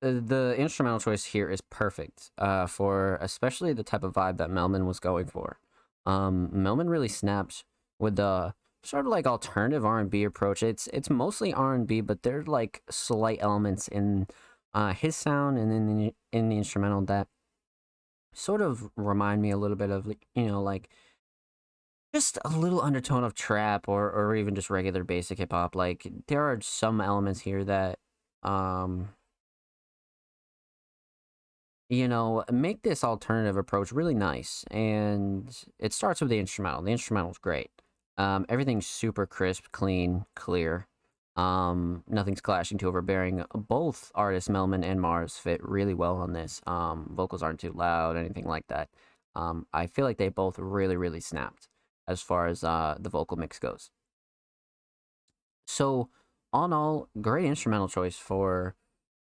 the, 0.00 0.12
the 0.20 0.54
instrumental 0.56 1.00
choice 1.00 1.24
here 1.24 1.50
is 1.50 1.60
perfect. 1.60 2.30
Uh, 2.38 2.68
for 2.68 3.18
especially 3.20 3.72
the 3.72 3.82
type 3.82 4.04
of 4.04 4.12
vibe 4.14 4.36
that 4.38 4.48
Melman 4.50 4.86
was 4.86 5.00
going 5.00 5.26
for. 5.26 5.58
Um, 6.06 6.50
Melman 6.54 6.88
really 6.88 7.08
snapped 7.08 7.64
with 7.98 8.14
the 8.14 8.54
sort 8.88 9.04
of 9.04 9.10
like 9.10 9.26
alternative 9.26 9.84
R 9.84 9.98
and 10.00 10.10
B 10.10 10.24
approach. 10.24 10.62
It's 10.62 10.88
it's 10.92 11.10
mostly 11.10 11.52
R 11.52 11.74
and 11.74 11.86
B, 11.86 12.00
but 12.00 12.22
there's 12.22 12.48
like 12.48 12.82
slight 12.90 13.38
elements 13.42 13.86
in 13.88 14.26
uh 14.74 14.94
his 14.94 15.16
sound 15.16 15.58
and 15.58 15.72
in 15.72 15.98
the, 15.98 16.14
in 16.32 16.48
the 16.48 16.56
instrumental 16.56 17.02
that 17.02 17.28
sort 18.32 18.62
of 18.62 18.90
remind 18.96 19.42
me 19.42 19.50
a 19.50 19.56
little 19.58 19.76
bit 19.76 19.90
of 19.90 20.06
you 20.34 20.46
know 20.46 20.62
like 20.62 20.88
just 22.14 22.38
a 22.44 22.48
little 22.48 22.80
undertone 22.80 23.24
of 23.24 23.34
trap 23.34 23.88
or 23.88 24.10
or 24.10 24.34
even 24.34 24.54
just 24.54 24.70
regular 24.70 25.04
basic 25.04 25.38
hip 25.38 25.52
hop. 25.52 25.74
Like 25.74 26.06
there 26.28 26.42
are 26.44 26.58
some 26.62 27.00
elements 27.00 27.40
here 27.40 27.64
that 27.64 27.98
um 28.42 29.10
you 31.90 32.08
know 32.08 32.44
make 32.50 32.82
this 32.82 33.04
alternative 33.04 33.56
approach 33.58 33.92
really 33.92 34.14
nice. 34.14 34.64
And 34.70 35.54
it 35.78 35.92
starts 35.92 36.20
with 36.22 36.30
the 36.30 36.38
instrumental. 36.38 36.82
The 36.82 36.92
instrumental's 36.92 37.38
great 37.38 37.70
um 38.18 38.44
everything's 38.48 38.86
super 38.86 39.26
crisp 39.26 39.66
clean 39.72 40.26
clear 40.34 40.86
um, 41.38 42.02
nothing's 42.08 42.40
clashing 42.40 42.78
too 42.78 42.88
overbearing. 42.88 43.44
Both 43.54 44.10
artists, 44.12 44.50
Melman 44.50 44.84
and 44.84 45.00
Mars, 45.00 45.36
fit 45.38 45.62
really 45.62 45.94
well 45.94 46.16
on 46.16 46.32
this. 46.32 46.60
Um, 46.66 47.12
vocals 47.14 47.44
aren't 47.44 47.60
too 47.60 47.72
loud, 47.72 48.16
anything 48.16 48.44
like 48.44 48.66
that. 48.66 48.88
Um, 49.36 49.64
I 49.72 49.86
feel 49.86 50.04
like 50.04 50.18
they 50.18 50.30
both 50.30 50.58
really, 50.58 50.96
really 50.96 51.20
snapped 51.20 51.68
as 52.08 52.20
far 52.20 52.48
as 52.48 52.64
uh, 52.64 52.96
the 52.98 53.08
vocal 53.08 53.36
mix 53.36 53.60
goes. 53.60 53.92
So, 55.68 56.08
in 56.52 56.72
all, 56.72 57.08
great 57.20 57.44
instrumental 57.44 57.88
choice 57.88 58.16
for 58.16 58.74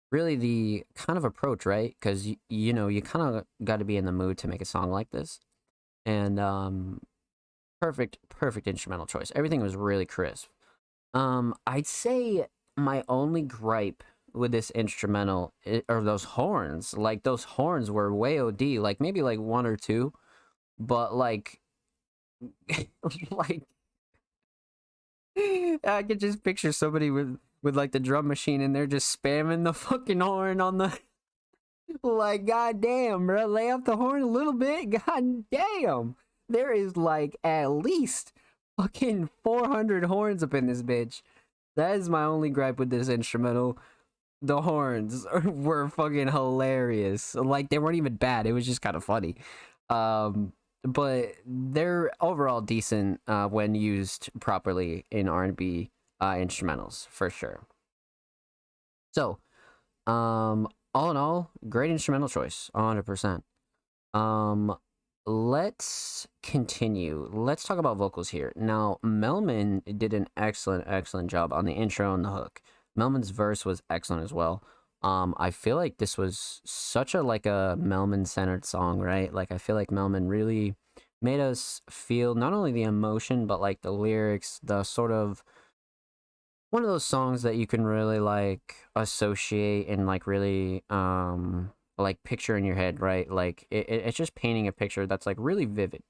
really 0.10 0.38
the 0.38 0.86
kind 0.96 1.18
of 1.18 1.26
approach, 1.26 1.66
right? 1.66 1.94
Because 2.00 2.26
you, 2.26 2.38
you 2.48 2.72
know 2.72 2.88
you 2.88 3.02
kind 3.02 3.36
of 3.36 3.46
got 3.66 3.80
to 3.80 3.86
be 3.86 3.98
in 3.98 4.06
the 4.06 4.14
mood 4.14 4.38
to 4.40 4.48
make 4.48 4.62
a 4.62 4.66
song 4.66 4.92
like 4.92 5.10
this, 5.12 5.42
and 6.06 6.40
um, 6.40 7.02
perfect, 7.82 8.18
perfect 8.30 8.68
instrumental 8.68 9.06
choice. 9.06 9.32
Everything 9.36 9.62
was 9.62 9.76
really 9.76 10.06
crisp. 10.06 10.48
Um, 11.14 11.56
I'd 11.66 11.88
say 11.88 12.46
my 12.76 13.04
only 13.10 13.42
gripe 13.42 14.04
with 14.34 14.52
this 14.52 14.70
instrumental 14.72 15.54
or 15.90 16.02
those 16.04 16.24
horns. 16.24 16.96
Like 16.96 17.24
those 17.24 17.44
horns 17.44 17.90
were 17.90 18.14
way 18.14 18.40
OD. 18.40 18.62
Like 18.62 19.02
maybe 19.02 19.22
like 19.22 19.40
one 19.40 19.66
or 19.66 19.76
two, 19.76 20.14
but 20.80 21.16
like, 21.16 21.60
like 23.32 23.64
I 25.84 26.04
could 26.04 26.20
just 26.20 26.44
picture 26.44 26.72
somebody 26.72 27.10
with 27.10 27.38
with 27.64 27.76
like 27.76 27.92
the 27.92 28.00
drum 28.00 28.28
machine 28.28 28.62
and 28.62 28.76
they're 28.76 28.88
just 28.88 29.22
spamming 29.22 29.64
the 29.64 29.74
fucking 29.74 30.20
horn 30.20 30.62
on 30.62 30.78
the. 30.78 30.98
Like 32.04 32.46
goddamn, 32.46 33.28
bro, 33.28 33.46
lay 33.46 33.72
off 33.72 33.86
the 33.86 33.96
horn 33.96 34.22
a 34.22 34.28
little 34.28 34.52
bit. 34.52 34.90
God 35.06 35.50
damn, 35.50 36.18
there 36.50 36.72
is 36.72 36.98
like 36.98 37.36
at 37.44 37.68
least 37.68 38.34
fucking 38.78 39.30
400 39.44 40.06
horns 40.06 40.44
up 40.44 40.54
in 40.54 40.68
this 40.68 40.84
bitch. 40.84 41.22
That 41.76 41.96
is 41.96 42.10
my 42.10 42.24
only 42.24 42.50
gripe 42.50 42.80
with 42.80 42.90
this 42.90 43.10
instrumental. 43.10 43.78
The 44.42 44.62
horns 44.62 45.26
were 45.46 45.90
fucking 45.90 46.30
hilarious. 46.30 47.36
Like 47.36 47.70
they 47.70 47.80
weren't 47.80 47.98
even 47.98 48.16
bad. 48.16 48.48
It 48.48 48.54
was 48.54 48.66
just 48.66 48.82
kind 48.82 48.96
of 48.96 49.04
funny. 49.04 49.36
Um, 49.90 50.54
but 50.84 51.34
they're 51.46 52.12
overall 52.22 52.62
decent 52.62 53.20
uh, 53.28 53.48
when 53.48 53.76
used 53.76 54.30
properly 54.40 55.06
in 55.12 55.28
R&B 55.28 55.92
uh, 56.20 56.34
instrumentals 56.34 57.08
for 57.10 57.30
sure. 57.30 57.66
So, 59.14 59.40
um, 60.06 60.68
all 60.94 61.12
in 61.12 61.18
all, 61.18 61.52
great 61.68 61.92
instrumental 61.92 62.30
choice, 62.30 62.72
100%. 62.76 63.42
Um, 64.14 64.78
let's 65.28 66.26
continue. 66.42 67.30
Let's 67.32 67.66
talk 67.66 67.78
about 67.78 67.98
vocals 67.98 68.30
here. 68.30 68.54
Now, 68.56 68.98
Melman 69.04 69.82
did 69.98 70.14
an 70.14 70.28
excellent, 70.38 70.86
excellent 70.88 71.30
job 71.30 71.52
on 71.52 71.66
the 71.66 71.74
intro 71.74 72.14
and 72.14 72.24
the 72.24 72.30
hook. 72.30 72.62
Melman's 72.98 73.32
verse 73.32 73.66
was 73.66 73.84
excellent 73.90 74.24
as 74.24 74.34
well. 74.34 74.64
Um, 75.04 75.36
I 75.38 75.52
feel 75.52 75.76
like 75.76 75.98
this 75.98 76.18
was 76.18 76.62
such 76.66 77.14
a 77.14 77.22
like 77.22 77.46
a 77.46 77.78
Melman 77.80 78.26
centered 78.26 78.66
song, 78.66 79.00
right? 79.00 79.32
Like 79.32 79.52
I 79.52 79.58
feel 79.58 79.76
like 79.76 79.90
Melman 79.90 80.30
really 80.30 80.76
made 81.22 81.40
us 81.42 81.82
feel 81.90 82.34
not 82.34 82.54
only 82.54 82.72
the 82.72 82.84
emotion 82.84 83.48
but 83.48 83.62
like 83.62 83.82
the 83.82 83.92
lyrics, 83.92 84.60
the 84.64 84.84
sort 84.84 85.12
of 85.12 85.44
one 86.72 86.84
of 86.84 86.90
those 86.90 87.06
songs 87.06 87.44
that 87.44 87.56
you 87.56 87.68
can 87.68 87.86
really 87.86 88.20
like 88.20 88.76
associate 88.96 89.88
and 89.88 90.08
like 90.08 90.26
really 90.26 90.84
um 90.90 91.72
like 91.98 92.24
picture 92.24 92.58
in 92.58 92.64
your 92.66 92.76
head, 92.76 93.00
right? 93.02 93.30
Like 93.30 93.68
it, 93.72 93.90
it- 93.90 94.06
it's 94.08 94.18
just 94.18 94.36
painting 94.36 94.68
a 94.68 94.72
picture 94.72 95.06
that's 95.08 95.26
like 95.26 95.38
really 95.40 95.66
vivid. 95.66 96.04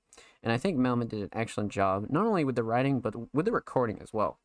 And 0.44 0.52
I 0.54 0.58
think 0.58 0.78
Melman 0.78 1.10
did 1.10 1.22
an 1.24 1.30
excellent 1.34 1.72
job, 1.72 2.08
not 2.10 2.26
only 2.26 2.44
with 2.46 2.56
the 2.56 2.64
writing 2.64 3.00
but 3.02 3.14
with 3.34 3.46
the 3.46 3.52
recording 3.52 4.00
as 4.02 4.14
well. 4.14 4.40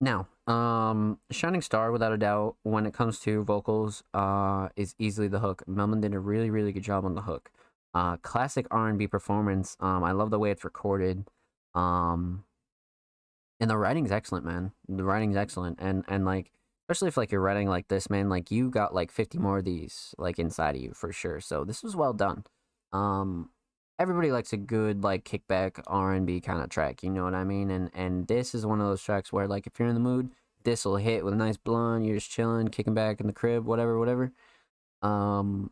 Now, 0.00 0.28
um, 0.46 1.20
Shining 1.30 1.62
Star, 1.62 1.92
without 1.92 2.12
a 2.12 2.16
doubt, 2.18 2.56
when 2.64 2.86
it 2.86 2.94
comes 2.94 3.20
to 3.20 3.44
vocals, 3.44 4.02
uh, 4.12 4.68
is 4.76 4.94
easily 4.98 5.28
the 5.28 5.38
hook. 5.38 5.62
Melman 5.68 6.00
did 6.00 6.14
a 6.14 6.18
really, 6.18 6.50
really 6.50 6.72
good 6.72 6.82
job 6.82 7.04
on 7.04 7.14
the 7.14 7.22
hook. 7.22 7.50
Uh, 7.94 8.16
classic 8.16 8.66
R 8.70 8.88
and 8.88 8.98
B 8.98 9.06
performance. 9.06 9.76
Um, 9.78 10.02
I 10.02 10.12
love 10.12 10.30
the 10.30 10.38
way 10.38 10.50
it's 10.50 10.64
recorded. 10.64 11.28
Um, 11.74 12.44
and 13.60 13.70
the 13.70 13.76
writing's 13.78 14.10
excellent, 14.10 14.44
man. 14.44 14.72
The 14.88 15.04
writing's 15.04 15.36
excellent, 15.36 15.78
and 15.80 16.04
and 16.08 16.24
like 16.24 16.50
especially 16.92 17.08
if 17.08 17.16
like 17.16 17.32
you're 17.32 17.40
writing 17.40 17.68
like 17.68 17.88
this, 17.88 18.10
man, 18.10 18.28
like 18.28 18.50
you 18.50 18.68
got 18.68 18.94
like 18.94 19.10
50 19.10 19.38
more 19.38 19.58
of 19.58 19.64
these 19.64 20.14
like 20.18 20.38
inside 20.38 20.76
of 20.76 20.82
you 20.82 20.92
for 20.92 21.10
sure. 21.10 21.40
So 21.40 21.64
this 21.64 21.82
was 21.82 21.96
well 21.96 22.12
done. 22.12 22.44
Um, 22.92 23.48
everybody 23.98 24.30
likes 24.30 24.52
a 24.52 24.58
good 24.58 25.02
like 25.02 25.24
kickback 25.24 25.82
R&B 25.86 26.42
kind 26.42 26.62
of 26.62 26.68
track, 26.68 27.02
you 27.02 27.08
know 27.08 27.24
what 27.24 27.34
I 27.34 27.44
mean? 27.44 27.70
And 27.70 27.90
and 27.94 28.26
this 28.28 28.54
is 28.54 28.66
one 28.66 28.78
of 28.80 28.86
those 28.86 29.02
tracks 29.02 29.32
where 29.32 29.48
like 29.48 29.66
if 29.66 29.78
you're 29.78 29.88
in 29.88 29.94
the 29.94 30.00
mood, 30.00 30.32
this 30.64 30.84
will 30.84 30.96
hit 30.96 31.24
with 31.24 31.32
a 31.32 31.36
nice 31.36 31.56
blunt, 31.56 32.04
you're 32.04 32.16
just 32.16 32.30
chilling, 32.30 32.68
kicking 32.68 32.94
back 32.94 33.20
in 33.20 33.26
the 33.26 33.32
crib, 33.32 33.64
whatever, 33.64 33.98
whatever. 33.98 34.30
Um 35.00 35.70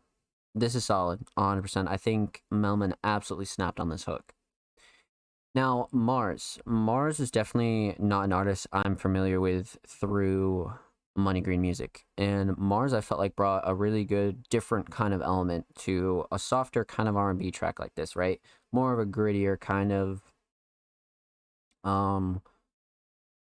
this 0.55 0.75
is 0.75 0.83
solid, 0.83 1.21
100%. 1.37 1.87
I 1.87 1.95
think 1.97 2.41
Melman 2.51 2.93
absolutely 3.03 3.45
snapped 3.45 3.79
on 3.79 3.87
this 3.89 4.03
hook. 4.03 4.33
Now, 5.55 5.87
Mars. 5.93 6.59
Mars 6.65 7.21
is 7.21 7.31
definitely 7.31 7.95
not 7.99 8.25
an 8.25 8.33
artist 8.33 8.67
I'm 8.73 8.97
familiar 8.97 9.39
with 9.39 9.77
through 9.87 10.73
Money 11.15 11.41
Green 11.41 11.61
Music. 11.61 12.05
And 12.17 12.57
Mars 12.57 12.93
I 12.93 13.01
felt 13.01 13.19
like 13.19 13.35
brought 13.35 13.63
a 13.65 13.75
really 13.75 14.05
good 14.05 14.47
different 14.49 14.89
kind 14.91 15.13
of 15.13 15.21
element 15.21 15.65
to 15.79 16.25
a 16.31 16.39
softer 16.39 16.85
kind 16.85 17.09
of 17.09 17.17
R&B 17.17 17.51
track 17.51 17.79
like 17.79 17.95
this, 17.95 18.15
right? 18.15 18.39
More 18.71 18.93
of 18.93 18.99
a 18.99 19.05
grittier 19.05 19.59
kind 19.59 19.91
of 19.91 20.21
um 21.83 22.41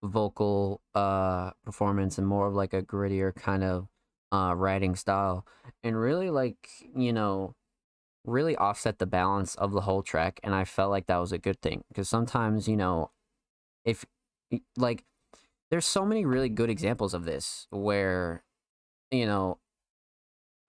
vocal 0.02 0.80
uh 0.94 1.50
performance 1.64 2.18
and 2.18 2.26
more 2.26 2.46
of 2.46 2.54
like 2.54 2.72
a 2.72 2.82
grittier 2.82 3.34
kind 3.34 3.64
of 3.64 3.88
uh 4.32 4.54
writing 4.56 4.94
style 4.94 5.46
and 5.82 5.96
really 5.98 6.30
like, 6.30 6.68
you 6.94 7.12
know, 7.12 7.54
really 8.24 8.56
offset 8.56 8.98
the 8.98 9.06
balance 9.06 9.54
of 9.56 9.72
the 9.72 9.82
whole 9.82 10.02
track 10.02 10.40
and 10.42 10.54
I 10.54 10.64
felt 10.64 10.90
like 10.90 11.06
that 11.06 11.18
was 11.18 11.32
a 11.32 11.38
good 11.38 11.60
thing 11.62 11.84
because 11.88 12.08
sometimes, 12.08 12.68
you 12.68 12.76
know, 12.76 13.10
if 13.84 14.04
like 14.76 15.04
there's 15.70 15.86
so 15.86 16.04
many 16.04 16.24
really 16.24 16.48
good 16.48 16.70
examples 16.70 17.14
of 17.14 17.24
this 17.24 17.66
where 17.70 18.42
you 19.10 19.26
know 19.26 19.58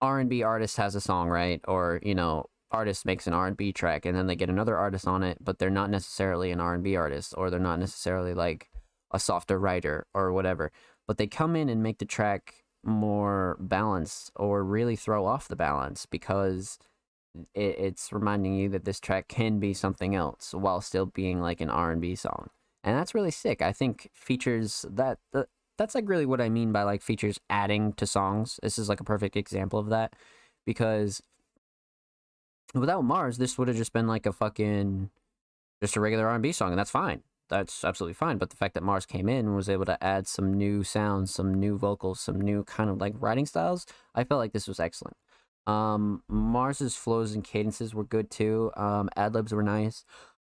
R&B 0.00 0.42
artist 0.42 0.76
has 0.76 0.94
a 0.94 1.00
song, 1.00 1.28
right? 1.28 1.60
Or, 1.66 2.00
you 2.02 2.14
know, 2.14 2.46
artist 2.70 3.06
makes 3.06 3.26
an 3.26 3.32
R&B 3.32 3.72
track 3.72 4.04
and 4.04 4.16
then 4.16 4.26
they 4.26 4.36
get 4.36 4.50
another 4.50 4.76
artist 4.76 5.06
on 5.06 5.22
it, 5.22 5.38
but 5.40 5.58
they're 5.58 5.70
not 5.70 5.90
necessarily 5.90 6.50
an 6.50 6.60
R&B 6.60 6.96
artist 6.96 7.34
or 7.36 7.50
they're 7.50 7.58
not 7.58 7.80
necessarily 7.80 8.34
like 8.34 8.70
a 9.10 9.18
softer 9.18 9.58
writer 9.58 10.06
or 10.14 10.32
whatever. 10.32 10.70
But 11.06 11.18
they 11.18 11.26
come 11.26 11.56
in 11.56 11.68
and 11.68 11.82
make 11.82 11.98
the 11.98 12.04
track 12.04 12.64
more 12.84 13.56
balanced 13.58 14.30
or 14.36 14.62
really 14.62 14.96
throw 14.96 15.26
off 15.26 15.48
the 15.48 15.56
balance 15.56 16.06
because 16.06 16.78
it, 17.54 17.76
it's 17.78 18.12
reminding 18.12 18.54
you 18.54 18.68
that 18.70 18.84
this 18.84 19.00
track 19.00 19.28
can 19.28 19.58
be 19.58 19.74
something 19.74 20.14
else 20.14 20.54
while 20.54 20.80
still 20.80 21.06
being 21.06 21.40
like 21.40 21.60
an 21.60 21.70
R&B 21.70 22.14
song. 22.14 22.50
And 22.84 22.96
that's 22.96 23.14
really 23.14 23.30
sick. 23.30 23.60
I 23.60 23.72
think 23.72 24.10
features 24.14 24.84
that 24.90 25.18
the, 25.32 25.46
that's 25.76 25.94
like 25.94 26.08
really 26.08 26.26
what 26.26 26.40
I 26.40 26.48
mean 26.48 26.72
by 26.72 26.82
like 26.82 27.02
features 27.02 27.40
adding 27.50 27.92
to 27.94 28.06
songs. 28.06 28.58
This 28.62 28.78
is 28.78 28.88
like 28.88 29.00
a 29.00 29.04
perfect 29.04 29.36
example 29.36 29.78
of 29.78 29.88
that 29.88 30.14
because 30.66 31.22
without 32.74 33.04
Mars, 33.04 33.38
this 33.38 33.58
would 33.58 33.68
have 33.68 33.76
just 33.76 33.92
been 33.92 34.06
like 34.06 34.26
a 34.26 34.32
fucking 34.32 35.10
just 35.80 35.96
a 35.96 36.00
regular 36.00 36.26
R&B 36.28 36.52
song, 36.52 36.70
and 36.70 36.78
that's 36.78 36.90
fine. 36.90 37.22
That's 37.48 37.84
absolutely 37.84 38.14
fine. 38.14 38.36
But 38.38 38.50
the 38.50 38.56
fact 38.56 38.74
that 38.74 38.82
Mars 38.82 39.06
came 39.06 39.28
in 39.28 39.46
and 39.46 39.56
was 39.56 39.68
able 39.68 39.86
to 39.86 40.02
add 40.02 40.26
some 40.26 40.52
new 40.52 40.82
sounds, 40.82 41.32
some 41.32 41.54
new 41.54 41.78
vocals, 41.78 42.20
some 42.20 42.40
new 42.40 42.64
kind 42.64 42.90
of 42.90 43.00
like 43.00 43.14
writing 43.18 43.46
styles, 43.46 43.86
I 44.14 44.24
felt 44.24 44.38
like 44.38 44.52
this 44.52 44.68
was 44.68 44.80
excellent. 44.80 45.16
Um, 45.66 46.22
Mars's 46.28 46.96
flows 46.96 47.34
and 47.34 47.44
cadences 47.44 47.94
were 47.94 48.04
good 48.04 48.30
too. 48.30 48.70
Um, 48.76 49.08
ad 49.16 49.34
libs 49.34 49.52
were 49.52 49.62
nice. 49.62 50.04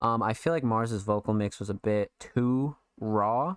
Um, 0.04 0.22
I 0.22 0.34
feel 0.34 0.52
like 0.52 0.62
Mars's 0.62 1.02
vocal 1.02 1.32
mix 1.32 1.58
was 1.58 1.70
a 1.70 1.74
bit 1.74 2.12
too 2.20 2.76
raw. 3.00 3.56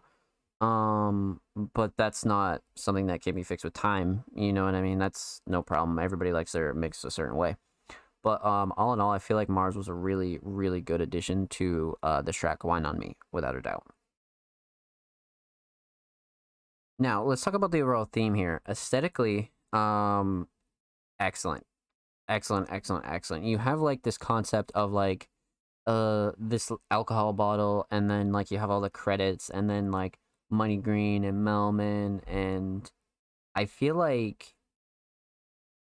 Um, 0.62 1.42
but 1.76 1.92
that's 1.98 2.24
not 2.24 2.62
something 2.76 3.08
that 3.08 3.22
can 3.22 3.36
be 3.36 3.44
fixed 3.44 3.66
with 3.66 3.74
time. 3.74 4.24
You 4.34 4.54
know 4.54 4.64
what 4.64 4.74
I 4.74 4.82
mean? 4.82 4.98
That's 4.98 5.42
no 5.46 5.62
problem. 5.62 6.00
Everybody 6.00 6.32
likes 6.32 6.54
their 6.54 6.74
mix 6.74 7.04
a 7.04 7.12
certain 7.12 7.36
way. 7.36 7.58
But 8.24 8.44
um, 8.46 8.74
all 8.78 8.94
in 8.94 9.02
all, 9.02 9.12
I 9.12 9.20
feel 9.20 9.36
like 9.36 9.50
Mars 9.50 9.76
was 9.76 9.90
a 9.90 9.94
really, 9.94 10.40
really 10.42 10.80
good 10.80 11.02
addition 11.02 11.48
to 11.50 11.96
uh, 12.02 12.22
the 12.22 12.32
track 12.32 12.64
"Wine 12.64 12.86
on 12.86 12.98
Me," 12.98 13.16
without 13.32 13.56
a 13.56 13.62
doubt. 13.62 13.84
Now 16.98 17.24
let's 17.24 17.44
talk 17.44 17.54
about 17.54 17.72
the 17.72 17.82
overall 17.82 18.10
theme 18.12 18.34
here. 18.34 18.62
Aesthetically, 18.68 19.52
um, 19.74 20.48
excellent, 21.20 21.66
excellent, 22.28 22.72
excellent, 22.72 23.06
excellent. 23.06 23.46
You 23.46 23.60
have 23.60 23.82
like 23.82 24.04
this 24.04 24.18
concept 24.18 24.72
of 24.74 24.92
like 24.92 25.30
uh 25.88 26.34
this 26.38 26.72
alcohol 26.92 27.34
bottle, 27.34 27.88
and 27.90 28.10
then 28.12 28.32
like 28.32 28.52
you 28.52 28.60
have 28.60 28.70
all 28.70 28.82
the 28.82 28.90
credits, 28.90 29.50
and 29.50 29.70
then 29.70 29.92
like 29.92 30.20
Money 30.50 30.78
Green 30.78 31.24
and 31.24 31.46
Melman, 31.46 32.22
and 32.28 32.92
I 33.56 33.66
feel 33.66 33.96
like 33.96 34.54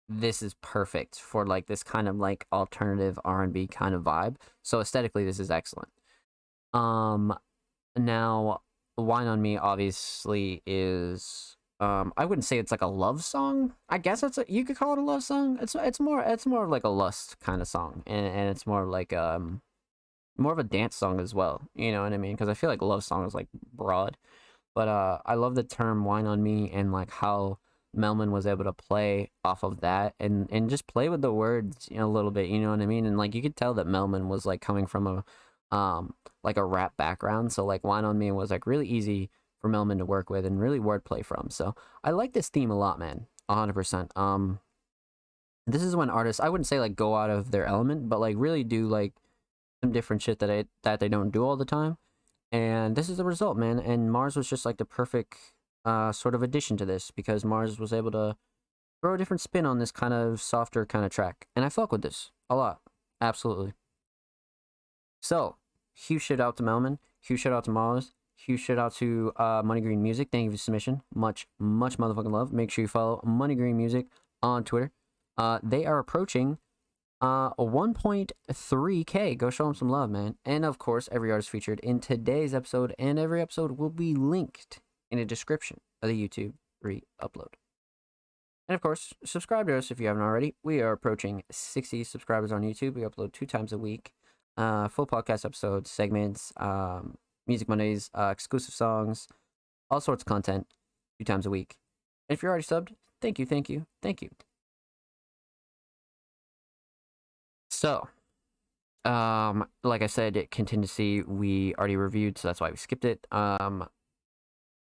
this 0.09 0.43
is 0.43 0.55
perfect 0.61 1.21
for 1.21 1.47
like 1.47 1.67
this 1.67 1.83
kind 1.85 2.09
of 2.09 2.17
like 2.17 2.47
alternative 2.53 3.19
R&B 3.25 3.69
kind 3.69 3.95
of 3.95 4.03
vibe. 4.03 4.37
So 4.63 4.81
aesthetically 4.81 5.25
this 5.25 5.39
is 5.39 5.51
excellent. 5.51 5.91
Um 6.75 7.37
now 7.97 8.63
Wine 8.99 9.29
on 9.29 9.41
Me 9.41 9.57
obviously 9.57 10.63
is 10.67 11.57
um 11.79 12.13
I 12.17 12.25
wouldn't 12.25 12.45
say 12.45 12.59
it's 12.59 12.73
like 12.73 12.83
a 12.83 12.87
love 12.87 13.23
song. 13.25 13.75
I 13.89 13.99
guess 13.99 14.23
it's 14.25 14.39
a, 14.39 14.45
you 14.49 14.65
could 14.65 14.77
call 14.77 14.93
it 14.95 14.99
a 14.99 15.03
love 15.03 15.23
song. 15.23 15.59
It's 15.63 15.77
it's 15.77 16.01
more 16.01 16.23
it's 16.23 16.47
more 16.47 16.67
like 16.67 16.85
a 16.85 16.89
lust 16.89 17.39
kind 17.41 17.63
of 17.63 17.69
song 17.69 18.03
and 18.07 18.27
and 18.27 18.51
it's 18.51 18.67
more 18.67 18.85
like 18.87 19.13
um 19.13 19.63
more 20.41 20.53
of 20.53 20.59
a 20.59 20.65
dance 20.65 20.97
song 20.97 21.21
as 21.21 21.35
well. 21.35 21.63
You 21.75 21.93
know 21.93 22.03
what 22.03 22.13
I 22.13 22.19
mean? 22.19 22.37
Cuz 22.37 22.49
I 22.49 22.55
feel 22.55 22.71
like 22.71 22.83
love 22.83 23.05
song 23.05 23.27
is 23.27 23.35
like 23.35 23.49
broad. 23.73 24.17
But 24.75 24.89
uh 24.89 25.19
I 25.27 25.35
love 25.35 25.55
the 25.55 25.63
term 25.63 26.05
Wine 26.05 26.27
on 26.27 26.43
Me 26.43 26.71
and 26.71 26.93
like 26.93 27.11
how 27.11 27.59
Melman 27.97 28.31
was 28.31 28.47
able 28.47 28.65
to 28.65 28.73
play 28.73 29.31
off 29.45 29.63
of 29.65 29.81
that 29.81 30.15
and 30.21 30.49
and 30.51 30.71
just 30.71 30.87
play 30.87 31.09
with 31.09 31.23
the 31.23 31.33
words 31.33 31.89
you 31.91 31.99
know, 31.99 32.07
a 32.07 32.11
little 32.11 32.31
bit, 32.31 32.49
you 32.49 32.61
know 32.61 32.71
what 32.71 32.81
I 32.81 32.87
mean? 32.87 33.07
And 33.07 33.19
like 33.19 33.35
you 33.35 33.43
could 33.43 33.57
tell 33.57 33.75
that 33.75 33.87
Melman 33.87 34.29
was 34.29 34.47
like 34.47 34.61
coming 34.61 34.87
from 34.87 35.07
a 35.07 35.25
um 35.77 36.15
like 36.43 36.57
a 36.57 36.65
rap 36.65 36.97
background, 36.97 37.53
so 37.53 37.65
like 37.65 37.85
Wine 37.85 38.05
on 38.05 38.19
Me 38.19 38.33
was 38.33 38.51
like 38.51 38.67
really 38.67 38.87
easy 38.89 39.31
for 39.61 39.69
Melman 39.69 39.99
to 39.99 40.05
work 40.07 40.31
with 40.31 40.47
and 40.47 40.61
really 40.61 40.79
wordplay 40.81 41.25
from. 41.25 41.51
So 41.51 41.75
I 42.03 42.13
like 42.13 42.33
this 42.33 42.49
theme 42.49 42.71
a 42.71 42.79
lot, 42.79 42.99
man. 42.99 43.27
100%. 43.49 44.17
Um 44.17 44.61
this 45.67 45.83
is 45.83 45.95
when 45.97 46.11
artists 46.11 46.41
I 46.41 46.49
wouldn't 46.49 46.67
say 46.67 46.81
like 46.81 46.97
go 46.97 47.17
out 47.17 47.31
of 47.31 47.51
their 47.51 47.67
element, 47.67 48.09
but 48.09 48.21
like 48.21 48.37
really 48.39 48.65
do 48.65 48.89
like 48.89 49.15
some 49.83 49.93
different 49.93 50.23
shit 50.23 50.39
that 50.41 50.51
I 50.51 50.65
that 50.83 51.01
they 51.01 51.09
don't 51.09 51.31
do 51.31 51.45
all 51.45 51.57
the 51.57 51.65
time. 51.65 51.97
And 52.53 52.97
this 52.97 53.09
is 53.09 53.17
the 53.17 53.25
result, 53.25 53.57
man. 53.57 53.79
And 53.79 54.11
Mars 54.11 54.37
was 54.37 54.49
just 54.49 54.65
like 54.65 54.79
the 54.79 54.85
perfect 54.85 55.37
uh, 55.85 56.13
sort 56.13 56.35
of 56.35 56.43
addition 56.43 56.77
to 56.79 56.85
this 56.85 57.11
because 57.11 57.45
Mars 57.45 57.79
was 57.79 57.93
able 57.93 58.11
to 58.11 58.37
throw 59.01 59.15
a 59.15 59.19
different 59.19 59.41
spin 59.41 59.65
on 59.65 59.79
this 59.79 59.93
kind 59.93 60.13
of 60.13 60.41
softer 60.41 60.85
kind 60.85 61.05
of 61.05 61.11
track. 61.11 61.47
And 61.55 61.65
I 61.65 61.69
fuck 61.69 61.93
with 61.93 62.03
this 62.03 62.33
a 62.49 62.57
lot. 62.57 62.81
Absolutely. 63.21 63.73
So, 65.23 65.57
huge 65.95 66.23
shout 66.23 66.41
out 66.41 66.57
to 66.57 66.63
Melman. 66.63 66.99
Huge 67.21 67.41
shout 67.41 67.53
out 67.53 67.65
to 67.65 67.71
Mars. 67.71 68.15
Huge 68.37 68.61
shout 68.61 68.79
out 68.79 68.95
to 68.95 69.33
uh, 69.37 69.63
Money 69.65 69.83
Green 69.83 70.03
Music. 70.03 70.29
Thank 70.33 70.47
you 70.47 70.51
for 70.53 70.57
submission. 70.57 71.03
Much, 71.15 71.47
much 71.59 71.99
motherfucking 71.99 72.33
love. 72.33 72.53
Make 72.53 72.71
sure 72.71 72.83
you 72.83 72.89
follow 72.89 73.21
Money 73.23 73.55
Green 73.55 73.77
Music 73.77 74.07
on 74.43 74.65
Twitter. 74.65 74.91
Uh, 75.37 75.59
they 75.63 75.85
are 75.85 75.99
approaching 75.99 76.59
uh, 77.21 77.51
1.3k. 77.55 79.37
Go 79.37 79.51
show 79.51 79.65
them 79.65 79.75
some 79.75 79.91
love, 79.91 80.11
man. 80.11 80.37
And 80.45 80.65
of 80.65 80.79
course, 80.79 81.09
every 81.13 81.31
artist 81.31 81.51
featured 81.51 81.81
in 81.81 82.01
today's 82.01 82.55
episode 82.55 82.95
and 82.99 83.19
every 83.19 83.43
episode 83.43 83.73
will 83.73 83.91
be 83.91 84.15
linked 84.15 84.81
in 85.11 85.19
the 85.19 85.25
description 85.25 85.81
of 86.03 86.09
the 86.09 86.29
YouTube 86.29 86.55
re-upload. 86.83 87.55
And 88.69 88.75
of 88.75 88.81
course, 88.81 89.13
subscribe 89.25 89.67
to 89.67 89.77
us 89.77 89.91
if 89.91 90.01
you 90.01 90.07
haven't 90.07 90.23
already. 90.23 90.55
We 90.63 90.81
are 90.81 90.93
approaching 90.93 91.43
60 91.51 92.05
subscribers 92.05 92.53
on 92.53 92.63
YouTube. 92.63 92.95
We 92.95 93.03
upload 93.03 93.33
two 93.33 93.47
times 93.47 93.73
a 93.73 93.79
week, 93.79 94.13
uh, 94.57 94.89
full 94.89 95.07
podcast 95.07 95.45
episodes, 95.45 95.91
segments, 95.91 96.53
um, 96.57 97.17
Music 97.47 97.69
Mondays, 97.69 98.11
uh, 98.15 98.31
exclusive 98.33 98.75
songs, 98.75 99.27
all 99.91 100.01
sorts 100.01 100.23
of 100.23 100.27
content, 100.27 100.69
two 101.19 101.25
times 101.25 101.47
a 101.47 101.51
week. 101.51 101.77
And 102.29 102.37
if 102.37 102.43
you're 102.43 102.51
already 102.51 102.65
subbed, 102.65 102.95
thank 103.21 103.41
you, 103.41 103.47
thank 103.47 103.69
you, 103.69 103.87
thank 104.03 104.23
you. 104.23 104.31
So, 107.81 108.07
um, 109.07 109.67
like 109.83 110.03
I 110.03 110.07
said, 110.07 110.49
contingency 110.51 111.23
we 111.23 111.75
already 111.77 111.97
reviewed, 111.97 112.37
so 112.37 112.49
that's 112.49 112.61
why 112.61 112.69
we 112.69 112.77
skipped 112.77 113.07
it. 113.07 113.27
Um, 113.33 113.89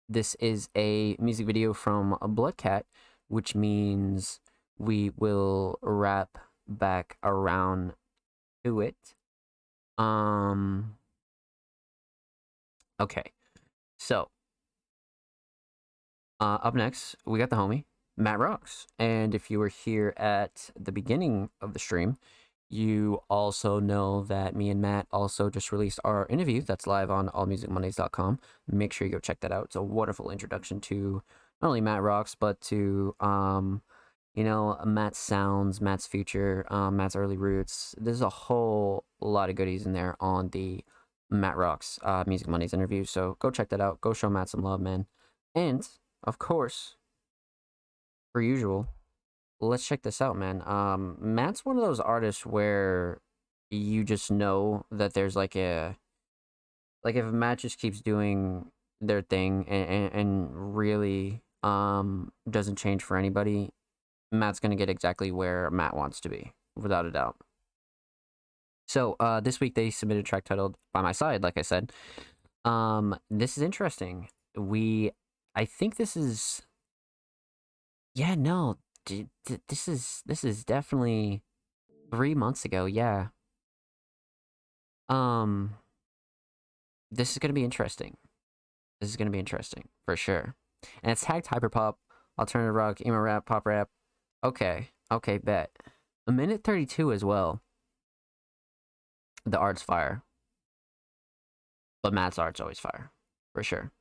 this 0.07 0.35
is 0.35 0.69
a 0.77 1.17
music 1.19 1.45
video 1.45 1.73
from 1.73 2.17
Bloodcat, 2.21 2.85
which 3.27 3.53
means 3.53 4.39
we 4.77 5.11
will 5.17 5.77
wrap 5.81 6.37
back 6.69 7.17
around 7.21 7.95
to 8.63 8.79
it. 8.79 8.95
Um. 9.97 10.95
Okay, 13.01 13.33
so 13.99 14.29
uh, 16.39 16.59
up 16.63 16.75
next 16.75 17.17
we 17.25 17.39
got 17.39 17.49
the 17.49 17.57
homie 17.57 17.83
Matt 18.15 18.39
Rocks, 18.39 18.87
and 18.97 19.35
if 19.35 19.51
you 19.51 19.59
were 19.59 19.67
here 19.67 20.13
at 20.15 20.69
the 20.79 20.93
beginning 20.93 21.49
of 21.59 21.73
the 21.73 21.79
stream, 21.79 22.17
you 22.69 23.21
also 23.29 23.79
know 23.79 24.23
that 24.23 24.55
me 24.55 24.69
and 24.69 24.81
Matt 24.81 25.07
also 25.11 25.49
just 25.49 25.71
released 25.71 25.99
our 26.03 26.25
interview 26.29 26.61
that's 26.61 26.87
live 26.87 27.11
on 27.11 27.29
allmusicmondays.com. 27.29 28.39
Make 28.67 28.93
sure 28.93 29.07
you 29.07 29.13
go 29.13 29.19
check 29.19 29.39
that 29.41 29.51
out. 29.51 29.65
It's 29.65 29.75
a 29.75 29.81
wonderful 29.83 30.31
introduction 30.31 30.79
to 30.81 31.21
not 31.61 31.67
only 31.67 31.81
Matt 31.81 32.01
Rocks, 32.01 32.35
but 32.35 32.59
to, 32.61 33.15
um, 33.19 33.81
you 34.33 34.43
know, 34.43 34.77
Matt's 34.83 35.19
sounds, 35.19 35.79
Matt's 35.79 36.07
future, 36.07 36.65
um, 36.69 36.97
Matt's 36.97 37.15
early 37.15 37.37
roots. 37.37 37.95
There's 37.97 38.21
a 38.21 38.29
whole 38.29 39.05
lot 39.21 39.49
of 39.49 39.55
goodies 39.55 39.85
in 39.85 39.93
there 39.93 40.17
on 40.19 40.49
the 40.49 40.83
Matt 41.29 41.57
Rocks 41.57 41.99
uh, 42.03 42.23
Music 42.27 42.47
Mondays 42.47 42.73
interview. 42.73 43.03
So 43.05 43.37
go 43.39 43.51
check 43.51 43.69
that 43.69 43.81
out. 43.81 44.01
Go 44.01 44.13
show 44.13 44.29
Matt 44.29 44.49
some 44.49 44.61
love, 44.61 44.81
man. 44.81 45.05
And, 45.53 45.87
of 46.23 46.39
course, 46.39 46.95
per 48.33 48.41
usual, 48.41 48.87
let's 49.61 49.85
check 49.85 50.03
this 50.03 50.21
out, 50.21 50.35
man. 50.35 50.61
Um, 50.65 51.17
Matt's 51.19 51.65
one 51.65 51.77
of 51.77 51.83
those 51.83 51.99
artists 51.99 52.45
where 52.45 53.21
you 53.71 54.03
just 54.03 54.31
know 54.31 54.85
that 54.91 55.13
there's 55.13 55.35
like 55.35 55.55
a 55.55 55.95
like 57.03 57.15
if 57.15 57.25
Matt 57.25 57.59
just 57.59 57.79
keeps 57.79 58.01
doing 58.01 58.71
their 59.01 59.21
thing 59.21 59.65
and, 59.67 59.89
and, 59.89 60.13
and 60.13 60.75
really 60.75 61.41
um 61.63 62.31
doesn't 62.49 62.77
change 62.77 63.03
for 63.03 63.17
anybody, 63.17 63.71
Matt's 64.31 64.59
gonna 64.59 64.75
get 64.75 64.89
exactly 64.89 65.31
where 65.31 65.69
Matt 65.71 65.95
wants 65.95 66.19
to 66.21 66.29
be, 66.29 66.51
without 66.75 67.05
a 67.05 67.11
doubt. 67.11 67.37
So 68.87 69.15
uh 69.19 69.39
this 69.39 69.59
week 69.59 69.75
they 69.75 69.89
submitted 69.89 70.21
a 70.21 70.23
track 70.23 70.43
titled 70.45 70.75
By 70.93 71.01
My 71.01 71.11
Side, 71.11 71.43
like 71.43 71.57
I 71.57 71.61
said. 71.63 71.91
Um 72.65 73.17
this 73.29 73.57
is 73.57 73.63
interesting. 73.63 74.29
We 74.57 75.11
I 75.55 75.65
think 75.65 75.95
this 75.95 76.15
is 76.17 76.61
yeah, 78.15 78.35
no, 78.35 78.77
this 79.67 79.87
is 79.87 80.23
this 80.25 80.43
is 80.43 80.65
definitely 80.65 81.43
three 82.11 82.35
months 82.35 82.65
ago. 82.65 82.85
Yeah. 82.85 83.27
Um, 85.09 85.75
this 87.11 87.31
is 87.31 87.37
gonna 87.37 87.53
be 87.53 87.63
interesting. 87.63 88.17
This 88.99 89.05
This 89.05 89.11
is 89.11 89.17
gonna 89.17 89.29
be 89.29 89.37
interesting 89.37 89.89
for 90.03 90.15
sure. 90.15 90.55
And 91.03 91.11
it's 91.11 91.23
tagged 91.23 91.45
hyperpop, 91.45 91.97
alternative 92.39 92.73
rock, 92.73 93.05
emo 93.05 93.19
rap, 93.19 93.45
pop 93.45 93.67
rap. 93.67 93.89
Okay, 94.43 94.89
okay, 95.11 95.37
bet. 95.37 95.69
A 96.25 96.31
minute 96.31 96.63
thirty-two 96.63 97.11
as 97.11 97.23
well. 97.23 97.61
The 99.45 99.59
art's 99.59 99.83
fire, 99.83 100.23
but 102.01 102.15
Matt's 102.15 102.39
art's 102.39 102.59
always 102.59 102.79
fire, 102.79 103.11
for 103.53 103.61
sure. 103.61 103.91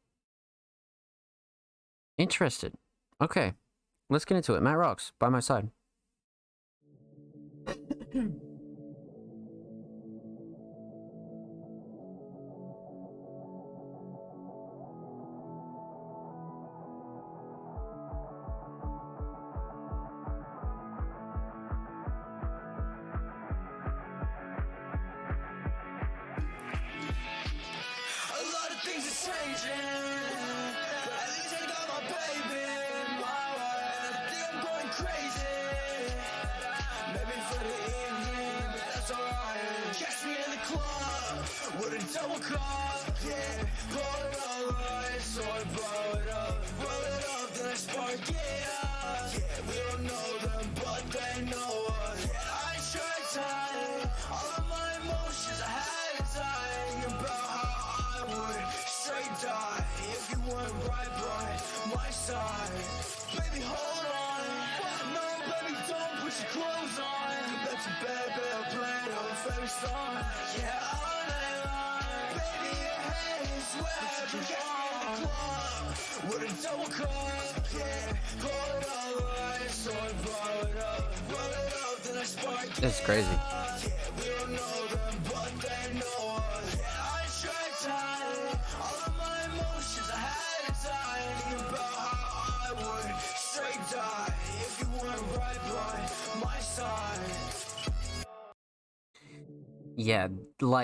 Interested. 2.17 2.73
Okay, 3.21 3.53
let's 4.15 4.25
get 4.25 4.37
into 4.37 4.55
it. 4.55 4.63
Matt 4.63 4.79
rocks 4.79 5.13
by 5.19 5.29
my 5.29 5.41
side. 5.41 5.71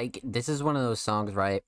like 0.00 0.20
this 0.24 0.48
is 0.48 0.62
one 0.62 0.76
of 0.76 0.82
those 0.82 1.00
songs, 1.00 1.34
right? 1.34 1.62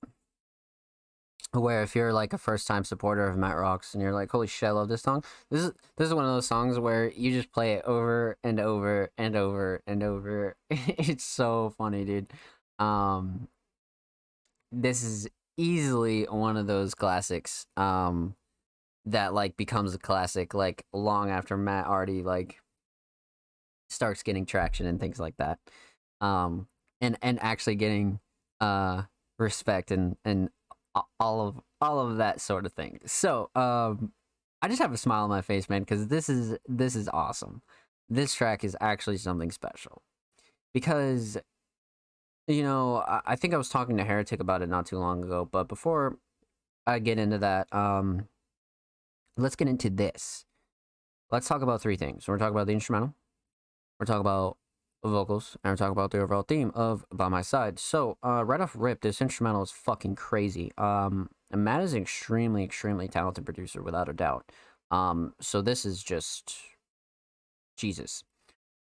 Where 1.51 1.83
if 1.83 1.95
you're 1.95 2.13
like 2.13 2.33
a 2.33 2.37
first 2.39 2.67
time 2.67 2.83
supporter 2.83 3.27
of 3.27 3.37
Matt 3.37 3.57
Rocks 3.57 3.93
and 3.93 4.01
you're 4.01 4.13
like, 4.13 4.31
holy 4.31 4.47
shit, 4.47 4.69
I 4.69 4.71
love 4.71 4.89
this 4.89 5.03
song. 5.03 5.23
This 5.51 5.61
is 5.61 5.71
this 5.97 6.07
is 6.07 6.13
one 6.13 6.25
of 6.25 6.31
those 6.31 6.47
songs 6.47 6.79
where 6.79 7.11
you 7.11 7.31
just 7.31 7.51
play 7.51 7.73
it 7.73 7.85
over 7.85 8.37
and 8.43 8.59
over 8.59 9.11
and 9.17 9.35
over 9.35 9.83
and 9.85 10.01
over. 10.01 10.55
it's 10.69 11.23
so 11.23 11.73
funny, 11.77 12.05
dude. 12.05 12.33
Um 12.79 13.47
this 14.71 15.03
is 15.03 15.27
easily 15.57 16.23
one 16.23 16.57
of 16.57 16.65
those 16.65 16.95
classics 16.95 17.67
um 17.77 18.35
that 19.05 19.33
like 19.35 19.55
becomes 19.57 19.93
a 19.93 19.99
classic 19.99 20.55
like 20.55 20.85
long 20.93 21.29
after 21.29 21.55
Matt 21.57 21.85
already 21.85 22.23
like 22.23 22.59
starts 23.89 24.23
getting 24.23 24.45
traction 24.47 24.87
and 24.87 24.99
things 24.99 25.19
like 25.19 25.37
that. 25.37 25.59
Um 26.21 26.67
and 27.03 27.17
and 27.21 27.37
actually 27.43 27.75
getting 27.75 28.19
uh 28.63 29.03
respect 29.39 29.91
and 29.91 30.15
and 30.23 30.49
all 31.19 31.47
of 31.47 31.59
all 31.81 31.99
of 31.99 32.17
that 32.17 32.39
sort 32.39 32.65
of 32.65 32.73
thing. 32.73 32.99
So, 33.05 33.49
um 33.55 34.13
I 34.61 34.69
just 34.69 34.81
have 34.81 34.93
a 34.93 34.97
smile 34.97 35.23
on 35.23 35.29
my 35.29 35.41
face, 35.41 35.69
man, 35.69 35.85
cuz 35.85 36.07
this 36.07 36.29
is 36.29 36.57
this 36.67 36.95
is 36.95 37.09
awesome. 37.09 37.61
This 38.09 38.33
track 38.33 38.63
is 38.63 38.77
actually 38.79 39.17
something 39.17 39.51
special. 39.51 40.01
Because 40.73 41.37
you 42.47 42.63
know, 42.63 42.97
I, 43.07 43.21
I 43.25 43.35
think 43.35 43.53
I 43.53 43.57
was 43.57 43.69
talking 43.69 43.97
to 43.97 44.03
Heretic 44.03 44.39
about 44.39 44.61
it 44.61 44.69
not 44.69 44.85
too 44.85 44.97
long 44.99 45.23
ago, 45.23 45.47
but 45.49 45.67
before 45.67 46.17
I 46.87 46.99
get 46.99 47.19
into 47.19 47.39
that, 47.39 47.67
um 47.73 48.27
let's 49.37 49.55
get 49.55 49.67
into 49.67 49.89
this. 49.89 50.45
Let's 51.31 51.47
talk 51.47 51.61
about 51.63 51.81
three 51.81 51.97
things. 51.97 52.27
We're 52.27 52.37
talking 52.37 52.55
about 52.55 52.67
the 52.67 52.73
instrumental. 52.73 53.15
We're 53.99 54.05
talking 54.05 54.21
about 54.21 54.57
vocals 55.09 55.57
and 55.63 55.71
we're 55.71 55.77
talking 55.77 55.91
about 55.91 56.11
the 56.11 56.19
overall 56.19 56.43
theme 56.43 56.71
of 56.75 57.05
by 57.11 57.27
my 57.27 57.41
side. 57.41 57.77
So 57.79 58.17
uh 58.23 58.43
right 58.45 58.61
off 58.61 58.75
rip 58.77 59.01
this 59.01 59.21
instrumental 59.21 59.63
is 59.63 59.71
fucking 59.71 60.15
crazy. 60.15 60.71
Um 60.77 61.29
matt 61.53 61.81
is 61.81 61.93
an 61.93 62.01
extremely 62.01 62.63
extremely 62.63 63.07
talented 63.07 63.45
producer 63.45 63.81
without 63.83 64.09
a 64.09 64.13
doubt. 64.13 64.51
Um 64.91 65.33
so 65.39 65.61
this 65.61 65.85
is 65.85 66.03
just 66.03 66.55
jesus. 67.77 68.23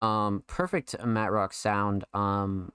Um 0.00 0.44
perfect 0.46 0.94
matt 1.04 1.32
rock 1.32 1.52
sound 1.52 2.04
um 2.14 2.72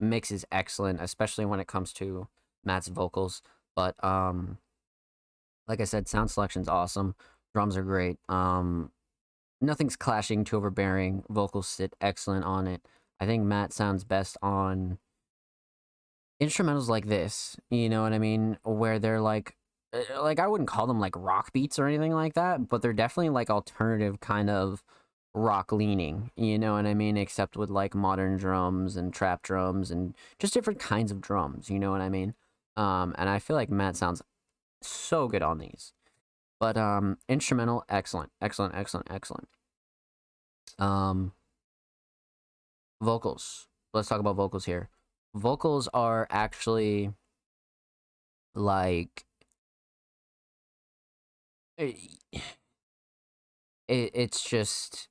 mix 0.00 0.30
is 0.30 0.46
excellent 0.50 1.00
especially 1.00 1.44
when 1.44 1.60
it 1.60 1.68
comes 1.68 1.92
to 1.94 2.28
matt's 2.64 2.88
vocals. 2.88 3.42
But 3.76 4.02
um 4.02 4.58
like 5.68 5.80
i 5.80 5.84
said 5.84 6.08
sound 6.08 6.30
selection's 6.30 6.68
awesome. 6.68 7.14
Drums 7.52 7.76
are 7.76 7.82
great. 7.82 8.18
Um 8.28 8.90
nothing's 9.60 9.96
clashing 9.96 10.44
too 10.44 10.56
overbearing. 10.56 11.24
Vocals 11.28 11.68
sit 11.68 11.94
excellent 12.00 12.44
on 12.44 12.66
it. 12.66 12.82
I 13.20 13.26
think 13.26 13.44
Matt 13.44 13.72
sounds 13.72 14.04
best 14.04 14.36
on 14.42 14.98
instrumentals 16.42 16.88
like 16.88 17.06
this. 17.06 17.56
You 17.70 17.88
know 17.88 18.02
what 18.02 18.12
I 18.12 18.18
mean? 18.18 18.58
Where 18.64 18.98
they're 18.98 19.20
like, 19.20 19.56
uh, 19.92 20.22
like 20.22 20.38
I 20.38 20.46
wouldn't 20.46 20.68
call 20.68 20.86
them 20.86 21.00
like 21.00 21.14
rock 21.16 21.52
beats 21.52 21.78
or 21.78 21.86
anything 21.86 22.12
like 22.12 22.34
that, 22.34 22.68
but 22.68 22.82
they're 22.82 22.92
definitely 22.92 23.30
like 23.30 23.50
alternative 23.50 24.20
kind 24.20 24.50
of 24.50 24.82
rock 25.34 25.72
leaning. 25.72 26.30
You 26.36 26.58
know 26.58 26.74
what 26.74 26.86
I 26.86 26.94
mean? 26.94 27.16
Except 27.16 27.56
with 27.56 27.70
like 27.70 27.94
modern 27.94 28.36
drums 28.36 28.96
and 28.96 29.12
trap 29.12 29.42
drums 29.42 29.90
and 29.90 30.14
just 30.38 30.54
different 30.54 30.78
kinds 30.78 31.10
of 31.10 31.20
drums. 31.20 31.70
You 31.70 31.78
know 31.78 31.90
what 31.90 32.00
I 32.00 32.08
mean? 32.08 32.34
Um, 32.76 33.14
and 33.18 33.28
I 33.28 33.38
feel 33.38 33.56
like 33.56 33.70
Matt 33.70 33.96
sounds 33.96 34.22
so 34.82 35.28
good 35.28 35.42
on 35.42 35.58
these. 35.58 35.92
But 36.64 36.78
um, 36.78 37.18
instrumental, 37.28 37.84
excellent, 37.90 38.30
excellent, 38.40 38.74
excellent, 38.74 39.08
excellent. 39.10 39.48
Um, 40.78 41.32
vocals. 43.02 43.68
Let's 43.92 44.08
talk 44.08 44.18
about 44.18 44.36
vocals 44.36 44.64
here. 44.64 44.88
Vocals 45.34 45.90
are 45.92 46.26
actually 46.30 47.12
like 48.54 49.26
it, 51.76 51.98
it's 53.86 54.42
just 54.42 55.08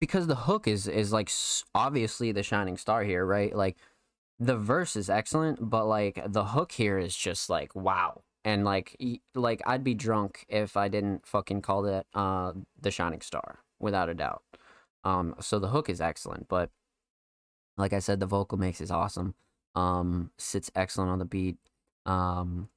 because 0.00 0.28
the 0.28 0.34
hook 0.34 0.66
is 0.66 0.88
is 0.88 1.12
like 1.12 1.30
obviously 1.74 2.32
the 2.32 2.42
shining 2.42 2.78
star 2.78 3.04
here, 3.04 3.26
right? 3.26 3.54
Like 3.54 3.76
the 4.40 4.56
verse 4.56 4.96
is 4.96 5.10
excellent, 5.10 5.68
but 5.68 5.84
like 5.84 6.22
the 6.26 6.44
hook 6.46 6.72
here 6.72 6.96
is 6.96 7.14
just 7.14 7.50
like 7.50 7.76
wow. 7.76 8.22
And 8.44 8.64
like 8.64 8.96
like 9.34 9.62
I'd 9.66 9.84
be 9.84 9.94
drunk 9.94 10.44
if 10.48 10.76
I 10.76 10.88
didn't 10.88 11.26
fucking 11.26 11.62
call 11.62 11.86
it 11.86 12.06
uh 12.14 12.52
the 12.80 12.90
shining 12.90 13.20
star 13.20 13.60
without 13.78 14.08
a 14.08 14.14
doubt. 14.14 14.42
Um 15.04 15.34
so 15.40 15.58
the 15.58 15.68
hook 15.68 15.88
is 15.88 16.00
excellent, 16.00 16.48
but 16.48 16.70
like 17.76 17.92
I 17.92 18.00
said 18.00 18.20
the 18.20 18.26
vocal 18.26 18.58
mix 18.58 18.80
is 18.80 18.90
awesome. 18.90 19.34
Um 19.74 20.32
sits 20.38 20.70
excellent 20.74 21.10
on 21.10 21.18
the 21.18 21.24
beat. 21.24 21.56
Um 22.04 22.68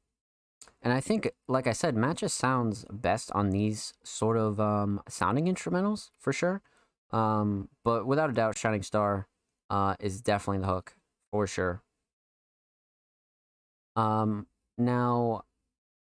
and 0.83 0.93
I 0.93 1.01
think 1.01 1.31
like 1.47 1.65
I 1.65 1.73
said 1.73 1.95
Matt 1.95 2.17
just 2.17 2.37
sounds 2.37 2.85
best 2.91 3.31
on 3.31 3.49
these 3.49 3.93
sort 4.03 4.37
of 4.37 4.59
um 4.59 5.01
sounding 5.09 5.45
instrumentals 5.45 6.11
for 6.19 6.31
sure. 6.31 6.61
Um 7.11 7.69
but 7.83 8.05
without 8.05 8.29
a 8.29 8.33
doubt 8.33 8.57
shining 8.57 8.83
star 8.83 9.27
uh 9.71 9.95
is 9.99 10.21
definitely 10.21 10.61
the 10.61 10.67
hook 10.67 10.95
for 11.31 11.47
sure. 11.47 11.81
Um 13.95 14.45
now 14.77 15.43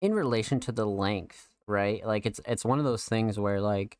in 0.00 0.14
relation 0.14 0.60
to 0.60 0.72
the 0.72 0.86
length, 0.86 1.48
right? 1.66 2.04
Like 2.06 2.26
it's 2.26 2.40
it's 2.46 2.64
one 2.64 2.78
of 2.78 2.84
those 2.84 3.04
things 3.04 3.38
where 3.38 3.60
like 3.60 3.98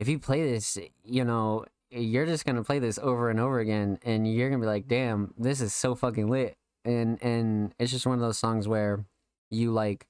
if 0.00 0.08
you 0.08 0.18
play 0.18 0.42
this, 0.42 0.78
you 1.04 1.24
know, 1.24 1.64
you're 1.90 2.26
just 2.26 2.44
gonna 2.44 2.64
play 2.64 2.78
this 2.78 2.98
over 2.98 3.30
and 3.30 3.40
over 3.40 3.60
again, 3.60 3.98
and 4.02 4.32
you're 4.32 4.50
gonna 4.50 4.60
be 4.60 4.66
like, 4.66 4.88
"Damn, 4.88 5.34
this 5.38 5.60
is 5.60 5.72
so 5.74 5.94
fucking 5.94 6.28
lit." 6.28 6.56
And 6.84 7.22
and 7.22 7.74
it's 7.78 7.92
just 7.92 8.06
one 8.06 8.16
of 8.16 8.20
those 8.20 8.38
songs 8.38 8.68
where 8.68 9.04
you 9.50 9.72
like 9.72 10.06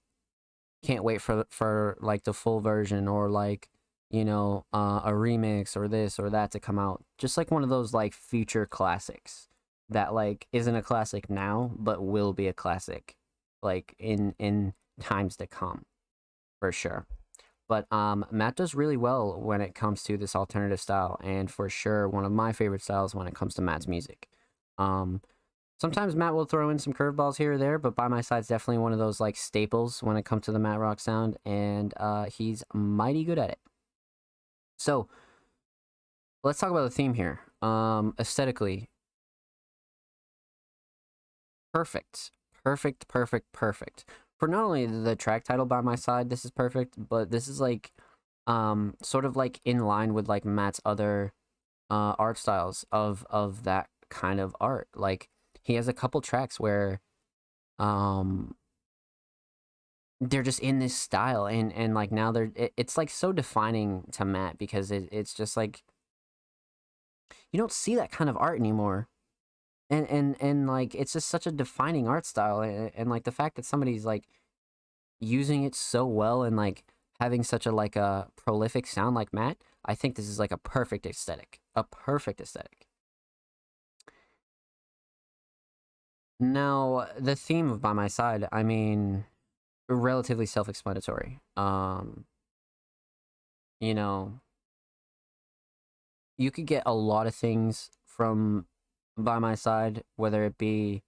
can't 0.82 1.04
wait 1.04 1.20
for 1.20 1.44
for 1.50 1.96
like 2.00 2.24
the 2.24 2.32
full 2.32 2.60
version 2.60 3.08
or 3.08 3.28
like 3.28 3.68
you 4.10 4.24
know 4.24 4.64
uh, 4.72 5.00
a 5.04 5.10
remix 5.10 5.76
or 5.76 5.88
this 5.88 6.18
or 6.18 6.30
that 6.30 6.50
to 6.52 6.60
come 6.60 6.78
out 6.78 7.02
just 7.18 7.36
like 7.36 7.50
one 7.50 7.62
of 7.62 7.68
those 7.68 7.92
like 7.92 8.14
future 8.14 8.66
classics 8.66 9.48
that 9.88 10.14
like 10.14 10.46
isn't 10.52 10.76
a 10.76 10.82
classic 10.82 11.28
now 11.28 11.72
but 11.76 12.02
will 12.02 12.32
be 12.32 12.46
a 12.46 12.52
classic 12.52 13.16
like 13.66 13.94
in 13.98 14.34
in 14.38 14.72
times 15.00 15.36
to 15.36 15.46
come 15.46 15.84
for 16.60 16.72
sure. 16.72 17.06
But 17.68 17.92
um 17.92 18.24
matt 18.30 18.56
does 18.56 18.74
really 18.74 18.96
well 18.96 19.38
when 19.40 19.60
it 19.60 19.74
comes 19.74 20.02
to 20.04 20.16
this 20.16 20.34
alternative 20.36 20.80
style 20.80 21.20
and 21.22 21.50
for 21.50 21.68
sure 21.68 22.08
one 22.08 22.24
of 22.24 22.32
my 22.32 22.52
favorite 22.52 22.82
styles 22.82 23.14
when 23.14 23.26
it 23.26 23.34
comes 23.34 23.54
to 23.54 23.62
matt's 23.62 23.88
music. 23.88 24.28
Um 24.78 25.20
sometimes 25.80 26.16
matt 26.16 26.34
will 26.34 26.46
throw 26.46 26.70
in 26.70 26.78
some 26.78 26.92
curveballs 26.94 27.36
here 27.36 27.54
or 27.54 27.58
there 27.58 27.78
but 27.78 27.94
by 27.96 28.08
my 28.08 28.20
side's 28.22 28.48
definitely 28.48 28.78
one 28.78 28.92
of 28.92 28.98
those 28.98 29.20
like 29.20 29.36
staples 29.36 30.02
when 30.02 30.16
it 30.16 30.24
comes 30.24 30.44
to 30.46 30.52
the 30.52 30.58
matt 30.58 30.78
rock 30.78 31.00
sound 31.00 31.36
and 31.44 31.92
uh 31.98 32.24
he's 32.26 32.64
mighty 32.72 33.24
good 33.24 33.38
at 33.38 33.50
it. 33.50 33.58
So 34.78 35.08
let's 36.44 36.58
talk 36.60 36.70
about 36.70 36.84
the 36.84 36.90
theme 36.90 37.14
here 37.14 37.40
um 37.62 38.14
aesthetically. 38.18 38.88
Perfect 41.74 42.30
perfect 42.66 43.06
perfect 43.06 43.52
perfect. 43.52 44.04
For 44.40 44.48
not 44.48 44.64
only 44.64 44.86
the 44.86 45.14
track 45.14 45.44
title 45.44 45.66
by 45.66 45.80
my 45.82 45.94
side 45.94 46.30
this 46.30 46.44
is 46.44 46.50
perfect 46.50 46.94
but 46.98 47.30
this 47.30 47.46
is 47.46 47.60
like 47.60 47.92
um 48.48 48.96
sort 49.02 49.24
of 49.24 49.36
like 49.36 49.60
in 49.64 49.78
line 49.86 50.14
with 50.14 50.28
like 50.28 50.44
matt's 50.44 50.80
other 50.84 51.32
uh 51.90 52.14
art 52.18 52.38
styles 52.38 52.84
of 52.90 53.24
of 53.30 53.62
that 53.62 53.88
kind 54.10 54.40
of 54.40 54.56
art. 54.60 54.88
Like 54.96 55.28
he 55.62 55.74
has 55.74 55.86
a 55.86 55.92
couple 55.92 56.20
tracks 56.20 56.58
where 56.58 57.00
um 57.78 58.56
they're 60.20 60.42
just 60.42 60.58
in 60.58 60.80
this 60.80 60.96
style 60.96 61.46
and 61.46 61.72
and 61.72 61.94
like 61.94 62.10
now 62.10 62.32
they're 62.32 62.50
it, 62.56 62.72
it's 62.76 62.98
like 62.98 63.10
so 63.10 63.32
defining 63.32 64.08
to 64.10 64.24
matt 64.24 64.58
because 64.58 64.90
it, 64.90 65.08
it's 65.12 65.34
just 65.34 65.56
like 65.56 65.84
you 67.52 67.58
don't 67.58 67.70
see 67.72 67.94
that 67.94 68.10
kind 68.10 68.28
of 68.28 68.36
art 68.38 68.58
anymore 68.58 69.08
and 69.90 70.08
and 70.08 70.36
and 70.40 70.66
like 70.66 70.94
it's 70.94 71.12
just 71.12 71.28
such 71.28 71.46
a 71.46 71.52
defining 71.52 72.08
art 72.08 72.26
style 72.26 72.60
and, 72.60 72.90
and 72.96 73.10
like 73.10 73.24
the 73.24 73.32
fact 73.32 73.56
that 73.56 73.64
somebody's 73.64 74.04
like 74.04 74.26
using 75.20 75.62
it 75.64 75.74
so 75.74 76.04
well 76.06 76.42
and 76.42 76.56
like 76.56 76.84
having 77.20 77.42
such 77.42 77.66
a 77.66 77.72
like 77.72 77.96
a 77.96 78.28
prolific 78.36 78.86
sound 78.86 79.14
like 79.14 79.32
matt 79.32 79.56
i 79.84 79.94
think 79.94 80.16
this 80.16 80.28
is 80.28 80.38
like 80.38 80.52
a 80.52 80.58
perfect 80.58 81.06
aesthetic 81.06 81.60
a 81.74 81.84
perfect 81.84 82.40
aesthetic. 82.40 82.86
Now 86.38 87.06
the 87.18 87.34
theme 87.36 87.70
of 87.70 87.80
by 87.80 87.94
my 87.94 88.08
side 88.08 88.46
i 88.52 88.62
mean 88.62 89.24
relatively 89.88 90.44
self-explanatory 90.46 91.40
um 91.56 92.26
you 93.80 93.94
know 93.94 94.40
you 96.36 96.50
could 96.50 96.66
get 96.66 96.82
a 96.84 96.94
lot 96.94 97.26
of 97.26 97.34
things 97.34 97.90
from 98.04 98.66
by 99.16 99.38
my 99.38 99.54
side, 99.54 100.02
whether 100.16 100.44
it 100.44 100.58
be 100.58 101.02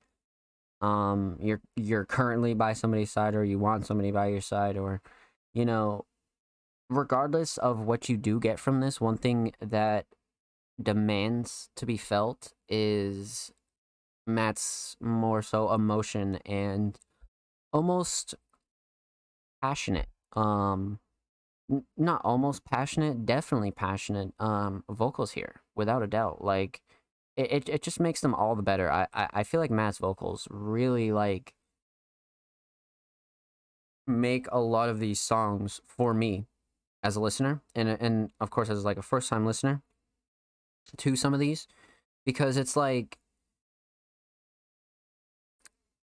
um 0.80 1.36
you're 1.40 1.60
you're 1.76 2.04
currently 2.04 2.54
by 2.54 2.72
somebody's 2.72 3.10
side 3.10 3.34
or 3.34 3.44
you 3.44 3.58
want 3.58 3.86
somebody 3.86 4.10
by 4.10 4.26
your 4.28 4.40
side 4.40 4.76
or 4.76 5.00
you 5.54 5.64
know 5.64 6.04
regardless 6.88 7.58
of 7.58 7.80
what 7.80 8.08
you 8.08 8.16
do 8.16 8.38
get 8.40 8.58
from 8.58 8.80
this 8.80 9.00
one 9.00 9.16
thing 9.16 9.52
that 9.60 10.06
demands 10.80 11.70
to 11.74 11.84
be 11.84 11.96
felt 11.96 12.52
is 12.68 13.52
Matt's 14.26 14.96
more 15.00 15.42
so 15.42 15.72
emotion 15.72 16.36
and 16.46 16.98
almost 17.72 18.34
passionate 19.60 20.08
um 20.34 21.00
n- 21.70 21.84
not 21.96 22.20
almost 22.24 22.64
passionate 22.64 23.26
definitely 23.26 23.70
passionate 23.72 24.32
um 24.38 24.84
vocals 24.90 25.32
here 25.32 25.62
without 25.74 26.02
a 26.02 26.06
doubt. 26.06 26.44
Like 26.44 26.80
it, 27.38 27.52
it, 27.52 27.68
it 27.68 27.82
just 27.82 28.00
makes 28.00 28.20
them 28.20 28.34
all 28.34 28.56
the 28.56 28.62
better. 28.62 28.90
I, 28.90 29.06
I, 29.14 29.28
I 29.32 29.44
feel 29.44 29.60
like 29.60 29.70
Matt's 29.70 29.98
vocals 29.98 30.48
really 30.50 31.12
like 31.12 31.54
make 34.08 34.46
a 34.50 34.58
lot 34.58 34.88
of 34.88 34.98
these 34.98 35.20
songs 35.20 35.80
for 35.86 36.12
me 36.12 36.46
as 37.02 37.14
a 37.14 37.20
listener 37.20 37.62
and 37.74 37.88
and 37.88 38.30
of 38.40 38.50
course 38.50 38.70
as 38.70 38.84
like 38.84 38.96
a 38.96 39.02
first 39.02 39.28
time 39.28 39.46
listener 39.46 39.82
to 40.96 41.14
some 41.14 41.34
of 41.34 41.38
these 41.38 41.68
because 42.24 42.56
it's 42.56 42.74
like 42.74 43.18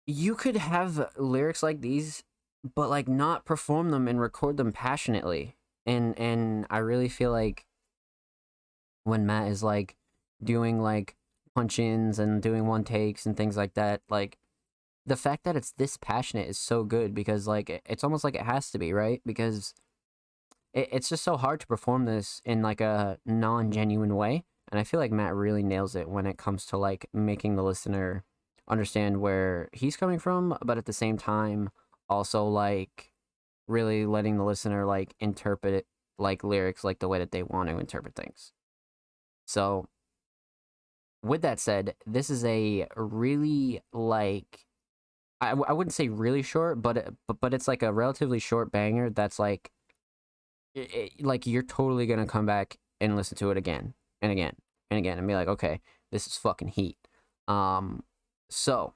you 0.06 0.34
could 0.34 0.56
have 0.56 1.12
lyrics 1.18 1.62
like 1.62 1.82
these 1.82 2.24
but 2.74 2.88
like 2.88 3.06
not 3.06 3.44
perform 3.44 3.90
them 3.90 4.08
and 4.08 4.20
record 4.20 4.56
them 4.56 4.72
passionately 4.72 5.54
and 5.84 6.18
and 6.18 6.66
I 6.70 6.78
really 6.78 7.10
feel 7.10 7.30
like 7.30 7.66
when 9.04 9.26
Matt 9.26 9.48
is 9.48 9.62
like 9.62 9.96
doing 10.42 10.80
like 10.80 11.16
punch 11.54 11.78
ins 11.78 12.18
and 12.18 12.42
doing 12.42 12.66
one 12.66 12.84
takes 12.84 13.26
and 13.26 13.36
things 13.36 13.56
like 13.56 13.74
that. 13.74 14.02
Like 14.08 14.38
the 15.04 15.16
fact 15.16 15.44
that 15.44 15.56
it's 15.56 15.72
this 15.72 15.96
passionate 15.96 16.48
is 16.48 16.58
so 16.58 16.84
good 16.84 17.14
because 17.14 17.46
like 17.46 17.82
it's 17.86 18.04
almost 18.04 18.24
like 18.24 18.34
it 18.34 18.42
has 18.42 18.70
to 18.70 18.78
be, 18.78 18.92
right? 18.92 19.20
Because 19.26 19.74
it, 20.72 20.88
it's 20.92 21.08
just 21.08 21.24
so 21.24 21.36
hard 21.36 21.60
to 21.60 21.66
perform 21.66 22.04
this 22.04 22.40
in 22.44 22.62
like 22.62 22.80
a 22.80 23.18
non 23.26 23.70
genuine 23.70 24.16
way. 24.16 24.44
And 24.70 24.78
I 24.78 24.84
feel 24.84 25.00
like 25.00 25.12
Matt 25.12 25.34
really 25.34 25.62
nails 25.62 25.94
it 25.94 26.08
when 26.08 26.26
it 26.26 26.38
comes 26.38 26.64
to 26.66 26.76
like 26.76 27.06
making 27.12 27.56
the 27.56 27.62
listener 27.62 28.24
understand 28.68 29.20
where 29.20 29.68
he's 29.72 29.96
coming 29.96 30.18
from, 30.18 30.56
but 30.64 30.78
at 30.78 30.86
the 30.86 30.92
same 30.92 31.18
time, 31.18 31.70
also 32.08 32.44
like 32.44 33.12
really 33.68 34.06
letting 34.06 34.36
the 34.36 34.44
listener 34.44 34.84
like 34.84 35.14
interpret 35.20 35.86
like 36.18 36.44
lyrics 36.44 36.84
like 36.84 36.98
the 36.98 37.08
way 37.08 37.18
that 37.18 37.32
they 37.32 37.42
want 37.42 37.68
to 37.68 37.78
interpret 37.78 38.14
things. 38.14 38.52
So 39.46 39.88
with 41.22 41.42
that 41.42 41.60
said, 41.60 41.94
this 42.06 42.30
is 42.30 42.44
a 42.44 42.86
really 42.96 43.80
like 43.92 44.66
I, 45.40 45.54
wouldn't 45.54 45.92
say 45.92 46.08
really 46.08 46.42
short, 46.42 46.80
but 46.82 47.14
but 47.26 47.40
but 47.40 47.52
it's 47.52 47.66
like 47.66 47.82
a 47.82 47.92
relatively 47.92 48.38
short 48.38 48.70
banger 48.70 49.10
that's 49.10 49.38
like 49.40 49.72
it, 50.74 50.94
it- 50.94 51.24
like 51.24 51.46
you're 51.46 51.62
totally 51.64 52.06
gonna 52.06 52.26
come 52.26 52.46
back 52.46 52.78
and 53.00 53.16
listen 53.16 53.36
to 53.38 53.50
it 53.50 53.56
again 53.56 53.94
and 54.20 54.30
again 54.30 54.54
and 54.90 54.98
again 54.98 55.18
and 55.18 55.26
be 55.26 55.34
like, 55.34 55.48
okay, 55.48 55.80
this 56.12 56.26
is 56.26 56.36
fucking 56.36 56.68
heat. 56.68 56.96
Um, 57.48 58.04
so 58.50 58.94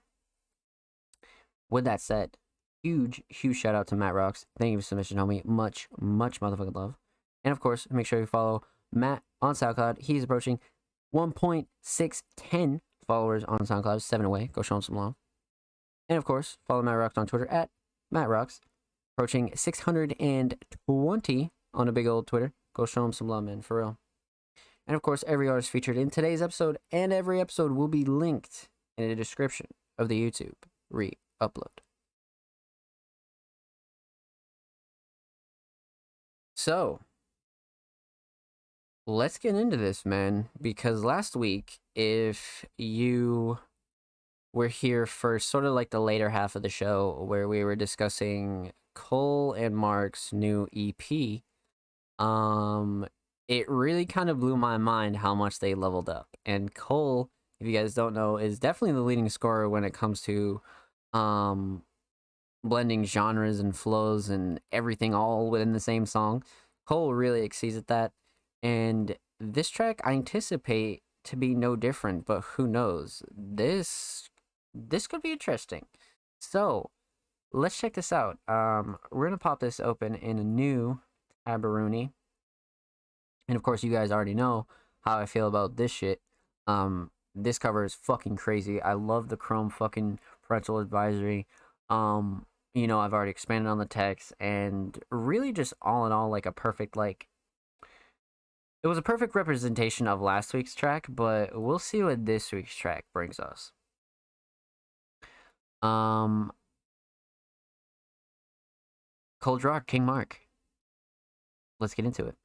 with 1.68 1.84
that 1.84 2.00
said, 2.00 2.36
huge 2.82 3.22
huge 3.28 3.56
shout 3.56 3.74
out 3.74 3.88
to 3.88 3.96
Matt 3.96 4.14
Rocks. 4.14 4.46
Thank 4.58 4.72
you 4.72 4.78
for 4.78 4.84
submission, 4.84 5.18
homie. 5.18 5.44
Much 5.44 5.88
much 5.98 6.40
motherfucking 6.40 6.74
love, 6.76 6.96
and 7.42 7.50
of 7.52 7.58
course, 7.60 7.88
make 7.90 8.06
sure 8.06 8.20
you 8.20 8.26
follow 8.26 8.62
Matt 8.92 9.22
on 9.42 9.54
SoundCloud. 9.54 10.00
He's 10.02 10.22
approaching 10.22 10.60
1.610 11.14 12.80
followers 13.06 13.44
on 13.44 13.58
SoundCloud, 13.60 14.02
seven 14.02 14.26
away. 14.26 14.50
Go 14.52 14.62
show 14.62 14.76
him 14.76 14.82
some 14.82 14.96
love. 14.96 15.14
And 16.08 16.18
of 16.18 16.24
course, 16.24 16.58
follow 16.66 16.82
Matt 16.82 16.96
Rocks 16.96 17.18
on 17.18 17.26
Twitter 17.26 17.46
at 17.48 17.70
Matt 18.10 18.28
Rocks, 18.28 18.60
approaching 19.16 19.50
620 19.54 21.50
on 21.74 21.88
a 21.88 21.92
big 21.92 22.06
old 22.06 22.26
Twitter. 22.26 22.52
Go 22.74 22.86
show 22.86 23.04
him 23.04 23.12
some 23.12 23.28
love, 23.28 23.44
man, 23.44 23.62
for 23.62 23.78
real. 23.78 23.98
And 24.86 24.94
of 24.94 25.02
course, 25.02 25.24
every 25.26 25.48
artist 25.48 25.70
featured 25.70 25.96
in 25.96 26.10
today's 26.10 26.40
episode 26.42 26.78
and 26.92 27.12
every 27.12 27.40
episode 27.40 27.72
will 27.72 27.88
be 27.88 28.04
linked 28.04 28.68
in 28.96 29.08
the 29.08 29.16
description 29.16 29.66
of 29.98 30.08
the 30.08 30.20
YouTube 30.20 30.54
re 30.90 31.12
upload. 31.42 31.80
So, 36.54 37.00
let's 39.06 39.38
get 39.38 39.54
into 39.54 39.76
this, 39.76 40.04
man. 40.04 40.48
Because 40.60 41.04
last 41.04 41.36
week, 41.36 41.78
if 41.94 42.64
you 42.76 43.58
were 44.52 44.68
here 44.68 45.06
for 45.06 45.38
sort 45.38 45.64
of 45.64 45.74
like 45.74 45.90
the 45.90 46.00
later 46.00 46.30
half 46.30 46.56
of 46.56 46.62
the 46.62 46.68
show 46.68 47.24
where 47.26 47.48
we 47.48 47.62
were 47.62 47.76
discussing 47.76 48.72
Cole 48.94 49.52
and 49.52 49.76
Mark's 49.76 50.32
new 50.32 50.66
EP, 50.74 51.42
um, 52.18 53.06
it 53.48 53.68
really 53.68 54.06
kind 54.06 54.30
of 54.30 54.40
blew 54.40 54.56
my 54.56 54.78
mind 54.78 55.18
how 55.18 55.34
much 55.34 55.58
they 55.58 55.74
leveled 55.74 56.08
up. 56.08 56.28
And 56.44 56.74
Cole, 56.74 57.30
if 57.60 57.66
you 57.66 57.72
guys 57.72 57.94
don't 57.94 58.14
know, 58.14 58.36
is 58.38 58.58
definitely 58.58 58.94
the 58.94 59.02
leading 59.02 59.28
scorer 59.28 59.68
when 59.68 59.84
it 59.84 59.94
comes 59.94 60.20
to 60.22 60.60
um 61.12 61.82
blending 62.64 63.04
genres 63.04 63.60
and 63.60 63.76
flows 63.76 64.28
and 64.28 64.60
everything 64.72 65.14
all 65.14 65.50
within 65.50 65.72
the 65.72 65.80
same 65.80 66.04
song. 66.04 66.42
Cole 66.86 67.14
really 67.14 67.42
exceeds 67.42 67.76
at 67.76 67.86
that. 67.86 68.12
And 68.66 69.16
this 69.38 69.70
track 69.70 70.00
I 70.02 70.10
anticipate 70.14 71.04
to 71.22 71.36
be 71.36 71.54
no 71.54 71.76
different, 71.76 72.26
but 72.26 72.40
who 72.40 72.66
knows? 72.66 73.22
This 73.30 74.28
this 74.74 75.06
could 75.06 75.22
be 75.22 75.30
interesting. 75.30 75.86
So 76.40 76.90
let's 77.52 77.78
check 77.78 77.94
this 77.94 78.12
out. 78.12 78.38
Um, 78.48 78.98
we're 79.12 79.26
gonna 79.26 79.38
pop 79.38 79.60
this 79.60 79.78
open 79.78 80.16
in 80.16 80.40
a 80.40 80.44
new 80.44 80.98
Tabaroonie. 81.46 82.10
And 83.46 83.54
of 83.54 83.62
course, 83.62 83.84
you 83.84 83.92
guys 83.92 84.10
already 84.10 84.34
know 84.34 84.66
how 85.02 85.18
I 85.18 85.26
feel 85.26 85.46
about 85.46 85.76
this 85.76 85.92
shit. 85.92 86.20
Um, 86.66 87.12
this 87.36 87.60
cover 87.60 87.84
is 87.84 87.94
fucking 87.94 88.34
crazy. 88.34 88.82
I 88.82 88.94
love 88.94 89.28
the 89.28 89.36
chrome 89.36 89.70
fucking 89.70 90.18
parental 90.42 90.80
advisory. 90.80 91.46
Um, 91.88 92.46
you 92.74 92.88
know, 92.88 92.98
I've 92.98 93.14
already 93.14 93.30
expanded 93.30 93.70
on 93.70 93.78
the 93.78 93.86
text 93.86 94.32
and 94.40 94.98
really 95.12 95.52
just 95.52 95.72
all 95.80 96.04
in 96.04 96.10
all 96.10 96.30
like 96.30 96.46
a 96.46 96.52
perfect 96.52 96.96
like 96.96 97.28
it 98.86 98.88
was 98.88 98.98
a 98.98 99.02
perfect 99.02 99.34
representation 99.34 100.06
of 100.06 100.20
last 100.20 100.54
week's 100.54 100.72
track, 100.72 101.06
but 101.08 101.60
we'll 101.60 101.80
see 101.80 102.04
what 102.04 102.24
this 102.24 102.52
week's 102.52 102.76
track 102.76 103.04
brings 103.12 103.40
us. 103.40 103.72
Um 105.82 106.52
Cold 109.40 109.64
Rock, 109.64 109.88
King 109.88 110.04
Mark. 110.04 110.40
Let's 111.80 111.94
get 111.94 112.04
into 112.04 112.26
it. 112.26 112.36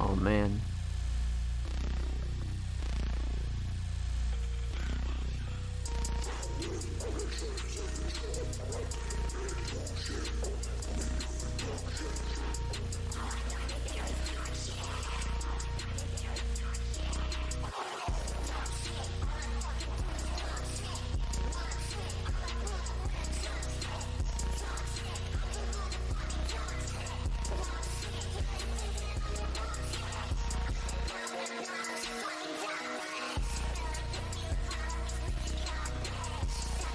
Oh 0.00 0.16
man. 0.16 0.60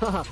Pop 0.04 0.28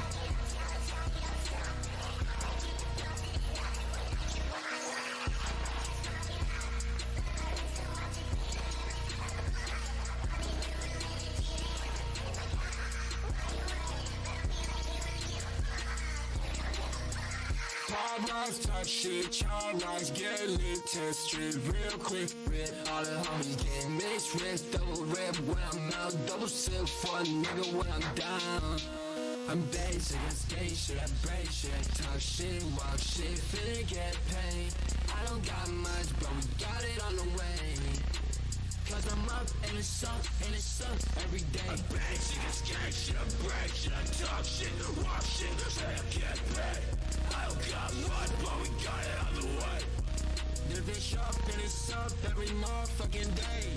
rocks, 18.28 18.60
touch 18.60 18.88
shit, 18.88 19.32
chop 19.32 19.74
rocks, 19.86 20.10
get 20.12 20.50
lit, 20.50 20.86
test 20.86 21.20
strip 21.28 21.56
real 21.72 21.98
quick. 21.98 22.30
Red, 22.50 22.74
all 22.92 23.04
the 23.06 23.12
homies 23.12 23.64
getting 23.64 23.96
mixed 23.96 24.36
red, 24.42 24.62
double 24.74 25.06
red 25.06 25.36
when 25.48 25.58
I'm 25.72 25.94
out, 25.94 26.14
double 26.28 26.48
sip 26.48 26.90
for 26.90 27.20
a 27.20 27.24
nigga 27.24 27.74
when 27.74 27.88
I'm 27.90 28.16
down. 28.16 29.01
I'm 29.50 29.62
basic, 29.72 30.18
I 30.18 30.30
skate 30.30 30.78
shit, 30.78 30.98
I 30.98 31.08
break 31.26 31.50
shit, 31.50 31.72
talk 31.96 32.20
shit, 32.20 32.64
walk 32.78 33.00
shit, 33.00 33.36
finna 33.52 33.88
get 33.88 34.16
paid. 34.30 34.72
I 35.12 35.26
don't 35.28 35.46
got 35.46 35.70
much, 35.70 36.08
but 36.20 36.30
we 36.36 36.44
got 36.60 36.82
it 36.84 37.04
on 37.06 37.16
the 37.16 37.28
way. 37.38 37.62
Cause 38.90 39.06
I'm 39.12 39.24
up 39.30 39.48
and 39.68 39.78
it's 39.78 40.04
up 40.04 40.24
and 40.46 40.54
it's 40.54 40.82
up 40.82 41.00
every 41.24 41.44
day. 41.52 41.68
I 41.68 41.76
bang 41.90 42.20
shit, 42.20 42.44
I 42.44 42.52
skate 42.52 42.94
shit, 42.94 43.16
I 43.16 43.26
break 43.44 43.72
shit, 43.74 43.94
I 43.94 44.04
talk 44.20 44.44
shit, 44.44 44.72
walk 45.04 45.24
shit, 45.24 45.52
I 45.80 45.96
get 46.12 46.38
paid. 46.56 46.84
I 47.36 47.48
don't 47.48 47.60
got 47.72 47.92
much, 48.08 48.32
but 48.44 48.56
we 48.62 48.68
got 48.84 49.02
it 49.04 49.18
on 49.28 49.34
the 49.42 49.48
way. 49.48 50.01
The 50.70 50.82
bitch 50.82 51.18
up 51.18 51.36
and 51.36 51.62
it's 51.62 51.92
up 51.94 52.12
every 52.26 52.48
motherfucking 52.48 53.36
day. 53.36 53.68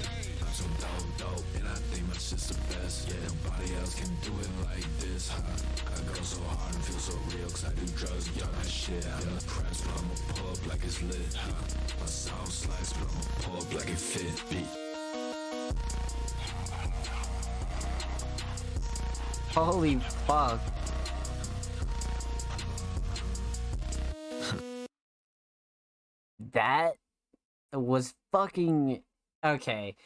I'm 0.41 0.53
so 0.53 0.65
dope, 0.79 1.19
dope, 1.19 1.45
and 1.57 1.67
I 1.67 1.75
think 1.91 2.07
my 2.07 2.15
shit's 2.15 2.49
the 2.49 2.55
best. 2.73 3.09
Yeah, 3.09 3.17
nobody 3.27 3.75
else 3.81 3.95
can 3.95 4.11
do 4.23 4.31
it 4.41 4.51
like 4.65 4.87
this, 5.01 5.29
huh? 5.29 5.43
I 5.91 6.15
go 6.15 6.23
so 6.23 6.41
hard 6.43 6.75
and 6.75 6.85
feel 6.85 6.99
so 6.99 7.19
real, 7.37 7.49
cause 7.49 7.65
I 7.65 7.73
do 7.75 7.87
drugs, 7.97 8.29
y'all 8.37 8.49
that 8.49 8.69
shit. 8.69 9.05
I'm 9.07 9.39
press, 9.47 9.81
but 9.83 9.95
I'ma 9.99 10.15
pull 10.35 10.51
up 10.53 10.67
like 10.67 10.85
it's 10.85 11.03
lit, 11.03 11.35
huh? 11.35 11.53
My 12.01 12.07
sound 12.07 12.49
slice, 12.49 12.93
but 12.93 13.09
I'ma 13.09 13.23
pull 13.43 13.57
up 13.63 13.75
like 13.75 13.91
it 13.91 13.99
fit, 13.99 14.43
beat. 14.51 14.69
Holy 19.55 19.97
fuck. 20.27 20.61
That 26.53 26.95
was 27.73 28.15
fucking 28.33 29.03
okay. 29.45 29.97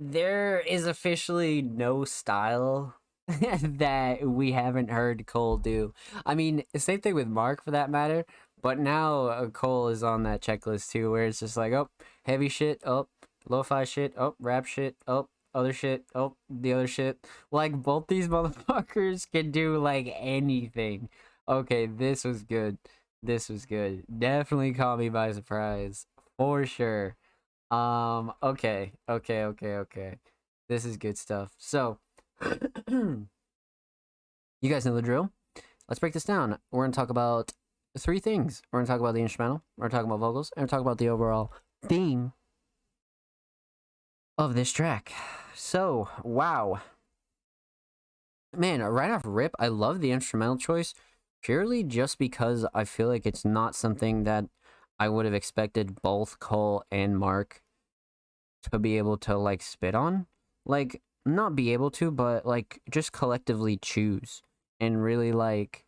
There 0.00 0.60
is 0.60 0.86
officially 0.86 1.60
no 1.62 2.04
style 2.04 2.94
that 3.26 4.26
we 4.28 4.52
haven't 4.52 4.90
heard 4.90 5.26
Cole 5.26 5.58
do. 5.58 5.92
I 6.24 6.34
mean, 6.34 6.62
same 6.76 7.00
thing 7.00 7.14
with 7.14 7.28
Mark 7.28 7.64
for 7.64 7.72
that 7.72 7.90
matter. 7.90 8.24
But 8.60 8.78
now 8.78 9.26
uh, 9.26 9.46
Cole 9.50 9.88
is 9.88 10.02
on 10.02 10.24
that 10.24 10.40
checklist 10.40 10.90
too, 10.90 11.10
where 11.10 11.26
it's 11.26 11.40
just 11.40 11.56
like, 11.56 11.72
oh, 11.72 11.88
heavy 12.24 12.48
shit, 12.48 12.80
oh, 12.84 13.06
lo-fi 13.48 13.84
shit, 13.84 14.14
oh, 14.16 14.34
rap 14.40 14.66
shit, 14.66 14.96
oh, 15.06 15.28
other 15.54 15.72
shit, 15.72 16.04
oh, 16.14 16.36
the 16.50 16.72
other 16.72 16.86
shit. 16.86 17.18
Like 17.50 17.72
both 17.82 18.06
these 18.08 18.28
motherfuckers 18.28 19.30
can 19.30 19.50
do 19.50 19.78
like 19.78 20.12
anything. 20.16 21.08
Okay, 21.48 21.86
this 21.86 22.24
was 22.24 22.42
good. 22.42 22.78
This 23.22 23.48
was 23.48 23.66
good. 23.66 24.04
Definitely 24.18 24.72
caught 24.74 24.98
me 24.98 25.08
by 25.08 25.32
surprise. 25.32 26.06
For 26.36 26.64
sure. 26.66 27.16
Um, 27.70 28.32
okay, 28.42 28.92
okay, 29.08 29.44
okay, 29.44 29.74
okay. 29.76 30.18
This 30.68 30.84
is 30.84 30.96
good 30.96 31.18
stuff. 31.18 31.52
So, 31.58 31.98
you 32.88 33.26
guys 34.62 34.86
know 34.86 34.94
the 34.94 35.02
drill. 35.02 35.30
Let's 35.88 35.98
break 35.98 36.12
this 36.12 36.24
down. 36.24 36.58
We're 36.70 36.86
to 36.86 36.92
talk 36.92 37.10
about 37.10 37.52
three 37.96 38.20
things. 38.20 38.62
We're 38.70 38.82
to 38.82 38.86
talk 38.86 39.00
about 39.00 39.14
the 39.14 39.22
instrumental, 39.22 39.62
we're 39.76 39.88
to 39.88 39.96
talk 39.96 40.04
about 40.04 40.20
vocals, 40.20 40.52
and 40.56 40.64
we're 40.64 40.68
talk 40.68 40.80
about 40.80 40.98
the 40.98 41.08
overall 41.08 41.52
theme 41.84 42.32
of 44.36 44.54
this 44.54 44.72
track. 44.72 45.12
So, 45.54 46.08
wow. 46.22 46.80
Man, 48.56 48.82
right 48.82 49.10
off 49.10 49.22
rip, 49.24 49.54
I 49.58 49.68
love 49.68 50.00
the 50.00 50.12
instrumental 50.12 50.56
choice 50.56 50.94
purely 51.48 51.82
just 51.82 52.18
because 52.18 52.66
I 52.74 52.84
feel 52.84 53.08
like 53.08 53.24
it's 53.24 53.42
not 53.42 53.74
something 53.74 54.24
that 54.24 54.44
I 54.98 55.08
would 55.08 55.24
have 55.24 55.32
expected 55.32 56.02
both 56.02 56.38
Cole 56.40 56.84
and 56.90 57.18
Mark 57.18 57.62
to 58.70 58.78
be 58.78 58.98
able 58.98 59.16
to 59.16 59.34
like 59.38 59.62
spit 59.62 59.94
on. 59.94 60.26
Like, 60.66 61.00
not 61.24 61.56
be 61.56 61.72
able 61.72 61.90
to, 61.92 62.10
but 62.10 62.44
like 62.44 62.82
just 62.90 63.12
collectively 63.12 63.78
choose 63.80 64.42
and 64.78 65.02
really 65.02 65.32
like 65.32 65.86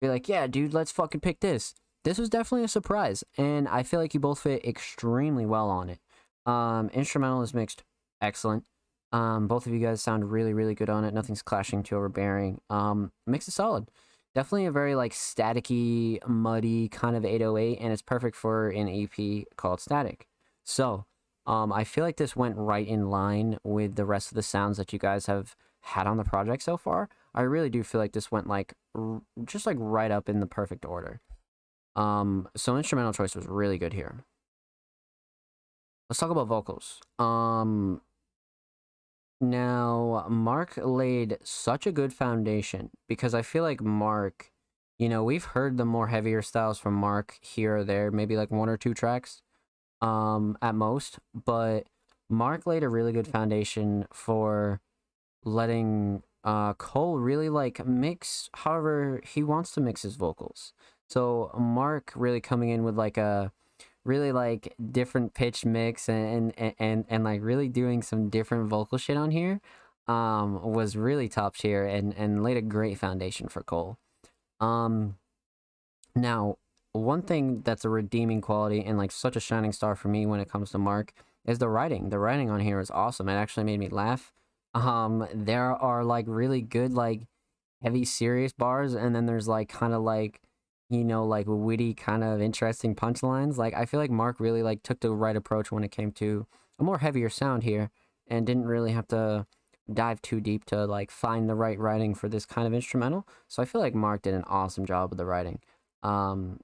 be 0.00 0.08
like, 0.08 0.28
yeah, 0.28 0.46
dude, 0.46 0.72
let's 0.72 0.92
fucking 0.92 1.22
pick 1.22 1.40
this. 1.40 1.74
This 2.04 2.16
was 2.16 2.28
definitely 2.28 2.64
a 2.64 2.68
surprise, 2.68 3.24
and 3.36 3.66
I 3.66 3.82
feel 3.82 3.98
like 3.98 4.14
you 4.14 4.20
both 4.20 4.38
fit 4.38 4.64
extremely 4.64 5.44
well 5.44 5.70
on 5.70 5.90
it. 5.90 5.98
Um, 6.46 6.88
instrumental 6.90 7.42
is 7.42 7.52
mixed 7.52 7.82
excellent. 8.22 8.62
Um, 9.10 9.48
both 9.48 9.66
of 9.66 9.72
you 9.72 9.80
guys 9.80 10.02
sound 10.02 10.30
really, 10.30 10.54
really 10.54 10.76
good 10.76 10.88
on 10.88 11.02
it. 11.02 11.12
Nothing's 11.12 11.42
clashing 11.42 11.82
too 11.82 11.96
overbearing. 11.96 12.60
Um, 12.70 13.10
mix 13.26 13.48
is 13.48 13.54
solid. 13.54 13.90
Definitely 14.34 14.66
a 14.66 14.72
very 14.72 14.94
like 14.94 15.12
staticky, 15.12 16.26
muddy 16.26 16.88
kind 16.88 17.16
of 17.16 17.24
808, 17.24 17.78
and 17.80 17.92
it's 17.92 18.02
perfect 18.02 18.36
for 18.36 18.68
an 18.70 18.88
EP 18.88 19.44
called 19.56 19.80
Static. 19.80 20.28
So, 20.62 21.04
um, 21.46 21.72
I 21.72 21.84
feel 21.84 22.04
like 22.04 22.16
this 22.16 22.36
went 22.36 22.56
right 22.56 22.86
in 22.86 23.10
line 23.10 23.58
with 23.64 23.96
the 23.96 24.04
rest 24.04 24.30
of 24.30 24.36
the 24.36 24.42
sounds 24.42 24.76
that 24.76 24.92
you 24.92 24.98
guys 24.98 25.26
have 25.26 25.56
had 25.80 26.06
on 26.06 26.16
the 26.16 26.24
project 26.24 26.62
so 26.62 26.76
far. 26.76 27.08
I 27.34 27.42
really 27.42 27.70
do 27.70 27.82
feel 27.82 28.00
like 28.00 28.12
this 28.12 28.30
went 28.30 28.46
like 28.46 28.74
r- 28.94 29.22
just 29.44 29.66
like 29.66 29.76
right 29.80 30.10
up 30.10 30.28
in 30.28 30.40
the 30.40 30.46
perfect 30.46 30.84
order. 30.84 31.20
Um, 31.96 32.48
so 32.56 32.76
instrumental 32.76 33.12
choice 33.12 33.34
was 33.34 33.46
really 33.46 33.78
good 33.78 33.92
here. 33.92 34.24
Let's 36.08 36.18
talk 36.18 36.30
about 36.30 36.48
vocals. 36.48 37.00
Um, 37.18 38.00
now 39.40 40.26
Mark 40.28 40.74
laid 40.76 41.38
such 41.42 41.86
a 41.86 41.92
good 41.92 42.12
foundation 42.12 42.90
because 43.08 43.34
I 43.34 43.42
feel 43.42 43.62
like 43.62 43.80
Mark, 43.80 44.52
you 44.98 45.08
know, 45.08 45.24
we've 45.24 45.44
heard 45.44 45.76
the 45.76 45.84
more 45.84 46.08
heavier 46.08 46.42
styles 46.42 46.78
from 46.78 46.94
Mark 46.94 47.38
here 47.40 47.78
or 47.78 47.84
there, 47.84 48.10
maybe 48.10 48.36
like 48.36 48.50
one 48.50 48.68
or 48.68 48.76
two 48.76 48.94
tracks, 48.94 49.42
um, 50.02 50.58
at 50.62 50.74
most. 50.74 51.18
But 51.34 51.86
Mark 52.28 52.66
laid 52.66 52.82
a 52.82 52.88
really 52.88 53.12
good 53.12 53.26
foundation 53.26 54.06
for 54.12 54.80
letting 55.44 56.22
uh 56.44 56.74
Cole 56.74 57.18
really 57.18 57.48
like 57.48 57.84
mix 57.86 58.48
however 58.54 59.20
he 59.24 59.42
wants 59.42 59.72
to 59.72 59.80
mix 59.80 60.02
his 60.02 60.16
vocals. 60.16 60.72
So 61.08 61.50
Mark 61.58 62.12
really 62.14 62.40
coming 62.40 62.70
in 62.70 62.84
with 62.84 62.96
like 62.96 63.16
a 63.18 63.52
really 64.04 64.32
like 64.32 64.74
different 64.90 65.34
pitch 65.34 65.64
mix 65.64 66.08
and 66.08 66.52
and 66.58 66.74
and, 66.78 67.04
and 67.08 67.24
like 67.24 67.42
really 67.42 67.68
doing 67.68 68.02
some 68.02 68.28
different 68.30 68.68
vocal 68.68 68.98
shit 68.98 69.16
on 69.16 69.30
here 69.30 69.60
um 70.08 70.62
was 70.62 70.96
really 70.96 71.28
top 71.28 71.56
tier 71.56 71.84
and 71.86 72.14
and 72.16 72.42
laid 72.42 72.56
a 72.56 72.62
great 72.62 72.98
foundation 72.98 73.48
for 73.48 73.62
Cole. 73.62 73.98
Um 74.60 75.16
now 76.14 76.56
one 76.92 77.22
thing 77.22 77.62
that's 77.62 77.84
a 77.84 77.88
redeeming 77.88 78.40
quality 78.40 78.82
and 78.84 78.98
like 78.98 79.12
such 79.12 79.36
a 79.36 79.40
shining 79.40 79.72
star 79.72 79.94
for 79.94 80.08
me 80.08 80.26
when 80.26 80.40
it 80.40 80.50
comes 80.50 80.70
to 80.70 80.78
Mark 80.78 81.12
is 81.46 81.58
the 81.58 81.68
writing. 81.68 82.08
The 82.10 82.18
writing 82.18 82.50
on 82.50 82.60
here 82.60 82.80
is 82.80 82.90
awesome. 82.90 83.28
It 83.28 83.34
actually 83.34 83.64
made 83.64 83.78
me 83.80 83.88
laugh 83.88 84.32
Um, 84.74 85.26
there 85.34 85.72
are 85.72 86.04
like 86.04 86.26
really 86.28 86.62
good 86.62 86.92
like 86.92 87.22
heavy 87.82 88.04
serious 88.04 88.52
bars, 88.52 88.94
and 88.94 89.14
then 89.14 89.26
there's 89.26 89.48
like 89.48 89.68
kind 89.68 89.94
of 89.94 90.02
like 90.02 90.40
you 90.90 91.04
know 91.04 91.24
like 91.24 91.46
witty 91.48 91.94
kind 91.94 92.22
of 92.24 92.42
interesting 92.42 92.94
punchlines. 92.94 93.56
Like 93.56 93.74
I 93.74 93.86
feel 93.86 94.00
like 94.00 94.10
Mark 94.10 94.40
really 94.40 94.62
like 94.62 94.82
took 94.82 95.00
the 95.00 95.12
right 95.12 95.36
approach 95.36 95.72
when 95.72 95.84
it 95.84 95.90
came 95.90 96.12
to 96.12 96.46
a 96.78 96.84
more 96.84 96.98
heavier 96.98 97.30
sound 97.30 97.62
here, 97.62 97.90
and 98.26 98.46
didn't 98.46 98.66
really 98.66 98.92
have 98.92 99.08
to 99.08 99.46
dive 99.92 100.22
too 100.22 100.40
deep 100.40 100.64
to 100.66 100.86
like 100.86 101.10
find 101.10 101.48
the 101.48 101.54
right 101.54 101.78
writing 101.78 102.14
for 102.14 102.28
this 102.28 102.46
kind 102.46 102.66
of 102.66 102.74
instrumental. 102.74 103.26
So 103.48 103.62
I 103.62 103.66
feel 103.66 103.80
like 103.80 103.94
Mark 103.94 104.22
did 104.22 104.34
an 104.34 104.44
awesome 104.46 104.86
job 104.86 105.10
with 105.10 105.18
the 105.18 105.26
writing. 105.26 105.60
Um, 106.02 106.60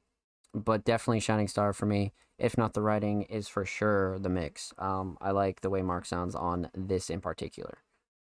but 0.55 0.85
definitely 0.85 1.21
Shining 1.21 1.49
Star 1.49 1.73
for 1.73 1.87
me. 1.87 2.13
If 2.39 2.59
not 2.59 2.75
the 2.75 2.83
writing, 2.83 3.23
is 3.23 3.49
for 3.49 3.65
sure 3.65 4.19
the 4.19 4.29
mix. 4.29 4.73
Um, 4.79 5.17
I 5.21 5.31
like 5.31 5.61
the 5.63 5.71
way 5.71 5.83
Mark 5.83 6.05
sounds 6.05 6.35
on 6.35 6.71
this 6.75 7.09
in 7.11 7.21
particular. 7.21 7.79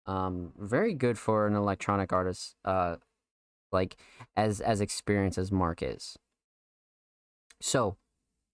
Um, 0.06 0.54
very 0.58 0.94
good 0.94 1.20
for 1.20 1.46
an 1.46 1.56
electronic 1.56 2.12
artist. 2.12 2.56
Uh, 2.66 2.96
like 3.72 3.98
as 4.36 4.62
as 4.62 4.82
experienced 4.82 5.38
as 5.38 5.52
Mark 5.52 5.82
is. 5.82 6.18
So, 7.62 7.98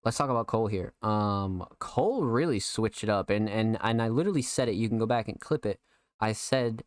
let's 0.04 0.18
talk 0.18 0.30
about 0.30 0.48
Cole 0.48 0.68
here. 0.68 0.94
Um, 1.02 1.66
Cole 1.80 2.24
really 2.24 2.60
switched 2.60 3.04
it 3.04 3.10
up, 3.10 3.30
and 3.30 3.50
and 3.50 3.78
and 3.82 4.02
I 4.02 4.10
literally 4.10 4.42
said 4.42 4.70
it. 4.70 4.76
You 4.76 4.90
can 4.90 4.98
go 5.00 5.06
back 5.06 5.28
and 5.28 5.40
clip 5.40 5.66
it. 5.66 5.80
I 6.20 6.32
said, 6.32 6.84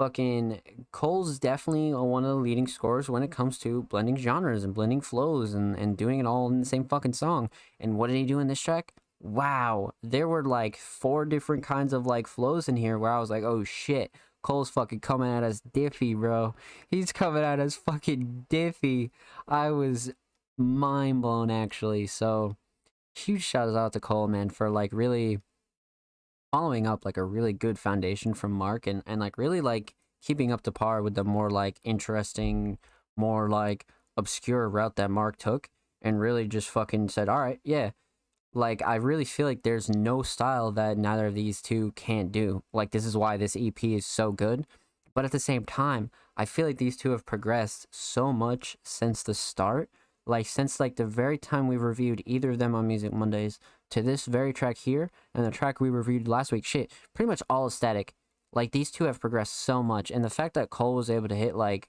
fucking 0.00 0.62
Cole's 0.92 1.38
definitely 1.38 1.92
one 1.92 2.24
of 2.24 2.30
the 2.30 2.36
leading 2.36 2.66
scorers 2.66 3.10
when 3.10 3.22
it 3.22 3.30
comes 3.30 3.58
to 3.58 3.82
blending 3.82 4.16
genres 4.16 4.64
and 4.64 4.72
blending 4.72 5.02
flows 5.02 5.52
and 5.52 5.76
and 5.76 5.96
doing 5.96 6.18
it 6.20 6.26
all 6.26 6.48
in 6.48 6.60
the 6.60 6.66
same 6.66 6.84
fucking 6.84 7.12
song. 7.12 7.50
And 7.78 7.96
what 7.98 8.08
did 8.08 8.16
he 8.16 8.24
do 8.24 8.38
in 8.38 8.48
this 8.48 8.60
track? 8.60 8.94
Wow, 9.20 9.92
there 10.02 10.26
were 10.26 10.42
like 10.42 10.76
four 10.78 11.26
different 11.26 11.62
kinds 11.62 11.92
of 11.92 12.06
like 12.06 12.26
flows 12.26 12.66
in 12.68 12.76
here 12.76 12.98
where 12.98 13.12
I 13.12 13.20
was 13.20 13.28
like, 13.30 13.42
oh 13.44 13.62
shit. 13.64 14.10
Cole's 14.42 14.70
fucking 14.70 15.00
coming 15.00 15.30
at 15.30 15.42
us 15.42 15.60
diffy, 15.72 16.16
bro. 16.16 16.54
He's 16.88 17.12
coming 17.12 17.42
at 17.42 17.60
us 17.60 17.74
fucking 17.74 18.46
diffy. 18.48 19.10
I 19.46 19.70
was 19.70 20.12
mind 20.56 21.22
blown 21.22 21.50
actually. 21.50 22.06
So 22.06 22.56
huge 23.14 23.42
shout 23.42 23.68
out 23.74 23.92
to 23.94 24.00
Cole, 24.00 24.28
man, 24.28 24.50
for 24.50 24.70
like 24.70 24.92
really 24.92 25.40
following 26.52 26.86
up 26.86 27.04
like 27.04 27.16
a 27.16 27.24
really 27.24 27.52
good 27.52 27.78
foundation 27.78 28.34
from 28.34 28.52
Mark 28.52 28.86
and, 28.86 29.02
and 29.06 29.20
like 29.20 29.38
really 29.38 29.60
like 29.60 29.94
keeping 30.22 30.52
up 30.52 30.62
to 30.62 30.72
par 30.72 31.02
with 31.02 31.14
the 31.14 31.24
more 31.24 31.50
like 31.50 31.80
interesting, 31.84 32.78
more 33.16 33.48
like 33.48 33.86
obscure 34.16 34.68
route 34.68 34.96
that 34.96 35.10
Mark 35.10 35.36
took 35.36 35.68
and 36.02 36.20
really 36.20 36.48
just 36.48 36.68
fucking 36.68 37.08
said, 37.08 37.28
All 37.28 37.40
right, 37.40 37.60
yeah. 37.64 37.90
Like 38.52 38.82
I 38.82 38.96
really 38.96 39.24
feel 39.24 39.46
like 39.46 39.62
there's 39.62 39.88
no 39.88 40.22
style 40.22 40.72
that 40.72 40.98
neither 40.98 41.26
of 41.26 41.34
these 41.34 41.62
two 41.62 41.92
can't 41.92 42.32
do. 42.32 42.62
Like 42.72 42.90
this 42.90 43.04
is 43.04 43.16
why 43.16 43.36
this 43.36 43.56
EP 43.58 43.82
is 43.84 44.04
so 44.06 44.32
good. 44.32 44.66
But 45.14 45.24
at 45.24 45.32
the 45.32 45.38
same 45.38 45.64
time, 45.64 46.10
I 46.36 46.44
feel 46.44 46.66
like 46.66 46.78
these 46.78 46.96
two 46.96 47.10
have 47.10 47.26
progressed 47.26 47.86
so 47.90 48.32
much 48.32 48.76
since 48.82 49.22
the 49.22 49.34
start. 49.34 49.90
Like 50.26 50.46
since 50.46 50.80
like 50.80 50.96
the 50.96 51.06
very 51.06 51.38
time 51.38 51.68
we 51.68 51.76
reviewed 51.76 52.22
either 52.26 52.50
of 52.50 52.58
them 52.58 52.74
on 52.74 52.86
Music 52.86 53.12
Mondays 53.12 53.58
to 53.90 54.02
this 54.02 54.26
very 54.26 54.52
track 54.52 54.78
here 54.78 55.10
and 55.34 55.44
the 55.44 55.50
track 55.50 55.80
we 55.80 55.90
reviewed 55.90 56.28
last 56.28 56.52
week, 56.52 56.64
shit, 56.64 56.92
pretty 57.14 57.28
much 57.28 57.42
all 57.48 57.66
aesthetic. 57.66 58.14
Like 58.52 58.72
these 58.72 58.90
two 58.90 59.04
have 59.04 59.20
progressed 59.20 59.54
so 59.54 59.82
much, 59.82 60.10
and 60.10 60.24
the 60.24 60.30
fact 60.30 60.54
that 60.54 60.70
Cole 60.70 60.94
was 60.96 61.08
able 61.08 61.28
to 61.28 61.36
hit 61.36 61.54
like 61.54 61.88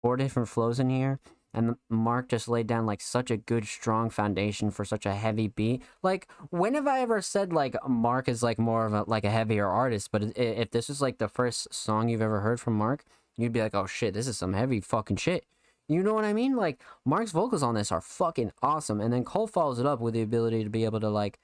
four 0.00 0.16
different 0.16 0.48
flows 0.48 0.80
in 0.80 0.88
here, 0.88 1.20
and 1.54 1.76
Mark 1.90 2.28
just 2.28 2.48
laid 2.48 2.66
down 2.66 2.86
like 2.86 3.00
such 3.00 3.30
a 3.30 3.36
good, 3.36 3.66
strong 3.66 4.10
foundation 4.10 4.70
for 4.70 4.84
such 4.84 5.04
a 5.04 5.14
heavy 5.14 5.48
beat. 5.48 5.82
Like, 6.02 6.28
when 6.50 6.74
have 6.74 6.86
I 6.86 7.00
ever 7.00 7.20
said 7.20 7.52
like 7.52 7.76
Mark 7.88 8.28
is 8.28 8.42
like 8.42 8.58
more 8.58 8.86
of 8.86 8.94
a 8.94 9.04
like 9.06 9.24
a 9.24 9.30
heavier 9.30 9.66
artist? 9.66 10.10
But 10.10 10.36
if 10.36 10.70
this 10.70 10.88
is 10.88 11.02
like 11.02 11.18
the 11.18 11.28
first 11.28 11.72
song 11.74 12.08
you've 12.08 12.22
ever 12.22 12.40
heard 12.40 12.60
from 12.60 12.74
Mark, 12.74 13.04
you'd 13.36 13.52
be 13.52 13.60
like, 13.60 13.74
oh 13.74 13.86
shit, 13.86 14.14
this 14.14 14.26
is 14.26 14.38
some 14.38 14.54
heavy 14.54 14.80
fucking 14.80 15.16
shit. 15.16 15.44
You 15.88 16.02
know 16.02 16.14
what 16.14 16.24
I 16.24 16.32
mean? 16.32 16.56
Like 16.56 16.80
Mark's 17.04 17.32
vocals 17.32 17.62
on 17.62 17.74
this 17.74 17.92
are 17.92 18.00
fucking 18.00 18.52
awesome, 18.62 19.00
and 19.00 19.12
then 19.12 19.24
Cole 19.24 19.46
follows 19.46 19.78
it 19.78 19.86
up 19.86 20.00
with 20.00 20.14
the 20.14 20.22
ability 20.22 20.64
to 20.64 20.70
be 20.70 20.84
able 20.84 21.00
to 21.00 21.10
like, 21.10 21.38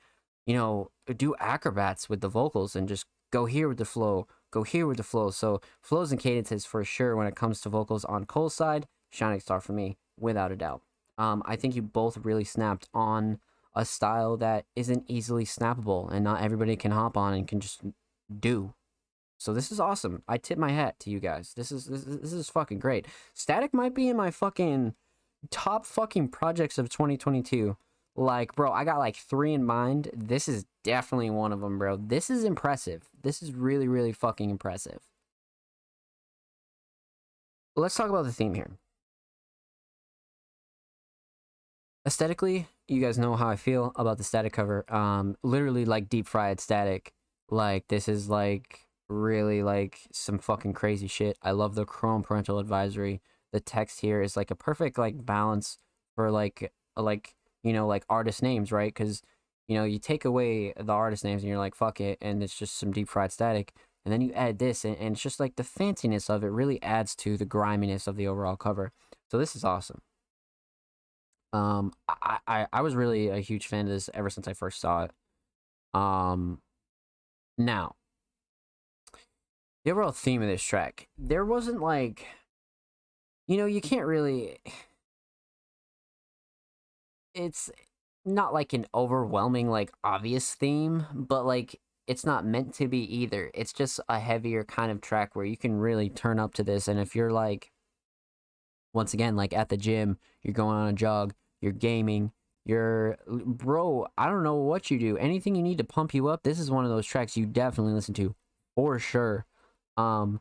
you 0.46 0.54
know, 0.54 0.90
do 1.16 1.34
acrobats 1.38 2.08
with 2.08 2.20
the 2.22 2.28
vocals 2.28 2.74
and 2.74 2.88
just 2.88 3.04
go 3.30 3.44
here 3.44 3.68
with 3.68 3.78
the 3.78 3.84
flow, 3.84 4.26
go 4.50 4.62
here 4.62 4.86
with 4.86 4.96
the 4.96 5.02
flow. 5.02 5.30
So 5.30 5.60
flows 5.82 6.12
and 6.12 6.20
cadences 6.20 6.64
for 6.64 6.82
sure 6.82 7.14
when 7.14 7.26
it 7.26 7.36
comes 7.36 7.60
to 7.60 7.68
vocals 7.68 8.06
on 8.06 8.24
Cole's 8.24 8.54
side, 8.54 8.86
Shining 9.10 9.40
Star 9.40 9.60
for 9.60 9.72
me, 9.72 9.96
without 10.18 10.52
a 10.52 10.56
doubt. 10.56 10.82
Um, 11.16 11.42
I 11.46 11.56
think 11.56 11.74
you 11.74 11.82
both 11.82 12.18
really 12.18 12.44
snapped 12.44 12.88
on 12.94 13.40
a 13.74 13.84
style 13.84 14.36
that 14.38 14.66
isn't 14.76 15.04
easily 15.08 15.44
snappable 15.44 16.10
and 16.12 16.24
not 16.24 16.42
everybody 16.42 16.76
can 16.76 16.90
hop 16.92 17.16
on 17.16 17.34
and 17.34 17.46
can 17.46 17.60
just 17.60 17.82
do. 18.40 18.74
So 19.38 19.54
this 19.54 19.70
is 19.70 19.78
awesome. 19.78 20.22
I 20.26 20.36
tip 20.36 20.58
my 20.58 20.70
hat 20.70 20.98
to 21.00 21.10
you 21.10 21.20
guys. 21.20 21.54
This 21.54 21.70
is 21.70 21.86
this, 21.86 22.04
is- 22.06 22.20
this 22.20 22.32
is 22.32 22.48
fucking 22.48 22.80
great. 22.80 23.06
Static 23.34 23.72
might 23.72 23.94
be 23.94 24.08
in 24.08 24.16
my 24.16 24.30
fucking 24.30 24.94
top 25.50 25.86
fucking 25.86 26.28
projects 26.28 26.78
of 26.78 26.88
2022. 26.88 27.76
Like, 28.16 28.56
bro, 28.56 28.72
I 28.72 28.82
got 28.84 28.98
like 28.98 29.14
three 29.16 29.54
in 29.54 29.64
mind. 29.64 30.10
This 30.12 30.48
is 30.48 30.64
definitely 30.82 31.30
one 31.30 31.52
of 31.52 31.60
them, 31.60 31.78
bro. 31.78 31.96
This 31.96 32.30
is 32.30 32.42
impressive. 32.42 33.08
This 33.22 33.42
is 33.42 33.52
really, 33.52 33.86
really 33.86 34.12
fucking 34.12 34.50
impressive. 34.50 35.02
Let's 37.76 37.94
talk 37.94 38.08
about 38.10 38.24
the 38.24 38.32
theme 38.32 38.54
here. 38.54 38.70
Aesthetically, 42.08 42.66
you 42.86 43.02
guys 43.02 43.18
know 43.18 43.36
how 43.36 43.50
I 43.50 43.56
feel 43.56 43.92
about 43.96 44.16
the 44.16 44.24
static 44.24 44.54
cover. 44.54 44.90
Um, 44.90 45.36
literally 45.42 45.84
like 45.84 46.08
deep 46.08 46.26
fried 46.26 46.58
static. 46.58 47.12
Like 47.50 47.88
this 47.88 48.08
is 48.08 48.30
like 48.30 48.86
really 49.10 49.62
like 49.62 49.98
some 50.10 50.38
fucking 50.38 50.72
crazy 50.72 51.06
shit. 51.06 51.36
I 51.42 51.50
love 51.50 51.74
the 51.74 51.84
Chrome 51.84 52.22
parental 52.22 52.58
advisory. 52.60 53.20
The 53.52 53.60
text 53.60 54.00
here 54.00 54.22
is 54.22 54.38
like 54.38 54.50
a 54.50 54.54
perfect 54.54 54.96
like 54.96 55.26
balance 55.26 55.76
for 56.16 56.30
like 56.30 56.72
like 56.96 57.34
you 57.62 57.74
know 57.74 57.86
like 57.86 58.06
artist 58.08 58.42
names, 58.42 58.72
right? 58.72 58.88
Because 58.88 59.20
you 59.66 59.76
know 59.76 59.84
you 59.84 59.98
take 59.98 60.24
away 60.24 60.72
the 60.80 60.94
artist 60.94 61.24
names 61.24 61.42
and 61.42 61.50
you're 61.50 61.58
like 61.58 61.74
fuck 61.74 62.00
it, 62.00 62.16
and 62.22 62.42
it's 62.42 62.58
just 62.58 62.78
some 62.78 62.90
deep 62.90 63.10
fried 63.10 63.32
static. 63.32 63.74
And 64.06 64.12
then 64.14 64.22
you 64.22 64.32
add 64.32 64.58
this, 64.58 64.86
and, 64.86 64.96
and 64.96 65.12
it's 65.12 65.22
just 65.22 65.40
like 65.40 65.56
the 65.56 65.62
fanciness 65.62 66.30
of 66.30 66.42
it 66.42 66.48
really 66.48 66.82
adds 66.82 67.14
to 67.16 67.36
the 67.36 67.44
griminess 67.44 68.06
of 68.06 68.16
the 68.16 68.26
overall 68.26 68.56
cover. 68.56 68.92
So 69.30 69.36
this 69.36 69.54
is 69.54 69.62
awesome. 69.62 70.00
Um, 71.52 71.92
I, 72.08 72.38
I 72.46 72.66
I 72.72 72.80
was 72.82 72.94
really 72.94 73.28
a 73.28 73.38
huge 73.40 73.66
fan 73.66 73.86
of 73.86 73.92
this 73.92 74.10
ever 74.14 74.30
since 74.30 74.48
I 74.48 74.52
first 74.52 74.80
saw 74.80 75.04
it. 75.04 75.12
Um, 75.94 76.60
now 77.56 77.96
the 79.84 79.92
overall 79.92 80.12
theme 80.12 80.42
of 80.42 80.48
this 80.48 80.62
track, 80.62 81.08
there 81.16 81.44
wasn't 81.44 81.80
like, 81.80 82.26
you 83.46 83.56
know, 83.56 83.66
you 83.66 83.80
can't 83.80 84.06
really. 84.06 84.58
It's 87.34 87.70
not 88.24 88.52
like 88.52 88.72
an 88.72 88.86
overwhelming, 88.94 89.70
like 89.70 89.92
obvious 90.04 90.54
theme, 90.54 91.06
but 91.14 91.46
like 91.46 91.80
it's 92.06 92.24
not 92.24 92.44
meant 92.44 92.74
to 92.74 92.88
be 92.88 93.00
either. 93.16 93.50
It's 93.54 93.72
just 93.72 94.00
a 94.08 94.18
heavier 94.18 94.64
kind 94.64 94.90
of 94.90 95.00
track 95.00 95.36
where 95.36 95.44
you 95.46 95.56
can 95.56 95.78
really 95.78 96.08
turn 96.10 96.38
up 96.38 96.54
to 96.54 96.62
this, 96.64 96.88
and 96.88 96.98
if 97.00 97.14
you're 97.16 97.32
like, 97.32 97.70
once 98.98 99.14
again, 99.14 99.36
like 99.36 99.52
at 99.52 99.68
the 99.68 99.76
gym, 99.76 100.18
you're 100.42 100.52
going 100.52 100.76
on 100.76 100.88
a 100.88 100.92
jog, 100.92 101.32
you're 101.60 101.70
gaming, 101.70 102.32
you're 102.64 103.16
bro, 103.28 104.08
I 104.18 104.26
don't 104.26 104.42
know 104.42 104.56
what 104.56 104.90
you 104.90 104.98
do. 104.98 105.16
Anything 105.16 105.54
you 105.54 105.62
need 105.62 105.78
to 105.78 105.84
pump 105.84 106.12
you 106.12 106.26
up, 106.26 106.42
this 106.42 106.58
is 106.58 106.68
one 106.68 106.84
of 106.84 106.90
those 106.90 107.06
tracks 107.06 107.36
you 107.36 107.46
definitely 107.46 107.92
listen 107.92 108.12
to 108.14 108.34
for 108.74 108.98
sure. 108.98 109.46
Um 109.96 110.40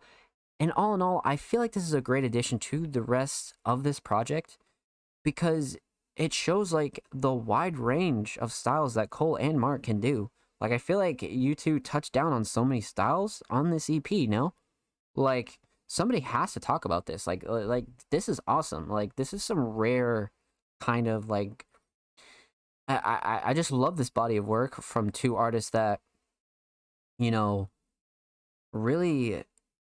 and 0.60 0.72
all 0.72 0.96
in 0.96 1.04
all, 1.04 1.22
I 1.24 1.36
feel 1.36 1.60
like 1.60 1.74
this 1.74 1.84
is 1.84 1.94
a 1.94 2.02
great 2.02 2.24
addition 2.24 2.58
to 2.58 2.88
the 2.88 3.04
rest 3.04 3.54
of 3.64 3.84
this 3.84 4.00
project 4.00 4.58
because 5.24 5.78
it 6.16 6.34
shows 6.34 6.74
like 6.74 7.06
the 7.14 7.32
wide 7.32 7.78
range 7.78 8.40
of 8.40 8.52
styles 8.52 8.96
that 8.96 9.12
Cole 9.12 9.36
and 9.36 9.60
Mark 9.60 9.84
can 9.84 10.00
do. 10.00 10.32
Like 10.60 10.72
I 10.72 10.80
feel 10.80 10.98
like 10.98 11.22
you 11.22 11.54
two 11.54 11.80
touch 11.80 12.12
down 12.12 12.34
on 12.34 12.44
so 12.44 12.66
many 12.66 12.82
styles 12.82 13.44
on 13.52 13.70
this 13.70 13.88
EP, 13.88 14.12
no? 14.28 14.56
Like 15.16 15.60
somebody 15.88 16.20
has 16.20 16.54
to 16.54 16.60
talk 16.60 16.86
about 16.86 17.06
this. 17.06 17.26
Like 17.26 17.44
like 17.48 17.86
this 18.12 18.30
is 18.30 18.40
awesome. 18.48 18.90
Like 18.90 19.16
this 19.16 19.34
is 19.34 19.44
some 19.44 19.60
rare 19.60 20.32
kind 20.80 21.08
of 21.08 21.30
like 21.30 21.66
I, 22.88 22.96
I, 22.96 23.50
I 23.50 23.54
just 23.54 23.72
love 23.72 23.98
this 23.98 24.10
body 24.10 24.38
of 24.38 24.48
work 24.48 24.82
from 24.82 25.10
two 25.10 25.36
artists 25.36 25.72
that, 25.72 26.00
you 27.20 27.32
know, 27.32 27.70
really 28.72 29.44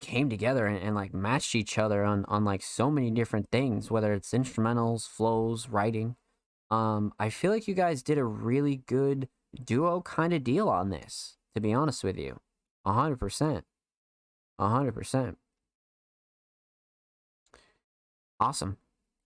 came 0.01 0.29
together 0.29 0.67
and, 0.67 0.79
and, 0.79 0.95
like 0.95 1.15
matched 1.15 1.55
each 1.55 1.79
other 1.79 2.05
on, 2.05 2.25
on 2.27 2.45
like 2.45 2.63
so 2.63 2.91
many 2.91 3.11
different 3.11 3.49
things, 3.51 3.91
whether 3.91 4.13
it's 4.13 4.33
instrumentals, 4.33 5.09
flows, 5.09 5.69
writing. 5.69 6.17
Um, 6.71 7.13
I 7.19 7.31
feel 7.31 7.51
like 7.51 7.67
you 7.67 7.75
guys 7.75 8.03
did 8.03 8.19
a 8.19 8.25
really 8.25 8.77
good 8.87 9.29
duo 9.63 10.03
kind 10.03 10.33
of 10.33 10.45
deal 10.45 10.69
on 10.69 10.91
this, 10.91 11.37
to 11.55 11.61
be 11.61 11.73
honest 11.73 12.05
with 12.05 12.19
you. 12.19 12.41
100%. 12.87 13.63
100% 14.61 15.37
awesome 18.45 18.77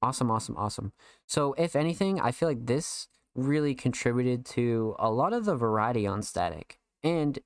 awesome 0.00 0.30
awesome 0.30 0.56
awesome 0.56 0.92
so 1.26 1.54
if 1.54 1.74
anything 1.74 2.20
i 2.20 2.30
feel 2.30 2.48
like 2.48 2.66
this 2.66 3.08
really 3.34 3.74
contributed 3.74 4.44
to 4.44 4.94
a 4.98 5.10
lot 5.10 5.32
of 5.32 5.44
the 5.44 5.56
variety 5.56 6.06
on 6.06 6.22
static 6.22 6.78
and 7.02 7.40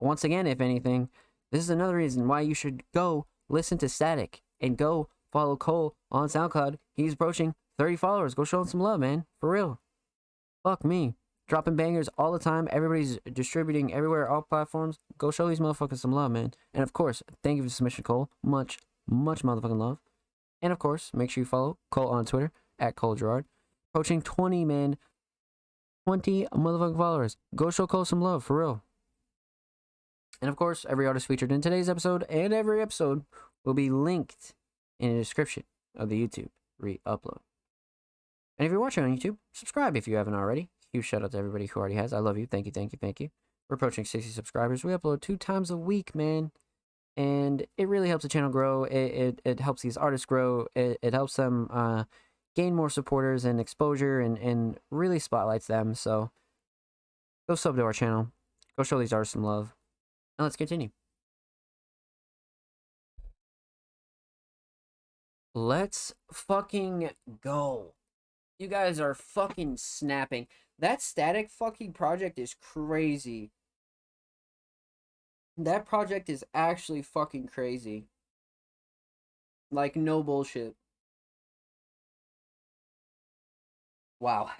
once 0.00 0.24
again 0.24 0.46
if 0.46 0.60
anything 0.60 1.08
this 1.52 1.62
is 1.62 1.70
another 1.70 1.96
reason 1.96 2.26
why 2.28 2.40
you 2.40 2.54
should 2.54 2.82
go 2.92 3.26
listen 3.48 3.78
to 3.78 3.88
Static 3.88 4.42
and 4.60 4.76
go 4.76 5.08
follow 5.32 5.56
Cole 5.56 5.94
on 6.10 6.28
SoundCloud. 6.28 6.76
He's 6.94 7.12
approaching 7.12 7.54
30 7.78 7.96
followers. 7.96 8.34
Go 8.34 8.44
show 8.44 8.62
him 8.62 8.68
some 8.68 8.80
love, 8.80 9.00
man. 9.00 9.26
For 9.40 9.50
real. 9.50 9.80
Fuck 10.64 10.84
me. 10.84 11.14
Dropping 11.48 11.76
bangers 11.76 12.08
all 12.18 12.32
the 12.32 12.38
time. 12.38 12.66
Everybody's 12.72 13.18
distributing 13.32 13.92
everywhere, 13.94 14.28
all 14.28 14.42
platforms. 14.42 14.98
Go 15.16 15.30
show 15.30 15.48
these 15.48 15.60
motherfuckers 15.60 15.98
some 15.98 16.12
love, 16.12 16.32
man. 16.32 16.52
And 16.74 16.82
of 16.82 16.92
course, 16.92 17.22
thank 17.42 17.58
you 17.58 17.62
for 17.62 17.68
submission, 17.68 18.02
Cole. 18.02 18.30
Much, 18.42 18.78
much 19.06 19.42
motherfucking 19.42 19.78
love. 19.78 19.98
And 20.62 20.72
of 20.72 20.78
course, 20.78 21.10
make 21.14 21.30
sure 21.30 21.42
you 21.42 21.46
follow 21.46 21.78
Cole 21.90 22.08
on 22.08 22.24
Twitter 22.24 22.52
at 22.78 22.96
Cole 22.96 23.14
Gerard. 23.14 23.44
Approaching 23.92 24.22
20, 24.22 24.64
man. 24.64 24.96
20 26.06 26.46
motherfucking 26.52 26.96
followers. 26.96 27.36
Go 27.54 27.70
show 27.70 27.86
Cole 27.86 28.04
some 28.04 28.20
love, 28.20 28.44
for 28.44 28.58
real. 28.58 28.82
And 30.40 30.48
of 30.48 30.56
course, 30.56 30.84
every 30.88 31.06
artist 31.06 31.26
featured 31.26 31.52
in 31.52 31.60
today's 31.60 31.88
episode 31.88 32.24
and 32.28 32.52
every 32.52 32.80
episode 32.80 33.24
will 33.64 33.74
be 33.74 33.90
linked 33.90 34.54
in 35.00 35.12
the 35.12 35.18
description 35.18 35.64
of 35.96 36.08
the 36.08 36.26
YouTube 36.26 36.48
re 36.78 37.00
upload. 37.06 37.38
And 38.58 38.66
if 38.66 38.72
you're 38.72 38.80
watching 38.80 39.04
on 39.04 39.16
YouTube, 39.16 39.38
subscribe 39.52 39.96
if 39.96 40.06
you 40.06 40.16
haven't 40.16 40.34
already. 40.34 40.68
Huge 40.92 41.04
shout 41.04 41.22
out 41.22 41.32
to 41.32 41.38
everybody 41.38 41.66
who 41.66 41.80
already 41.80 41.94
has. 41.96 42.12
I 42.12 42.18
love 42.18 42.38
you. 42.38 42.46
Thank 42.46 42.66
you, 42.66 42.72
thank 42.72 42.92
you, 42.92 42.98
thank 43.00 43.20
you. 43.20 43.30
We're 43.68 43.74
approaching 43.74 44.04
60 44.04 44.30
subscribers. 44.30 44.84
We 44.84 44.92
upload 44.92 45.20
two 45.20 45.36
times 45.36 45.70
a 45.70 45.76
week, 45.76 46.14
man. 46.14 46.52
And 47.16 47.66
it 47.78 47.88
really 47.88 48.08
helps 48.08 48.22
the 48.22 48.28
channel 48.28 48.50
grow. 48.50 48.84
It, 48.84 48.94
it, 48.94 49.42
it 49.44 49.60
helps 49.60 49.82
these 49.82 49.96
artists 49.96 50.26
grow. 50.26 50.66
It, 50.74 50.98
it 51.00 51.14
helps 51.14 51.36
them 51.36 51.68
uh, 51.72 52.04
gain 52.54 52.74
more 52.74 52.90
supporters 52.90 53.44
and 53.44 53.58
exposure 53.58 54.20
and, 54.20 54.36
and 54.38 54.78
really 54.90 55.18
spotlights 55.18 55.66
them. 55.66 55.94
So 55.94 56.30
go 57.48 57.54
sub 57.54 57.76
to 57.76 57.82
our 57.82 57.92
channel. 57.94 58.32
Go 58.76 58.84
show 58.84 58.98
these 58.98 59.12
artists 59.12 59.32
some 59.32 59.44
love. 59.44 59.74
And 60.38 60.44
let's 60.44 60.56
continue. 60.56 60.90
Let's 65.54 66.14
fucking 66.30 67.10
go. 67.42 67.94
You 68.58 68.68
guys 68.68 69.00
are 69.00 69.14
fucking 69.14 69.78
snapping. 69.78 70.48
That 70.78 71.00
static 71.00 71.48
fucking 71.48 71.94
project 71.94 72.38
is 72.38 72.54
crazy. 72.60 73.52
That 75.58 75.86
project 75.86 76.28
is 76.28 76.44
actually 76.54 77.02
fucking 77.02 77.48
crazy. 77.48 78.08
Like, 79.70 79.96
no 79.96 80.22
bullshit. 80.22 80.76
Wow. 84.20 84.50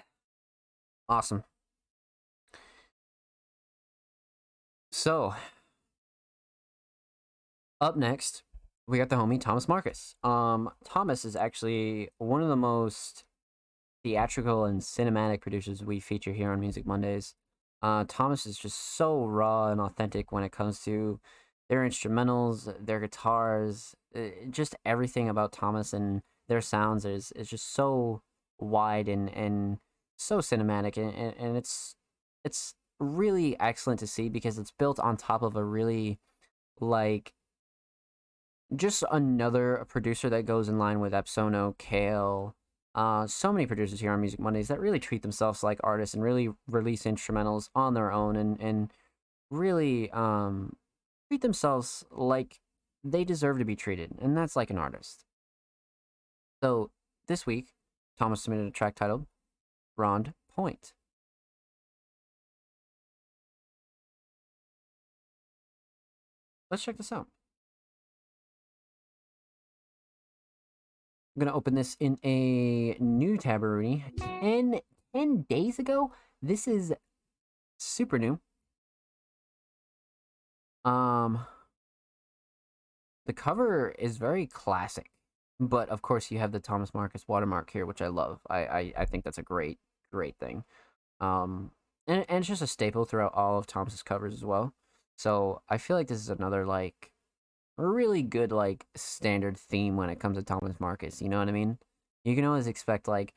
Awesome. 1.09 1.43
So, 4.91 5.35
up 7.79 7.95
next, 7.95 8.43
we 8.87 8.97
got 8.97 9.09
the 9.09 9.15
homie 9.15 9.39
Thomas 9.39 9.67
Marcus. 9.67 10.15
Um, 10.23 10.71
Thomas 10.83 11.25
is 11.25 11.35
actually 11.35 12.09
one 12.17 12.41
of 12.41 12.49
the 12.49 12.55
most 12.55 13.23
theatrical 14.03 14.65
and 14.65 14.81
cinematic 14.81 15.41
producers 15.41 15.83
we 15.83 15.99
feature 15.99 16.33
here 16.33 16.51
on 16.51 16.59
Music 16.59 16.85
Mondays. 16.85 17.35
Uh, 17.81 18.05
Thomas 18.07 18.45
is 18.45 18.57
just 18.57 18.95
so 18.95 19.25
raw 19.25 19.67
and 19.67 19.79
authentic 19.79 20.31
when 20.31 20.43
it 20.43 20.51
comes 20.51 20.81
to 20.85 21.19
their 21.69 21.81
instrumentals, 21.87 22.73
their 22.83 22.99
guitars, 22.99 23.95
uh, 24.15 24.29
just 24.49 24.75
everything 24.85 25.29
about 25.29 25.51
Thomas 25.51 25.93
and 25.93 26.21
their 26.47 26.61
sounds 26.61 27.05
is 27.05 27.31
is 27.33 27.49
just 27.49 27.73
so 27.73 28.21
wide 28.59 29.07
and 29.07 29.29
and 29.35 29.77
so 30.17 30.39
cinematic 30.39 30.97
and, 30.97 31.13
and, 31.13 31.35
and 31.37 31.57
it's 31.57 31.95
it's 32.43 32.73
really 32.99 33.59
excellent 33.59 33.99
to 33.99 34.07
see 34.07 34.29
because 34.29 34.57
it's 34.57 34.71
built 34.71 34.99
on 34.99 35.17
top 35.17 35.43
of 35.43 35.55
a 35.55 35.63
really 35.63 36.19
like 36.79 37.33
just 38.75 39.03
another 39.11 39.85
producer 39.87 40.29
that 40.29 40.45
goes 40.45 40.67
in 40.67 40.77
line 40.77 40.99
with 40.99 41.13
Epsono, 41.13 41.77
Kale, 41.77 42.55
uh, 42.97 43.27
so 43.27 43.53
many 43.53 43.67
producers 43.67 43.99
here 43.99 44.11
on 44.11 44.19
Music 44.19 44.39
Mondays 44.39 44.69
that 44.69 44.79
really 44.79 44.99
treat 44.99 45.21
themselves 45.21 45.61
like 45.61 45.79
artists 45.83 46.15
and 46.15 46.23
really 46.23 46.49
release 46.67 47.03
instrumentals 47.03 47.69
on 47.75 47.93
their 47.93 48.11
own 48.11 48.35
and, 48.35 48.59
and 48.59 48.91
really 49.51 50.09
um, 50.11 50.75
treat 51.29 51.43
themselves 51.43 52.03
like 52.09 52.59
they 53.03 53.23
deserve 53.23 53.59
to 53.59 53.65
be 53.65 53.75
treated. 53.75 54.15
And 54.19 54.35
that's 54.35 54.55
like 54.55 54.71
an 54.71 54.79
artist. 54.79 55.25
So 56.63 56.89
this 57.27 57.45
week, 57.45 57.67
Thomas 58.17 58.41
submitted 58.41 58.65
a 58.65 58.71
track 58.71 58.95
titled 58.95 59.27
Rond 59.95 60.33
Point. 60.49 60.93
Let's 66.71 66.83
check 66.83 66.97
this 66.97 67.11
out. 67.11 67.27
I'm 71.37 71.41
going 71.41 71.51
to 71.51 71.55
open 71.55 71.75
this 71.75 71.95
in 71.99 72.17
a 72.23 72.97
new 72.99 73.37
tab 73.37 73.61
already. 73.61 74.03
10, 74.41 74.79
10 75.15 75.45
days 75.47 75.77
ago? 75.77 76.11
This 76.41 76.67
is 76.67 76.95
super 77.77 78.17
new. 78.17 78.39
Um, 80.83 81.45
the 83.27 83.33
cover 83.33 83.93
is 83.99 84.17
very 84.17 84.47
classic, 84.47 85.11
but 85.59 85.89
of 85.89 86.01
course 86.01 86.31
you 86.31 86.39
have 86.39 86.51
the 86.51 86.59
Thomas 86.59 86.95
Marcus 86.95 87.27
watermark 87.27 87.69
here, 87.69 87.85
which 87.85 88.01
I 88.01 88.07
love. 88.07 88.39
I, 88.49 88.57
I, 88.57 88.93
I 88.97 89.05
think 89.05 89.23
that's 89.23 89.37
a 89.37 89.43
great, 89.43 89.77
great 90.11 90.39
thing. 90.39 90.63
Um, 91.21 91.69
and, 92.07 92.25
and 92.29 92.39
it's 92.39 92.47
just 92.47 92.63
a 92.63 92.67
staple 92.67 93.05
throughout 93.05 93.35
all 93.35 93.59
of 93.59 93.67
Thomas's 93.67 94.01
covers 94.01 94.33
as 94.33 94.43
well. 94.43 94.73
So 95.19 95.61
I 95.69 95.77
feel 95.77 95.97
like 95.97 96.07
this 96.07 96.19
is 96.19 96.31
another 96.31 96.65
like 96.65 97.11
a 97.77 97.85
really 97.85 98.21
good 98.21 98.51
like 98.51 98.85
standard 98.95 99.57
theme 99.57 99.95
when 99.97 100.09
it 100.09 100.19
comes 100.19 100.37
to 100.37 100.43
Thomas 100.43 100.79
Marcus. 100.79 101.21
You 101.21 101.29
know 101.29 101.39
what 101.39 101.49
I 101.49 101.53
mean? 101.53 101.77
You 102.23 102.35
can 102.35 102.45
always 102.45 102.67
expect 102.67 103.07
like 103.07 103.33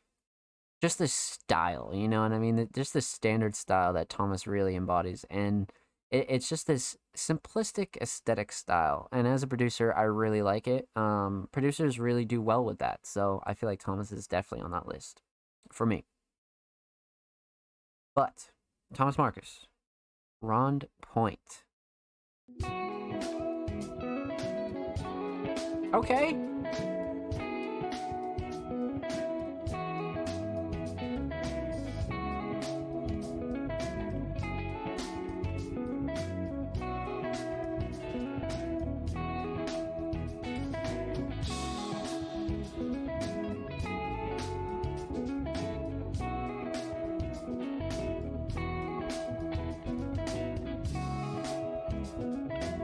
just 0.81 0.99
the 0.99 1.09
style. 1.09 1.91
You 1.95 2.09
know 2.09 2.23
what 2.23 2.33
I 2.33 2.39
mean? 2.39 2.69
Just 2.75 2.93
the 2.93 3.03
standard 3.03 3.55
style 3.55 3.93
that 3.93 4.09
Thomas 4.09 4.47
really 4.47 4.75
embodies, 4.75 5.25
and 5.31 5.71
it, 6.11 6.27
it's 6.29 6.49
just 6.49 6.67
this 6.67 6.97
simplistic 7.17 7.97
aesthetic 8.01 8.53
style. 8.53 9.09
And 9.13 9.27
as 9.27 9.43
a 9.43 9.47
producer, 9.47 9.93
I 9.95 10.03
really 10.03 10.43
like 10.43 10.67
it. 10.67 10.89
Um, 10.97 11.49
producers 11.53 11.99
really 11.99 12.25
do 12.25 12.41
well 12.41 12.65
with 12.65 12.79
that, 12.79 13.01
so 13.05 13.43
I 13.47 13.55
feel 13.55 13.69
like 13.69 13.81
Thomas 13.81 14.11
is 14.13 14.27
definitely 14.27 14.65
on 14.65 14.71
that 14.73 14.89
list 14.89 15.23
for 15.71 15.87
me. 15.87 16.05
But 18.15 18.51
Thomas 18.93 19.19
Marcus, 19.19 19.67
Rond 20.41 20.89
Point. 21.03 21.65
Okay. 25.93 26.37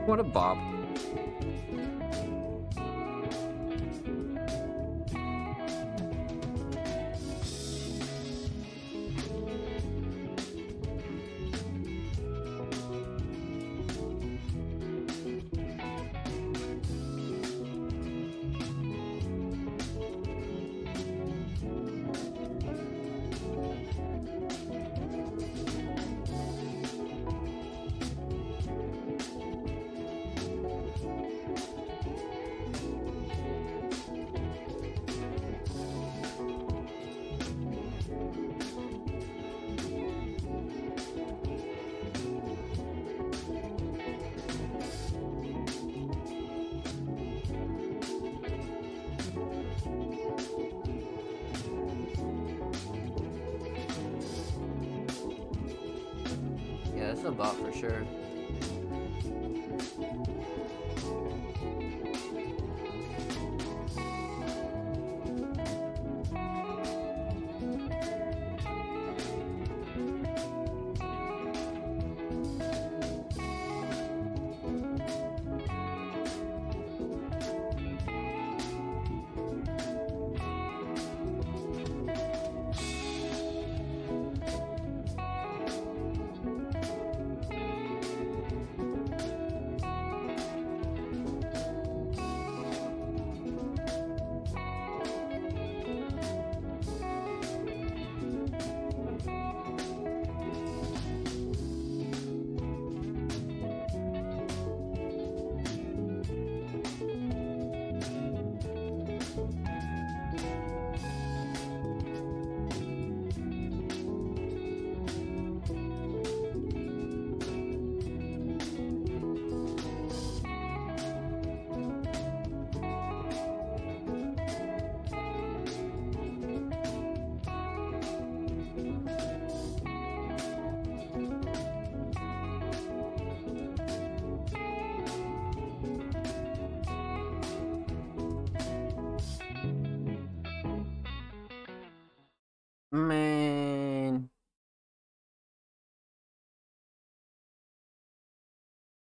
What 0.05 0.19
a 0.19 0.23
bop. 0.23 0.76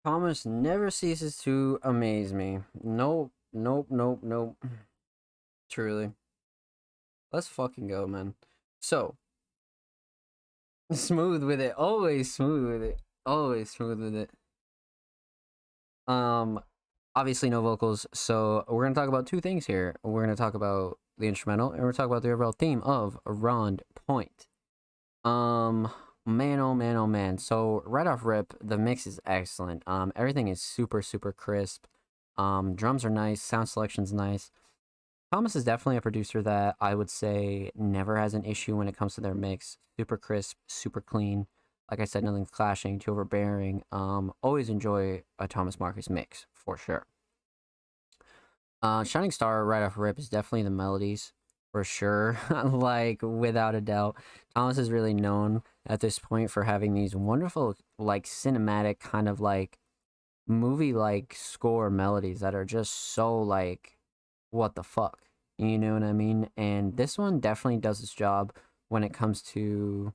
Thomas 0.04 0.46
never 0.46 0.90
ceases 0.90 1.38
to 1.40 1.80
amaze 1.84 2.34
me. 2.34 2.60
Nope, 2.82 3.32
nope, 3.52 3.88
nope, 3.90 4.20
nope. 4.24 4.58
Truly. 5.70 6.12
Let's 7.32 7.48
fucking 7.48 7.88
go, 7.88 8.08
man. 8.08 8.34
So, 8.82 9.16
smooth 10.92 11.44
with 11.44 11.62
it. 11.62 11.74
Always 11.76 12.34
smooth 12.34 12.72
with 12.72 12.82
it. 12.82 13.00
Always 13.26 13.70
smooth 13.70 14.00
with 14.00 14.16
it. 14.16 14.32
Um, 16.08 16.60
obviously 17.16 17.50
no 17.50 17.62
vocals, 17.62 18.08
so 18.14 18.64
we're 18.68 18.84
gonna 18.84 18.96
talk 18.96 19.10
about 19.10 19.28
two 19.28 19.42
things 19.42 19.68
here. 19.68 19.96
We're 20.04 20.24
gonna 20.24 20.36
talk 20.36 20.56
about 20.56 20.98
the 21.18 21.28
instrumental, 21.28 21.72
and 21.72 21.82
we're 21.82 21.92
gonna 21.92 21.98
talk 21.98 22.08
about 22.08 22.24
the 22.24 22.32
overall 22.32 22.52
theme 22.52 22.82
of 22.82 23.20
Rond 23.26 23.84
Point. 24.08 24.48
Um, 25.24 25.92
man, 26.30 26.60
oh 26.60 26.74
man, 26.74 26.96
oh 26.96 27.08
man. 27.08 27.38
So 27.38 27.84
right 27.86 28.08
off 28.08 28.24
rip, 28.24 28.54
the 28.62 28.78
mix 28.78 29.06
is 29.06 29.20
excellent. 29.26 29.84
Um, 29.88 30.14
everything 30.16 30.48
is 30.48 30.62
super, 30.62 31.02
super 31.02 31.34
crisp. 31.34 31.86
Um, 32.38 32.76
drums 32.76 33.04
are 33.04 33.10
nice, 33.10 33.42
sound 33.42 33.68
selection's 33.68 34.14
nice. 34.14 34.52
Thomas 35.32 35.56
is 35.56 35.64
definitely 35.64 35.98
a 35.98 36.02
producer 36.02 36.42
that 36.42 36.76
I 36.80 36.96
would 36.96 37.10
say 37.10 37.72
never 37.76 38.18
has 38.18 38.34
an 38.34 38.46
issue 38.46 38.76
when 38.76 38.88
it 38.88 38.98
comes 38.98 39.16
to 39.16 39.22
their 39.22 39.36
mix. 39.36 39.78
Super 39.98 40.18
crisp, 40.18 40.58
super 40.68 41.02
clean. 41.02 41.48
Like 41.92 42.00
I 42.00 42.06
said, 42.06 42.24
nothing's 42.24 42.50
clashing, 42.50 43.00
too 43.00 43.12
overbearing. 43.12 43.84
Um, 43.92 44.32
always 44.42 44.70
enjoy 44.70 45.24
a 45.38 45.48
Thomas 45.48 45.80
Marcus 45.80 46.10
mix 46.10 46.46
for 46.54 46.78
sure. 46.78 47.06
Uh, 48.82 49.04
Shining 49.04 49.32
Star 49.32 49.66
right 49.66 49.84
off 49.84 49.98
rip 49.98 50.18
is 50.18 50.30
definitely 50.30 50.64
the 50.64 50.70
melodies 50.70 51.34
for 51.72 51.84
sure. 51.84 52.40
like 52.66 53.22
without 53.22 53.76
a 53.76 53.82
doubt, 53.82 54.16
Thomas 54.56 54.78
is 54.78 54.92
really 54.92 55.14
known 55.14 55.64
at 55.88 56.00
this 56.02 56.20
point 56.20 56.52
for 56.52 56.64
having 56.64 56.94
these 56.94 57.16
wonderful, 57.16 57.76
like 57.98 58.26
cinematic 58.26 59.00
kind 59.00 59.28
of 59.30 59.40
like 59.40 59.78
movie 60.48 60.94
like 60.94 61.36
score 61.38 61.92
melodies 61.92 62.40
that 62.40 62.56
are 62.56 62.66
just 62.66 63.14
so 63.14 63.40
like 63.40 63.98
what 64.50 64.74
the 64.74 64.84
fuck 64.84 65.20
you 65.60 65.78
know 65.78 65.94
what 65.94 66.04
i 66.04 66.14
mean? 66.14 66.50
And 66.58 66.96
this 66.96 67.18
one 67.18 67.40
definitely 67.40 67.80
does 67.80 68.02
its 68.02 68.14
job 68.14 68.54
when 68.88 69.04
it 69.04 69.14
comes 69.14 69.42
to 69.44 70.14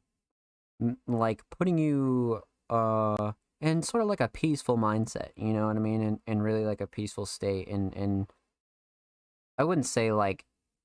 like 1.07 1.43
putting 1.51 1.78
you 1.78 2.41
uh 2.70 3.33
in 3.60 3.83
sort 3.83 4.02
of 4.02 4.09
like 4.09 4.20
a 4.20 4.28
peaceful 4.28 4.76
mindset 4.76 5.28
you 5.36 5.52
know 5.52 5.67
what 5.67 5.76
i 5.76 5.81
mean? 5.81 6.02
And, 6.02 6.18
and 6.26 6.43
really 6.43 6.65
like 6.65 6.81
a 6.81 6.86
peaceful 6.86 7.26
state 7.26 7.68
and 7.68 7.94
and 7.94 8.26
i 9.59 9.65
wouldn't 9.65 9.86
say 9.86 10.12
like 10.12 10.44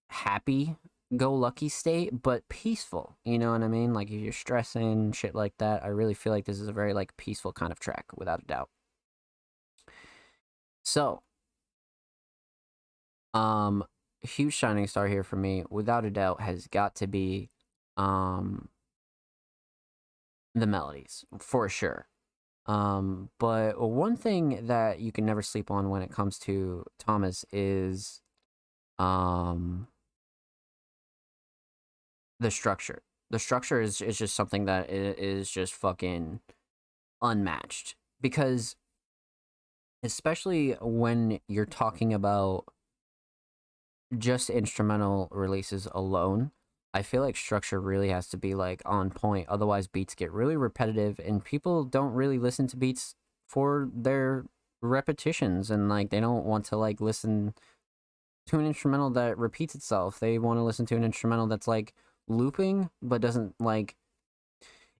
happy 0.09 0.75
go 1.17 1.33
lucky 1.33 1.69
state 1.69 2.21
but 2.21 2.47
peaceful 2.49 3.17
you 3.25 3.39
know 3.39 3.51
what 3.51 3.63
i 3.63 3.67
mean? 3.67 3.93
Like 3.93 4.09
if 4.09 4.19
you're 4.21 4.31
stressing 4.31 5.11
shit 5.11 5.33
like 5.35 5.57
that 5.57 5.83
i 5.83 5.87
really 5.87 6.13
feel 6.13 6.31
like 6.33 6.45
this 6.45 6.59
is 6.59 6.67
a 6.67 6.73
very 6.73 6.93
like 6.93 7.17
peaceful 7.17 7.51
kind 7.53 7.71
of 7.71 7.79
track 7.79 8.05
without 8.15 8.41
a 8.43 8.45
doubt. 8.45 8.69
So 10.83 11.23
um 13.33 13.83
huge 14.21 14.53
shining 14.53 14.87
star 14.87 15.07
here 15.07 15.23
for 15.23 15.35
me 15.35 15.63
without 15.69 16.05
a 16.05 16.09
doubt 16.09 16.41
has 16.41 16.67
got 16.67 16.95
to 16.95 17.07
be 17.07 17.49
um 17.97 18.69
the 20.55 20.67
melodies 20.67 21.25
for 21.39 21.69
sure. 21.69 22.07
Um 22.65 23.29
but 23.39 23.79
one 23.79 24.15
thing 24.17 24.67
that 24.67 24.99
you 24.99 25.11
can 25.11 25.25
never 25.25 25.41
sleep 25.41 25.71
on 25.71 25.89
when 25.89 26.01
it 26.01 26.11
comes 26.11 26.37
to 26.39 26.85
thomas 26.99 27.45
is 27.51 28.21
um 28.99 29.87
the 32.39 32.51
structure. 32.51 33.01
The 33.29 33.39
structure 33.39 33.81
is, 33.81 34.01
is 34.01 34.17
just 34.17 34.35
something 34.35 34.65
that 34.65 34.89
is 34.89 35.51
just 35.51 35.73
fucking 35.73 36.39
unmatched 37.21 37.95
because 38.21 38.75
especially 40.03 40.71
when 40.81 41.39
you're 41.47 41.65
talking 41.65 42.13
about 42.13 42.65
just 44.17 44.49
instrumental 44.49 45.27
releases 45.31 45.87
alone 45.91 46.51
i 46.93 47.01
feel 47.01 47.21
like 47.21 47.35
structure 47.35 47.79
really 47.79 48.07
has 48.07 48.27
to 48.27 48.37
be 48.37 48.55
like 48.55 48.81
on 48.85 49.09
point 49.09 49.47
otherwise 49.49 49.85
beats 49.87 50.15
get 50.15 50.31
really 50.31 50.55
repetitive 50.55 51.19
and 51.19 51.43
people 51.43 51.83
don't 51.83 52.13
really 52.13 52.39
listen 52.39 52.65
to 52.65 52.77
beats 52.77 53.15
for 53.47 53.89
their 53.93 54.45
repetitions 54.81 55.69
and 55.69 55.89
like 55.89 56.09
they 56.09 56.21
don't 56.21 56.45
want 56.45 56.63
to 56.63 56.77
like 56.77 57.01
listen 57.01 57.53
to 58.49 58.59
an 58.59 58.65
instrumental 58.65 59.11
that 59.11 59.37
repeats 59.37 59.75
itself. 59.75 60.19
They 60.19 60.39
want 60.39 60.57
to 60.57 60.63
listen 60.63 60.85
to 60.87 60.95
an 60.95 61.03
instrumental 61.03 61.47
that's 61.47 61.67
like 61.67 61.93
looping 62.29 62.89
but 63.01 63.21
doesn't 63.21 63.55
like 63.59 63.95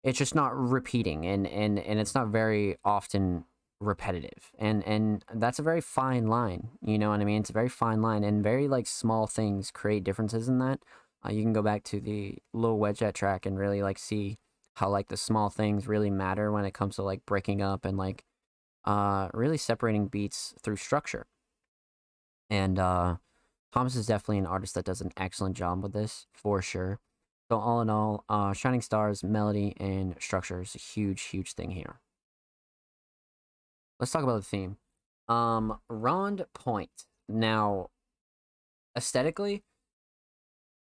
it's 0.03 0.17
just 0.17 0.35
not 0.35 0.55
repeating 0.55 1.25
and 1.25 1.47
and 1.47 1.79
and 1.79 1.99
it's 1.99 2.15
not 2.15 2.27
very 2.27 2.77
often 2.85 3.45
repetitive. 3.81 4.51
And 4.57 4.85
and 4.85 5.23
that's 5.33 5.59
a 5.59 5.63
very 5.63 5.81
fine 5.81 6.27
line 6.27 6.69
you 6.81 6.97
know 6.97 7.09
what 7.09 7.21
i 7.21 7.23
mean? 7.23 7.41
It's 7.41 7.49
a 7.49 7.53
very 7.53 7.69
fine 7.69 8.01
line 8.01 8.23
and 8.23 8.43
very 8.43 8.67
like 8.67 8.87
small 8.87 9.27
things 9.27 9.71
create 9.71 10.03
differences 10.03 10.47
in 10.49 10.59
that. 10.59 10.79
Uh, 11.25 11.31
you 11.31 11.41
can 11.43 11.53
go 11.53 11.61
back 11.61 11.83
to 11.83 11.99
the 11.99 12.37
low 12.53 12.75
wedge 12.75 13.01
at 13.01 13.13
track 13.15 13.45
and 13.45 13.57
really 13.59 13.81
like 13.81 13.97
see 13.99 14.37
how 14.75 14.89
like 14.89 15.09
the 15.09 15.17
small 15.17 15.49
things 15.49 15.87
really 15.87 16.09
matter 16.09 16.51
when 16.51 16.65
it 16.65 16.73
comes 16.73 16.95
to 16.95 17.03
like 17.03 17.25
breaking 17.25 17.61
up 17.61 17.85
and 17.85 17.97
like 17.97 18.23
uh 18.85 19.29
really 19.33 19.57
separating 19.57 20.07
beats 20.07 20.53
through 20.61 20.77
structure. 20.77 21.27
And 22.49 22.79
uh 22.79 23.17
thomas 23.73 23.95
is 23.95 24.07
definitely 24.07 24.39
an 24.39 24.45
artist 24.47 24.75
that 24.75 24.85
does 24.85 25.01
an 25.01 25.11
excellent 25.17 25.55
job 25.55 25.83
with 25.83 25.93
this 25.93 26.25
for 26.33 26.61
sure 26.61 26.99
so 27.49 27.57
all 27.57 27.81
in 27.81 27.89
all 27.89 28.23
uh 28.29 28.53
shining 28.53 28.81
stars 28.81 29.23
melody 29.23 29.75
and 29.79 30.15
structure 30.19 30.61
is 30.61 30.75
a 30.75 30.79
huge 30.79 31.21
huge 31.23 31.53
thing 31.53 31.71
here 31.71 31.99
let's 33.99 34.11
talk 34.11 34.23
about 34.23 34.37
the 34.37 34.41
theme. 34.41 34.77
Um, 35.27 35.79
Rond 35.89 36.45
Point. 36.53 37.05
Now, 37.27 37.89
aesthetically, 38.97 39.63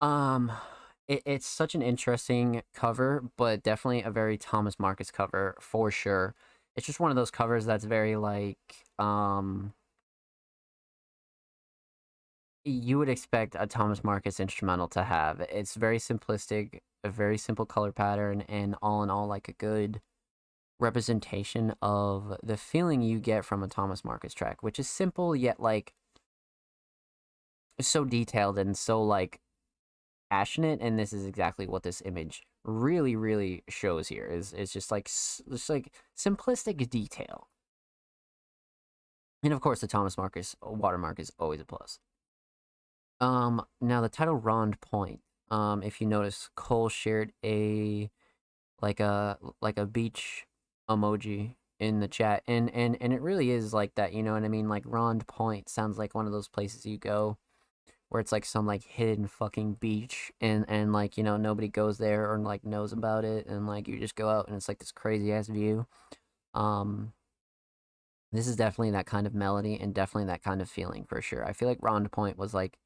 um, 0.02 0.52
it, 1.08 1.22
it's 1.26 1.48
such 1.48 1.76
an 1.76 1.82
interesting 1.82 2.62
cover, 2.74 3.24
but 3.38 3.64
definitely 3.64 4.04
a 4.04 4.12
very 4.12 4.38
Thomas 4.38 4.80
Marcus 4.80 5.12
cover 5.12 5.56
for 5.60 5.92
sure. 5.92 6.36
It's 6.76 6.86
just 6.86 7.00
one 7.00 7.12
of 7.12 7.18
those 7.18 7.32
covers 7.32 7.66
that's 7.66 7.84
very 7.84 8.16
like, 8.16 8.58
um, 9.00 9.74
you 12.72 12.98
would 12.98 13.09
expect 13.09 13.56
a 13.59 13.67
Thomas 13.67 14.03
Marcus 14.03 14.39
instrumental 14.39 14.88
to 14.89 15.03
have. 15.03 15.41
It's 15.41 15.75
very 15.75 15.98
simplistic, 15.98 16.80
a 17.03 17.09
very 17.09 17.38
simple 17.38 17.65
color 17.65 17.91
pattern, 17.91 18.41
and 18.41 18.75
all 18.81 19.03
in 19.03 19.09
all, 19.09 19.27
like 19.27 19.48
a 19.48 19.53
good 19.53 20.01
representation 20.80 21.73
of 21.81 22.38
the 22.41 22.57
feeling 22.57 23.01
you 23.01 23.19
get 23.19 23.45
from 23.45 23.64
a 23.64 23.67
Thomas 23.67 24.06
Marcus 24.06 24.33
track, 24.33 24.64
which 24.64 24.80
is 24.80 24.88
simple 24.88 25.35
yet 25.35 25.59
like 25.59 25.93
so 27.81 28.06
detailed 28.06 28.57
and 28.57 28.77
so 28.77 29.01
like 29.01 29.39
passionate. 30.30 30.80
And 30.81 30.98
this 30.98 31.14
is 31.14 31.25
exactly 31.25 31.67
what 31.67 31.83
this 31.83 32.01
image 32.06 32.43
really, 32.64 33.15
really 33.15 33.64
shows 33.69 34.07
here. 34.07 34.25
Is 34.25 34.53
it's 34.53 34.72
just 34.73 34.91
like 34.91 35.06
just 35.06 35.69
like 35.69 35.91
simplistic 36.17 36.89
detail. 36.89 37.48
And 39.43 39.53
of 39.53 39.61
course, 39.61 39.81
the 39.81 39.88
Thomas 39.88 40.17
Marcus 40.17 40.56
watermark 40.61 41.19
is 41.19 41.31
always 41.39 41.61
a 41.61 41.65
plus. 41.65 41.99
Um, 43.22 43.65
now 43.81 44.01
the 44.01 44.09
title 44.09 44.35
Rond 44.35 44.80
Point. 44.81 45.22
Um, 45.51 45.81
if 45.83 45.99
you 45.99 46.07
notice, 46.07 46.49
Cole 46.56 46.89
shared 46.89 47.33
a 47.43 48.09
like 48.81 48.99
a 48.99 49.38
like 49.61 49.77
a 49.77 49.85
beach 49.85 50.45
emoji 50.89 51.56
in 51.80 51.99
the 51.99 52.07
chat 52.07 52.43
and 52.48 52.73
and 52.73 52.98
and 53.01 53.14
it 53.14 53.22
really 53.22 53.51
is 53.51 53.73
like 53.73 53.95
that 53.95 54.14
you 54.14 54.22
know 54.22 54.33
what 54.33 54.43
i 54.43 54.48
mean 54.48 54.67
like 54.67 54.83
rond 54.85 55.25
point 55.27 55.69
sounds 55.69 55.98
like 55.98 56.14
one 56.14 56.25
of 56.25 56.31
those 56.31 56.48
places 56.48 56.85
you 56.85 56.98
go 56.98 57.38
where 58.09 58.19
it's 58.19 58.31
like 58.31 58.45
some 58.45 58.65
like 58.65 58.83
hidden 58.83 59.27
fucking 59.27 59.73
beach 59.75 60.31
and 60.41 60.65
and 60.67 60.91
like 60.91 61.17
you 61.17 61.23
know 61.23 61.38
nobody 61.38 61.67
goes 61.67 61.98
there 61.98 62.31
or 62.31 62.38
like 62.39 62.65
knows 62.65 62.91
about 62.91 63.23
it 63.23 63.45
and 63.48 63.67
like 63.67 63.88
you 63.88 63.99
just 63.99 64.15
go 64.15 64.30
out 64.30 64.48
and 64.48 64.57
it's 64.57 64.67
like 64.67 64.80
this 64.80 64.91
crazy 64.91 65.31
ass 65.31 65.48
view 65.48 65.85
um 66.53 67.14
this 68.31 68.48
is 68.48 68.56
definitely 68.56 68.91
that 68.91 69.06
kind 69.06 69.25
of 69.25 69.33
melody 69.33 69.77
and 69.80 69.93
definitely 69.93 70.25
that 70.25 70.43
kind 70.43 70.61
of 70.61 70.69
feeling 70.69 71.06
for 71.06 71.22
sure 71.22 71.45
i 71.45 71.53
feel 71.53 71.67
like 71.67 71.77
rond 71.81 72.11
point 72.11 72.38
was 72.38 72.53
like 72.53 72.77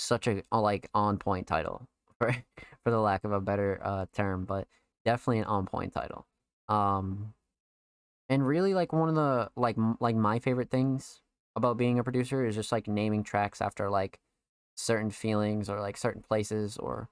such 0.00 0.26
a 0.26 0.42
like 0.52 0.88
on 0.94 1.18
point 1.18 1.46
title 1.46 1.88
for 2.18 2.34
for 2.82 2.90
the 2.90 3.00
lack 3.00 3.24
of 3.24 3.32
a 3.32 3.40
better 3.40 3.80
uh 3.82 4.06
term 4.12 4.44
but 4.44 4.66
definitely 5.04 5.38
an 5.38 5.44
on 5.44 5.66
point 5.66 5.92
title. 5.92 6.26
Um 6.68 7.34
and 8.28 8.46
really 8.46 8.74
like 8.74 8.92
one 8.92 9.08
of 9.08 9.14
the 9.14 9.50
like 9.56 9.76
like 10.00 10.16
my 10.16 10.38
favorite 10.38 10.70
things 10.70 11.20
about 11.56 11.76
being 11.76 11.98
a 11.98 12.04
producer 12.04 12.46
is 12.46 12.54
just 12.54 12.72
like 12.72 12.86
naming 12.86 13.24
tracks 13.24 13.60
after 13.60 13.90
like 13.90 14.20
certain 14.76 15.10
feelings 15.10 15.68
or 15.68 15.80
like 15.80 15.96
certain 15.96 16.22
places 16.22 16.78
or 16.78 17.08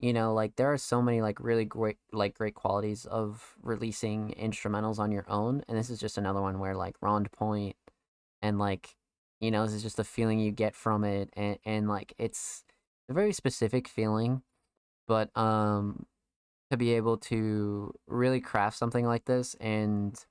you 0.00 0.12
know 0.12 0.32
like 0.34 0.56
there 0.56 0.72
are 0.72 0.78
so 0.78 1.00
many 1.02 1.20
like 1.20 1.38
really 1.38 1.64
great 1.64 1.98
like 2.12 2.34
great 2.34 2.54
qualities 2.54 3.04
of 3.04 3.54
releasing 3.62 4.34
instrumentals 4.40 4.98
on 4.98 5.12
your 5.12 5.24
own 5.28 5.62
and 5.68 5.78
this 5.78 5.90
is 5.90 6.00
just 6.00 6.18
another 6.18 6.40
one 6.40 6.58
where 6.58 6.74
like 6.74 6.96
rond 7.00 7.30
point 7.30 7.76
and 8.42 8.58
like 8.58 8.96
you 9.44 9.50
know 9.50 9.64
this 9.64 9.74
is 9.74 9.82
just 9.82 9.96
the 9.96 10.04
feeling 10.04 10.38
you 10.38 10.50
get 10.50 10.74
from 10.74 11.04
it 11.04 11.30
and 11.34 11.58
and 11.64 11.88
like 11.88 12.14
it's 12.18 12.64
a 13.08 13.12
very 13.12 13.32
specific 13.32 13.86
feeling 13.86 14.42
but 15.06 15.36
um 15.36 16.06
to 16.70 16.76
be 16.76 16.94
able 16.94 17.16
to 17.16 17.92
really 18.06 18.40
craft 18.40 18.76
something 18.76 19.06
like 19.06 19.26
this 19.26 19.54
and 19.60 20.26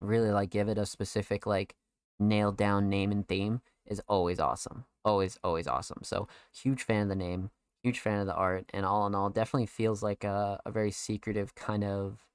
really 0.00 0.30
like 0.30 0.50
give 0.50 0.68
it 0.68 0.78
a 0.78 0.86
specific 0.86 1.46
like 1.46 1.74
nailed 2.18 2.56
down 2.56 2.88
name 2.88 3.10
and 3.10 3.26
theme 3.28 3.60
is 3.86 4.02
always 4.08 4.38
awesome. 4.38 4.84
Always, 5.04 5.38
always 5.42 5.66
awesome. 5.66 6.00
So 6.02 6.28
huge 6.52 6.82
fan 6.82 7.02
of 7.02 7.08
the 7.08 7.16
name, 7.16 7.50
huge 7.82 8.00
fan 8.00 8.20
of 8.20 8.26
the 8.26 8.34
art, 8.34 8.66
and 8.74 8.84
all 8.84 9.06
in 9.06 9.14
all, 9.14 9.30
definitely 9.30 9.66
feels 9.66 10.02
like 10.02 10.24
a, 10.24 10.60
a 10.64 10.70
very 10.70 10.90
secretive 10.90 11.54
kind 11.54 11.84
of 11.84 12.26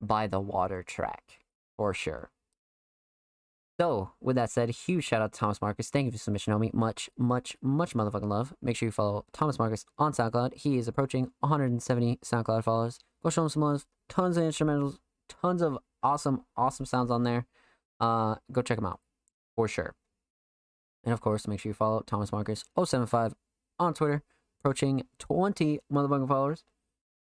by 0.00 0.26
the 0.26 0.40
water 0.40 0.82
track 0.82 1.40
for 1.76 1.92
sure. 1.92 2.30
So, 3.80 4.12
with 4.20 4.36
that 4.36 4.50
said, 4.50 4.70
huge 4.70 5.04
shout 5.04 5.20
out 5.20 5.32
to 5.32 5.38
Thomas 5.38 5.60
Marcus. 5.60 5.90
Thank 5.90 6.06
you 6.06 6.12
for 6.12 6.18
submission, 6.18 6.52
homie. 6.52 6.72
Much, 6.72 7.10
much, 7.18 7.56
much 7.60 7.94
motherfucking 7.94 8.28
love. 8.28 8.54
Make 8.62 8.76
sure 8.76 8.86
you 8.86 8.92
follow 8.92 9.24
Thomas 9.32 9.58
Marcus 9.58 9.84
on 9.98 10.12
SoundCloud. 10.12 10.54
He 10.54 10.78
is 10.78 10.86
approaching 10.86 11.32
170 11.40 12.18
SoundCloud 12.24 12.62
followers. 12.62 13.00
Go 13.24 13.30
show 13.30 13.42
him 13.42 13.48
some 13.48 13.62
love. 13.62 13.84
Tons 14.08 14.36
of 14.36 14.44
instrumentals, 14.44 14.98
tons 15.28 15.60
of 15.60 15.78
awesome, 16.04 16.44
awesome 16.56 16.86
sounds 16.86 17.10
on 17.10 17.24
there. 17.24 17.46
Uh, 17.98 18.36
go 18.52 18.62
check 18.62 18.78
him 18.78 18.86
out 18.86 19.00
for 19.56 19.66
sure. 19.66 19.94
And 21.02 21.12
of 21.12 21.20
course, 21.20 21.48
make 21.48 21.58
sure 21.58 21.70
you 21.70 21.74
follow 21.74 22.02
Thomas 22.06 22.30
Marcus 22.30 22.64
075 22.76 23.34
on 23.80 23.92
Twitter, 23.92 24.22
approaching 24.60 25.02
20 25.18 25.80
motherfucking 25.92 26.28
followers. 26.28 26.64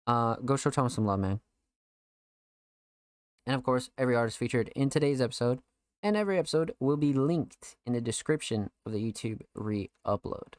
Uh, 0.06 0.36
go 0.36 0.56
show 0.56 0.70
Thomas 0.70 0.94
some 0.94 1.04
love, 1.04 1.20
man. 1.20 1.40
And 3.46 3.54
of 3.54 3.62
course, 3.62 3.90
every 3.98 4.16
artist 4.16 4.38
featured 4.38 4.68
in 4.74 4.88
today's 4.88 5.20
episode 5.20 5.60
and 6.02 6.16
every 6.16 6.38
episode 6.38 6.74
will 6.80 6.96
be 6.96 7.12
linked 7.12 7.76
in 7.86 7.92
the 7.92 8.00
description 8.00 8.70
of 8.86 8.92
the 8.92 8.98
YouTube 8.98 9.40
re 9.54 9.90
upload. 10.06 10.54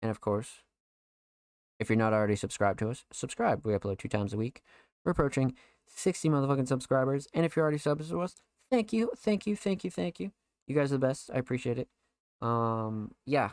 And 0.00 0.10
of 0.10 0.20
course, 0.20 0.62
if 1.78 1.88
you're 1.88 1.96
not 1.96 2.12
already 2.12 2.36
subscribed 2.36 2.78
to 2.80 2.90
us, 2.90 3.04
subscribe. 3.12 3.64
We 3.64 3.72
upload 3.72 3.98
two 3.98 4.08
times 4.08 4.32
a 4.32 4.36
week. 4.36 4.62
We're 5.04 5.12
approaching 5.12 5.54
60 5.86 6.28
motherfucking 6.28 6.68
subscribers. 6.68 7.26
And 7.34 7.44
if 7.44 7.56
you're 7.56 7.64
already 7.64 7.78
subs 7.78 8.08
to 8.10 8.20
us, 8.20 8.36
thank 8.70 8.92
you, 8.92 9.10
thank 9.16 9.46
you, 9.46 9.56
thank 9.56 9.84
you, 9.84 9.90
thank 9.90 10.20
you. 10.20 10.32
You 10.66 10.74
guys 10.74 10.92
are 10.92 10.96
the 10.96 11.06
best. 11.06 11.30
I 11.32 11.38
appreciate 11.38 11.78
it. 11.78 11.88
Um, 12.40 13.12
yeah, 13.26 13.50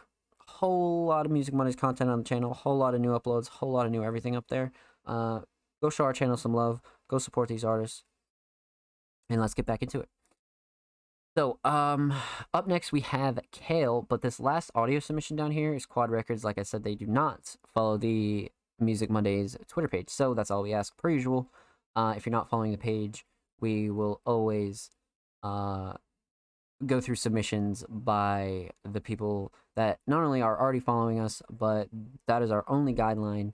whole 0.48 1.06
lot 1.06 1.25
of 1.25 1.31
Music 1.31 1.53
Mondays 1.53 1.75
content 1.75 2.09
on 2.09 2.19
the 2.19 2.23
channel, 2.23 2.53
whole 2.53 2.77
lot 2.77 2.93
of 2.93 3.01
new 3.01 3.17
uploads, 3.17 3.48
whole 3.48 3.72
lot 3.72 3.85
of 3.85 3.91
new 3.91 4.03
everything 4.03 4.35
up 4.35 4.48
there. 4.48 4.72
Uh, 5.06 5.41
go 5.81 5.89
show 5.89 6.03
our 6.03 6.14
channel 6.14 6.38
some 6.38 6.53
love. 6.53 6.81
Go 7.07 7.17
support 7.17 7.49
these 7.49 7.64
artists. 7.64 8.03
And 9.30 9.41
let's 9.41 9.53
get 9.53 9.65
back 9.65 9.81
into 9.81 9.99
it. 9.99 10.09
So, 11.38 11.59
um, 11.64 12.14
up 12.53 12.67
next 12.67 12.91
we 12.91 13.01
have 13.01 13.40
Kale, 13.51 14.06
but 14.08 14.22
this 14.22 14.40
last 14.40 14.72
audio 14.75 14.99
submission 14.99 15.35
down 15.35 15.51
here 15.51 15.74
is 15.74 15.85
Quad 15.85 16.09
Records. 16.09 16.43
Like 16.43 16.58
I 16.58 16.64
said, 16.64 16.83
they 16.83 16.95
do 16.95 17.08
not 17.08 17.56
follow 17.74 17.98
the 17.98 18.51
Music 18.80 19.09
Mondays 19.09 19.58
Twitter 19.67 19.90
page, 19.90 20.09
so 20.09 20.33
that's 20.33 20.51
all 20.51 20.64
we 20.64 20.74
ask 20.74 20.95
per 20.98 21.09
usual. 21.09 21.49
Uh, 21.95 22.14
if 22.16 22.25
you're 22.25 22.32
not 22.32 22.49
following 22.49 22.72
the 22.72 22.77
page, 22.77 23.25
we 23.59 23.90
will 23.90 24.22
always 24.25 24.90
uh 25.43 25.93
go 26.85 27.01
through 27.01 27.16
submissions 27.16 27.83
by 27.90 28.69
the 28.90 29.01
people 29.01 29.51
that 29.75 29.99
not 30.08 30.24
only 30.24 30.41
are 30.41 30.59
already 30.59 30.80
following 30.80 31.19
us, 31.19 31.41
but 31.49 31.90
that 32.27 32.41
is 32.41 32.51
our 32.51 32.64
only 32.67 32.93
guideline 32.93 33.53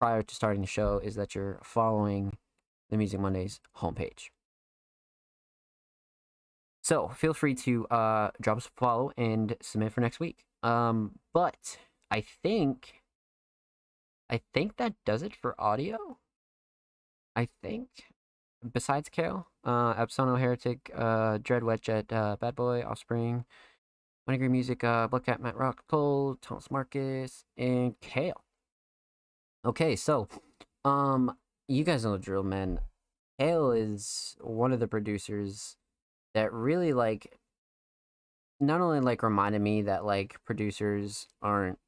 prior 0.00 0.22
to 0.22 0.34
starting 0.34 0.60
the 0.60 0.66
show 0.66 0.98
is 1.02 1.14
that 1.14 1.34
you're 1.34 1.60
following 1.62 2.36
the 2.90 2.96
Music 2.96 3.20
Mondays 3.20 3.60
homepage. 3.78 4.30
So 6.84 7.08
feel 7.08 7.32
free 7.32 7.54
to 7.54 7.86
uh, 7.86 8.30
drop 8.42 8.58
us 8.58 8.66
a 8.66 8.70
follow 8.78 9.10
and 9.16 9.56
submit 9.62 9.92
for 9.92 10.02
next 10.02 10.20
week. 10.20 10.44
Um, 10.62 11.12
but 11.32 11.78
I 12.10 12.20
think, 12.20 13.00
I 14.28 14.42
think 14.52 14.76
that 14.76 14.92
does 15.06 15.22
it 15.22 15.34
for 15.34 15.58
audio. 15.58 16.18
I 17.34 17.48
think, 17.62 17.88
besides 18.70 19.08
Kale, 19.08 19.46
uh, 19.64 19.94
Absono 19.94 20.38
Heretic, 20.38 20.90
uh, 20.94 21.38
Dread 21.42 21.64
Wet 21.64 21.80
Jet, 21.80 22.12
uh, 22.12 22.36
Bad 22.38 22.54
Boy, 22.54 22.84
Offspring, 22.84 23.46
Money 24.26 24.38
Green 24.38 24.52
Music, 24.52 24.84
uh, 24.84 25.08
Black 25.08 25.24
Cat, 25.24 25.40
Matt 25.40 25.56
Rock, 25.56 25.84
Cole, 25.88 26.36
Thomas 26.42 26.70
Marcus, 26.70 27.46
and 27.56 27.98
Kale. 28.02 28.44
Okay, 29.64 29.96
so, 29.96 30.28
um, 30.84 31.34
you 31.66 31.82
guys 31.82 32.04
know 32.04 32.12
the 32.12 32.18
drill, 32.18 32.42
man. 32.42 32.80
Kale 33.40 33.72
is 33.72 34.36
one 34.40 34.70
of 34.70 34.80
the 34.80 34.86
producers 34.86 35.76
that 36.34 36.52
really 36.52 36.92
like 36.92 37.38
not 38.60 38.80
only 38.80 39.00
like 39.00 39.22
reminded 39.22 39.60
me 39.60 39.82
that 39.82 40.04
like 40.04 40.36
producers 40.44 41.26
aren't 41.42 41.78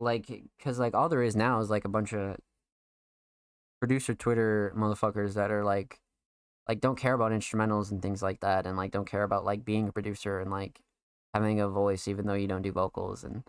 like 0.00 0.26
because 0.58 0.78
like 0.78 0.94
all 0.94 1.08
there 1.08 1.22
is 1.22 1.36
now 1.36 1.60
is 1.60 1.70
like 1.70 1.84
a 1.84 1.90
bunch 1.90 2.12
of 2.12 2.36
producer 3.80 4.14
twitter 4.14 4.72
motherfuckers 4.76 5.34
that 5.34 5.50
are 5.50 5.64
like 5.64 5.98
like 6.68 6.80
don't 6.80 6.98
care 6.98 7.14
about 7.14 7.32
instrumentals 7.32 7.90
and 7.90 8.02
things 8.02 8.22
like 8.22 8.40
that 8.40 8.66
and 8.66 8.76
like 8.76 8.90
don't 8.90 9.08
care 9.08 9.22
about 9.22 9.44
like 9.44 9.64
being 9.64 9.88
a 9.88 9.92
producer 9.92 10.40
and 10.40 10.50
like 10.50 10.80
having 11.34 11.60
a 11.60 11.68
voice 11.68 12.08
even 12.08 12.26
though 12.26 12.34
you 12.34 12.48
don't 12.48 12.62
do 12.62 12.72
vocals 12.72 13.24
and 13.24 13.42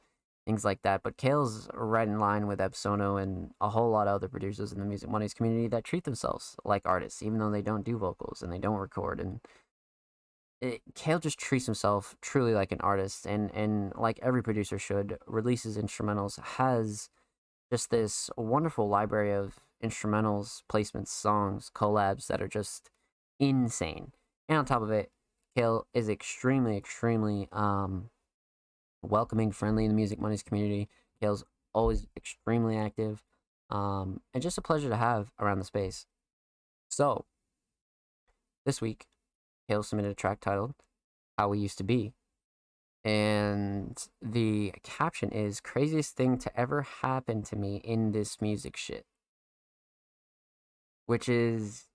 things 0.47 0.65
like 0.65 0.81
that 0.81 1.03
but 1.03 1.17
kale's 1.17 1.69
right 1.73 2.07
in 2.07 2.19
line 2.19 2.47
with 2.47 2.59
epsono 2.59 3.21
and 3.21 3.51
a 3.61 3.69
whole 3.69 3.91
lot 3.91 4.07
of 4.07 4.15
other 4.15 4.29
producers 4.29 4.71
in 4.71 4.79
the 4.79 4.85
music 4.85 5.09
mondays 5.09 5.33
community 5.33 5.67
that 5.67 5.83
treat 5.83 6.05
themselves 6.05 6.55
like 6.65 6.81
artists 6.85 7.21
even 7.21 7.37
though 7.37 7.51
they 7.51 7.61
don't 7.61 7.85
do 7.85 7.97
vocals 7.97 8.41
and 8.41 8.51
they 8.51 8.57
don't 8.57 8.77
record 8.77 9.19
and 9.19 9.41
it, 10.61 10.81
Kale 10.95 11.19
just 11.19 11.37
treats 11.39 11.65
himself 11.65 12.15
truly 12.21 12.53
like 12.53 12.71
an 12.71 12.81
artist, 12.81 13.25
and 13.25 13.51
and 13.53 13.93
like 13.95 14.19
every 14.21 14.41
producer 14.41 14.79
should, 14.79 15.17
releases 15.27 15.77
instrumentals 15.77 16.39
has 16.41 17.09
just 17.71 17.89
this 17.89 18.29
wonderful 18.37 18.89
library 18.89 19.33
of 19.33 19.59
instrumentals, 19.83 20.63
placements, 20.71 21.09
songs, 21.09 21.71
collabs 21.75 22.27
that 22.27 22.41
are 22.41 22.47
just 22.47 22.89
insane. 23.39 24.13
And 24.49 24.59
on 24.59 24.65
top 24.65 24.81
of 24.81 24.91
it, 24.91 25.11
Kale 25.55 25.85
is 25.93 26.09
extremely, 26.09 26.77
extremely 26.77 27.47
um 27.51 28.09
welcoming, 29.09 29.51
friendly 29.51 29.85
in 29.85 29.89
the 29.89 29.95
Music 29.95 30.19
Mondays 30.19 30.43
community. 30.43 30.89
Kale's 31.19 31.43
always 31.73 32.07
extremely 32.15 32.77
active, 32.77 33.23
um, 33.69 34.21
and 34.33 34.43
just 34.43 34.57
a 34.57 34.61
pleasure 34.61 34.89
to 34.89 34.95
have 34.95 35.31
around 35.39 35.59
the 35.59 35.65
space. 35.65 36.05
So, 36.89 37.25
this 38.65 38.81
week 38.81 39.07
Kale 39.67 39.83
submitted 39.83 40.11
a 40.11 40.15
track 40.15 40.39
titled 40.39 40.73
How 41.37 41.49
We 41.49 41.59
Used 41.59 41.77
to 41.79 41.83
Be. 41.83 42.13
And 43.03 43.97
the 44.21 44.73
caption 44.83 45.29
is 45.29 45.61
craziest 45.61 46.15
thing 46.15 46.37
to 46.39 46.59
ever 46.59 46.81
happen 46.81 47.41
to 47.43 47.55
me 47.55 47.77
in 47.77 48.11
this 48.11 48.41
music 48.41 48.75
shit. 48.75 49.05
Which 51.05 51.29
is 51.29 51.85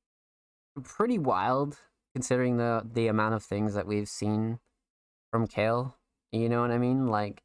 pretty 0.82 1.18
wild 1.18 1.78
considering 2.14 2.56
the 2.56 2.82
the 2.90 3.08
amount 3.08 3.34
of 3.34 3.42
things 3.42 3.74
that 3.74 3.86
we've 3.86 4.08
seen 4.08 4.58
from 5.30 5.46
Kale. 5.46 5.96
You 6.32 6.48
know 6.48 6.62
what 6.62 6.70
I 6.70 6.78
mean? 6.78 7.08
Like 7.08 7.42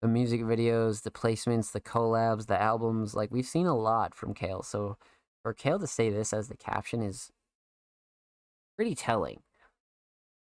the 0.00 0.08
music 0.08 0.42
videos, 0.42 1.02
the 1.02 1.10
placements, 1.10 1.72
the 1.72 1.80
collabs, 1.80 2.46
the 2.46 2.60
albums, 2.60 3.14
like 3.14 3.30
we've 3.30 3.46
seen 3.46 3.66
a 3.66 3.76
lot 3.76 4.14
from 4.14 4.34
Kale. 4.34 4.62
So 4.62 4.96
for 5.42 5.54
Kale 5.54 5.78
to 5.78 5.86
say 5.86 6.10
this 6.10 6.32
as 6.32 6.48
the 6.48 6.56
caption 6.56 7.02
is 7.02 7.30
pretty 8.76 8.94
telling. 8.94 9.40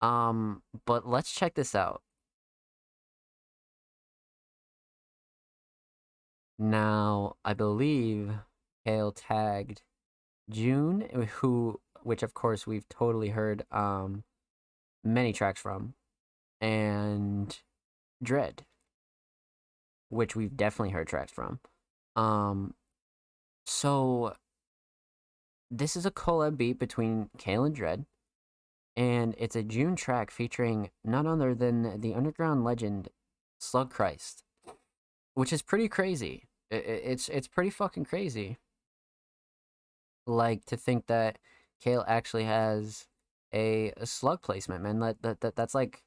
Um, 0.03 0.63
but 0.87 1.07
let's 1.07 1.33
check 1.33 1.55
this 1.55 1.75
out. 1.75 2.03
Now, 6.59 7.37
I 7.45 7.55
believe 7.55 8.33
Kale 8.87 9.13
tagged 9.13 9.83
June, 10.51 11.09
uh, 11.15 11.23
who, 11.23 11.81
which 12.03 12.23
of 12.23 12.35
course 12.35 12.67
we've 12.67 12.89
totally 12.89 13.31
heard 13.31 13.65
um 13.73 14.25
many 15.05 15.33
tracks 15.33 15.61
from, 15.61 15.95
and 16.61 17.59
Dread, 18.25 18.65
which 20.09 20.35
we've 20.35 20.57
definitely 20.57 20.91
heard 20.91 21.09
tracks 21.09 21.33
from. 21.33 21.61
Um, 22.17 22.75
so 23.67 24.35
this 25.71 25.97
is 25.97 26.07
a 26.07 26.11
collab 26.11 26.57
beat 26.57 26.79
between 26.79 27.31
Kale 27.39 27.65
and 27.65 27.75
Dread 27.75 28.07
and 28.97 29.35
it's 29.39 29.57
a 29.57 29.63
June 29.63 29.97
track 29.97 30.31
featuring 30.31 30.91
none 31.05 31.27
other 31.27 31.55
than 31.55 32.01
the 32.01 32.15
underground 32.15 32.65
legend 32.65 33.09
Slug 33.59 33.91
Christ, 33.91 34.45
which 35.35 35.53
is 35.53 35.63
pretty 35.63 35.89
crazy. 35.89 36.45
It's 36.71 37.29
it's 37.29 37.49
pretty 37.49 37.71
fucking 37.71 38.05
crazy. 38.05 38.59
Like 40.27 40.65
to 40.67 40.77
think 40.77 41.07
that 41.07 41.39
Kale 41.81 42.05
actually 42.07 42.45
has 42.45 43.07
a, 43.53 43.93
a 43.97 44.07
slug 44.07 44.43
placement, 44.43 44.83
man. 44.83 45.01
That, 45.01 45.23
that 45.23 45.41
that 45.41 45.57
that's 45.57 45.75
like 45.75 46.03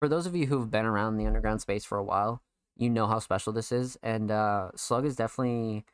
for 0.00 0.08
those 0.08 0.26
of 0.26 0.34
you 0.34 0.46
who've 0.46 0.70
been 0.70 0.86
around 0.86 1.16
the 1.16 1.26
underground 1.26 1.60
space 1.60 1.84
for 1.84 1.98
a 1.98 2.04
while, 2.04 2.42
you 2.76 2.88
know 2.88 3.06
how 3.06 3.18
special 3.18 3.52
this 3.52 3.70
is, 3.70 3.98
and 4.02 4.30
uh, 4.30 4.70
Slug 4.74 5.04
is 5.04 5.16
definitely 5.16 5.84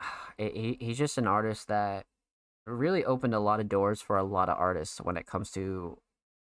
he, 0.38 0.76
he's 0.80 0.98
just 0.98 1.16
an 1.18 1.26
artist 1.26 1.68
that 1.68 2.06
really 2.66 3.04
opened 3.04 3.34
a 3.34 3.40
lot 3.40 3.60
of 3.60 3.68
doors 3.68 4.00
for 4.02 4.16
a 4.16 4.24
lot 4.24 4.48
of 4.48 4.58
artists 4.58 5.00
when 5.00 5.16
it 5.16 5.26
comes 5.26 5.50
to 5.52 5.98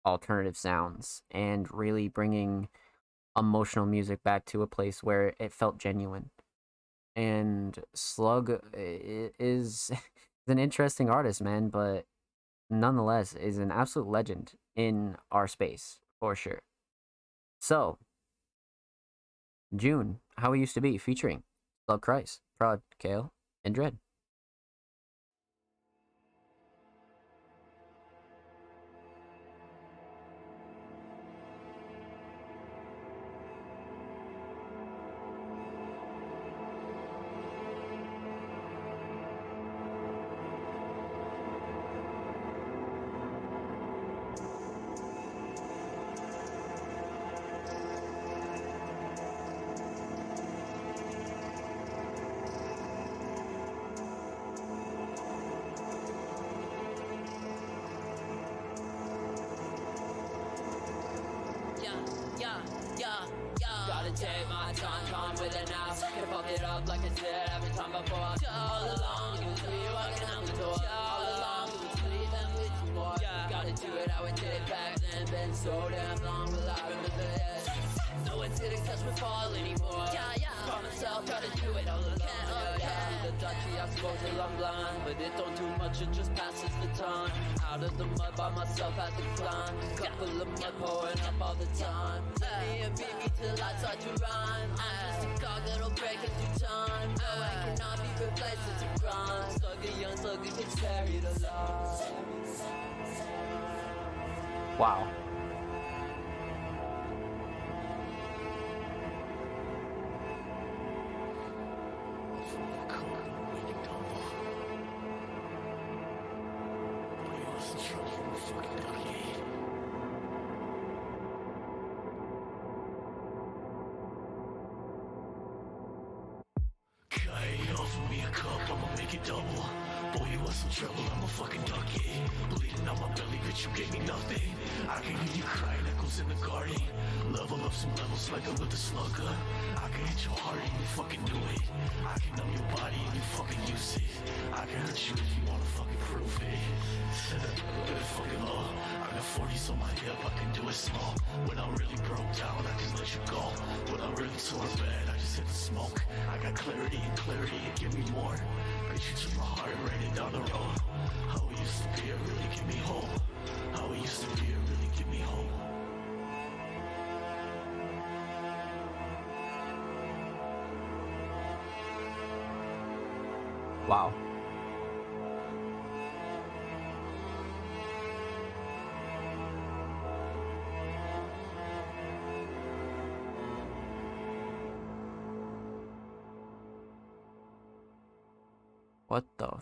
alternative 0.05 0.57
sounds 0.57 1.23
and 1.31 1.73
really 1.73 2.09
bringing 2.09 2.69
emotional 3.39 3.87
music 3.87 4.23
back 4.23 4.45
to 4.47 4.63
a 4.63 4.67
place 4.67 5.03
where 5.03 5.35
it 5.39 5.53
felt 5.53 5.79
genuine. 5.79 6.31
And 7.15 7.79
Slug 7.95 8.61
is 8.75 9.31
is 9.39 9.91
an 10.49 10.59
interesting 10.59 11.09
artist, 11.09 11.41
man, 11.41 11.69
but 11.69 12.07
nonetheless 12.69 13.35
is 13.35 13.59
an 13.59 13.71
absolute 13.71 14.09
legend 14.09 14.55
in 14.75 15.17
our 15.31 15.47
space 15.47 16.01
for 16.19 16.35
sure. 16.35 16.61
So, 17.63 17.97
June, 19.77 20.19
how 20.37 20.51
We 20.51 20.59
used 20.59 20.75
to 20.75 20.81
be, 20.81 20.99
featuring 20.99 21.45
Slug 21.87 22.03
Christ, 22.03 22.41
Prod, 22.59 22.83
Kale, 22.99 23.33
and 23.65 23.73
Dread. 23.73 23.99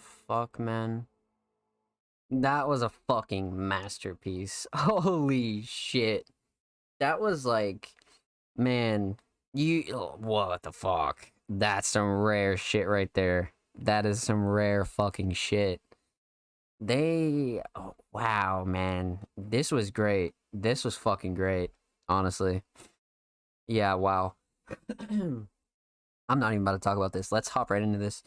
Fuck, 0.01 0.59
man? 0.59 1.07
That 2.31 2.69
was 2.69 2.83
a 2.83 2.89
fucking 2.89 3.69
masterpiece. 3.69 4.67
Holy 4.75 5.62
shit. 5.62 6.29
That 7.01 7.20
was 7.20 7.47
like, 7.47 7.91
man, 8.57 9.17
you, 9.53 9.83
what 10.19 10.62
the 10.62 10.73
fuck? 10.73 11.33
That's 11.49 11.89
some 11.89 12.23
rare 12.23 12.57
shit 12.57 12.87
right 12.87 13.12
there. 13.15 13.53
That 13.79 14.07
is 14.07 14.23
some 14.23 14.47
rare 14.47 14.85
fucking 14.85 15.33
shit. 15.33 15.81
They, 16.81 17.62
oh, 17.75 17.95
wow, 18.12 18.65
man. 18.65 19.20
This 19.37 19.73
was 19.73 19.91
great. 19.91 20.35
This 20.53 20.85
was 20.85 20.97
fucking 20.97 21.35
great, 21.35 21.70
honestly. 22.09 22.62
Yeah, 23.67 23.95
wow. 23.95 24.35
I'm 25.11 26.39
not 26.39 26.53
even 26.53 26.62
about 26.62 26.73
to 26.73 26.79
talk 26.79 26.97
about 26.97 27.12
this. 27.12 27.33
Let's 27.33 27.49
hop 27.49 27.70
right 27.70 27.83
into 27.83 27.99
this. 27.99 28.23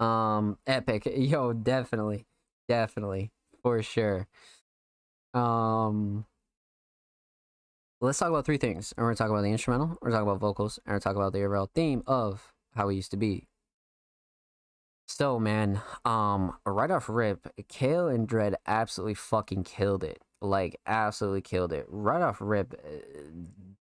Um, 0.00 0.58
epic. 0.66 1.06
Yo, 1.16 1.52
definitely. 1.52 2.26
Definitely. 2.68 3.30
For 3.62 3.82
sure. 3.82 4.26
Um, 5.34 6.24
let's 8.00 8.18
talk 8.18 8.28
about 8.28 8.46
three 8.46 8.58
things. 8.58 8.92
And 8.96 9.04
we're 9.04 9.10
gonna 9.10 9.16
talk 9.16 9.30
about 9.30 9.42
the 9.42 9.50
instrumental, 9.50 9.98
we're 10.00 10.10
gonna 10.10 10.20
talk 10.20 10.28
about 10.28 10.40
vocals, 10.40 10.78
and 10.78 10.86
we're 10.86 10.92
gonna 10.94 11.00
talk 11.00 11.16
about 11.16 11.32
the 11.32 11.44
overall 11.44 11.70
theme 11.74 12.02
of 12.06 12.52
how 12.74 12.88
it 12.88 12.94
used 12.94 13.10
to 13.12 13.16
be. 13.16 13.46
So 15.06 15.38
man, 15.40 15.80
um, 16.04 16.54
right 16.66 16.90
off 16.90 17.08
rip, 17.08 17.48
Kale 17.68 18.08
and 18.08 18.28
Dread 18.28 18.56
absolutely 18.66 19.14
fucking 19.14 19.64
killed 19.64 20.04
it. 20.04 20.22
Like 20.40 20.78
absolutely 20.86 21.40
killed 21.40 21.72
it. 21.72 21.86
Right 21.88 22.22
off 22.22 22.36
rip, 22.40 22.74
uh, 22.74 22.88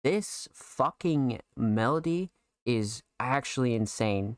this 0.03 0.47
fucking 0.53 1.39
melody 1.55 2.29
is 2.65 3.03
actually 3.19 3.73
insane. 3.73 4.37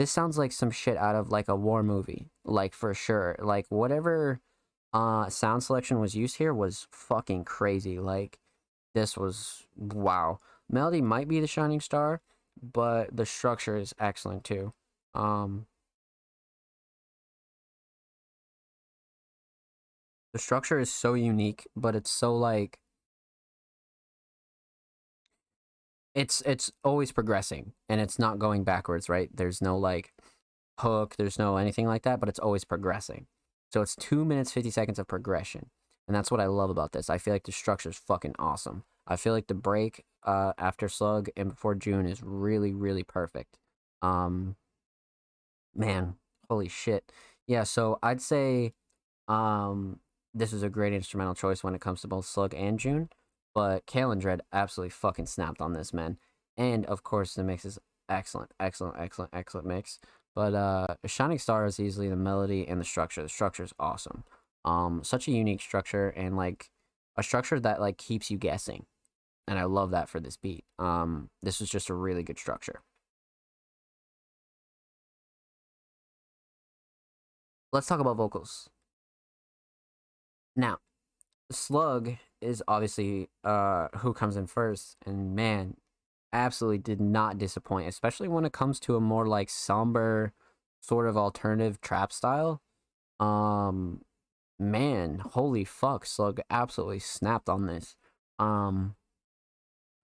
This 0.00 0.10
sounds 0.10 0.38
like 0.38 0.50
some 0.50 0.70
shit 0.70 0.96
out 0.96 1.14
of 1.14 1.28
like 1.30 1.46
a 1.48 1.54
war 1.54 1.82
movie, 1.82 2.30
like 2.42 2.72
for 2.72 2.94
sure. 2.94 3.36
Like 3.38 3.66
whatever 3.68 4.40
uh 4.94 5.28
sound 5.28 5.62
selection 5.62 6.00
was 6.00 6.14
used 6.14 6.38
here 6.38 6.54
was 6.54 6.88
fucking 6.90 7.44
crazy. 7.44 7.98
Like 7.98 8.38
this 8.94 9.18
was 9.18 9.66
wow. 9.76 10.38
Melody 10.70 11.02
might 11.02 11.28
be 11.28 11.38
the 11.38 11.46
shining 11.46 11.80
star, 11.80 12.22
but 12.62 13.14
the 13.14 13.26
structure 13.26 13.76
is 13.76 13.94
excellent 13.98 14.42
too. 14.42 14.72
Um 15.14 15.66
the 20.32 20.38
structure 20.38 20.78
is 20.78 20.90
so 20.90 21.12
unique, 21.12 21.68
but 21.76 21.94
it's 21.94 22.10
so 22.10 22.34
like 22.34 22.80
it's 26.14 26.40
it's 26.42 26.72
always 26.84 27.12
progressing 27.12 27.72
and 27.88 28.00
it's 28.00 28.18
not 28.18 28.38
going 28.38 28.64
backwards, 28.64 29.08
right? 29.08 29.30
There's 29.34 29.62
no 29.62 29.78
like 29.78 30.12
hook, 30.80 31.16
there's 31.16 31.38
no 31.38 31.56
anything 31.56 31.86
like 31.86 32.02
that, 32.02 32.20
but 32.20 32.28
it's 32.28 32.38
always 32.38 32.64
progressing. 32.64 33.26
So 33.72 33.82
it's 33.82 33.94
two 33.96 34.24
minutes 34.24 34.52
fifty 34.52 34.70
seconds 34.70 34.98
of 34.98 35.06
progression. 35.06 35.70
And 36.08 36.14
that's 36.16 36.30
what 36.30 36.40
I 36.40 36.46
love 36.46 36.70
about 36.70 36.92
this. 36.92 37.08
I 37.08 37.18
feel 37.18 37.32
like 37.32 37.44
the 37.44 37.52
structure 37.52 37.90
is 37.90 37.96
fucking 37.98 38.34
awesome. 38.38 38.84
I 39.06 39.16
feel 39.16 39.32
like 39.32 39.46
the 39.46 39.54
break 39.54 40.04
uh 40.24 40.52
after 40.58 40.88
Slug 40.88 41.28
and 41.36 41.50
before 41.50 41.74
June 41.74 42.06
is 42.06 42.22
really, 42.22 42.74
really 42.74 43.04
perfect. 43.04 43.58
Um 44.02 44.56
man, 45.74 46.14
holy 46.48 46.68
shit. 46.68 47.12
Yeah, 47.46 47.64
so 47.64 47.98
I'd 48.02 48.20
say 48.20 48.72
um 49.28 50.00
this 50.34 50.52
is 50.52 50.62
a 50.62 50.68
great 50.68 50.92
instrumental 50.92 51.34
choice 51.34 51.64
when 51.64 51.74
it 51.74 51.80
comes 51.80 52.00
to 52.02 52.08
both 52.08 52.26
Slug 52.26 52.54
and 52.54 52.78
June. 52.78 53.08
But 53.54 53.86
Kale 53.86 54.10
and 54.10 54.20
Dread 54.20 54.42
absolutely 54.52 54.90
fucking 54.90 55.26
snapped 55.26 55.60
on 55.60 55.72
this, 55.72 55.92
man. 55.92 56.18
And 56.56 56.84
of 56.86 57.02
course, 57.02 57.34
the 57.34 57.44
mix 57.44 57.64
is 57.64 57.78
excellent, 58.08 58.52
excellent, 58.60 58.96
excellent, 58.98 59.30
excellent 59.32 59.66
mix. 59.66 59.98
But 60.34 60.54
uh, 60.54 60.86
Shining 61.06 61.38
Star 61.38 61.66
is 61.66 61.80
easily 61.80 62.08
the 62.08 62.16
melody 62.16 62.66
and 62.66 62.80
the 62.80 62.84
structure. 62.84 63.22
The 63.22 63.28
structure 63.28 63.64
is 63.64 63.72
awesome. 63.78 64.24
Um, 64.64 65.02
such 65.02 65.26
a 65.26 65.32
unique 65.32 65.60
structure 65.60 66.10
and 66.10 66.36
like 66.36 66.70
a 67.16 67.22
structure 67.22 67.58
that 67.60 67.80
like 67.80 67.96
keeps 67.98 68.30
you 68.30 68.38
guessing, 68.38 68.86
and 69.48 69.58
I 69.58 69.64
love 69.64 69.90
that 69.92 70.08
for 70.08 70.20
this 70.20 70.36
beat. 70.36 70.64
Um, 70.78 71.30
this 71.42 71.60
was 71.60 71.70
just 71.70 71.90
a 71.90 71.94
really 71.94 72.22
good 72.22 72.38
structure. 72.38 72.80
Let's 77.72 77.86
talk 77.86 78.00
about 78.00 78.16
vocals. 78.16 78.68
Now, 80.56 80.78
Slug 81.50 82.16
is 82.40 82.62
obviously 82.68 83.28
uh 83.44 83.88
who 83.98 84.12
comes 84.12 84.36
in 84.36 84.46
first, 84.46 84.96
and 85.06 85.34
man, 85.34 85.76
absolutely 86.32 86.78
did 86.78 87.00
not 87.00 87.38
disappoint, 87.38 87.88
especially 87.88 88.28
when 88.28 88.44
it 88.44 88.52
comes 88.52 88.80
to 88.80 88.96
a 88.96 89.00
more 89.00 89.26
like 89.26 89.50
somber 89.50 90.32
sort 90.80 91.06
of 91.08 91.16
alternative 91.16 91.80
trap 91.80 92.12
style. 92.12 92.62
Um 93.18 94.02
man, 94.58 95.18
holy 95.32 95.64
fuck, 95.64 96.06
Slug 96.06 96.40
absolutely 96.50 97.00
snapped 97.00 97.48
on 97.48 97.66
this. 97.66 97.96
Um 98.38 98.96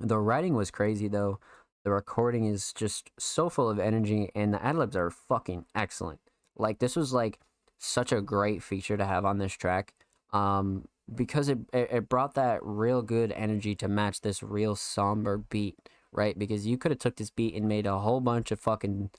the 0.01 0.19
writing 0.19 0.55
was 0.55 0.71
crazy 0.71 1.09
though. 1.09 1.39
The 1.85 1.93
recording 1.93 2.45
is 2.45 2.73
just 2.73 3.11
so 3.19 3.49
full 3.49 3.71
of 3.71 3.79
energy 3.79 4.31
and 4.35 4.53
the 4.53 4.63
ad-libs 4.65 4.97
are 4.97 5.11
fucking 5.11 5.67
excellent. 5.75 6.21
Like 6.57 6.81
this 6.81 6.97
was 6.97 7.13
like 7.13 7.39
such 7.79 8.13
a 8.13 8.21
great 8.21 8.63
feature 8.63 8.97
to 8.97 9.05
have 9.05 9.25
on 9.25 9.39
this 9.39 9.53
track. 9.53 9.95
Um 10.33 10.87
because 11.15 11.49
it 11.49 11.59
it 11.73 12.09
brought 12.09 12.35
that 12.35 12.61
real 12.63 13.03
good 13.03 13.33
energy 13.33 13.75
to 13.77 13.89
match 13.89 14.21
this 14.21 14.43
real 14.43 14.75
somber 14.75 15.39
beat 15.39 15.77
right? 16.17 16.39
Because 16.39 16.67
you 16.67 16.79
could 16.79 16.91
have 16.91 16.99
took 16.99 17.17
this 17.17 17.31
beat 17.31 17.55
and 17.55 17.69
made 17.69 17.87
a 17.87 17.99
whole 17.99 18.21
bunch 18.21 18.51
of 18.51 18.59
fucking 18.59 19.11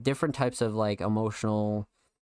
different 0.00 0.34
types 0.34 0.60
of 0.60 0.74
like 0.74 1.00
emotional, 1.00 1.88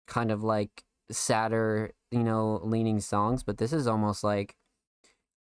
kind 0.07 0.31
of 0.31 0.43
like 0.43 0.83
sadder, 1.11 1.91
you 2.09 2.23
know, 2.23 2.61
leaning 2.63 2.99
songs. 2.99 3.43
But 3.43 3.57
this 3.57 3.73
is 3.73 3.85
almost 3.85 4.23
like 4.23 4.55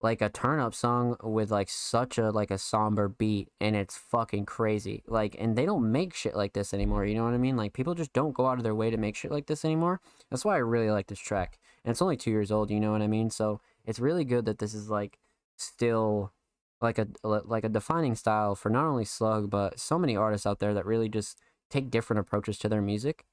like 0.01 0.21
a 0.21 0.29
turn 0.29 0.59
up 0.59 0.75
song 0.75 1.15
with 1.23 1.49
like 1.49 1.69
such 1.69 2.19
a 2.19 2.29
like 2.29 2.51
a 2.51 2.57
somber 2.57 3.07
beat 3.07 3.49
and 3.59 3.75
it's 3.75 3.97
fucking 3.97 4.45
crazy 4.45 5.03
like 5.07 5.35
and 5.39 5.55
they 5.55 5.65
don't 5.65 5.91
make 5.91 6.13
shit 6.13 6.35
like 6.35 6.53
this 6.53 6.71
anymore 6.71 7.03
you 7.03 7.15
know 7.15 7.23
what 7.23 7.33
i 7.33 7.37
mean 7.37 7.57
like 7.57 7.73
people 7.73 7.95
just 7.95 8.13
don't 8.13 8.35
go 8.35 8.45
out 8.45 8.59
of 8.59 8.63
their 8.63 8.75
way 8.75 8.91
to 8.91 8.97
make 8.97 9.15
shit 9.15 9.31
like 9.31 9.47
this 9.47 9.65
anymore 9.65 9.99
that's 10.29 10.45
why 10.45 10.53
i 10.53 10.59
really 10.59 10.91
like 10.91 11.07
this 11.07 11.17
track 11.17 11.57
and 11.87 11.93
it's 11.93 12.01
only 12.01 12.17
two 12.17 12.31
years 12.31 12.51
old 12.51 12.69
you 12.69 12.81
know 12.81 12.91
what 12.91 13.01
i 13.01 13.07
mean 13.07 13.29
so 13.29 13.61
it's 13.85 13.97
really 13.97 14.25
good 14.25 14.43
that 14.43 14.59
this 14.59 14.73
is 14.73 14.89
like 14.89 15.17
still 15.55 16.33
like 16.81 16.99
a 16.99 17.07
like 17.23 17.63
a 17.63 17.69
defining 17.69 18.15
style 18.15 18.55
for 18.55 18.69
not 18.69 18.85
only 18.85 19.05
Slug 19.05 19.49
but 19.49 19.79
so 19.79 19.97
many 19.97 20.15
artists 20.15 20.45
out 20.45 20.59
there 20.59 20.73
that 20.73 20.85
really 20.85 21.09
just 21.09 21.39
take 21.69 21.89
different 21.89 22.19
approaches 22.19 22.57
to 22.59 22.69
their 22.69 22.81
music. 22.81 23.25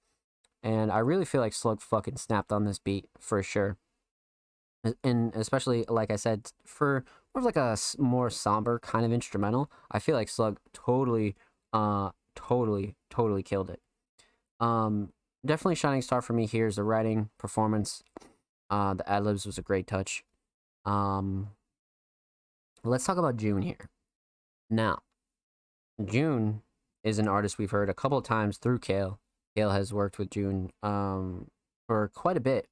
And 0.62 0.90
I 0.90 0.98
really 0.98 1.26
feel 1.26 1.40
like 1.40 1.52
Slug 1.52 1.80
fucking 1.80 2.16
snapped 2.16 2.50
on 2.50 2.64
this 2.64 2.78
beat 2.78 3.06
for 3.18 3.42
sure. 3.42 3.76
And 5.02 5.34
especially 5.34 5.84
like 5.88 6.10
I 6.10 6.16
said 6.16 6.50
for 6.64 7.04
more 7.34 7.40
of 7.40 7.44
like 7.44 7.56
a 7.56 7.76
more 7.98 8.30
somber 8.30 8.78
kind 8.78 9.04
of 9.04 9.12
instrumental, 9.12 9.70
I 9.90 9.98
feel 9.98 10.14
like 10.14 10.28
Slug 10.28 10.58
totally 10.72 11.36
uh 11.72 12.10
totally 12.34 12.96
totally 13.10 13.42
killed 13.42 13.68
it. 13.68 13.80
Um 14.58 15.10
definitely 15.44 15.74
shining 15.74 16.00
star 16.00 16.22
for 16.22 16.32
me 16.32 16.46
here 16.46 16.66
is 16.66 16.76
the 16.76 16.82
writing, 16.82 17.28
performance. 17.36 18.02
Uh 18.70 18.94
the 18.94 19.08
ad-libs 19.10 19.46
was 19.46 19.58
a 19.58 19.62
great 19.62 19.86
touch. 19.86 20.24
Um 20.84 21.50
let's 22.84 23.04
talk 23.04 23.16
about 23.16 23.36
June 23.36 23.62
here. 23.62 23.90
Now, 24.70 25.00
June 26.04 26.62
is 27.02 27.18
an 27.18 27.28
artist 27.28 27.58
we've 27.58 27.70
heard 27.70 27.90
a 27.90 27.94
couple 27.94 28.18
of 28.18 28.24
times 28.24 28.58
through 28.58 28.78
Kale. 28.78 29.20
Kale 29.54 29.70
has 29.70 29.92
worked 29.92 30.18
with 30.18 30.30
June 30.30 30.70
um, 30.82 31.48
for 31.86 32.08
quite 32.08 32.36
a 32.36 32.40
bit. 32.40 32.66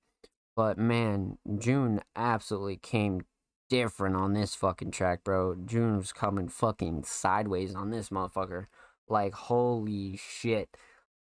But 0.57 0.79
man, 0.79 1.39
June 1.59 2.01
absolutely 2.17 2.77
came 2.77 3.23
different 3.71 4.17
on 4.17 4.35
this 4.35 4.55
fucking 4.55 4.91
track, 4.91 5.25
bro. 5.25 5.57
June 5.65 5.97
was 5.97 6.13
coming 6.13 6.49
fucking 6.49 7.05
sideways 7.05 7.75
on 7.75 7.91
this 7.91 8.11
motherfucker. 8.11 8.67
Like 9.09 9.33
holy 9.35 10.19
shit. 10.19 10.77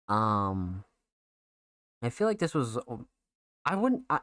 Um 0.07 0.85
I 2.01 2.09
feel 2.09 2.27
like 2.27 2.39
this 2.39 2.53
was 2.53 2.77
I 3.65 3.75
wouldn't 3.75 4.03
I, 4.09 4.19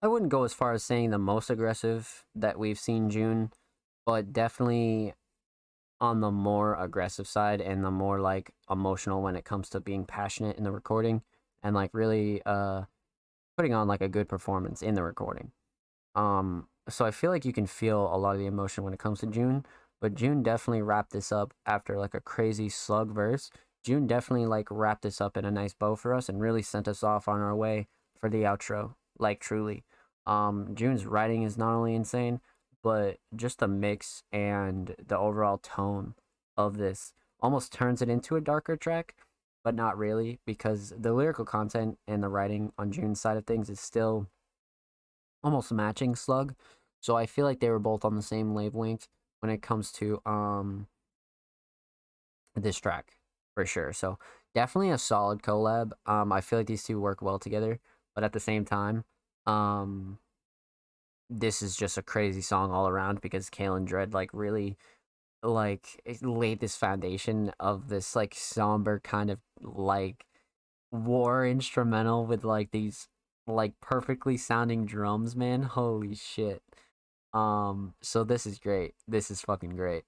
I 0.00 0.06
wouldn't 0.06 0.30
go 0.30 0.44
as 0.44 0.54
far 0.54 0.72
as 0.72 0.84
saying 0.84 1.10
the 1.10 1.18
most 1.18 1.50
aggressive 1.50 2.24
that 2.34 2.58
we've 2.58 2.78
seen 2.78 3.10
June 3.10 3.50
but 4.08 4.32
definitely 4.32 5.12
on 6.00 6.20
the 6.20 6.30
more 6.30 6.74
aggressive 6.76 7.28
side 7.28 7.60
and 7.60 7.84
the 7.84 7.90
more 7.90 8.20
like 8.20 8.52
emotional 8.70 9.20
when 9.20 9.36
it 9.36 9.44
comes 9.44 9.68
to 9.68 9.80
being 9.80 10.06
passionate 10.06 10.56
in 10.56 10.64
the 10.64 10.70
recording 10.70 11.20
and 11.62 11.74
like 11.74 11.90
really 11.92 12.40
uh 12.46 12.84
putting 13.58 13.74
on 13.74 13.86
like 13.86 14.00
a 14.00 14.08
good 14.08 14.26
performance 14.26 14.80
in 14.80 14.94
the 14.94 15.02
recording. 15.02 15.52
Um 16.14 16.68
so 16.88 17.04
I 17.04 17.10
feel 17.10 17.30
like 17.30 17.44
you 17.44 17.52
can 17.52 17.66
feel 17.66 18.10
a 18.10 18.16
lot 18.16 18.32
of 18.32 18.38
the 18.38 18.46
emotion 18.46 18.82
when 18.82 18.94
it 18.94 18.98
comes 18.98 19.20
to 19.20 19.26
June, 19.26 19.66
but 20.00 20.14
June 20.14 20.42
definitely 20.42 20.80
wrapped 20.80 21.12
this 21.12 21.30
up 21.30 21.52
after 21.66 21.98
like 21.98 22.14
a 22.14 22.20
crazy 22.22 22.70
slug 22.70 23.14
verse. 23.14 23.50
June 23.84 24.06
definitely 24.06 24.46
like 24.46 24.68
wrapped 24.70 25.02
this 25.02 25.20
up 25.20 25.36
in 25.36 25.44
a 25.44 25.50
nice 25.50 25.74
bow 25.74 25.96
for 25.96 26.14
us 26.14 26.30
and 26.30 26.40
really 26.40 26.62
sent 26.62 26.88
us 26.88 27.02
off 27.02 27.28
on 27.28 27.40
our 27.40 27.54
way 27.54 27.88
for 28.18 28.30
the 28.30 28.44
outro, 28.44 28.94
like 29.18 29.40
truly. 29.40 29.84
Um 30.26 30.74
June's 30.74 31.06
writing 31.06 31.42
is 31.42 31.58
not 31.58 31.74
only 31.74 31.94
insane, 31.94 32.40
but 32.82 33.18
just 33.34 33.58
the 33.58 33.68
mix 33.68 34.22
and 34.32 34.94
the 35.04 35.18
overall 35.18 35.58
tone 35.58 36.14
of 36.56 36.76
this 36.76 37.12
almost 37.40 37.72
turns 37.72 38.02
it 38.02 38.08
into 38.08 38.36
a 38.36 38.40
darker 38.40 38.76
track, 38.76 39.14
but 39.64 39.74
not 39.74 39.98
really 39.98 40.40
because 40.44 40.92
the 40.98 41.12
lyrical 41.12 41.44
content 41.44 41.98
and 42.06 42.22
the 42.22 42.28
writing 42.28 42.72
on 42.78 42.90
June's 42.92 43.20
side 43.20 43.36
of 43.36 43.46
things 43.46 43.70
is 43.70 43.80
still 43.80 44.28
almost 45.42 45.72
matching 45.72 46.14
Slug. 46.14 46.54
So 47.00 47.16
I 47.16 47.26
feel 47.26 47.44
like 47.44 47.60
they 47.60 47.70
were 47.70 47.78
both 47.78 48.04
on 48.04 48.16
the 48.16 48.22
same 48.22 48.54
wavelength 48.54 49.08
when 49.40 49.50
it 49.50 49.62
comes 49.62 49.92
to 49.92 50.20
um 50.26 50.88
this 52.56 52.78
track 52.78 53.18
for 53.54 53.64
sure. 53.64 53.92
So 53.92 54.18
definitely 54.54 54.90
a 54.90 54.98
solid 54.98 55.42
collab. 55.42 55.92
Um 56.06 56.32
I 56.32 56.40
feel 56.40 56.58
like 56.58 56.66
these 56.66 56.84
two 56.84 57.00
work 57.00 57.22
well 57.22 57.38
together, 57.38 57.78
but 58.18 58.24
at 58.24 58.32
the 58.32 58.40
same 58.40 58.64
time, 58.64 59.04
um 59.46 60.18
this 61.30 61.62
is 61.62 61.76
just 61.76 61.96
a 61.96 62.02
crazy 62.02 62.40
song 62.40 62.72
all 62.72 62.88
around 62.88 63.20
because 63.20 63.48
Kale 63.48 63.76
and 63.76 63.86
Dread 63.86 64.12
like 64.12 64.30
really 64.32 64.76
like 65.44 66.02
laid 66.20 66.58
this 66.58 66.74
foundation 66.74 67.52
of 67.60 67.88
this 67.88 68.16
like 68.16 68.34
somber 68.34 68.98
kind 68.98 69.30
of 69.30 69.38
like 69.62 70.26
war 70.90 71.46
instrumental 71.46 72.26
with 72.26 72.42
like 72.42 72.72
these 72.72 73.06
like 73.46 73.74
perfectly 73.80 74.36
sounding 74.36 74.84
drums, 74.84 75.36
man. 75.36 75.62
Holy 75.62 76.16
shit. 76.16 76.64
Um 77.32 77.94
so 78.02 78.24
this 78.24 78.46
is 78.46 78.58
great. 78.58 78.94
This 79.06 79.30
is 79.30 79.42
fucking 79.42 79.76
great. 79.76 80.02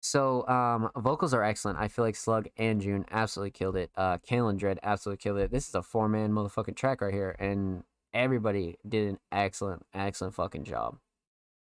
So 0.00 0.46
um 0.48 0.90
vocals 0.96 1.34
are 1.34 1.42
excellent. 1.42 1.78
I 1.78 1.88
feel 1.88 2.04
like 2.04 2.16
Slug 2.16 2.48
and 2.56 2.80
June 2.80 3.04
absolutely 3.10 3.50
killed 3.52 3.76
it. 3.76 3.90
Uh 3.96 4.18
Kale 4.18 4.48
and 4.48 4.58
Dread 4.58 4.78
absolutely 4.82 5.22
killed 5.22 5.38
it. 5.38 5.50
This 5.50 5.68
is 5.68 5.74
a 5.74 5.82
four 5.82 6.08
man 6.08 6.32
motherfucking 6.32 6.76
track 6.76 7.00
right 7.00 7.12
here 7.12 7.36
and 7.38 7.84
everybody 8.12 8.76
did 8.88 9.08
an 9.08 9.18
excellent, 9.32 9.84
excellent 9.94 10.34
fucking 10.34 10.64
job. 10.64 10.98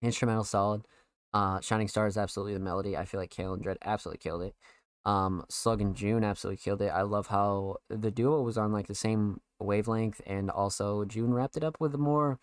Instrumental 0.03 0.45
solid. 0.45 0.83
Uh, 1.33 1.61
Shining 1.61 1.89
Star 1.89 2.07
is 2.07 2.19
absolutely 2.19 2.55
the 2.55 2.61
melody. 2.61 2.97
I 2.97 3.05
feel 3.05 3.21
like 3.21 3.31
Kale 3.31 3.55
and 3.55 3.63
Dread 3.63 3.79
absolutely 3.83 4.19
killed 4.19 4.43
it. 4.43 4.55
Um, 5.05 5.45
Slug 5.49 5.81
and 5.81 5.97
June 5.97 6.25
absolutely 6.25 6.59
killed 6.59 6.83
it. 6.83 6.89
I 6.89 7.03
love 7.03 7.29
how 7.29 7.77
the 7.89 8.11
duo 8.11 8.43
was 8.43 8.59
on 8.59 8.73
like 8.73 8.87
the 8.87 8.95
same 8.95 9.41
wavelength, 9.59 10.21
and 10.27 10.51
also 10.51 11.05
June 11.05 11.33
wrapped 11.33 11.57
it 11.57 11.65
up 11.65 11.77
with 11.81 11.95
a 11.95 11.99
more 11.99 12.39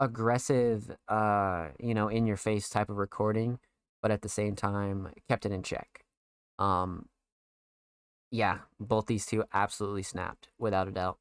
aggressive, 0.00 0.90
uh, 1.08 1.68
you 1.80 1.94
know, 1.94 2.08
in 2.08 2.26
your 2.26 2.36
face 2.36 2.68
type 2.68 2.90
of 2.90 2.98
recording, 2.98 3.58
but 4.02 4.10
at 4.10 4.22
the 4.22 4.28
same 4.28 4.56
time 4.56 5.08
kept 5.28 5.46
it 5.46 5.52
in 5.52 5.62
check. 5.62 6.04
Um, 6.58 7.06
yeah, 8.30 8.58
both 8.78 9.06
these 9.06 9.26
two 9.26 9.44
absolutely 9.52 10.02
snapped 10.02 10.48
without 10.58 10.88
a 10.88 10.92
doubt. 10.92 11.18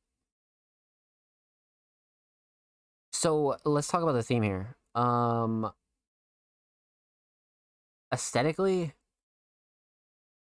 So 3.12 3.58
let's 3.66 3.88
talk 3.88 4.04
about 4.04 4.14
the 4.14 4.24
theme 4.24 4.44
here. 4.44 4.76
Um, 4.94 5.72
aesthetically, 8.14 8.94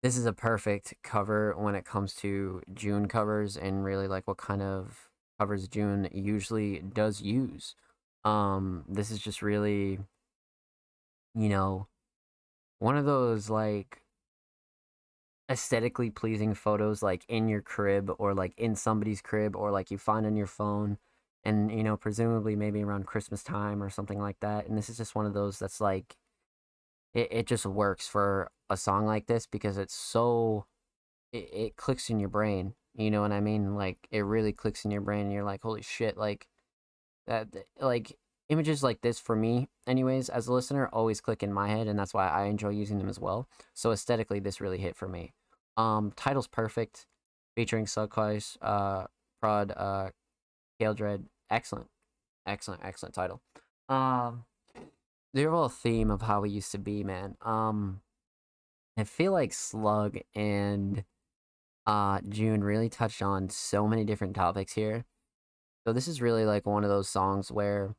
this 0.02 0.16
is 0.16 0.26
a 0.26 0.32
perfect 0.32 0.94
cover 1.02 1.55
when 1.56 1.74
it 1.74 1.84
comes 1.84 2.15
to 2.16 2.62
June 2.74 3.08
covers 3.08 3.56
and 3.56 3.84
really 3.84 4.08
like 4.08 4.26
what 4.26 4.36
kind 4.36 4.62
of 4.62 5.08
covers 5.39 5.68
June 5.68 6.08
usually 6.12 6.81
does 6.81 7.20
use. 7.20 7.74
Um, 8.24 8.84
this 8.89 9.10
is 9.10 9.18
just 9.18 9.42
really, 9.42 9.98
you 11.34 11.48
know, 11.48 11.86
one 12.78 12.96
of 12.96 13.05
those 13.05 13.48
like 13.50 14.02
aesthetically 15.48 16.10
pleasing 16.10 16.55
photos 16.55 17.02
like 17.02 17.24
in 17.28 17.48
your 17.48 17.62
crib 17.62 18.10
or 18.18 18.34
like 18.34 18.52
in 18.56 18.74
somebody's 18.74 19.22
crib 19.22 19.55
or 19.55 19.70
like 19.70 19.90
you 19.90 19.98
find 19.98 20.26
on 20.26 20.34
your 20.34 20.46
phone 20.46 20.98
and 21.44 21.70
you 21.70 21.84
know 21.84 21.96
presumably 21.96 22.56
maybe 22.56 22.82
around 22.82 23.06
christmas 23.06 23.44
time 23.44 23.80
or 23.80 23.88
something 23.88 24.20
like 24.20 24.40
that 24.40 24.66
and 24.66 24.76
this 24.76 24.88
is 24.88 24.96
just 24.96 25.14
one 25.14 25.24
of 25.24 25.34
those 25.34 25.58
that's 25.58 25.80
like 25.80 26.16
it, 27.14 27.28
it 27.30 27.46
just 27.46 27.64
works 27.64 28.08
for 28.08 28.50
a 28.68 28.76
song 28.76 29.06
like 29.06 29.26
this 29.26 29.46
because 29.46 29.78
it's 29.78 29.94
so 29.94 30.66
it, 31.32 31.48
it 31.52 31.76
clicks 31.76 32.10
in 32.10 32.18
your 32.18 32.28
brain 32.28 32.74
you 32.96 33.10
know 33.10 33.20
what 33.20 33.32
i 33.32 33.40
mean? 33.40 33.74
Like 33.74 34.08
it 34.10 34.20
really 34.20 34.52
clicks 34.52 34.84
in 34.84 34.90
your 34.90 35.02
brain 35.02 35.26
and 35.26 35.32
you're 35.32 35.44
like 35.44 35.62
holy 35.62 35.82
shit 35.82 36.16
like 36.16 36.48
that 37.26 37.48
like 37.80 38.16
images 38.49 38.83
like 38.83 39.00
this 39.00 39.18
for 39.18 39.34
me 39.34 39.68
anyways 39.86 40.28
as 40.28 40.47
a 40.47 40.52
listener 40.52 40.89
always 40.92 41.20
click 41.20 41.42
in 41.42 41.52
my 41.52 41.68
head 41.68 41.89
and 41.89 41.99
that's 41.99 42.15
why 42.15 42.28
i 42.28 42.44
enjoy 42.44 42.68
using 42.68 42.99
them 42.99 43.08
as 43.08 43.18
well 43.18 43.49
so 43.75 43.91
aesthetically 43.91 44.39
this 44.39 44.60
really 44.60 44.78
hit 44.78 44.94
for 44.94 45.08
me 45.08 45.33
um 45.76 46.12
title's 46.16 46.47
perfect 46.47 47.07
featuring 47.57 47.86
Slug 47.86 48.10
Christ, 48.10 48.58
uh 48.62 49.07
prod 49.41 49.73
uh 49.76 50.10
Kale 50.78 50.94
Dread. 50.94 51.25
Excellent. 51.50 51.89
Excellent, 52.47 52.83
excellent 52.84 53.15
title. 53.15 53.41
Um 53.89 54.44
the 55.34 55.44
overall 55.47 55.68
theme 55.68 56.10
of 56.10 56.23
how 56.23 56.42
we 56.42 56.50
used 56.50 56.70
to 56.73 56.78
be, 56.78 57.02
man. 57.02 57.36
Um 57.41 58.02
I 58.97 59.05
feel 59.05 59.33
like 59.33 59.52
Slug 59.52 60.18
and 60.34 61.02
uh 61.86 62.20
June 62.28 62.62
really 62.62 62.89
touched 62.89 63.23
on 63.23 63.49
so 63.49 63.89
many 63.89 64.05
different 64.05 64.36
topics 64.36 64.75
here. 64.75 65.07
So 65.86 65.92
this 65.92 66.08
is 66.08 66.20
really 66.20 66.44
like 66.44 66.66
one 66.66 66.84
of 66.84 66.91
those 66.91 67.08
songs 67.08 67.50
where 67.50 67.94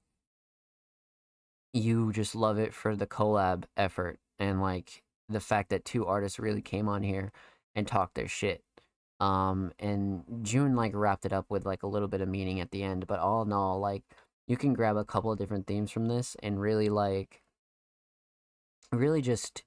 you 1.77 2.11
just 2.11 2.35
love 2.35 2.57
it 2.57 2.73
for 2.73 2.95
the 2.95 3.07
collab 3.07 3.65
effort 3.75 4.19
and 4.39 4.61
like 4.61 5.03
the 5.29 5.39
fact 5.39 5.69
that 5.69 5.85
two 5.85 6.05
artists 6.05 6.39
really 6.39 6.61
came 6.61 6.87
on 6.87 7.03
here 7.03 7.31
and 7.75 7.87
talked 7.87 8.15
their 8.15 8.27
shit. 8.27 8.63
Um 9.19 9.71
and 9.79 10.23
June 10.43 10.75
like 10.75 10.91
wrapped 10.93 11.25
it 11.25 11.33
up 11.33 11.45
with 11.49 11.65
like 11.65 11.83
a 11.83 11.87
little 11.87 12.07
bit 12.07 12.21
of 12.21 12.29
meaning 12.29 12.59
at 12.59 12.71
the 12.71 12.83
end, 12.83 13.07
but 13.07 13.19
all 13.19 13.41
in 13.41 13.51
all, 13.51 13.79
like 13.79 14.03
you 14.47 14.57
can 14.57 14.73
grab 14.73 14.95
a 14.97 15.05
couple 15.05 15.31
of 15.31 15.37
different 15.37 15.67
themes 15.67 15.91
from 15.91 16.07
this 16.07 16.35
and 16.41 16.61
really 16.61 16.89
like 16.89 17.41
really 18.91 19.21
just 19.21 19.63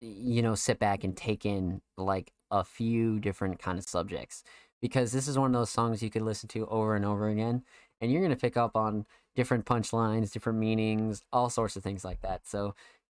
you 0.00 0.42
know 0.42 0.54
sit 0.54 0.78
back 0.78 1.04
and 1.04 1.16
take 1.16 1.44
in 1.44 1.80
like 1.96 2.32
a 2.50 2.64
few 2.64 3.18
different 3.18 3.58
kind 3.58 3.78
of 3.78 3.84
subjects 3.84 4.44
because 4.80 5.12
this 5.12 5.28
is 5.28 5.38
one 5.38 5.54
of 5.54 5.60
those 5.60 5.70
songs 5.70 6.02
you 6.02 6.10
could 6.10 6.22
listen 6.22 6.48
to 6.48 6.66
over 6.66 6.94
and 6.94 7.04
over 7.04 7.28
again 7.28 7.62
and 8.00 8.10
you're 8.10 8.20
going 8.20 8.34
to 8.34 8.40
pick 8.40 8.56
up 8.56 8.76
on 8.76 9.06
different 9.34 9.64
punchlines 9.64 10.32
different 10.32 10.58
meanings 10.58 11.22
all 11.32 11.50
sorts 11.50 11.76
of 11.76 11.82
things 11.82 12.04
like 12.04 12.20
that 12.22 12.46
so 12.46 12.74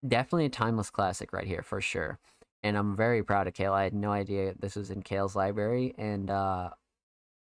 definitely 0.07 0.45
a 0.45 0.49
timeless 0.49 0.89
classic 0.89 1.33
right 1.33 1.47
here 1.47 1.61
for 1.61 1.81
sure 1.81 2.19
and 2.63 2.77
i'm 2.77 2.95
very 2.95 3.23
proud 3.23 3.47
of 3.47 3.53
kale 3.53 3.73
i 3.73 3.83
had 3.83 3.93
no 3.93 4.11
idea 4.11 4.53
this 4.59 4.75
was 4.75 4.91
in 4.91 5.01
kale's 5.01 5.35
library 5.35 5.93
and 5.97 6.29
uh 6.29 6.69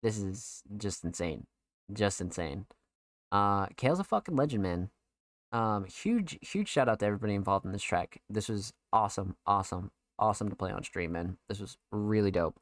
this 0.04 0.18
is 0.18 0.64
just 0.78 1.04
insane 1.04 1.46
just 1.94 2.22
insane 2.22 2.66
uh 3.32 3.66
kale's 3.78 4.00
a 4.00 4.04
fucking 4.04 4.36
legend 4.36 4.64
man 4.64 4.90
um, 5.52 5.86
huge, 5.86 6.38
huge 6.42 6.68
shout 6.68 6.88
out 6.88 7.00
to 7.00 7.06
everybody 7.06 7.34
involved 7.34 7.66
in 7.66 7.72
this 7.72 7.84
track. 7.84 8.22
This 8.30 8.50
was 8.50 8.74
awesome, 8.94 9.36
awesome, 9.46 9.92
awesome 10.18 10.50
to 10.50 10.56
play 10.56 10.72
on 10.72 10.84
stream, 10.84 11.14
man. 11.14 11.38
This 11.48 11.60
was 11.60 11.78
really 11.92 12.32
dope. 12.32 12.60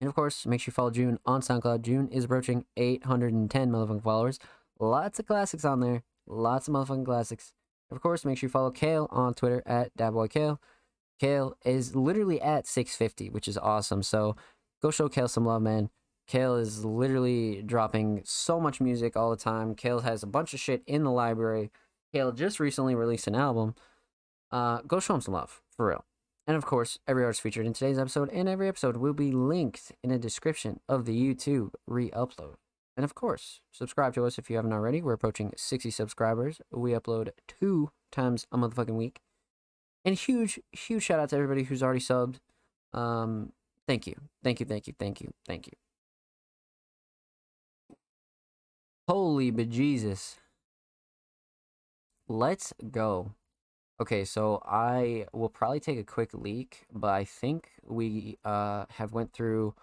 And 0.00 0.08
of 0.08 0.14
course, 0.14 0.46
make 0.46 0.60
sure 0.60 0.70
you 0.70 0.74
follow 0.74 0.90
June 0.90 1.18
on 1.26 1.40
SoundCloud. 1.40 1.82
June 1.82 2.08
is 2.08 2.24
approaching 2.24 2.64
810 2.76 3.70
motherfucking 3.70 4.02
followers. 4.02 4.38
Lots 4.80 5.18
of 5.18 5.26
classics 5.26 5.64
on 5.64 5.80
there. 5.80 6.02
Lots 6.26 6.68
of 6.68 6.74
motherfucking 6.74 7.04
classics. 7.04 7.52
Of 7.90 8.00
course, 8.00 8.24
make 8.24 8.38
sure 8.38 8.46
you 8.48 8.50
follow 8.50 8.70
Kale 8.70 9.08
on 9.10 9.34
Twitter 9.34 9.62
at 9.66 9.96
DadBoyKale. 9.96 10.58
Kale 11.18 11.56
is 11.64 11.96
literally 11.96 12.40
at 12.40 12.66
650, 12.66 13.30
which 13.30 13.48
is 13.48 13.58
awesome. 13.58 14.02
So 14.02 14.36
go 14.80 14.90
show 14.90 15.08
Kale 15.08 15.28
some 15.28 15.46
love, 15.46 15.62
man. 15.62 15.90
Kale 16.26 16.56
is 16.56 16.84
literally 16.84 17.62
dropping 17.62 18.22
so 18.24 18.60
much 18.60 18.80
music 18.80 19.16
all 19.16 19.30
the 19.30 19.36
time. 19.36 19.74
Kale 19.74 20.00
has 20.00 20.22
a 20.22 20.26
bunch 20.26 20.52
of 20.52 20.60
shit 20.60 20.82
in 20.86 21.02
the 21.02 21.10
library. 21.10 21.70
Kale 22.12 22.32
just 22.32 22.60
recently 22.60 22.94
released 22.94 23.26
an 23.26 23.34
album. 23.34 23.74
Uh, 24.52 24.82
go 24.86 25.00
show 25.00 25.14
him 25.14 25.20
some 25.22 25.34
love, 25.34 25.62
for 25.74 25.88
real. 25.88 26.04
And 26.46 26.56
of 26.56 26.64
course, 26.64 26.98
every 27.06 27.24
artist 27.24 27.42
featured 27.42 27.66
in 27.66 27.72
today's 27.72 27.98
episode 27.98 28.30
and 28.30 28.48
every 28.48 28.68
episode 28.68 28.98
will 28.98 29.12
be 29.12 29.32
linked 29.32 29.92
in 30.02 30.10
the 30.10 30.18
description 30.18 30.80
of 30.88 31.04
the 31.04 31.18
YouTube 31.18 31.72
re 31.86 32.10
upload. 32.10 32.54
And 32.98 33.04
of 33.04 33.14
course, 33.14 33.60
subscribe 33.70 34.12
to 34.14 34.26
us 34.26 34.38
if 34.38 34.50
you 34.50 34.56
haven't 34.56 34.72
already. 34.72 35.00
We're 35.00 35.12
approaching 35.12 35.52
60 35.56 35.88
subscribers. 35.92 36.60
We 36.72 36.90
upload 36.90 37.30
two 37.46 37.92
times 38.10 38.44
a 38.50 38.58
motherfucking 38.58 38.96
week. 38.96 39.20
And 40.04 40.16
huge, 40.16 40.58
huge 40.72 41.04
shout 41.04 41.20
out 41.20 41.28
to 41.28 41.36
everybody 41.36 41.62
who's 41.62 41.80
already 41.80 42.00
subbed. 42.00 42.38
Um, 42.92 43.52
thank 43.86 44.08
you. 44.08 44.16
Thank 44.42 44.58
you, 44.58 44.66
thank 44.66 44.88
you, 44.88 44.94
thank 44.98 45.20
you, 45.20 45.32
thank 45.46 45.68
you. 45.68 45.74
Holy 49.06 49.52
bejesus. 49.52 50.38
Let's 52.26 52.74
go. 52.90 53.30
Okay, 54.00 54.24
so 54.24 54.60
I 54.66 55.26
will 55.32 55.48
probably 55.48 55.80
take 55.80 56.00
a 56.00 56.04
quick 56.04 56.34
leak, 56.34 56.86
but 56.92 57.10
I 57.10 57.24
think 57.24 57.70
we 57.84 58.38
uh 58.44 58.86
have 58.90 59.12
went 59.12 59.32
through 59.32 59.74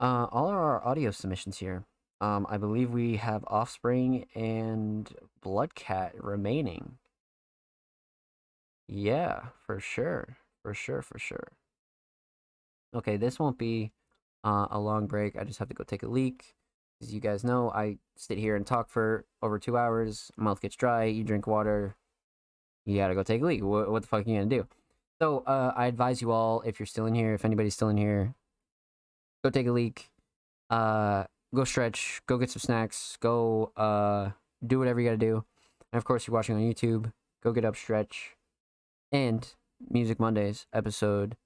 uh 0.00 0.26
all 0.30 0.48
of 0.48 0.54
our 0.54 0.86
audio 0.86 1.10
submissions 1.10 1.58
here. 1.58 1.87
Um 2.20 2.46
I 2.48 2.56
believe 2.56 2.90
we 2.90 3.16
have 3.16 3.44
Offspring 3.46 4.26
and 4.34 5.12
Bloodcat 5.42 6.14
remaining. 6.22 6.98
Yeah, 8.88 9.46
for 9.66 9.80
sure. 9.80 10.38
For 10.62 10.74
sure, 10.74 11.02
for 11.02 11.18
sure. 11.18 11.48
Okay, 12.94 13.16
this 13.16 13.38
won't 13.38 13.58
be 13.58 13.92
uh, 14.44 14.66
a 14.70 14.78
long 14.80 15.06
break. 15.06 15.36
I 15.38 15.44
just 15.44 15.58
have 15.58 15.68
to 15.68 15.74
go 15.74 15.84
take 15.84 16.02
a 16.02 16.08
leak. 16.08 16.54
As 17.02 17.12
you 17.12 17.20
guys 17.20 17.44
know, 17.44 17.70
I 17.70 17.98
sit 18.16 18.38
here 18.38 18.56
and 18.56 18.66
talk 18.66 18.88
for 18.88 19.24
over 19.42 19.58
two 19.58 19.76
hours. 19.76 20.32
Mouth 20.36 20.60
gets 20.60 20.74
dry. 20.74 21.04
You 21.04 21.22
drink 21.22 21.46
water. 21.46 21.96
You 22.86 22.96
gotta 22.96 23.14
go 23.14 23.22
take 23.22 23.42
a 23.42 23.44
leak. 23.44 23.62
What, 23.62 23.90
what 23.90 24.02
the 24.02 24.08
fuck 24.08 24.26
are 24.26 24.30
you 24.30 24.36
gonna 24.38 24.46
do? 24.46 24.66
So 25.20 25.40
uh, 25.46 25.72
I 25.76 25.86
advise 25.86 26.22
you 26.22 26.32
all, 26.32 26.62
if 26.62 26.78
you're 26.78 26.86
still 26.86 27.06
in 27.06 27.14
here, 27.14 27.34
if 27.34 27.44
anybody's 27.44 27.74
still 27.74 27.88
in 27.88 27.96
here, 27.96 28.34
go 29.44 29.50
take 29.50 29.66
a 29.66 29.72
leak. 29.72 30.10
Uh, 30.70 31.24
go 31.54 31.64
stretch. 31.64 32.20
Go 32.26 32.38
get 32.38 32.50
some 32.50 32.60
snacks. 32.60 33.16
Go 33.20 33.72
uh, 33.76 34.30
do 34.66 34.78
whatever 34.78 35.00
you 35.00 35.06
gotta 35.06 35.16
do. 35.18 35.44
And 35.92 35.98
of 35.98 36.04
course, 36.04 36.26
you're 36.26 36.34
watching 36.34 36.56
on 36.56 36.62
YouTube. 36.62 37.12
Go 37.42 37.52
get 37.52 37.64
up, 37.64 37.76
stretch, 37.76 38.36
and 39.12 39.54
Music 39.90 40.18
Mondays 40.18 40.66
episode 40.72 41.36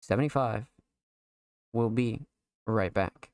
75 0.00 0.66
will 1.72 1.90
be 1.90 2.26
right 2.66 2.92
back. 2.92 3.30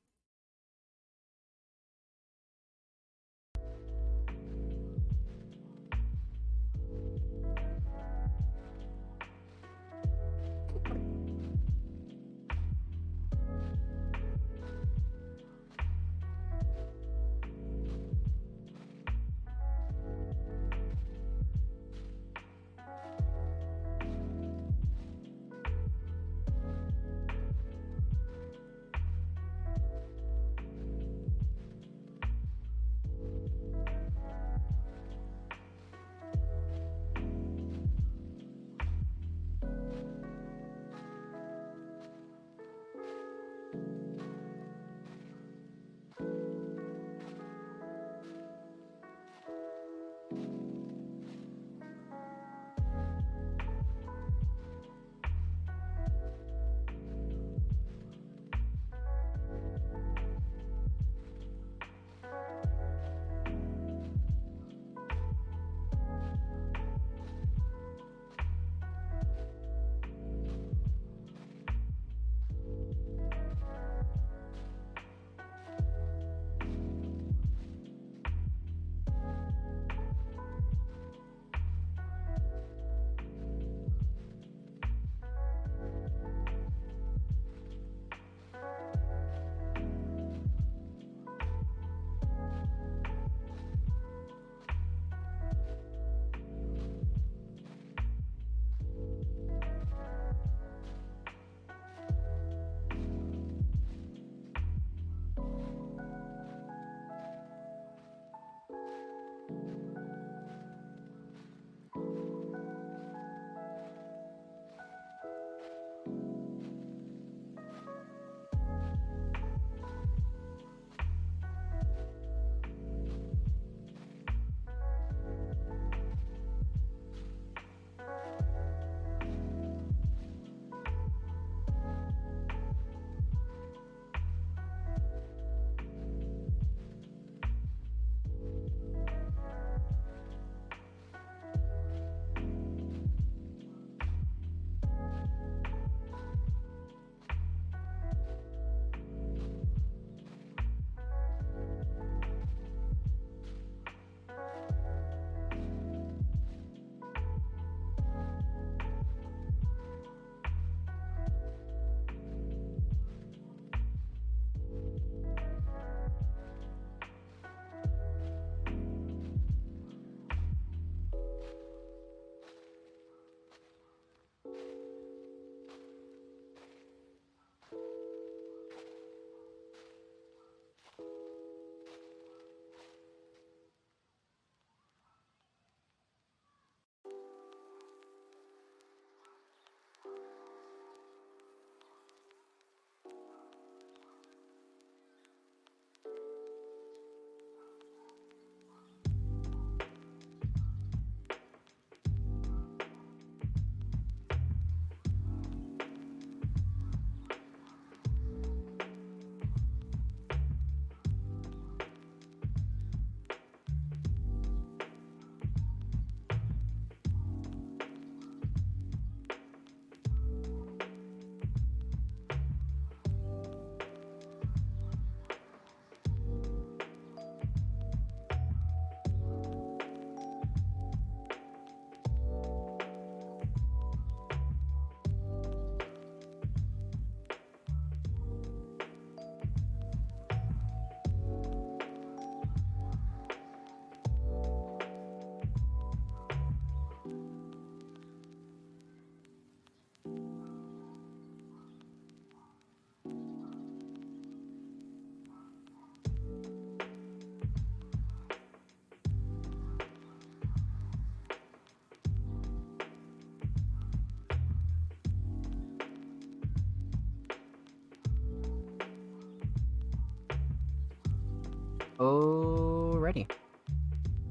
Alrighty. 272.05 273.31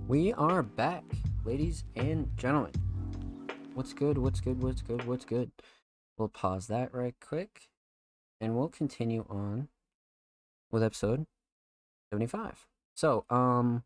We 0.07 0.31
are 0.33 0.61
back, 0.61 1.03
ladies 1.43 1.85
and 1.95 2.29
gentlemen. 2.37 2.71
What's 3.73 3.93
good? 3.93 4.19
What's 4.19 4.39
good? 4.41 4.61
What's 4.61 4.83
good? 4.83 5.07
What's 5.07 5.25
good? 5.25 5.49
We'll 6.15 6.27
pause 6.27 6.67
that 6.67 6.93
right 6.93 7.15
quick 7.19 7.69
and 8.39 8.55
we'll 8.55 8.67
continue 8.67 9.25
on 9.27 9.69
with 10.69 10.83
episode 10.83 11.25
75. 12.11 12.67
So, 12.93 13.25
um, 13.31 13.81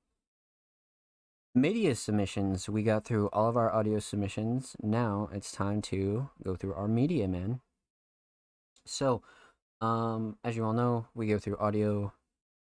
media 1.55 1.95
submissions. 1.95 2.67
We 2.67 2.83
got 2.83 3.05
through 3.05 3.29
all 3.31 3.47
of 3.47 3.55
our 3.55 3.73
audio 3.73 3.99
submissions. 3.99 4.75
Now 4.83 5.29
it's 5.31 5.53
time 5.53 5.81
to 5.83 6.29
go 6.43 6.57
through 6.57 6.73
our 6.73 6.89
media 6.89 7.29
man. 7.29 7.61
So, 8.85 9.21
um, 9.79 10.35
as 10.43 10.57
you 10.57 10.65
all 10.65 10.73
know, 10.73 11.05
we 11.15 11.27
go 11.27 11.39
through 11.39 11.55
audio 11.55 12.11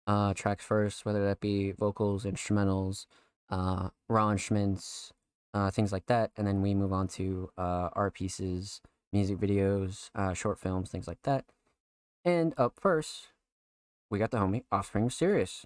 uh, 0.08 0.34
tracks 0.34 0.64
first, 0.64 1.06
whether 1.06 1.26
that 1.26 1.40
be 1.40 1.72
vocals, 1.72 2.26
instrumentals, 2.26 3.06
uh, 3.50 3.90
raw 4.10 4.32
instruments, 4.32 5.12
uh, 5.54 5.72
things 5.72 5.92
like 5.92 6.06
that, 6.08 6.32
and 6.38 6.46
then 6.48 6.62
we 6.62 6.74
move 6.74 6.92
on 6.94 7.08
to 7.08 7.50
uh, 7.58 7.90
art 7.94 8.14
pieces, 8.14 8.82
music 9.14 9.38
videos, 9.38 10.10
uh, 10.16 10.34
short 10.34 10.60
films, 10.60 10.90
things 10.90 11.08
like 11.08 11.22
that. 11.24 11.46
And 12.24 12.54
up 12.58 12.74
first, 12.80 13.28
we 14.10 14.20
got 14.20 14.32
the 14.32 14.38
homie 14.38 14.64
Offspring 14.72 15.10
Serious. 15.10 15.66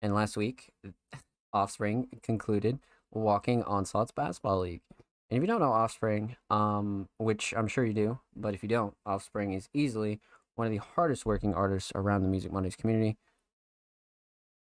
And 0.00 0.14
last 0.14 0.36
week, 0.36 0.70
Offspring 1.52 2.08
concluded 2.22 2.78
Walking 3.12 3.62
Onslaught's 3.64 4.12
Basketball 4.12 4.60
League. 4.60 4.82
And 5.28 5.36
if 5.36 5.42
you 5.42 5.46
don't 5.46 5.60
know 5.60 5.72
Offspring, 5.72 6.36
um, 6.48 7.08
which 7.18 7.52
I'm 7.56 7.68
sure 7.68 7.84
you 7.84 7.92
do, 7.92 8.18
but 8.34 8.54
if 8.54 8.62
you 8.62 8.68
don't, 8.68 8.94
Offspring 9.04 9.52
is 9.52 9.68
easily 9.74 10.20
one 10.60 10.66
of 10.66 10.72
the 10.72 10.86
hardest 10.94 11.24
working 11.24 11.54
artists 11.54 11.90
around 11.94 12.22
the 12.22 12.28
Music 12.28 12.52
Mondays 12.52 12.76
community. 12.76 13.16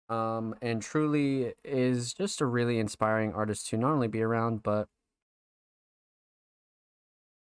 Um, 0.07 0.55
and 0.61 0.81
truly 0.81 1.55
is 1.65 2.13
just 2.13 2.39
a 2.39 2.45
really 2.45 2.79
inspiring 2.79 3.33
artist 3.33 3.67
to 3.67 3.77
not 3.77 3.91
only 3.91 4.07
be 4.07 4.21
around, 4.21 4.63
but 4.63 4.87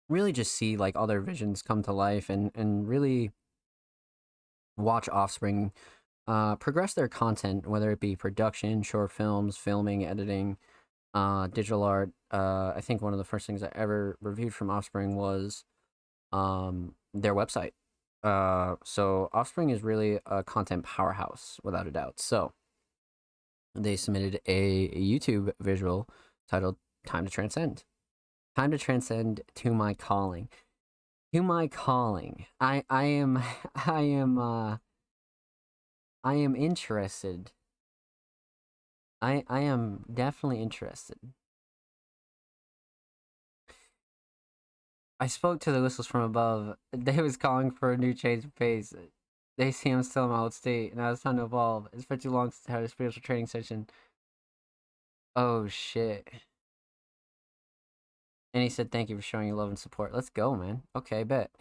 really 0.10 0.34
just 0.34 0.52
see 0.54 0.76
like 0.76 0.98
all 0.98 1.08
their 1.08 1.22
visions 1.22 1.62
come 1.62 1.84
to 1.84 1.94
life 1.94 2.30
and, 2.30 2.52
and 2.54 2.86
really 2.90 3.32
watch 4.76 5.08
Offspring 5.08 5.72
uh, 6.28 6.58
progress 6.58 6.94
their 6.94 7.08
content, 7.08 7.66
whether 7.66 7.92
it 7.92 8.02
be 8.02 8.14
production, 8.14 8.84
short 8.84 9.14
films, 9.14 9.56
filming, 9.56 10.06
editing, 10.06 10.58
uh, 11.14 11.48
digital 11.48 11.82
art. 11.82 12.12
Uh, 12.30 12.74
I 12.76 12.82
think 12.82 13.02
one 13.02 13.14
of 13.14 13.20
the 13.20 13.24
first 13.24 13.48
things 13.48 13.64
I 13.64 13.72
ever 13.74 14.18
reviewed 14.20 14.54
from 14.54 14.70
Offspring 14.70 15.16
was 15.16 15.64
um, 16.34 16.96
their 17.14 17.34
website. 17.34 17.72
Uh, 18.24 18.76
so 18.84 19.30
Offspring 19.34 19.70
is 19.70 19.84
really 19.84 20.20
a 20.26 20.44
content 20.44 20.86
powerhouse 20.86 21.60
without 21.64 21.88
a 21.88 21.92
doubt. 21.92 22.20
So 22.20 22.54
they 23.76 23.96
submitted 23.96 24.40
a 24.46 24.90
YouTube 24.90 25.54
visual 25.60 26.08
titled 26.50 26.78
"Time 27.06 27.26
to 27.26 27.32
Transcend." 27.32 27.84
Time 28.56 28.70
to 28.72 28.78
transcend 28.78 29.42
to 29.56 29.74
my 29.74 29.96
calling. 29.96 30.48
To 31.34 31.42
my 31.42 31.68
calling. 31.68 32.46
I 32.60 32.84
I 32.90 33.06
am 33.06 33.42
I 33.76 34.02
am 34.02 34.38
uh 34.38 34.78
I 36.24 36.36
am 36.36 36.56
interested. 36.56 37.52
I 39.22 39.44
I 39.48 39.62
am 39.62 40.06
definitely 40.14 40.62
interested. 40.62 41.18
I 45.24 45.28
spoke 45.28 45.62
to 45.62 45.72
the 45.72 45.82
whistles 45.82 46.06
from 46.06 46.20
above. 46.20 46.76
They 46.92 47.22
was 47.22 47.38
calling 47.38 47.72
for 47.72 47.94
a 47.94 47.98
new 47.98 48.14
change 48.14 48.44
of 48.44 48.54
pace. 48.56 48.94
They 49.58 49.72
see 49.72 49.90
I'm 49.90 50.04
still 50.04 50.26
in 50.26 50.32
my 50.32 50.40
old 50.40 50.54
state, 50.54 50.92
and 50.92 51.02
I 51.02 51.12
was 51.12 51.22
trying 51.22 51.38
to 51.38 51.44
evolve. 51.44 51.88
It's 51.94 52.04
been 52.04 52.20
too 52.20 52.30
long 52.30 52.52
since 52.52 52.66
I 52.68 52.74
had 52.74 52.84
a 52.84 52.90
spiritual 52.90 53.22
training 53.22 53.48
session. 53.48 53.88
Oh 55.34 55.70
shit. 55.70 56.30
And 58.54 58.64
he 58.64 58.68
said, 58.68 58.92
"Thank 58.92 59.10
you 59.10 59.16
for 59.16 59.22
showing 59.22 59.48
your 59.48 59.56
love 59.56 59.70
and 59.70 59.80
support." 59.80 60.14
Let's 60.14 60.30
go, 60.30 60.56
man. 60.58 60.84
Okay, 60.94 61.24
bet. 61.24 61.52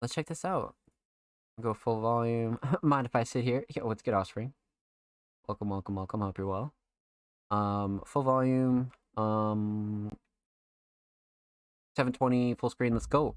Let's 0.00 0.14
check 0.14 0.28
this 0.28 0.46
out. 0.46 0.74
Go 1.60 1.74
full 1.74 2.00
volume. 2.00 2.58
Mind 2.82 3.04
if 3.06 3.14
I 3.14 3.24
sit 3.24 3.44
here? 3.44 3.66
Yo, 3.76 3.84
what's 3.84 4.00
good, 4.00 4.14
Offspring? 4.14 4.54
Welcome, 5.46 5.68
welcome, 5.68 5.96
welcome. 5.96 6.22
Hope 6.22 6.38
you're 6.38 6.46
well. 6.46 6.72
Um, 7.50 8.00
full 8.06 8.22
volume. 8.22 8.92
Um, 9.18 10.16
720 11.96 12.54
full 12.54 12.70
screen. 12.70 12.92
Let's 12.92 13.06
go. 13.06 13.34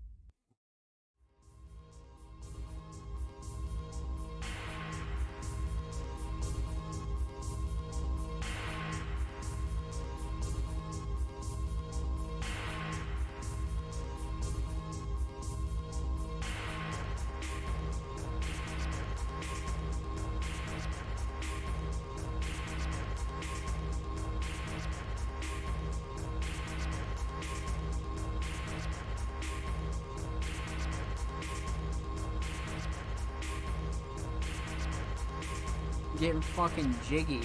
Jiggy. 37.13 37.41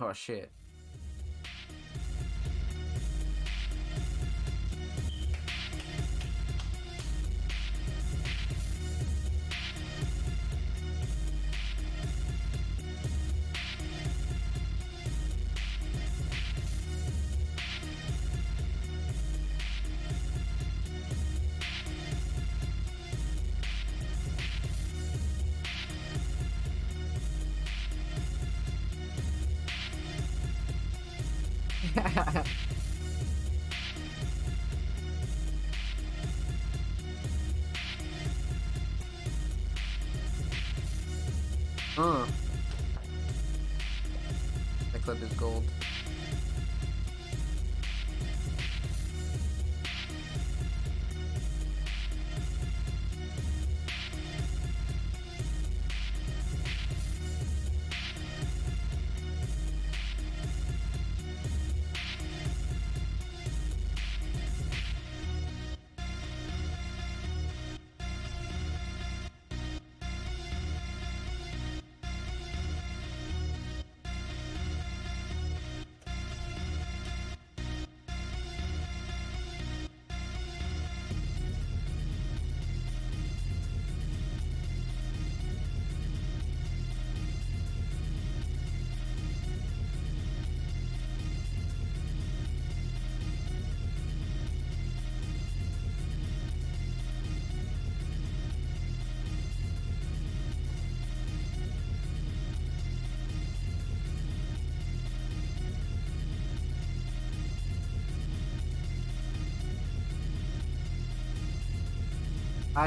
Oh 0.00 0.12
shit. 0.14 0.50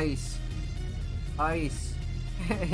Ice. 0.01 0.39
Ice. 1.37 1.93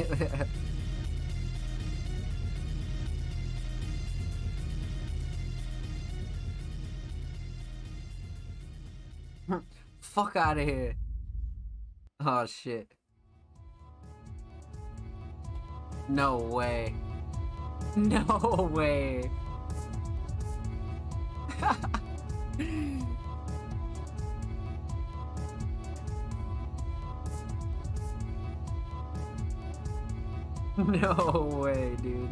Fuck 9.99 10.37
out 10.37 10.57
of 10.57 10.65
here. 10.65 10.95
Oh 12.25 12.45
shit. 12.45 12.87
No 16.07 16.37
way. 16.37 16.95
No 17.97 18.69
way. 18.73 19.29
no 31.01 31.59
way, 31.61 31.97
dude. 32.01 32.29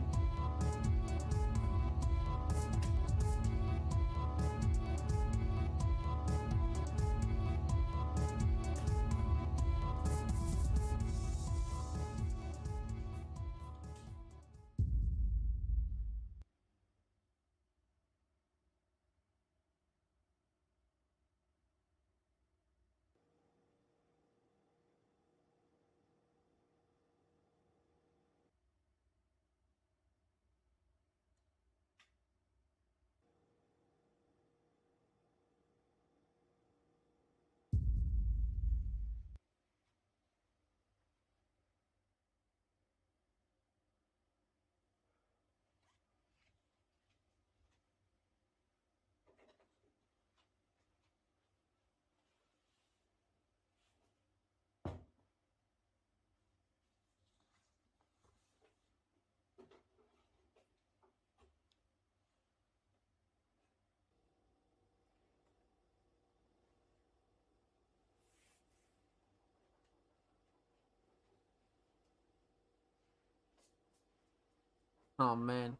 Oh 75.20 75.36
man. 75.36 75.78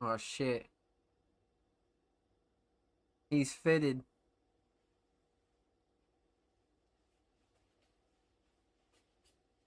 Oh 0.00 0.16
shit. 0.16 0.66
He's 3.30 3.52
fitted. 3.52 4.04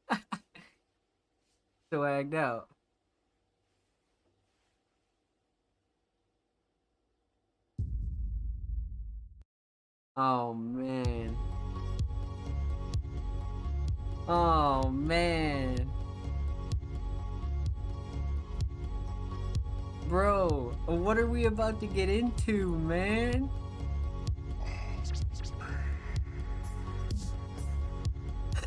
Swagged 1.93 2.33
out. 2.33 2.69
Oh 10.15 10.53
man. 10.53 11.35
Oh 14.27 14.89
man. 14.89 15.91
Bro, 20.11 20.75
what 20.87 21.17
are 21.17 21.25
we 21.25 21.45
about 21.45 21.79
to 21.79 21.85
get 21.85 22.09
into, 22.09 22.75
man? 22.79 23.49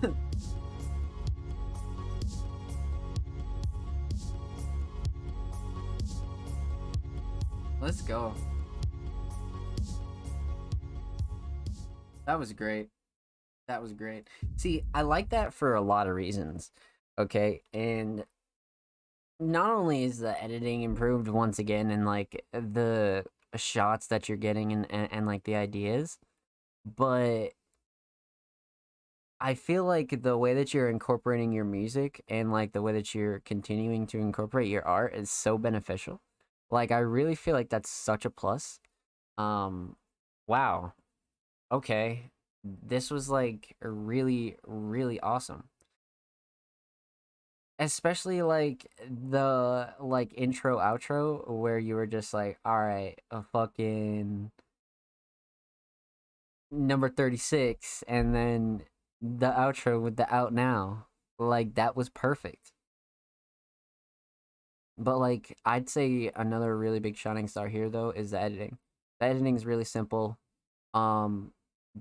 Let's 7.82 8.00
go. 8.00 8.32
That 12.24 12.38
was 12.38 12.54
great. 12.54 12.88
That 13.68 13.82
was 13.82 13.92
great. 13.92 14.28
See, 14.56 14.82
I 14.94 15.02
like 15.02 15.28
that 15.28 15.52
for 15.52 15.74
a 15.74 15.82
lot 15.82 16.06
of 16.06 16.14
reasons. 16.14 16.70
Okay, 17.18 17.60
and 17.74 18.24
not 19.40 19.70
only 19.70 20.04
is 20.04 20.18
the 20.18 20.40
editing 20.42 20.82
improved 20.82 21.28
once 21.28 21.58
again 21.58 21.90
and 21.90 22.06
like 22.06 22.44
the 22.52 23.24
shots 23.56 24.06
that 24.08 24.28
you're 24.28 24.38
getting 24.38 24.72
and, 24.72 24.90
and, 24.90 25.12
and 25.12 25.26
like 25.26 25.44
the 25.44 25.56
ideas, 25.56 26.18
but 26.84 27.50
I 29.40 29.54
feel 29.54 29.84
like 29.84 30.22
the 30.22 30.38
way 30.38 30.54
that 30.54 30.72
you're 30.72 30.88
incorporating 30.88 31.52
your 31.52 31.64
music 31.64 32.22
and 32.28 32.52
like 32.52 32.72
the 32.72 32.82
way 32.82 32.92
that 32.92 33.14
you're 33.14 33.40
continuing 33.40 34.06
to 34.08 34.18
incorporate 34.18 34.68
your 34.68 34.86
art 34.86 35.14
is 35.14 35.30
so 35.30 35.58
beneficial. 35.58 36.20
Like 36.70 36.90
I 36.90 36.98
really 36.98 37.34
feel 37.34 37.54
like 37.54 37.68
that's 37.68 37.90
such 37.90 38.24
a 38.24 38.30
plus. 38.30 38.78
Um 39.38 39.96
wow. 40.46 40.94
Okay. 41.72 42.30
This 42.64 43.10
was 43.10 43.28
like 43.30 43.76
really 43.82 44.56
really 44.66 45.20
awesome 45.20 45.68
especially 47.78 48.42
like 48.42 48.86
the 49.08 49.88
like 50.00 50.32
intro 50.36 50.78
outro 50.78 51.48
where 51.50 51.78
you 51.78 51.94
were 51.96 52.06
just 52.06 52.32
like 52.32 52.58
all 52.64 52.78
right 52.78 53.20
a 53.30 53.42
fucking 53.42 54.50
number 56.70 57.08
36 57.08 58.04
and 58.08 58.34
then 58.34 58.82
the 59.20 59.50
outro 59.50 60.00
with 60.02 60.16
the 60.16 60.32
out 60.34 60.52
now. 60.52 61.06
Like 61.38 61.74
that 61.74 61.96
was 61.96 62.08
perfect. 62.10 62.72
But 64.96 65.18
like 65.18 65.56
i'd 65.64 65.88
say 65.88 66.30
another 66.36 66.76
really 66.76 67.00
big 67.00 67.16
shining 67.16 67.48
star 67.48 67.68
here 67.68 67.88
though 67.90 68.10
is 68.10 68.30
the 68.30 68.40
editing. 68.40 68.78
The 69.20 69.26
editing 69.26 69.56
is 69.56 69.66
really 69.66 69.84
simple 69.84 70.38
um 70.94 71.52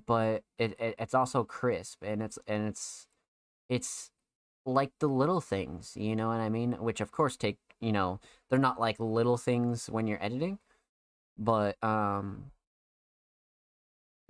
but 0.06 0.42
it, 0.58 0.78
it 0.80 0.94
it's 0.98 1.14
also 1.14 1.44
crisp 1.44 2.02
and 2.02 2.22
it's 2.22 2.38
and 2.46 2.68
it's 2.68 3.08
it's 3.68 4.10
like 4.66 4.92
the 5.00 5.08
little 5.08 5.40
things, 5.40 5.92
you 5.96 6.16
know 6.16 6.28
what 6.28 6.40
I 6.40 6.48
mean? 6.48 6.72
Which 6.74 7.00
of 7.00 7.12
course 7.12 7.36
take, 7.36 7.58
you 7.80 7.92
know, 7.92 8.20
they're 8.50 8.58
not 8.58 8.80
like 8.80 8.96
little 8.98 9.36
things 9.36 9.88
when 9.88 10.06
you're 10.06 10.22
editing, 10.22 10.58
but 11.38 11.82
um 11.84 12.52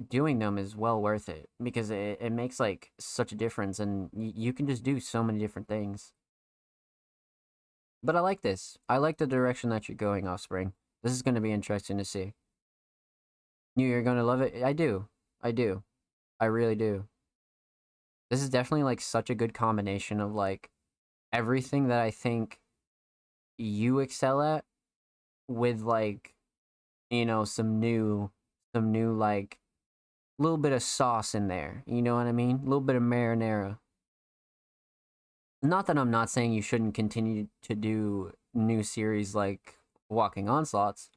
doing 0.08 0.38
them 0.38 0.58
is 0.58 0.74
well 0.76 1.00
worth 1.00 1.28
it 1.28 1.48
because 1.62 1.90
it, 1.90 2.18
it 2.20 2.32
makes 2.32 2.58
like 2.58 2.90
such 2.98 3.32
a 3.32 3.36
difference 3.36 3.78
and 3.78 4.10
y- 4.12 4.32
you 4.34 4.52
can 4.52 4.66
just 4.66 4.82
do 4.82 4.98
so 5.00 5.22
many 5.22 5.38
different 5.38 5.68
things. 5.68 6.12
But 8.02 8.16
I 8.16 8.20
like 8.20 8.42
this. 8.42 8.76
I 8.88 8.98
like 8.98 9.18
the 9.18 9.26
direction 9.26 9.70
that 9.70 9.88
you're 9.88 9.96
going, 9.96 10.28
Offspring. 10.28 10.74
This 11.02 11.12
is 11.12 11.22
going 11.22 11.36
to 11.36 11.40
be 11.40 11.52
interesting 11.52 11.98
to 11.98 12.04
see. 12.04 12.34
You, 13.76 13.86
you're 13.86 14.02
going 14.02 14.16
to 14.18 14.24
love 14.24 14.40
it. 14.40 14.62
I 14.62 14.72
do. 14.72 15.08
I 15.42 15.52
do. 15.52 15.82
I 16.40 16.46
really 16.46 16.74
do 16.74 17.06
this 18.34 18.42
is 18.42 18.50
definitely 18.50 18.82
like 18.82 19.00
such 19.00 19.30
a 19.30 19.34
good 19.34 19.54
combination 19.54 20.20
of 20.20 20.34
like 20.34 20.68
everything 21.32 21.86
that 21.86 22.00
I 22.00 22.10
think 22.10 22.58
you 23.58 24.00
excel 24.00 24.42
at 24.42 24.64
with 25.46 25.82
like 25.82 26.34
you 27.10 27.26
know 27.26 27.44
some 27.44 27.78
new 27.78 28.32
some 28.74 28.90
new 28.90 29.12
like 29.12 29.58
little 30.40 30.58
bit 30.58 30.72
of 30.72 30.82
sauce 30.82 31.36
in 31.36 31.46
there. 31.46 31.84
You 31.86 32.02
know 32.02 32.16
what 32.16 32.26
I 32.26 32.32
mean? 32.32 32.56
A 32.56 32.64
little 32.64 32.80
bit 32.80 32.96
of 32.96 33.04
marinara. 33.04 33.78
Not 35.62 35.86
that 35.86 35.96
I'm 35.96 36.10
not 36.10 36.28
saying 36.28 36.54
you 36.54 36.62
shouldn't 36.62 36.94
continue 36.94 37.46
to 37.62 37.76
do 37.76 38.32
new 38.52 38.82
series 38.82 39.36
like 39.36 39.76
Walking 40.08 40.48
Onslaughts, 40.48 41.08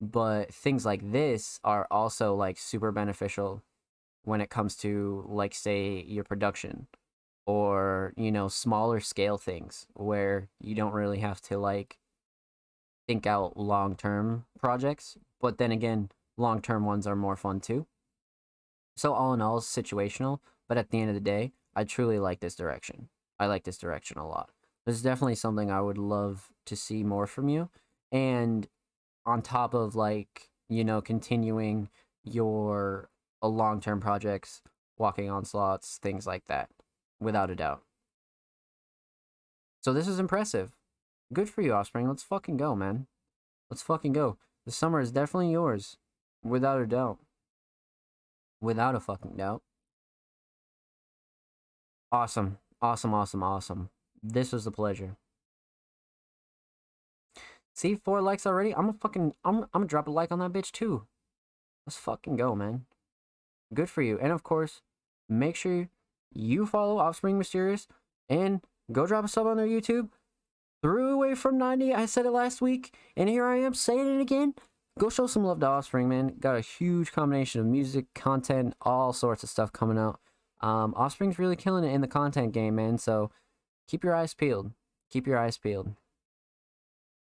but 0.00 0.54
things 0.54 0.86
like 0.86 1.12
this 1.12 1.60
are 1.62 1.86
also 1.90 2.34
like 2.34 2.56
super 2.56 2.90
beneficial 2.90 3.62
when 4.24 4.40
it 4.40 4.50
comes 4.50 4.76
to 4.76 5.24
like 5.28 5.54
say 5.54 6.04
your 6.06 6.24
production 6.24 6.86
or 7.46 8.12
you 8.16 8.30
know 8.30 8.46
smaller 8.46 9.00
scale 9.00 9.38
things 9.38 9.86
where 9.94 10.48
you 10.60 10.74
don't 10.74 10.92
really 10.92 11.20
have 11.20 11.40
to 11.40 11.56
like 11.56 11.98
think 13.06 13.26
out 13.26 13.56
long 13.56 13.96
term 13.96 14.44
projects 14.60 15.16
but 15.40 15.56
then 15.56 15.72
again 15.72 16.10
long 16.36 16.60
term 16.60 16.84
ones 16.84 17.06
are 17.06 17.16
more 17.16 17.36
fun 17.36 17.58
too. 17.58 17.86
So 18.96 19.14
all 19.14 19.32
in 19.32 19.40
all 19.40 19.60
situational 19.60 20.40
but 20.68 20.76
at 20.76 20.90
the 20.90 21.00
end 21.00 21.08
of 21.08 21.14
the 21.14 21.20
day 21.20 21.52
i 21.74 21.84
truly 21.84 22.18
like 22.18 22.40
this 22.40 22.54
direction. 22.54 23.08
I 23.40 23.46
like 23.46 23.64
this 23.64 23.78
direction 23.78 24.18
a 24.18 24.28
lot. 24.28 24.50
This 24.84 24.96
is 24.96 25.02
definitely 25.02 25.36
something 25.36 25.70
i 25.70 25.80
would 25.80 25.98
love 25.98 26.50
to 26.66 26.76
see 26.76 27.02
more 27.02 27.26
from 27.26 27.48
you 27.48 27.70
and 28.12 28.68
on 29.24 29.40
top 29.40 29.72
of 29.72 29.94
like 29.94 30.50
you 30.68 30.84
know 30.84 31.00
continuing 31.00 31.88
your 32.24 33.08
uh, 33.42 33.48
long-term 33.48 34.00
projects 34.00 34.62
walking 34.96 35.30
onslaughts 35.30 35.98
things 36.02 36.26
like 36.26 36.46
that 36.46 36.70
without 37.20 37.50
a 37.50 37.54
doubt. 37.54 37.82
So 39.82 39.92
this 39.92 40.08
is 40.08 40.18
impressive. 40.18 40.72
Good 41.32 41.48
for 41.48 41.62
you 41.62 41.72
offspring. 41.72 42.08
Let's 42.08 42.22
fucking 42.22 42.56
go 42.56 42.74
man. 42.74 43.06
Let's 43.70 43.82
fucking 43.82 44.12
go. 44.12 44.38
The 44.66 44.72
summer 44.72 45.00
is 45.00 45.12
definitely 45.12 45.52
yours 45.52 45.96
without 46.42 46.80
a 46.80 46.86
doubt. 46.86 47.18
Without 48.60 48.94
a 48.94 49.00
fucking 49.00 49.36
doubt. 49.36 49.62
Awesome. 52.10 52.58
Awesome 52.80 53.14
awesome 53.14 53.42
awesome. 53.42 53.90
This 54.22 54.52
was 54.52 54.66
a 54.66 54.70
pleasure. 54.70 55.16
See, 57.74 57.94
four 57.94 58.20
likes 58.20 58.44
already. 58.46 58.74
I'm 58.74 58.86
gonna 58.86 58.98
fucking, 59.00 59.34
I'm, 59.44 59.58
I'm 59.62 59.68
gonna 59.72 59.86
drop 59.86 60.08
a 60.08 60.10
like 60.10 60.32
on 60.32 60.40
that 60.40 60.52
bitch 60.52 60.72
too. 60.72 61.06
Let's 61.86 61.96
fucking 61.96 62.36
go, 62.36 62.56
man. 62.56 62.86
Good 63.72 63.90
for 63.90 64.02
you. 64.02 64.18
And 64.18 64.32
of 64.32 64.42
course, 64.42 64.82
make 65.28 65.56
sure 65.56 65.88
you 66.32 66.66
follow 66.66 66.98
Offspring 66.98 67.38
Mysterious 67.38 67.86
and 68.28 68.60
go 68.92 69.06
drop 69.06 69.24
a 69.24 69.28
sub 69.28 69.46
on 69.46 69.56
their 69.56 69.66
YouTube. 69.66 70.08
Threw 70.82 71.12
away 71.12 71.34
from 71.34 71.58
90. 71.58 71.92
I 71.92 72.06
said 72.06 72.24
it 72.24 72.30
last 72.30 72.60
week, 72.60 72.94
and 73.16 73.28
here 73.28 73.44
I 73.44 73.56
am 73.56 73.74
saying 73.74 74.18
it 74.18 74.20
again. 74.20 74.54
Go 74.98 75.08
show 75.08 75.26
some 75.26 75.44
love 75.44 75.60
to 75.60 75.66
Offspring, 75.66 76.08
man. 76.08 76.34
Got 76.38 76.56
a 76.56 76.60
huge 76.60 77.12
combination 77.12 77.60
of 77.60 77.66
music, 77.66 78.06
content, 78.14 78.74
all 78.82 79.12
sorts 79.12 79.42
of 79.42 79.48
stuff 79.48 79.72
coming 79.72 79.98
out. 79.98 80.20
Um, 80.60 80.94
Offspring's 80.96 81.38
really 81.38 81.56
killing 81.56 81.84
it 81.84 81.92
in 81.92 82.00
the 82.00 82.08
content 82.08 82.52
game, 82.52 82.76
man. 82.76 82.98
So 82.98 83.30
keep 83.88 84.04
your 84.04 84.14
eyes 84.14 84.34
peeled. 84.34 84.72
Keep 85.10 85.26
your 85.26 85.38
eyes 85.38 85.58
peeled. 85.58 85.94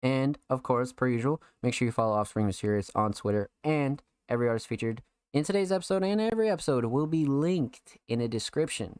And 0.04 0.38
of 0.50 0.64
course, 0.64 0.92
per 0.92 1.08
usual, 1.08 1.42
make 1.62 1.74
sure 1.74 1.86
you 1.86 1.92
follow 1.92 2.14
Offspring 2.14 2.46
Mysterious 2.46 2.92
on 2.96 3.14
Twitter 3.14 3.50
and 3.64 4.02
every 4.28 4.48
artist 4.48 4.68
featured 4.68 5.02
in 5.34 5.44
today's 5.44 5.72
episode 5.72 6.04
and 6.04 6.20
every 6.20 6.50
episode 6.50 6.86
will 6.86 7.08
be 7.08 7.26
linked 7.26 7.98
in 8.08 8.20
a 8.20 8.28
description 8.28 9.00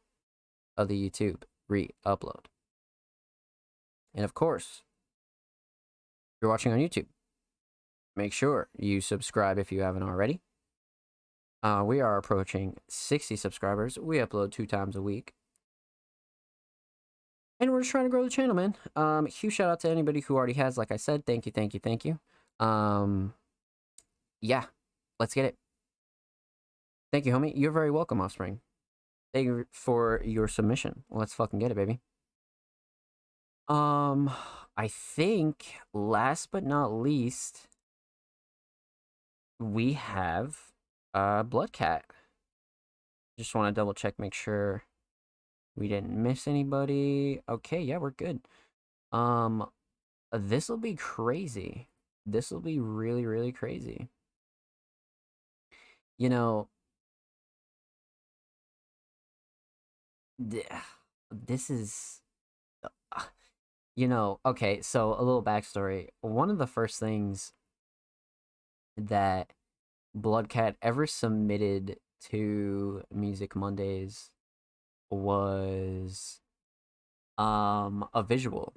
of 0.78 0.88
the 0.88 1.10
YouTube 1.10 1.44
re-upload. 1.68 2.46
And 4.14 4.24
of 4.24 4.34
course, 4.34 4.84
if 6.36 6.42
you're 6.42 6.52
watching 6.52 6.72
on 6.72 6.80
YouTube, 6.80 7.08
make 8.16 8.34
sure 8.34 8.70
you 8.78 9.02
subscribe 9.02 9.58
if 9.58 9.72
you 9.72 9.82
haven't 9.82 10.04
already. 10.04 10.42
Uh, 11.64 11.84
we 11.86 12.02
are 12.02 12.18
approaching 12.18 12.78
60 12.90 13.36
subscribers. 13.36 14.00
We 14.00 14.18
upload 14.18 14.52
two 14.52 14.66
times 14.66 14.96
a 14.96 15.02
week. 15.02 15.34
And 17.60 17.72
we're 17.72 17.82
just 17.82 17.92
trying 17.92 18.06
to 18.06 18.10
grow 18.10 18.24
the 18.24 18.30
channel, 18.30 18.56
man. 18.56 18.76
Um, 18.96 19.28
huge 19.28 19.54
shout 19.54 19.70
out 19.70 19.80
to 19.82 19.90
anybody 19.90 20.22
who 20.22 20.36
already 20.36 20.54
has. 20.54 20.78
Like 20.78 20.92
I 20.92 20.98
said, 20.98 21.26
thank 21.26 21.46
you, 21.46 21.52
thank 21.52 21.76
you, 21.76 21.80
thank 21.80 22.04
you. 22.04 22.20
Um, 22.60 23.36
yeah, 24.42 24.64
let's 25.20 25.36
get 25.36 25.46
it. 25.46 25.61
Thank 27.12 27.26
you, 27.26 27.34
homie. 27.34 27.52
You're 27.56 27.72
very 27.72 27.92
welcome, 27.92 28.22
Offspring. 28.22 28.62
Thank 29.34 29.46
you 29.46 29.66
for 29.72 30.22
your 30.24 30.48
submission. 30.48 31.04
Let's 31.10 31.34
fucking 31.34 31.60
get 31.60 31.72
it, 31.72 31.76
baby. 31.76 32.00
Um, 33.68 34.32
I 34.78 34.88
think 34.88 35.76
last 35.94 36.50
but 36.52 36.64
not 36.64 36.92
least, 36.92 37.68
we 39.60 39.94
have 39.94 40.58
uh 41.14 41.44
Bloodcat. 41.44 42.06
Just 43.38 43.56
want 43.56 43.74
to 43.74 43.80
double 43.80 43.94
check, 43.94 44.18
make 44.20 44.34
sure 44.34 44.84
we 45.76 45.88
didn't 45.88 46.12
miss 46.12 46.48
anybody. 46.48 47.42
Okay, 47.50 47.82
yeah, 47.82 47.98
we're 47.98 48.12
good. 48.12 48.42
Um, 49.12 49.70
this 50.32 50.70
will 50.70 50.78
be 50.78 50.96
crazy. 50.96 51.90
This 52.26 52.52
will 52.52 52.62
be 52.62 52.80
really, 52.80 53.26
really 53.26 53.52
crazy. 53.52 54.10
You 56.18 56.30
know, 56.30 56.68
this 61.32 61.70
is, 61.70 62.22
uh, 62.84 63.22
you 63.96 64.08
know, 64.08 64.40
okay, 64.46 64.82
so 64.82 65.14
a 65.14 65.24
little 65.24 65.44
backstory. 65.44 66.10
One 66.22 66.50
of 66.50 66.58
the 66.58 66.68
first 66.68 67.00
things 67.00 67.54
that 68.98 69.54
Bloodcat 70.16 70.76
ever 70.82 71.08
submitted 71.08 71.98
to 72.30 73.04
Music 73.14 73.56
Mondays 73.56 74.30
was 75.10 76.40
um 77.38 78.08
a 78.14 78.24
visual. 78.24 78.74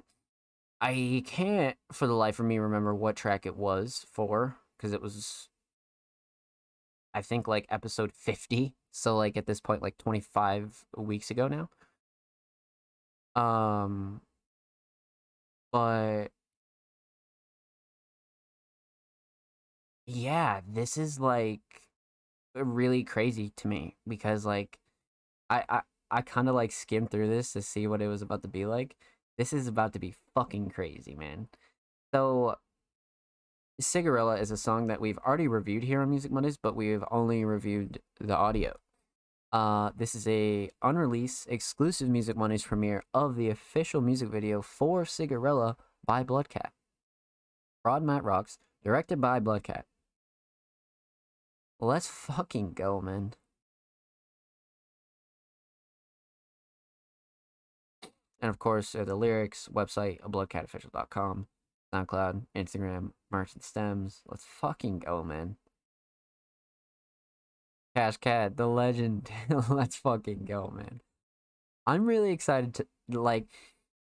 I 0.81 1.23
can't 1.25 1.77
for 1.93 2.07
the 2.07 2.13
life 2.15 2.39
of 2.39 2.45
me 2.45 2.59
remember 2.59 2.95
what 2.95 3.15
track 3.15 3.45
it 3.45 3.57
was 3.57 4.05
for 4.11 4.57
because 4.77 4.93
it 4.93 5.01
was 5.01 5.49
I 7.13 7.21
think 7.21 7.47
like 7.47 7.65
episode 7.69 8.11
50. 8.13 8.75
So 8.95 9.17
like 9.17 9.35
at 9.37 9.45
this 9.45 9.59
point 9.59 9.81
like 9.81 9.97
25 9.97 10.85
weeks 10.97 11.29
ago 11.31 11.47
now. 11.49 11.69
Um 13.35 14.21
but 15.71 16.31
yeah, 20.07 20.61
this 20.67 20.97
is 20.97 21.19
like 21.19 21.61
really 22.55 23.03
crazy 23.03 23.51
to 23.57 23.67
me 23.67 23.95
because 24.07 24.45
like 24.45 24.79
I 25.49 25.63
I 25.69 25.81
I 26.11 26.21
kind 26.23 26.49
of 26.49 26.55
like 26.55 26.71
skimmed 26.71 27.11
through 27.11 27.29
this 27.29 27.53
to 27.53 27.61
see 27.61 27.87
what 27.87 28.01
it 28.01 28.07
was 28.09 28.21
about 28.21 28.43
to 28.43 28.49
be 28.49 28.65
like. 28.65 28.97
This 29.37 29.53
is 29.53 29.67
about 29.67 29.93
to 29.93 29.99
be 29.99 30.15
fucking 30.35 30.69
crazy, 30.71 31.15
man. 31.15 31.49
So, 32.13 32.57
Cigarella 33.81 34.37
is 34.39 34.51
a 34.51 34.57
song 34.57 34.87
that 34.87 34.99
we've 34.99 35.17
already 35.19 35.47
reviewed 35.47 35.83
here 35.83 36.01
on 36.01 36.09
Music 36.09 36.29
Mondays, 36.31 36.57
but 36.57 36.75
we've 36.75 37.03
only 37.09 37.45
reviewed 37.45 38.01
the 38.19 38.35
audio. 38.35 38.75
Uh, 39.51 39.91
this 39.95 40.15
is 40.15 40.27
a 40.27 40.69
unreleased 40.81 41.47
exclusive 41.49 42.09
Music 42.09 42.35
Mondays 42.35 42.63
premiere 42.63 43.03
of 43.13 43.35
the 43.35 43.49
official 43.49 44.01
music 44.01 44.29
video 44.29 44.61
for 44.61 45.03
Cigarella 45.03 45.75
by 46.05 46.23
Bloodcat. 46.23 46.71
Rod 47.83 48.03
Matt 48.03 48.23
Rocks, 48.23 48.57
directed 48.83 49.21
by 49.21 49.39
Bloodcat. 49.39 49.85
Let's 51.79 52.07
fucking 52.07 52.73
go, 52.73 52.99
man. 53.01 53.33
And 58.39 58.49
of 58.49 58.59
course, 58.59 58.93
uh, 58.95 59.03
the 59.03 59.15
lyrics, 59.15 59.69
website, 59.73 60.19
bloodcatofficial.com, 60.21 61.47
SoundCloud, 61.93 62.43
Instagram, 62.55 63.11
Merchant 63.31 63.63
Stems. 63.63 64.21
Let's 64.27 64.43
fucking 64.43 64.99
go, 64.99 65.23
man. 65.23 65.57
Cash 67.95 68.17
Cat, 68.17 68.57
the 68.57 68.67
legend. 68.67 69.29
Let's 69.69 69.95
fucking 69.95 70.45
go, 70.45 70.71
man. 70.75 71.01
I'm 71.87 72.05
really 72.05 72.31
excited 72.31 72.73
to, 72.75 72.87
like, 73.07 73.47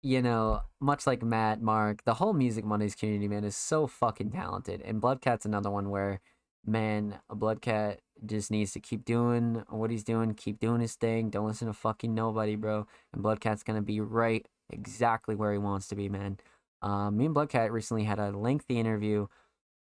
you 0.03 0.21
know, 0.21 0.61
much 0.81 1.07
like 1.07 1.23
Matt, 1.23 1.61
Mark, 1.61 2.03
the 2.03 2.15
whole 2.15 2.33
Music 2.33 2.65
Mondays 2.65 2.95
community, 2.95 3.27
man, 3.27 3.45
is 3.45 3.55
so 3.55 3.87
fucking 3.87 4.31
talented. 4.31 4.81
And 4.81 4.99
Bloodcat's 4.99 5.45
another 5.45 5.69
one 5.69 5.89
where, 5.89 6.19
man, 6.65 7.19
Bloodcat 7.33 8.01
just 8.25 8.51
needs 8.51 8.73
to 8.73 8.81
keep 8.81 9.05
doing 9.05 9.63
what 9.69 9.91
he's 9.91 10.03
doing, 10.03 10.33
keep 10.33 10.59
doing 10.59 10.81
his 10.81 10.95
thing. 10.95 11.29
Don't 11.29 11.47
listen 11.47 11.67
to 11.67 11.73
fucking 11.73 12.13
nobody, 12.13 12.55
bro. 12.55 12.85
And 13.13 13.23
Bloodcat's 13.23 13.63
gonna 13.63 13.81
be 13.81 14.01
right 14.01 14.45
exactly 14.69 15.35
where 15.35 15.53
he 15.53 15.57
wants 15.57 15.87
to 15.87 15.95
be, 15.95 16.09
man. 16.09 16.37
Um, 16.81 17.17
me 17.17 17.25
and 17.25 17.33
Bloodcat 17.33 17.71
recently 17.71 18.03
had 18.03 18.19
a 18.19 18.31
lengthy 18.31 18.77
interview 18.77 19.27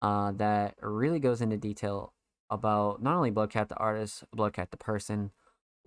uh, 0.01 0.33
that 0.33 0.75
really 0.81 1.19
goes 1.19 1.41
into 1.41 1.57
detail 1.57 2.13
about 2.49 3.01
not 3.01 3.15
only 3.15 3.31
Bloodcat 3.31 3.69
the 3.69 3.77
artist, 3.77 4.23
Bloodcat 4.33 4.71
the 4.71 4.77
person, 4.77 5.31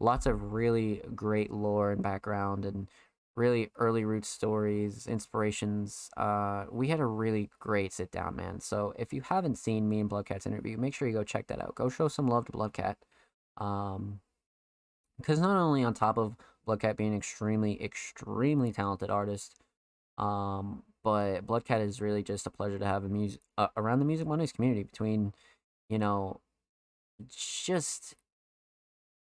lots 0.01 0.27
of 0.27 0.53
really 0.53 1.03
great 1.15 1.51
lore 1.51 1.93
and 1.93 2.03
background 2.03 2.65
and 2.65 2.89
really 3.37 3.71
early 3.77 4.05
root 4.05 4.25
stories, 4.25 5.07
inspirations. 5.07 6.11
Uh, 6.17 6.65
we 6.71 6.89
had 6.89 7.01
a 7.01 7.07
really 7.07 7.51
great 7.61 7.93
sit 7.93 8.11
down, 8.11 8.37
man. 8.37 8.61
So 8.61 8.93
if 8.99 9.13
you 9.13 9.23
haven't 9.23 9.57
seen 9.57 9.89
me 9.89 10.01
and 10.01 10.09
Bloodcat's 10.09 10.47
interview, 10.47 10.77
make 10.77 10.95
sure 10.95 11.07
you 11.09 11.15
go 11.15 11.25
check 11.25 11.47
that 11.47 11.63
out. 11.63 11.75
Go 11.77 11.89
show 11.89 12.09
some 12.09 12.29
love 12.29 12.47
to 12.47 12.53
Bloodcat. 12.53 12.99
Um, 13.57 14.21
because 15.19 15.41
not 15.41 15.57
only 15.57 15.85
on 15.85 15.95
top 15.95 16.19
of 16.19 16.37
Bloodcat 16.65 16.97
being 16.97 17.15
extremely, 17.15 17.83
extremely 17.83 18.73
talented 18.73 19.11
artist, 19.11 19.57
um, 20.17 20.83
but 21.03 21.47
Bloodcat 21.47 21.81
is 21.81 22.01
really 22.01 22.23
just 22.23 22.47
a 22.47 22.51
pleasure 22.51 22.79
to 22.79 22.87
have 22.87 23.05
a 23.05 23.09
music 23.09 23.41
uh, 23.57 23.69
around 23.77 24.01
the 24.01 24.05
Music 24.05 24.27
Mondays 24.27 24.53
community 24.53 24.83
between, 24.83 25.33
you 25.89 25.99
know, 25.99 26.41
just 27.27 28.15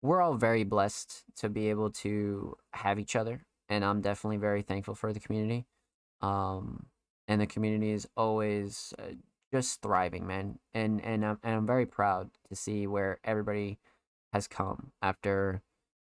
we're 0.02 0.22
all 0.22 0.34
very 0.34 0.64
blessed 0.64 1.24
to 1.36 1.48
be 1.48 1.68
able 1.68 1.90
to 1.90 2.56
have 2.72 2.98
each 2.98 3.16
other, 3.16 3.42
and 3.68 3.84
I'm 3.84 4.00
definitely 4.00 4.38
very 4.38 4.62
thankful 4.62 4.94
for 4.94 5.12
the 5.12 5.20
community. 5.20 5.66
Um, 6.22 6.86
and 7.28 7.40
the 7.40 7.46
community 7.46 7.92
is 7.92 8.08
always 8.16 8.94
uh, 8.98 9.12
just 9.52 9.82
thriving, 9.82 10.26
man, 10.26 10.58
and 10.74 11.04
and 11.04 11.24
I'm 11.24 11.38
and 11.42 11.54
I'm 11.54 11.66
very 11.66 11.86
proud 11.86 12.30
to 12.48 12.56
see 12.56 12.86
where 12.86 13.18
everybody 13.24 13.78
has 14.32 14.46
come 14.46 14.92
after 15.02 15.62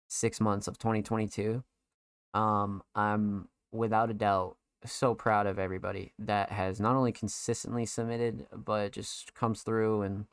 six 0.08 0.42
months 0.42 0.68
of 0.68 0.78
2022. 0.78 1.64
Um, 2.34 2.84
I'm 2.96 3.48
without 3.72 4.10
a 4.10 4.14
doubt 4.14 4.58
so 4.86 5.14
proud 5.14 5.46
of 5.46 5.60
everybody 5.60 6.14
that 6.20 6.52
has 6.52 6.80
not 6.80 6.96
only 6.96 7.12
consistently 7.12 7.86
submitted, 7.86 8.48
but 8.56 8.92
just 8.92 9.34
comes 9.34 9.62
through 9.62 10.02
and 10.04 10.26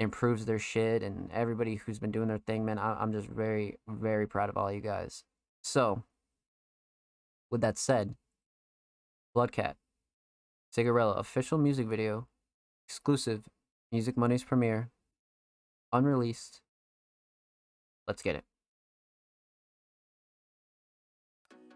improves 0.00 0.46
their 0.46 0.58
shit. 0.58 1.02
And 1.02 1.30
everybody 1.30 1.76
who's 1.76 2.00
been 2.00 2.10
doing 2.10 2.28
their 2.28 2.38
thing, 2.38 2.64
man, 2.64 2.78
I- 2.78 3.00
I'm 3.00 3.12
just 3.12 3.28
very, 3.28 3.78
very 3.86 4.26
proud 4.26 4.48
of 4.48 4.56
all 4.56 4.72
you 4.72 4.80
guys. 4.80 5.24
So, 5.62 6.02
with 7.50 7.60
that 7.60 7.78
said, 7.78 8.16
Bloodcat, 9.34 9.76
Cigarella 10.74 11.18
official 11.18 11.58
music 11.58 11.86
video, 11.86 12.26
exclusive 12.88 13.48
Music 13.92 14.16
Mondays 14.16 14.44
premiere, 14.44 14.90
unreleased. 15.92 16.62
Let's 18.08 18.22
get 18.22 18.36
it. 18.36 18.44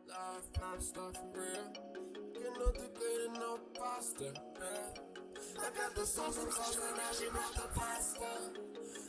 Life, 0.08 0.48
I 5.64 5.70
got 5.70 5.94
the 5.94 6.04
sauce 6.04 6.34
sauce 6.36 6.76
and 6.76 6.96
now 6.98 7.10
she 7.18 7.24
brought 7.30 7.54
the 7.54 7.68
pasta. 7.74 8.52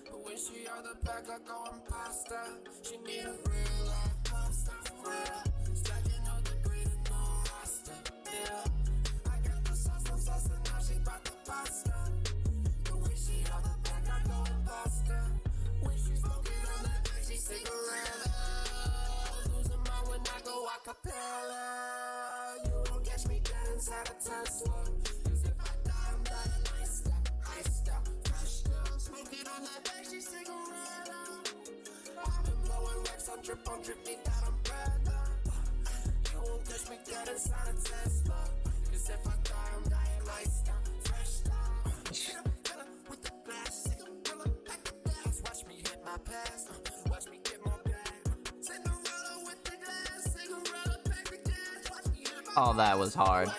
But 0.10 0.24
when 0.24 0.38
she 0.38 0.66
out 0.70 0.86
the 0.86 0.96
pack, 1.06 1.28
I 1.28 1.38
go 1.46 1.66
pasta. 1.90 2.40
She 2.82 2.96
need 3.04 3.28
a 3.28 3.36
real 3.44 3.80
life 3.92 4.54
stuff 4.54 4.88
for 5.04 5.12
real. 5.12 5.76
Stacking 5.76 6.26
up 6.32 6.44
the 6.46 6.56
green 6.64 6.88
and 6.88 7.10
no 7.12 7.44
rasta. 7.52 7.92
Yeah. 8.32 8.64
I 9.28 9.38
got 9.44 9.66
the 9.66 9.76
sauce 9.76 10.24
sauce 10.24 10.48
and 10.48 10.64
now 10.64 10.80
she 10.80 10.96
brought 11.04 11.26
the 11.26 11.36
pasta. 11.44 11.94
But 12.86 12.98
when 13.04 13.16
she 13.20 13.44
out 13.52 13.64
the 13.64 13.76
pack, 13.84 14.06
I 14.08 14.24
go 14.24 14.40
pasta. 14.64 15.20
When 15.82 15.98
she 15.98 16.16
smoking 16.16 16.64
on 16.72 16.84
that 16.88 17.10
she 17.28 17.36
cigarette. 17.36 18.32
Losing 19.52 19.84
my 19.84 20.00
when 20.08 20.22
I 20.24 20.40
go 20.46 20.68
acapella. 20.72 22.64
You 22.64 22.92
won't 22.92 23.04
catch 23.04 23.28
me 23.28 23.42
dead 23.44 23.74
inside 23.74 24.08
a 24.08 24.16
Tesla. 24.24 25.15
On 29.54 29.62
that 29.64 29.84
bag, 29.84 30.06
she 30.10 30.20
cigarette. 30.20 31.10
I've 32.18 32.44
been 32.46 32.60
blowing 32.66 33.00
racks 33.06 33.30
on 33.30 33.42
drip 33.44 33.68
on 33.70 33.82
drip, 33.82 33.98
need 34.06 34.20
that 34.26 34.44
umbrella. 34.48 35.20
You 36.32 36.40
won't 36.46 36.66
catch 36.66 36.90
me 36.90 36.98
dead 37.06 37.28
inside 37.30 37.68
a 37.70 37.74
Tesla. 37.82 38.50
'Cause 38.92 39.10
if 39.10 39.28
I 39.28 39.36
die, 39.44 39.72
I'm 39.76 39.84
dying 39.90 40.26
nice 40.26 40.54
style, 40.60 40.84
fresh 41.04 41.30
style. 41.30 41.94
Hit 42.12 42.36
'em, 42.36 42.44
hit 42.64 42.78
'em 42.80 42.88
with 43.10 43.22
the 43.24 43.32
blast, 43.46 43.88
pack 44.66 44.84
the. 44.84 45.42
Watch 45.44 45.66
me 45.68 45.76
hit 45.76 46.00
my 46.04 46.18
pass, 46.18 46.68
uh, 46.70 47.10
watch 47.10 47.26
me 47.30 47.40
get 47.44 47.64
my 47.66 47.78
bag. 47.86 48.22
Cinderella 48.62 49.44
with 49.46 49.64
the 49.64 49.78
glass, 49.84 50.36
pack 51.10 51.26
the 51.30 51.38
gas. 51.50 51.90
Watch 51.92 52.08
me 52.14 52.20
hit 52.20 52.46
my 52.48 52.54
Oh, 52.58 52.74
that 52.74 52.98
was 52.98 53.14
hard. 53.14 53.50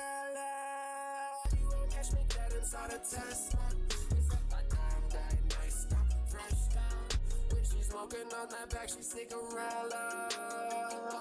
Acapella. 0.00 1.60
You 1.60 1.68
won't 1.68 1.90
catch 1.90 2.12
me 2.12 2.20
dead 2.28 2.52
inside 2.58 2.90
a 2.90 2.98
Tesla. 2.98 3.60
It's 4.10 4.30
like 4.30 4.50
my 4.50 4.62
damn 4.70 5.08
day, 5.08 5.38
nice 5.60 5.86
style, 5.86 6.06
fresh 6.28 6.58
style. 6.68 7.08
When 7.50 7.64
she 7.64 7.82
smoking 7.82 8.32
on 8.40 8.48
that 8.48 8.70
bag, 8.70 8.88
she 8.88 9.02
cigarella. 9.02 10.32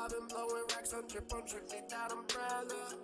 I've 0.04 0.10
been 0.10 0.28
blowing 0.28 0.64
racks 0.76 0.94
on 0.94 1.08
drip 1.08 1.34
on 1.34 1.42
drip, 1.48 1.72
need 1.72 1.90
that 1.90 2.12
umbrella. 2.12 2.96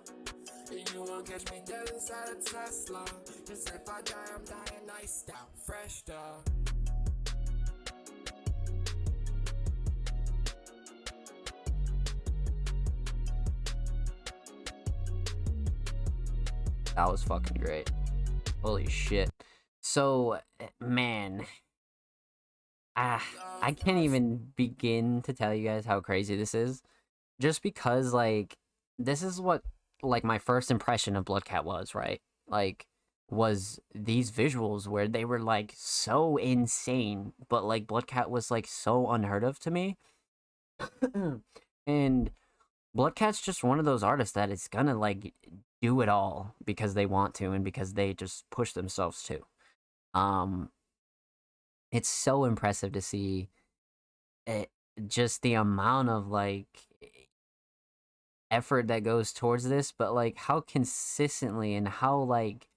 And 0.70 0.92
you 0.92 1.02
won't 1.02 1.26
catch 1.26 1.50
me 1.50 1.62
dead 1.64 1.88
inside 1.92 2.28
a 2.32 2.42
Tesla. 2.42 3.04
Cause 3.48 3.64
if 3.66 3.88
I 3.88 4.02
die, 4.02 4.14
I'm 4.34 4.44
dying 4.44 4.86
nice 4.86 5.24
style, 5.24 5.48
fresh 5.64 5.96
style. 5.96 6.42
That 16.96 17.12
was 17.12 17.22
fucking 17.22 17.60
great. 17.62 17.90
Holy 18.62 18.88
shit. 18.88 19.30
So, 19.82 20.40
man, 20.80 21.44
ah, 22.96 23.22
I 23.60 23.72
can't 23.72 23.98
even 23.98 24.52
begin 24.56 25.20
to 25.22 25.34
tell 25.34 25.54
you 25.54 25.68
guys 25.68 25.84
how 25.84 26.00
crazy 26.00 26.36
this 26.36 26.54
is. 26.54 26.82
Just 27.38 27.62
because, 27.62 28.14
like, 28.14 28.56
this 28.98 29.22
is 29.22 29.42
what, 29.42 29.62
like, 30.02 30.24
my 30.24 30.38
first 30.38 30.70
impression 30.70 31.16
of 31.16 31.26
Bloodcat 31.26 31.66
was, 31.66 31.94
right? 31.94 32.22
Like, 32.48 32.86
was 33.30 33.78
these 33.94 34.30
visuals 34.30 34.86
where 34.86 35.06
they 35.06 35.26
were, 35.26 35.40
like, 35.40 35.74
so 35.76 36.38
insane, 36.38 37.34
but, 37.50 37.62
like, 37.62 37.86
Bloodcat 37.86 38.30
was, 38.30 38.50
like, 38.50 38.66
so 38.66 39.10
unheard 39.10 39.44
of 39.44 39.58
to 39.60 39.70
me. 39.70 39.98
and 41.86 42.30
Bloodcat's 42.94 43.42
just 43.42 43.62
one 43.62 43.78
of 43.78 43.84
those 43.84 44.02
artists 44.02 44.32
that 44.32 44.50
is 44.50 44.66
gonna, 44.66 44.94
like, 44.94 45.34
do 45.82 46.00
it 46.00 46.08
all 46.08 46.54
because 46.64 46.94
they 46.94 47.06
want 47.06 47.34
to 47.34 47.52
and 47.52 47.64
because 47.64 47.94
they 47.94 48.14
just 48.14 48.44
push 48.50 48.72
themselves 48.72 49.22
to. 49.24 49.40
Um 50.14 50.70
it's 51.92 52.08
so 52.08 52.44
impressive 52.44 52.92
to 52.92 53.00
see 53.00 53.48
it, 54.46 54.70
just 55.06 55.42
the 55.42 55.54
amount 55.54 56.08
of 56.08 56.28
like 56.28 56.66
effort 58.50 58.88
that 58.88 59.02
goes 59.02 59.32
towards 59.32 59.68
this, 59.68 59.92
but 59.92 60.14
like 60.14 60.36
how 60.36 60.60
consistently 60.60 61.74
and 61.74 61.88
how 61.88 62.18
like 62.18 62.68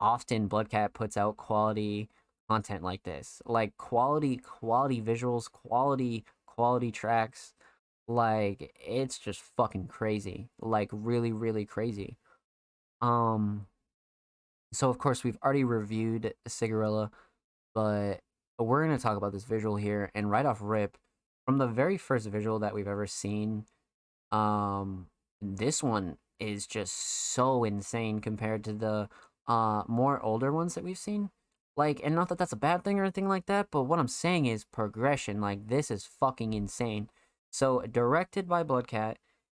often 0.00 0.46
Bloodcat 0.48 0.94
puts 0.94 1.16
out 1.16 1.36
quality 1.36 2.08
content 2.48 2.82
like 2.82 3.02
this. 3.02 3.42
Like 3.46 3.76
quality 3.76 4.36
quality 4.36 5.00
visuals, 5.00 5.50
quality 5.50 6.24
quality 6.46 6.90
tracks. 6.92 7.54
Like 8.08 8.74
it's 8.86 9.18
just 9.18 9.40
fucking 9.56 9.88
crazy. 9.88 10.48
Like 10.60 10.90
really 10.92 11.32
really 11.32 11.64
crazy. 11.64 12.18
Um 13.00 13.66
so 14.72 14.90
of 14.90 14.98
course 14.98 15.24
we've 15.24 15.38
already 15.44 15.64
reviewed 15.64 16.34
Cigarella, 16.48 17.10
but 17.74 18.20
we're 18.58 18.86
to 18.88 18.98
talk 18.98 19.16
about 19.16 19.32
this 19.32 19.44
visual 19.44 19.76
here 19.76 20.10
and 20.14 20.30
right 20.30 20.46
off 20.46 20.58
rip 20.60 20.96
from 21.44 21.58
the 21.58 21.66
very 21.66 21.96
first 21.98 22.26
visual 22.26 22.58
that 22.58 22.74
we've 22.74 22.88
ever 22.88 23.06
seen 23.06 23.64
um 24.32 25.06
this 25.40 25.82
one 25.82 26.16
is 26.40 26.66
just 26.66 26.94
so 27.32 27.64
insane 27.64 28.18
compared 28.20 28.64
to 28.64 28.72
the 28.72 29.08
uh 29.46 29.82
more 29.86 30.20
older 30.22 30.52
ones 30.52 30.74
that 30.74 30.84
we've 30.84 30.98
seen. 30.98 31.30
Like 31.76 32.00
and 32.02 32.14
not 32.14 32.28
that 32.30 32.38
that's 32.38 32.52
a 32.52 32.56
bad 32.56 32.84
thing 32.84 32.98
or 32.98 33.04
anything 33.04 33.28
like 33.28 33.46
that 33.46 33.68
but 33.70 33.82
what 33.84 33.98
i'm 33.98 34.08
saying 34.08 34.46
is 34.46 34.64
progression 34.64 35.40
like 35.40 35.68
this 35.68 35.90
is 35.90 36.06
fucking 36.06 36.52
insane. 36.54 37.08
So 37.50 37.82
directed 37.82 38.48
by 38.48 38.62
bloodcat 38.64 39.18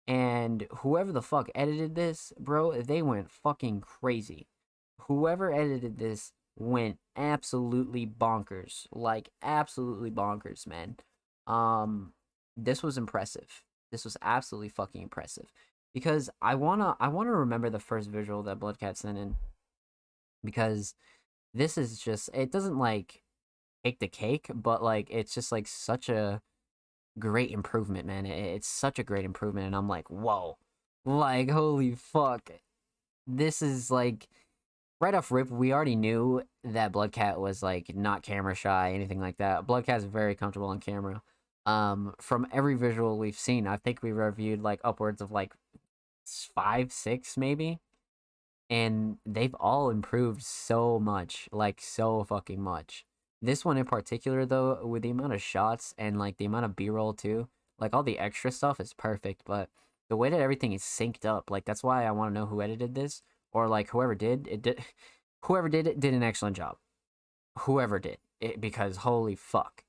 and 0.08 0.66
whoever 0.78 1.12
the 1.12 1.22
fuck 1.22 1.48
edited 1.54 1.94
this 1.94 2.32
bro 2.38 2.80
they 2.82 3.02
went 3.02 3.30
fucking 3.30 3.80
crazy. 3.80 4.48
Whoever 5.02 5.52
edited 5.52 5.98
this 5.98 6.32
went 6.56 6.98
absolutely 7.16 8.06
bonkers 8.06 8.86
like 8.92 9.30
absolutely 9.42 10.10
bonkers 10.10 10.66
man. 10.66 10.96
Um 11.46 12.12
this 12.56 12.82
was 12.82 12.96
impressive. 12.98 13.62
This 13.92 14.04
was 14.04 14.16
absolutely 14.22 14.68
fucking 14.70 15.02
impressive. 15.02 15.52
Because 15.94 16.30
i 16.42 16.54
want 16.54 16.80
to 16.82 16.96
i 17.00 17.08
want 17.08 17.28
to 17.28 17.32
remember 17.32 17.70
the 17.70 17.80
first 17.80 18.10
visual 18.10 18.42
that 18.44 18.60
bloodcat 18.60 18.96
sent 18.96 19.18
in. 19.18 19.36
Because 20.44 20.94
this 21.54 21.78
is 21.78 21.98
just 21.98 22.30
it 22.34 22.52
doesn't 22.52 22.78
like 22.78 23.22
take 23.84 23.98
the 23.98 24.08
cake, 24.08 24.48
but 24.54 24.82
like 24.82 25.08
it's 25.10 25.34
just 25.34 25.52
like 25.52 25.66
such 25.66 26.08
a 26.08 26.42
great 27.18 27.50
improvement, 27.50 28.06
man. 28.06 28.26
It's 28.26 28.68
such 28.68 28.98
a 28.98 29.04
great 29.04 29.24
improvement, 29.24 29.66
and 29.66 29.76
I'm 29.76 29.88
like, 29.88 30.10
whoa, 30.10 30.58
like 31.04 31.50
holy 31.50 31.94
fuck, 31.94 32.50
this 33.26 33.62
is 33.62 33.90
like 33.90 34.28
right 35.00 35.14
off 35.14 35.30
rip. 35.30 35.50
We 35.50 35.72
already 35.72 35.96
knew 35.96 36.42
that 36.64 36.92
Bloodcat 36.92 37.40
was 37.40 37.62
like 37.62 37.94
not 37.94 38.22
camera 38.22 38.54
shy, 38.54 38.92
anything 38.94 39.20
like 39.20 39.38
that. 39.38 39.66
Bloodcat's 39.66 40.04
very 40.04 40.34
comfortable 40.34 40.68
on 40.68 40.80
camera. 40.80 41.22
Um, 41.66 42.14
from 42.20 42.46
every 42.52 42.76
visual 42.76 43.18
we've 43.18 43.38
seen, 43.38 43.66
I 43.66 43.76
think 43.76 44.02
we 44.02 44.12
reviewed 44.12 44.62
like 44.62 44.80
upwards 44.84 45.20
of 45.20 45.32
like 45.32 45.54
five, 46.54 46.92
six, 46.92 47.36
maybe 47.36 47.80
and 48.68 49.18
they've 49.24 49.54
all 49.60 49.90
improved 49.90 50.42
so 50.42 50.98
much 50.98 51.48
like 51.52 51.80
so 51.80 52.24
fucking 52.24 52.60
much 52.60 53.04
this 53.42 53.64
one 53.64 53.76
in 53.76 53.84
particular 53.84 54.46
though 54.46 54.84
with 54.86 55.02
the 55.02 55.10
amount 55.10 55.32
of 55.32 55.42
shots 55.42 55.94
and 55.98 56.18
like 56.18 56.36
the 56.36 56.44
amount 56.44 56.64
of 56.64 56.76
b-roll 56.76 57.12
too 57.12 57.48
like 57.78 57.94
all 57.94 58.02
the 58.02 58.18
extra 58.18 58.50
stuff 58.50 58.80
is 58.80 58.94
perfect 58.94 59.42
but 59.44 59.68
the 60.08 60.16
way 60.16 60.30
that 60.30 60.40
everything 60.40 60.72
is 60.72 60.82
synced 60.82 61.24
up 61.24 61.50
like 61.50 61.64
that's 61.64 61.82
why 61.82 62.04
i 62.04 62.10
want 62.10 62.32
to 62.32 62.38
know 62.38 62.46
who 62.46 62.62
edited 62.62 62.94
this 62.94 63.22
or 63.52 63.68
like 63.68 63.90
whoever 63.90 64.14
did 64.14 64.46
it 64.48 64.62
did 64.62 64.82
whoever 65.44 65.68
did 65.68 65.86
it 65.86 66.00
did 66.00 66.14
an 66.14 66.22
excellent 66.22 66.56
job 66.56 66.76
whoever 67.60 67.98
did 67.98 68.18
it 68.40 68.60
because 68.60 68.98
holy 68.98 69.34
fuck 69.34 69.84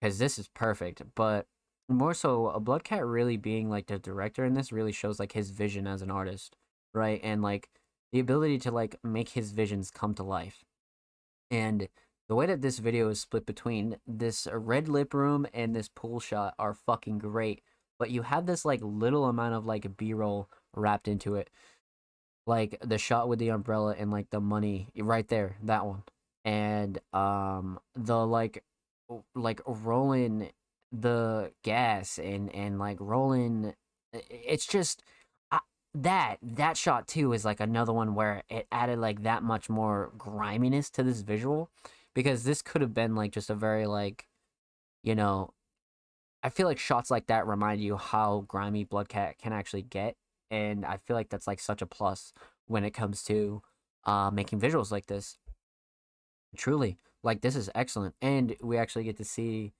because 0.00 0.18
this 0.18 0.38
is 0.38 0.48
perfect 0.48 1.02
but 1.14 1.46
more 1.88 2.14
so 2.14 2.46
uh, 2.46 2.52
a 2.52 2.60
bloodcat 2.60 3.04
really 3.04 3.36
being 3.36 3.68
like 3.68 3.86
the 3.86 3.98
director 3.98 4.44
in 4.44 4.54
this 4.54 4.72
really 4.72 4.92
shows 4.92 5.18
like 5.18 5.32
his 5.32 5.50
vision 5.50 5.86
as 5.86 6.00
an 6.00 6.10
artist 6.10 6.56
right 6.94 7.20
and 7.22 7.42
like 7.42 7.68
the 8.14 8.20
ability 8.20 8.58
to 8.60 8.70
like 8.70 8.94
make 9.02 9.30
his 9.30 9.50
visions 9.50 9.90
come 9.90 10.14
to 10.14 10.22
life. 10.22 10.64
And 11.50 11.88
the 12.28 12.34
way 12.34 12.46
that 12.46 12.62
this 12.62 12.78
video 12.78 13.08
is 13.08 13.20
split 13.20 13.46
between 13.46 13.96
this 14.06 14.48
red 14.52 14.88
lip 14.88 15.12
room 15.12 15.46
and 15.52 15.74
this 15.74 15.88
pool 15.88 16.20
shot 16.20 16.54
are 16.58 16.74
fucking 16.74 17.18
great. 17.18 17.62
But 17.98 18.10
you 18.10 18.22
have 18.22 18.46
this 18.46 18.64
like 18.64 18.80
little 18.82 19.26
amount 19.26 19.54
of 19.54 19.66
like 19.66 19.96
B-roll 19.96 20.48
wrapped 20.74 21.06
into 21.06 21.34
it. 21.34 21.50
Like 22.46 22.78
the 22.82 22.98
shot 22.98 23.28
with 23.28 23.38
the 23.38 23.48
umbrella 23.48 23.94
and 23.98 24.10
like 24.10 24.30
the 24.30 24.40
money 24.40 24.88
right 24.96 25.28
there, 25.28 25.56
that 25.62 25.86
one. 25.86 26.02
And 26.44 26.98
um 27.12 27.78
the 27.94 28.26
like 28.26 28.62
like 29.34 29.60
rolling 29.66 30.50
the 30.92 31.52
gas 31.62 32.18
and 32.18 32.54
and 32.54 32.78
like 32.78 32.98
rolling 33.00 33.74
it's 34.12 34.66
just 34.66 35.02
that 35.94 36.38
that 36.42 36.76
shot 36.76 37.06
too 37.06 37.32
is 37.32 37.44
like 37.44 37.60
another 37.60 37.92
one 37.92 38.14
where 38.14 38.42
it 38.48 38.66
added 38.72 38.98
like 38.98 39.22
that 39.22 39.42
much 39.42 39.68
more 39.68 40.12
griminess 40.18 40.90
to 40.90 41.02
this 41.02 41.20
visual 41.20 41.70
because 42.14 42.44
this 42.44 42.62
could 42.62 42.80
have 42.80 42.94
been 42.94 43.14
like 43.14 43.32
just 43.32 43.50
a 43.50 43.54
very 43.54 43.86
like 43.86 44.26
you 45.02 45.14
know 45.14 45.52
i 46.42 46.48
feel 46.48 46.66
like 46.66 46.78
shots 46.78 47.10
like 47.10 47.26
that 47.26 47.46
remind 47.46 47.80
you 47.80 47.96
how 47.96 48.44
grimy 48.48 48.84
bloodcat 48.84 49.38
can 49.38 49.52
actually 49.52 49.82
get 49.82 50.16
and 50.50 50.84
i 50.84 50.96
feel 50.96 51.16
like 51.16 51.28
that's 51.28 51.46
like 51.46 51.60
such 51.60 51.82
a 51.82 51.86
plus 51.86 52.32
when 52.66 52.84
it 52.84 52.90
comes 52.90 53.22
to 53.22 53.62
uh 54.04 54.30
making 54.30 54.60
visuals 54.60 54.90
like 54.90 55.06
this. 55.06 55.38
Truly 56.56 56.98
like 57.22 57.40
this 57.40 57.56
is 57.56 57.70
excellent 57.74 58.14
and 58.22 58.54
we 58.62 58.76
actually 58.78 59.04
get 59.04 59.16
to 59.16 59.24
see 59.24 59.72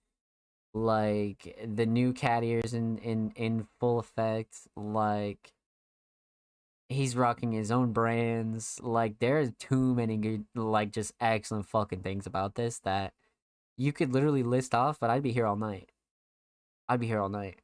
like 0.73 1.57
the 1.65 1.87
new 1.87 2.13
cat 2.13 2.43
ears 2.43 2.75
in 2.75 2.99
in 2.99 3.31
in 3.37 3.67
full 3.79 4.01
effect 4.01 4.67
like 4.77 5.53
he's 6.89 7.17
rocking 7.17 7.53
his 7.53 7.71
own 7.71 7.93
brands 7.93 8.79
like 8.83 9.19
there's 9.19 9.51
too 9.59 9.95
many 9.95 10.17
good 10.17 10.45
like 10.55 10.93
just 10.93 11.13
excellent 11.21 11.67
fucking 11.67 12.01
things 12.01 12.27
about 12.27 12.55
this 12.55 12.79
that 12.81 13.13
you 13.77 13.93
could 13.93 14.13
literally 14.13 14.43
list 14.43 14.75
off 14.75 14.99
but 15.01 15.11
i'd 15.11 15.23
be 15.23 15.33
here 15.33 15.47
all 15.47 15.57
night 15.57 15.91
i'd 16.89 17.01
be 17.01 17.07
here 17.07 17.21
all 17.21 17.29
night 17.29 17.61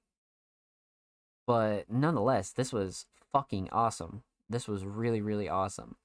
but 1.47 1.90
nonetheless 1.90 2.52
this 2.52 2.73
was 2.73 3.07
fucking 3.32 3.68
awesome 3.70 4.23
this 4.49 4.66
was 4.66 4.84
really 4.84 5.20
really 5.20 5.49
awesome 5.49 5.97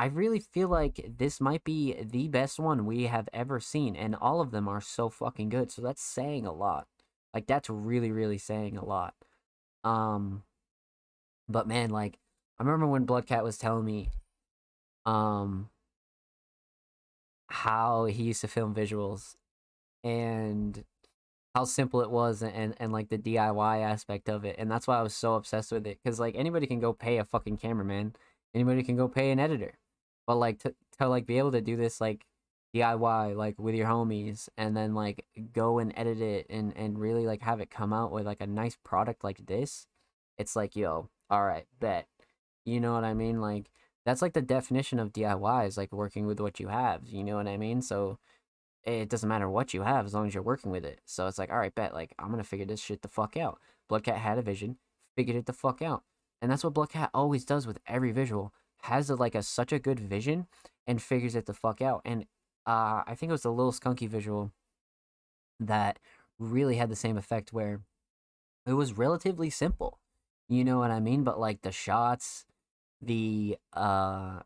I 0.00 0.06
really 0.06 0.38
feel 0.38 0.68
like 0.68 1.12
this 1.18 1.42
might 1.42 1.62
be 1.62 1.94
the 2.02 2.26
best 2.28 2.58
one 2.58 2.86
we 2.86 3.02
have 3.08 3.28
ever 3.34 3.60
seen, 3.60 3.94
and 3.94 4.14
all 4.14 4.40
of 4.40 4.50
them 4.50 4.66
are 4.66 4.80
so 4.80 5.10
fucking 5.10 5.50
good. 5.50 5.70
So 5.70 5.82
that's 5.82 6.00
saying 6.00 6.46
a 6.46 6.54
lot. 6.54 6.86
Like 7.34 7.46
that's 7.46 7.68
really, 7.68 8.10
really 8.10 8.38
saying 8.38 8.78
a 8.78 8.84
lot. 8.84 9.12
Um, 9.84 10.44
but 11.50 11.68
man, 11.68 11.90
like 11.90 12.18
I 12.60 12.62
remember 12.62 12.86
when 12.86 13.06
Bloodcat 13.06 13.42
was 13.42 13.56
telling 13.56 13.86
me, 13.86 14.10
um, 15.06 15.70
how 17.48 18.04
he 18.04 18.24
used 18.24 18.42
to 18.42 18.48
film 18.48 18.74
visuals, 18.74 19.36
and 20.04 20.84
how 21.54 21.64
simple 21.64 22.02
it 22.02 22.10
was, 22.10 22.42
and 22.42 22.74
and 22.78 22.92
like 22.92 23.08
the 23.08 23.16
DIY 23.16 23.82
aspect 23.82 24.28
of 24.28 24.44
it, 24.44 24.56
and 24.58 24.70
that's 24.70 24.86
why 24.86 24.98
I 24.98 25.02
was 25.02 25.14
so 25.14 25.36
obsessed 25.36 25.72
with 25.72 25.86
it. 25.86 25.98
Cause 26.04 26.20
like 26.20 26.34
anybody 26.36 26.66
can 26.66 26.80
go 26.80 26.92
pay 26.92 27.16
a 27.16 27.24
fucking 27.24 27.56
cameraman, 27.56 28.14
anybody 28.54 28.82
can 28.82 28.96
go 28.96 29.08
pay 29.08 29.30
an 29.30 29.40
editor. 29.40 29.78
But 30.26 30.36
like 30.36 30.58
to, 30.60 30.74
to 30.98 31.08
like 31.08 31.26
be 31.26 31.38
able 31.38 31.52
to 31.52 31.62
do 31.62 31.76
this 31.76 31.98
like 31.98 32.26
DIY 32.74 33.36
like 33.36 33.58
with 33.58 33.74
your 33.74 33.86
homies 33.88 34.48
and 34.56 34.76
then 34.76 34.94
like 34.94 35.24
go 35.52 35.78
and 35.78 35.92
edit 35.96 36.20
it 36.20 36.46
and 36.50 36.76
and 36.76 36.98
really 36.98 37.26
like 37.26 37.40
have 37.42 37.60
it 37.60 37.70
come 37.70 37.92
out 37.92 38.12
with 38.12 38.26
like 38.26 38.40
a 38.40 38.46
nice 38.46 38.76
product 38.84 39.24
like 39.24 39.46
this 39.46 39.86
it's 40.38 40.54
like 40.54 40.76
yo 40.76 41.08
all 41.30 41.44
right 41.44 41.66
bet 41.80 42.06
you 42.64 42.80
know 42.80 42.92
what 42.92 43.04
i 43.04 43.14
mean 43.14 43.40
like 43.40 43.70
that's 44.06 44.22
like 44.22 44.32
the 44.32 44.40
definition 44.40 44.98
of 44.98 45.12
DIY 45.12 45.66
is 45.66 45.76
like 45.76 45.92
working 45.92 46.26
with 46.26 46.40
what 46.40 46.58
you 46.58 46.68
have 46.68 47.06
you 47.06 47.22
know 47.22 47.36
what 47.36 47.48
i 47.48 47.56
mean 47.56 47.82
so 47.82 48.18
it 48.84 49.08
doesn't 49.08 49.28
matter 49.28 49.48
what 49.48 49.74
you 49.74 49.82
have 49.82 50.06
as 50.06 50.14
long 50.14 50.26
as 50.26 50.34
you're 50.34 50.42
working 50.42 50.72
with 50.72 50.84
it 50.84 51.00
so 51.04 51.26
it's 51.26 51.38
like 51.38 51.50
all 51.50 51.58
right 51.58 51.74
bet 51.74 51.94
like 51.94 52.14
i'm 52.18 52.30
gonna 52.30 52.44
figure 52.44 52.66
this 52.66 52.80
shit 52.80 53.02
the 53.02 53.08
fuck 53.08 53.36
out 53.36 53.58
bloodcat 53.88 54.16
had 54.16 54.38
a 54.38 54.42
vision 54.42 54.76
figured 55.16 55.36
it 55.36 55.46
the 55.46 55.52
fuck 55.52 55.82
out 55.82 56.02
and 56.40 56.50
that's 56.50 56.64
what 56.64 56.74
bloodcat 56.74 57.10
always 57.12 57.44
does 57.44 57.66
with 57.66 57.78
every 57.86 58.12
visual 58.12 58.52
has 58.82 59.10
a, 59.10 59.14
like 59.14 59.34
a 59.34 59.42
such 59.42 59.72
a 59.72 59.78
good 59.78 60.00
vision 60.00 60.46
and 60.86 61.02
figures 61.02 61.34
it 61.34 61.46
the 61.46 61.54
fuck 61.54 61.82
out. 61.82 62.02
And 62.04 62.22
uh, 62.66 63.02
I 63.06 63.14
think 63.14 63.30
it 63.30 63.32
was 63.32 63.42
the 63.42 63.52
little 63.52 63.72
skunky 63.72 64.08
visual 64.08 64.52
that 65.58 65.98
really 66.38 66.76
had 66.76 66.88
the 66.88 66.96
same 66.96 67.18
effect 67.18 67.52
where 67.52 67.82
it 68.66 68.72
was 68.72 68.96
relatively 68.96 69.50
simple. 69.50 69.98
You 70.48 70.64
know 70.64 70.78
what 70.78 70.90
I 70.90 71.00
mean? 71.00 71.22
But 71.24 71.38
like 71.38 71.62
the 71.62 71.72
shots, 71.72 72.46
the 73.02 73.58
uh 73.72 74.40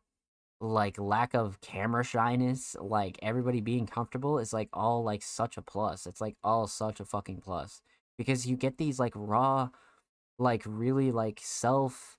like 0.61 0.99
lack 0.99 1.35
of 1.35 1.61
camera 1.61 2.05
shyness, 2.05 2.77
like 2.81 3.19
everybody 3.23 3.61
being 3.61 3.87
comfortable 3.87 4.39
is 4.39 4.53
like 4.53 4.69
all 4.73 5.03
like 5.05 5.23
such 5.23 5.57
a 5.57 5.63
plus. 5.63 6.07
It's 6.07 6.21
like 6.21 6.37
all 6.45 6.67
such 6.67 7.01
a 7.01 7.05
fucking 7.05 7.43
plus. 7.43 7.83
Because 8.19 8.47
you 8.47 8.57
get 8.57 8.79
these 8.79 8.99
like 8.99 9.13
raw 9.17 9.71
like 10.39 10.63
really 10.67 11.13
like 11.13 11.41
self 11.43 12.19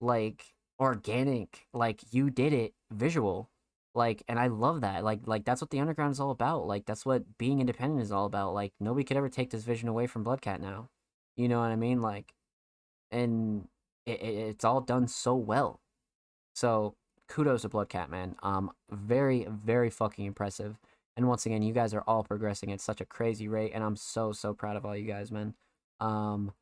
like 0.00 0.54
organic 0.80 1.66
like 1.72 2.02
you 2.10 2.30
did 2.30 2.52
it 2.52 2.74
visual 2.92 3.48
like 3.94 4.22
and 4.28 4.40
i 4.40 4.48
love 4.48 4.80
that 4.80 5.04
like 5.04 5.20
like 5.26 5.44
that's 5.44 5.60
what 5.60 5.70
the 5.70 5.78
underground 5.80 6.12
is 6.12 6.20
all 6.20 6.30
about 6.32 6.66
like 6.66 6.84
that's 6.84 7.06
what 7.06 7.22
being 7.38 7.60
independent 7.60 8.02
is 8.02 8.10
all 8.10 8.26
about 8.26 8.52
like 8.54 8.72
nobody 8.80 9.04
could 9.04 9.16
ever 9.16 9.28
take 9.28 9.50
this 9.50 9.62
vision 9.64 9.88
away 9.88 10.06
from 10.06 10.24
bloodcat 10.24 10.60
now. 10.60 10.88
You 11.36 11.48
know 11.48 11.60
what 11.60 11.70
i 11.70 11.76
mean? 11.76 12.02
Like 12.02 12.34
and 13.12 13.68
it, 14.06 14.20
it, 14.20 14.34
it's 14.34 14.64
all 14.64 14.80
done 14.80 15.06
so 15.08 15.34
well 15.34 15.80
so 16.54 16.94
kudos 17.28 17.62
to 17.62 17.68
bloodcat 17.68 18.10
man 18.10 18.36
um 18.42 18.70
very 18.90 19.46
very 19.50 19.90
fucking 19.90 20.26
impressive 20.26 20.76
and 21.16 21.28
once 21.28 21.46
again 21.46 21.62
you 21.62 21.72
guys 21.72 21.94
are 21.94 22.04
all 22.06 22.22
progressing 22.22 22.70
at 22.72 22.80
such 22.80 23.00
a 23.00 23.06
crazy 23.06 23.48
rate 23.48 23.72
and 23.74 23.82
i'm 23.82 23.96
so 23.96 24.32
so 24.32 24.52
proud 24.52 24.76
of 24.76 24.84
all 24.84 24.96
you 24.96 25.06
guys 25.06 25.32
man 25.32 25.54
um 26.00 26.52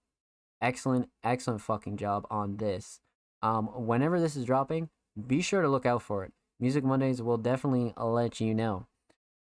excellent 0.61 1.09
excellent 1.25 1.61
fucking 1.61 1.97
job 1.97 2.27
on 2.31 2.57
this 2.59 3.01
um, 3.43 3.67
whenever 3.87 4.21
this 4.21 4.37
is 4.37 4.45
dropping, 4.45 4.89
be 5.27 5.43
sure 5.43 5.63
to 5.63 5.69
look 5.69 5.85
out 5.85 6.03
for 6.03 6.25
it. 6.25 6.33
Music 6.61 6.85
Mondays 6.85 7.21
will 7.21 7.39
definitely 7.39 7.93
let 7.97 8.41
you 8.41 8.55
know. 8.55 8.87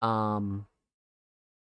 Um, 0.02 0.68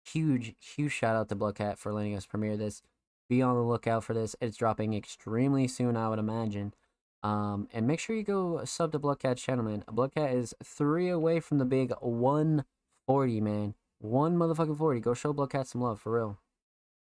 huge, 0.04 0.54
huge 0.60 0.92
shout 0.92 1.16
out 1.16 1.28
to 1.30 1.34
Bloodcat 1.34 1.78
for 1.78 1.92
letting 1.92 2.14
us 2.14 2.26
premiere 2.26 2.56
this. 2.56 2.82
Be 3.30 3.42
on 3.42 3.54
the 3.54 3.62
lookout 3.62 4.02
for 4.02 4.12
this. 4.12 4.34
It's 4.40 4.56
dropping 4.56 4.92
extremely 4.92 5.68
soon, 5.68 5.96
I 5.96 6.08
would 6.08 6.18
imagine. 6.18 6.74
Um, 7.22 7.68
and 7.72 7.86
make 7.86 8.00
sure 8.00 8.16
you 8.16 8.24
go 8.24 8.64
sub 8.64 8.90
to 8.90 8.98
Bloodcat's 8.98 9.40
channel, 9.40 9.64
man. 9.64 9.84
Bloodcat 9.88 10.32
is 10.34 10.52
three 10.64 11.08
away 11.08 11.38
from 11.38 11.58
the 11.58 11.64
big 11.64 11.92
140, 12.00 13.40
man. 13.40 13.74
One 14.00 14.36
motherfucking 14.36 14.76
40. 14.76 14.98
Go 14.98 15.14
show 15.14 15.32
Bloodcat 15.32 15.68
some 15.68 15.80
love, 15.80 16.00
for 16.00 16.12
real. 16.12 16.40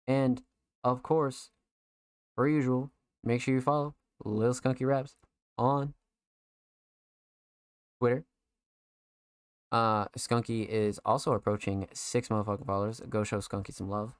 And, 0.07 0.43
of 0.85 1.03
course, 1.03 1.49
per 2.37 2.47
usual, 2.47 2.91
make 3.25 3.41
sure 3.41 3.55
you 3.55 3.63
follow 3.63 3.95
Lil 4.23 4.53
Skunky 4.53 4.87
Raps 4.87 5.17
on 5.57 5.95
Twitter. 8.01 8.27
Uh, 9.73 10.09
Skunky 10.09 10.69
is 10.69 11.01
also 11.07 11.33
approaching 11.33 11.89
six 11.95 12.29
motherfucking 12.29 12.67
followers. 12.67 13.01
Go 13.09 13.25
show 13.25 13.39
Skunky 13.39 13.73
some 13.73 13.89
love. 13.89 14.13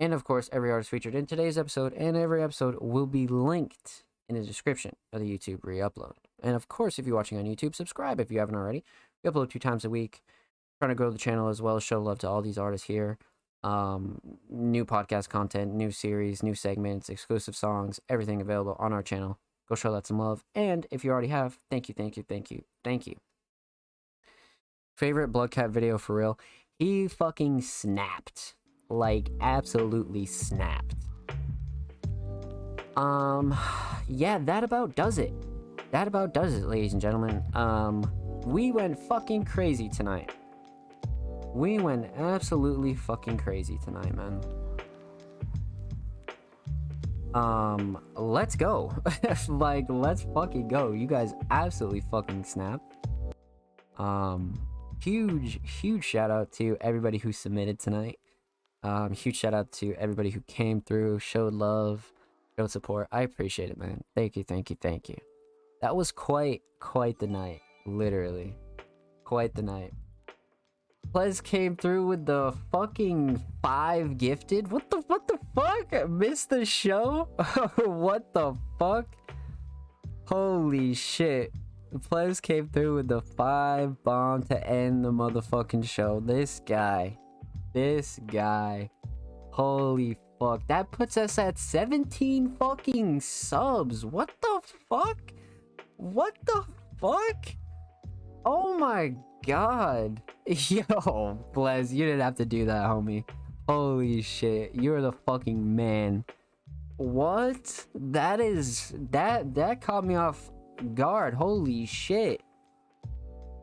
And 0.00 0.12
of 0.12 0.24
course, 0.24 0.48
every 0.52 0.70
artist 0.70 0.90
featured 0.90 1.14
in 1.14 1.26
today's 1.26 1.56
episode 1.56 1.92
and 1.94 2.16
every 2.16 2.42
episode 2.42 2.76
will 2.80 3.06
be 3.06 3.26
linked 3.26 4.04
in 4.28 4.34
the 4.34 4.42
description 4.42 4.96
of 5.12 5.20
the 5.20 5.26
YouTube 5.26 5.60
re 5.62 5.78
upload. 5.78 6.14
And 6.42 6.56
of 6.56 6.68
course, 6.68 6.98
if 6.98 7.06
you're 7.06 7.16
watching 7.16 7.38
on 7.38 7.44
YouTube, 7.44 7.74
subscribe 7.74 8.20
if 8.20 8.30
you 8.30 8.38
haven't 8.38 8.56
already. 8.56 8.84
We 9.22 9.30
upload 9.30 9.50
two 9.50 9.58
times 9.58 9.84
a 9.84 9.90
week. 9.90 10.22
trying 10.78 10.90
to 10.90 10.94
grow 10.94 11.10
the 11.10 11.18
channel 11.18 11.48
as 11.48 11.62
well, 11.62 11.76
as 11.76 11.82
show 11.82 12.00
love 12.00 12.18
to 12.18 12.28
all 12.28 12.42
these 12.42 12.58
artists 12.58 12.86
here. 12.86 13.18
Um, 13.62 14.20
new 14.50 14.84
podcast 14.84 15.28
content, 15.30 15.72
new 15.72 15.90
series, 15.90 16.42
new 16.42 16.54
segments, 16.54 17.08
exclusive 17.08 17.56
songs, 17.56 18.00
everything 18.08 18.40
available 18.40 18.76
on 18.78 18.92
our 18.92 19.02
channel. 19.02 19.38
Go 19.68 19.74
show 19.74 19.92
that 19.92 20.06
some 20.06 20.18
love. 20.18 20.44
And 20.54 20.86
if 20.90 21.04
you 21.04 21.10
already 21.10 21.28
have, 21.28 21.58
thank 21.70 21.88
you, 21.88 21.94
thank 21.94 22.18
you, 22.18 22.24
thank 22.28 22.50
you, 22.50 22.64
thank 22.82 23.06
you. 23.06 23.16
Favorite 24.96 25.28
Bloodcat 25.28 25.70
video 25.70 25.96
for 25.96 26.16
real? 26.16 26.38
He 26.78 27.08
fucking 27.08 27.62
snapped. 27.62 28.54
Like, 28.88 29.30
absolutely 29.40 30.26
snapped. 30.26 30.94
Um, 32.96 33.56
yeah, 34.08 34.38
that 34.38 34.64
about 34.64 34.94
does 34.94 35.18
it. 35.18 35.32
That 35.90 36.08
about 36.08 36.34
does 36.34 36.54
it, 36.54 36.64
ladies 36.64 36.92
and 36.92 37.02
gentlemen. 37.02 37.42
Um, 37.54 38.10
we 38.44 38.72
went 38.72 38.98
fucking 38.98 39.44
crazy 39.44 39.88
tonight. 39.88 40.32
We 41.54 41.78
went 41.78 42.10
absolutely 42.16 42.94
fucking 42.94 43.38
crazy 43.38 43.78
tonight, 43.84 44.14
man. 44.14 44.40
Um, 47.34 47.98
let's 48.14 48.54
go. 48.54 48.92
like, 49.48 49.86
let's 49.88 50.26
fucking 50.34 50.68
go. 50.68 50.92
You 50.92 51.06
guys 51.06 51.32
absolutely 51.50 52.02
fucking 52.10 52.44
snapped. 52.44 53.06
Um, 53.98 54.54
huge, 55.02 55.60
huge 55.62 56.04
shout 56.04 56.30
out 56.30 56.52
to 56.52 56.76
everybody 56.80 57.18
who 57.18 57.32
submitted 57.32 57.78
tonight. 57.78 58.18
Um, 58.84 59.14
huge 59.14 59.36
shout 59.36 59.54
out 59.54 59.72
to 59.72 59.94
everybody 59.94 60.28
who 60.28 60.40
came 60.42 60.82
through, 60.82 61.18
showed 61.18 61.54
love, 61.54 62.12
showed 62.56 62.70
support. 62.70 63.08
I 63.10 63.22
appreciate 63.22 63.70
it, 63.70 63.78
man. 63.78 64.04
Thank 64.14 64.36
you, 64.36 64.44
thank 64.44 64.68
you, 64.68 64.76
thank 64.78 65.08
you. 65.08 65.16
That 65.80 65.96
was 65.96 66.12
quite, 66.12 66.60
quite 66.80 67.18
the 67.18 67.26
night. 67.26 67.62
Literally. 67.86 68.54
Quite 69.24 69.54
the 69.54 69.62
night. 69.62 69.92
Plez 71.12 71.42
came 71.42 71.76
through 71.76 72.06
with 72.06 72.26
the 72.26 72.52
fucking 72.72 73.42
five 73.62 74.18
gifted. 74.18 74.70
What 74.70 74.90
the 74.90 74.98
what 75.06 75.28
the 75.28 75.38
fuck? 75.54 76.10
Missed 76.10 76.50
the 76.50 76.64
show? 76.64 77.28
what 77.84 78.34
the 78.34 78.54
fuck? 78.78 79.06
Holy 80.26 80.92
shit. 80.94 81.52
Plez 81.94 82.42
came 82.42 82.68
through 82.68 82.96
with 82.96 83.08
the 83.08 83.20
five 83.22 84.02
bomb 84.02 84.42
to 84.44 84.68
end 84.68 85.04
the 85.04 85.12
motherfucking 85.12 85.84
show. 85.84 86.20
This 86.20 86.60
guy. 86.66 87.18
This 87.74 88.20
guy. 88.24 88.88
Holy 89.50 90.16
fuck. 90.38 90.66
That 90.68 90.92
puts 90.92 91.16
us 91.16 91.38
at 91.38 91.58
17 91.58 92.56
fucking 92.56 93.20
subs. 93.20 94.06
What 94.06 94.30
the 94.40 94.60
fuck? 94.88 95.18
What 95.96 96.36
the 96.44 96.64
fuck? 97.00 97.46
Oh 98.46 98.78
my 98.78 99.14
god. 99.44 100.22
Yo, 100.46 100.84
Plez, 101.52 101.92
you 101.92 102.04
didn't 102.06 102.20
have 102.20 102.36
to 102.36 102.46
do 102.46 102.64
that, 102.66 102.84
homie. 102.84 103.24
Holy 103.68 104.22
shit. 104.22 104.72
You're 104.74 105.02
the 105.02 105.12
fucking 105.12 105.74
man. 105.74 106.24
What? 106.96 107.86
That 107.96 108.38
is 108.38 108.92
that 109.10 109.52
that 109.54 109.80
caught 109.80 110.04
me 110.04 110.14
off 110.14 110.52
guard. 110.94 111.34
Holy 111.34 111.86
shit. 111.86 112.40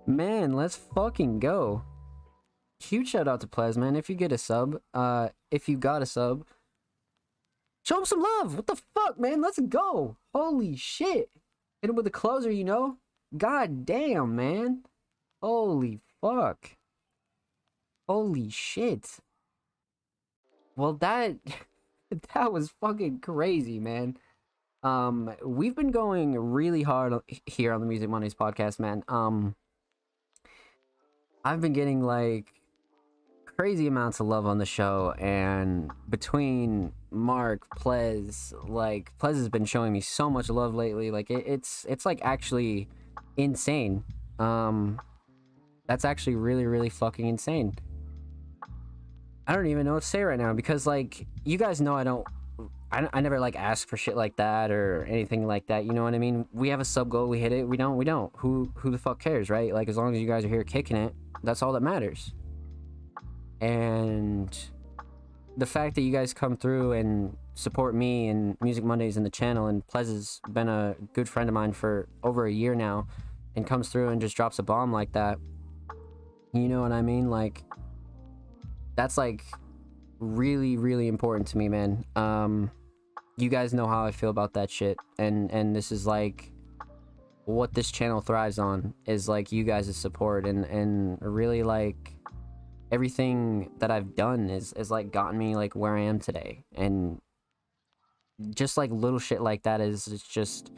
Man, 0.05 0.51
let's 0.51 0.75
fucking 0.75 1.39
go. 1.39 1.83
Huge 2.81 3.09
shout 3.09 3.27
out 3.27 3.41
to 3.41 3.47
Plez, 3.47 3.77
man. 3.77 3.95
If 3.95 4.09
you 4.09 4.15
get 4.15 4.31
a 4.31 4.37
sub, 4.37 4.81
uh, 4.93 5.29
if 5.51 5.69
you 5.69 5.77
got 5.77 6.01
a 6.01 6.05
sub, 6.05 6.45
show 7.83 7.99
him 7.99 8.05
some 8.05 8.21
love. 8.21 8.55
What 8.55 8.67
the 8.67 8.81
fuck, 8.95 9.19
man? 9.19 9.41
Let's 9.41 9.59
go. 9.59 10.17
Holy 10.33 10.75
shit. 10.75 11.29
Hit 11.81 11.89
him 11.89 11.95
with 11.95 12.05
the 12.05 12.11
closer, 12.11 12.51
you 12.51 12.63
know? 12.63 12.97
God 13.37 13.85
damn, 13.85 14.35
man. 14.35 14.83
Holy 15.41 15.99
fuck. 16.21 16.71
Holy 18.07 18.49
shit. 18.49 19.19
Well, 20.75 20.93
that 20.93 21.37
that 22.33 22.51
was 22.51 22.73
fucking 22.81 23.19
crazy, 23.19 23.79
man. 23.79 24.17
Um, 24.83 25.31
we've 25.45 25.75
been 25.75 25.91
going 25.91 26.37
really 26.37 26.81
hard 26.81 27.13
here 27.45 27.73
on 27.73 27.81
the 27.81 27.87
Music 27.87 28.09
Mondays 28.09 28.33
podcast, 28.33 28.79
man. 28.79 29.03
Um, 29.07 29.55
I've 31.45 31.61
been 31.61 31.73
getting 31.73 32.01
like 32.01 32.60
crazy 33.61 33.85
amounts 33.85 34.19
of 34.19 34.25
love 34.25 34.47
on 34.47 34.57
the 34.57 34.65
show, 34.65 35.13
and 35.19 35.91
between 36.09 36.91
Mark, 37.11 37.61
Plez, 37.77 38.55
like 38.67 39.15
Plez 39.19 39.35
has 39.35 39.49
been 39.49 39.65
showing 39.65 39.93
me 39.93 40.01
so 40.01 40.31
much 40.31 40.49
love 40.49 40.73
lately. 40.73 41.11
Like 41.11 41.29
it, 41.29 41.43
it's 41.45 41.85
it's 41.87 42.03
like 42.03 42.21
actually 42.23 42.89
insane. 43.37 44.03
Um, 44.39 44.99
that's 45.85 46.05
actually 46.05 46.37
really 46.37 46.65
really 46.65 46.89
fucking 46.89 47.27
insane. 47.27 47.75
I 49.45 49.53
don't 49.53 49.67
even 49.67 49.85
know 49.85 49.93
what 49.93 50.01
to 50.01 50.09
say 50.09 50.23
right 50.23 50.39
now 50.39 50.53
because 50.53 50.87
like 50.87 51.27
you 51.45 51.59
guys 51.59 51.79
know 51.79 51.95
I 51.95 52.03
don't 52.03 52.25
I, 52.91 53.07
I 53.13 53.21
never 53.21 53.39
like 53.39 53.55
ask 53.55 53.87
for 53.87 53.95
shit 53.95 54.17
like 54.17 54.37
that 54.37 54.71
or 54.71 55.03
anything 55.03 55.45
like 55.45 55.67
that. 55.67 55.85
You 55.85 55.93
know 55.93 56.01
what 56.01 56.15
I 56.15 56.17
mean? 56.17 56.47
We 56.51 56.69
have 56.69 56.79
a 56.79 56.85
sub 56.85 57.09
goal, 57.09 57.27
we 57.27 57.37
hit 57.37 57.51
it. 57.51 57.67
We 57.67 57.77
don't, 57.77 57.95
we 57.95 58.05
don't. 58.05 58.33
Who 58.37 58.71
who 58.77 58.89
the 58.89 58.97
fuck 58.97 59.19
cares, 59.19 59.51
right? 59.51 59.71
Like 59.71 59.87
as 59.87 59.97
long 59.97 60.15
as 60.15 60.19
you 60.19 60.27
guys 60.27 60.45
are 60.45 60.49
here 60.49 60.63
kicking 60.63 60.97
it, 60.97 61.13
that's 61.43 61.61
all 61.61 61.73
that 61.73 61.83
matters. 61.83 62.33
And 63.61 64.57
the 65.55 65.65
fact 65.65 65.95
that 65.95 66.01
you 66.01 66.11
guys 66.11 66.33
come 66.33 66.57
through 66.57 66.93
and 66.93 67.37
support 67.53 67.93
me 67.93 68.29
and 68.29 68.57
Music 68.61 68.83
Mondays 68.83 69.17
and 69.17 69.25
the 69.25 69.29
channel 69.29 69.67
and 69.67 69.85
Plez 69.87 70.07
has 70.07 70.41
been 70.51 70.67
a 70.67 70.95
good 71.13 71.29
friend 71.29 71.49
of 71.49 71.53
mine 71.53 71.73
for 71.73 72.07
over 72.23 72.45
a 72.45 72.51
year 72.51 72.73
now 72.73 73.07
and 73.55 73.67
comes 73.67 73.89
through 73.89 74.09
and 74.09 74.21
just 74.21 74.35
drops 74.35 74.59
a 74.59 74.63
bomb 74.63 74.91
like 74.91 75.11
that. 75.13 75.37
You 76.53 76.67
know 76.67 76.81
what 76.81 76.91
I 76.91 77.01
mean? 77.01 77.29
Like 77.29 77.63
that's 78.95 79.17
like 79.17 79.43
really 80.19 80.77
really 80.77 81.07
important 81.07 81.47
to 81.49 81.57
me, 81.57 81.69
man. 81.69 82.05
Um 82.15 82.71
you 83.37 83.49
guys 83.49 83.73
know 83.73 83.87
how 83.87 84.05
I 84.05 84.11
feel 84.11 84.29
about 84.29 84.53
that 84.53 84.69
shit 84.69 84.97
and 85.19 85.51
and 85.51 85.75
this 85.75 85.91
is 85.91 86.07
like 86.07 86.51
what 87.45 87.73
this 87.73 87.91
channel 87.91 88.21
thrives 88.21 88.59
on 88.59 88.93
is 89.05 89.27
like 89.27 89.51
you 89.51 89.63
guys' 89.63 89.95
support 89.95 90.45
and 90.45 90.65
and 90.65 91.17
really 91.21 91.63
like 91.63 92.13
everything 92.91 93.71
that 93.79 93.91
I've 93.91 94.15
done 94.15 94.49
is 94.49 94.73
is 94.73 94.91
like 94.91 95.11
gotten 95.11 95.37
me 95.37 95.55
like 95.55 95.75
where 95.75 95.95
I 95.95 96.01
am 96.01 96.19
today. 96.19 96.63
And 96.75 97.21
just 98.55 98.77
like 98.77 98.91
little 98.91 99.19
shit 99.19 99.41
like 99.41 99.63
that 99.63 99.81
is 99.81 100.07
it's 100.07 100.27
just 100.27 100.71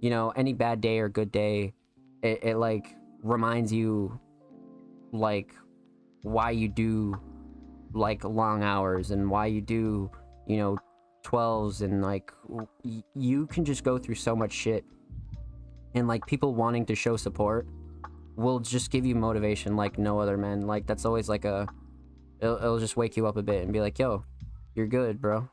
you 0.00 0.10
know 0.10 0.30
any 0.30 0.52
bad 0.52 0.80
day 0.80 0.98
or 0.98 1.08
good 1.08 1.32
day 1.32 1.72
it, 2.22 2.44
it 2.44 2.56
like 2.56 2.94
reminds 3.22 3.72
you 3.72 4.20
like 5.12 5.54
why 6.22 6.50
you 6.50 6.68
do 6.68 7.18
like 7.94 8.24
long 8.24 8.62
hours 8.62 9.10
and 9.10 9.30
why 9.30 9.46
you 9.46 9.60
do 9.60 10.10
you 10.46 10.58
know 10.58 10.76
12s 11.22 11.82
and 11.82 12.02
like 12.02 12.32
you 13.14 13.46
can 13.46 13.64
just 13.64 13.84
go 13.84 13.98
through 13.98 14.14
so 14.14 14.34
much 14.36 14.52
shit. 14.52 14.84
And 15.94 16.08
like 16.08 16.26
people 16.26 16.54
wanting 16.54 16.86
to 16.86 16.94
show 16.94 17.16
support 17.16 17.66
will 18.36 18.60
just 18.60 18.90
give 18.90 19.04
you 19.04 19.14
motivation 19.14 19.76
like 19.76 19.98
no 19.98 20.18
other 20.18 20.36
man 20.36 20.66
like 20.66 20.86
that's 20.86 21.04
always 21.04 21.28
like 21.28 21.44
a 21.44 21.68
it'll, 22.40 22.56
it'll 22.56 22.78
just 22.78 22.96
wake 22.96 23.16
you 23.16 23.26
up 23.26 23.36
a 23.36 23.42
bit 23.42 23.62
and 23.62 23.72
be 23.72 23.80
like 23.80 23.98
yo 23.98 24.24
you're 24.74 24.86
good 24.86 25.20
bro. 25.20 25.48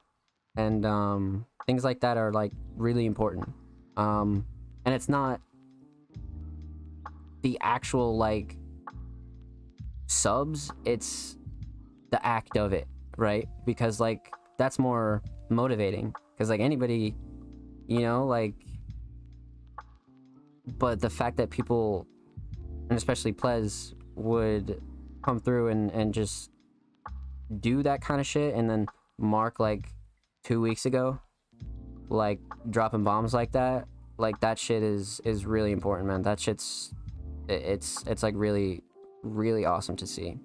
And 0.56 0.86
um 0.86 1.46
things 1.66 1.84
like 1.84 2.02
that 2.02 2.18
are 2.18 2.32
like 2.32 2.52
really 2.76 3.06
important. 3.06 3.50
Um 3.98 4.46
and 4.86 4.96
it's 4.96 5.10
not 5.10 5.42
the 7.42 7.58
actual 7.62 8.18
like 8.18 8.58
subs 10.08 10.72
it's 10.86 11.38
the 12.12 12.26
act 12.26 12.58
of 12.58 12.74
it 12.74 12.88
right? 13.18 13.48
Because 13.66 14.00
like 14.00 14.34
that's 14.58 14.80
more 14.80 15.22
motivating. 15.50 16.14
Because 16.34 16.50
like 16.50 16.62
anybody 16.62 17.16
you 17.88 18.02
know 18.02 18.26
like 18.26 18.54
but 20.78 21.00
the 21.00 21.10
fact 21.10 21.38
that 21.38 21.50
people 21.50 22.08
and 22.90 22.98
especially 22.98 23.34
Plez 23.34 23.94
would 24.16 24.82
come 25.24 25.40
through 25.40 25.68
and 25.70 25.92
and 25.92 26.14
just 26.14 26.52
do 27.60 27.84
that 27.84 28.02
kind 28.02 28.20
of 28.20 28.28
shit 28.28 28.54
and 28.54 28.70
then 28.70 28.86
mark 29.18 29.60
like 29.60 29.90
two 30.44 30.62
weeks 30.62 30.86
ago 30.86 31.20
like 32.10 32.40
dropping 32.70 33.04
bombs 33.04 33.34
like 33.34 33.52
that 33.52 33.88
like 34.20 34.40
that 34.42 34.60
shit 34.60 34.84
is 34.84 35.22
is 35.24 35.46
really 35.46 35.72
important 35.72 36.08
man. 36.08 36.22
That 36.22 36.40
shit's 36.40 36.94
it's 37.48 38.04
it's 38.06 38.22
like 38.22 38.34
really 38.38 38.84
really 39.24 39.66
awesome 39.66 39.96
to 39.96 40.06
see. 40.06 40.38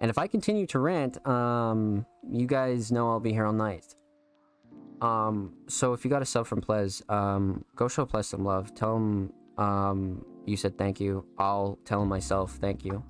And 0.00 0.10
if 0.10 0.18
i 0.18 0.26
continue 0.26 0.66
to 0.66 0.78
rant 0.78 1.26
um 1.26 2.04
you 2.30 2.46
guys 2.46 2.92
know 2.92 3.10
i'll 3.10 3.20
be 3.20 3.32
here 3.32 3.46
all 3.46 3.52
night. 3.52 3.94
Um 5.00 5.54
so 5.68 5.94
if 5.94 6.04
you 6.04 6.10
got 6.10 6.22
a 6.22 6.26
sub 6.26 6.46
from 6.46 6.60
Plez, 6.60 7.08
um 7.10 7.64
go 7.74 7.88
show 7.88 8.04
Plez 8.04 8.26
some 8.26 8.44
love. 8.44 8.74
Tell 8.74 8.96
him 8.96 9.32
um 9.56 10.24
you 10.46 10.56
said 10.56 10.78
thank 10.78 11.00
you 11.00 11.26
i'll 11.38 11.78
tell 11.84 12.02
him 12.02 12.08
myself 12.08 12.56
thank 12.60 12.84
you 12.84 13.02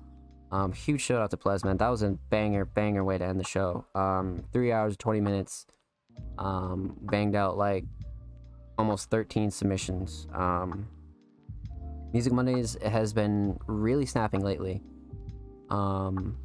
um 0.51 0.71
huge 0.71 1.01
shout 1.01 1.21
out 1.21 1.31
to 1.31 1.37
Plez, 1.37 1.63
man 1.65 1.77
that 1.77 1.89
was 1.89 2.03
a 2.03 2.11
banger 2.29 2.65
banger 2.65 3.03
way 3.03 3.17
to 3.17 3.25
end 3.25 3.39
the 3.39 3.45
show 3.45 3.85
um 3.95 4.43
three 4.53 4.71
hours 4.71 4.97
20 4.97 5.21
minutes 5.21 5.65
um 6.39 6.97
banged 7.01 7.35
out 7.35 7.57
like 7.57 7.85
almost 8.77 9.09
13 9.09 9.51
submissions 9.51 10.27
um 10.33 10.87
music 12.13 12.33
mondays 12.33 12.77
has 12.83 13.13
been 13.13 13.57
really 13.67 14.05
snapping 14.05 14.41
lately 14.41 14.81
Um, 15.69 16.37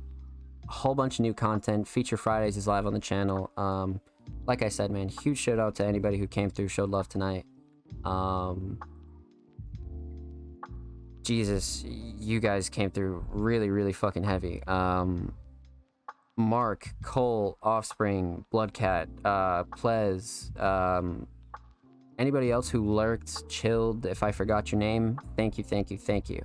a 0.68 0.72
whole 0.72 0.94
bunch 0.94 1.18
of 1.18 1.22
new 1.22 1.34
content. 1.34 1.86
Feature 1.88 2.16
Fridays 2.16 2.56
is 2.56 2.66
live 2.66 2.86
on 2.86 2.92
the 2.92 3.00
channel. 3.00 3.50
Um, 3.56 4.00
like 4.46 4.62
I 4.62 4.68
said, 4.68 4.90
man, 4.90 5.08
huge 5.08 5.38
shout 5.38 5.58
out 5.58 5.74
to 5.76 5.86
anybody 5.86 6.18
who 6.18 6.26
came 6.26 6.50
through, 6.50 6.68
showed 6.68 6.90
love 6.90 7.08
tonight. 7.08 7.46
Um, 8.04 8.78
Jesus, 11.22 11.84
you 11.86 12.40
guys 12.40 12.68
came 12.68 12.90
through 12.90 13.24
really, 13.30 13.70
really 13.70 13.92
fucking 13.92 14.24
heavy. 14.24 14.62
Um, 14.66 15.32
Mark, 16.36 16.88
Cole, 17.04 17.58
Offspring, 17.62 18.44
Bloodcat, 18.50 19.08
uh, 19.24 19.64
Plez, 19.64 20.58
um, 20.60 21.26
anybody 22.18 22.50
else 22.50 22.68
who 22.68 22.92
lurked, 22.92 23.48
chilled, 23.48 24.06
if 24.06 24.22
I 24.22 24.32
forgot 24.32 24.72
your 24.72 24.78
name, 24.78 25.18
thank 25.36 25.58
you, 25.58 25.64
thank 25.64 25.90
you, 25.90 25.98
thank 25.98 26.28
you. 26.30 26.42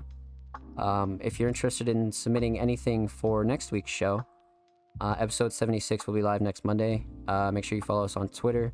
Um, 0.78 1.20
if 1.24 1.40
you're 1.40 1.50
interested 1.50 1.90
in 1.90 2.12
submitting 2.12 2.60
anything 2.60 3.08
for 3.08 3.44
next 3.44 3.72
week's 3.72 3.92
show, 3.92 4.24
uh, 5.00 5.16
episode 5.20 5.54
76 5.54 6.06
will 6.08 6.14
be 6.14 6.22
live 6.22 6.42
next 6.42 6.66
Monday. 6.66 7.06
Uh, 7.28 7.52
make 7.52 7.64
sure 7.64 7.76
you 7.76 7.82
follow 7.82 8.04
us 8.04 8.16
on 8.16 8.28
Twitter. 8.30 8.72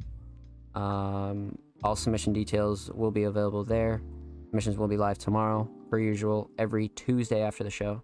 Um, 0.75 1.57
all 1.83 1.95
submission 1.95 2.33
details 2.33 2.89
will 2.93 3.11
be 3.11 3.23
available 3.23 3.63
there. 3.63 4.01
Submissions 4.47 4.77
will 4.77 4.87
be 4.87 4.97
live 4.97 5.17
tomorrow, 5.17 5.69
per 5.93 5.99
usual, 5.99 6.49
every 6.57 6.87
Tuesday 6.87 7.41
after 7.43 7.63
the 7.63 7.69
show. 7.69 8.01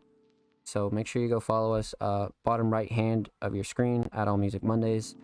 So 0.63 0.91
make 0.91 1.07
sure 1.07 1.23
you 1.23 1.27
go 1.27 1.39
follow 1.39 1.73
us. 1.73 1.95
Uh, 1.99 2.27
bottom 2.45 2.71
right 2.71 2.91
hand 2.91 3.29
of 3.41 3.55
your 3.55 3.63
screen 3.63 4.07
at 4.13 4.27
All 4.27 4.37
Music 4.37 4.61
Mondays. 4.61 5.15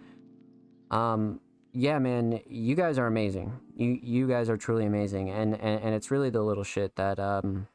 Um, 0.89 1.41
yeah, 1.73 1.99
man, 1.99 2.39
you 2.47 2.73
guys 2.73 2.97
are 2.97 3.05
amazing. 3.05 3.53
You 3.75 3.99
you 4.01 4.27
guys 4.27 4.49
are 4.49 4.57
truly 4.57 4.87
amazing, 4.87 5.29
and 5.29 5.53
and, 5.53 5.79
and 5.83 5.93
it's 5.93 6.09
really 6.09 6.31
the 6.31 6.41
little 6.41 6.63
shit 6.63 6.95
that 6.95 7.19
um, 7.19 7.67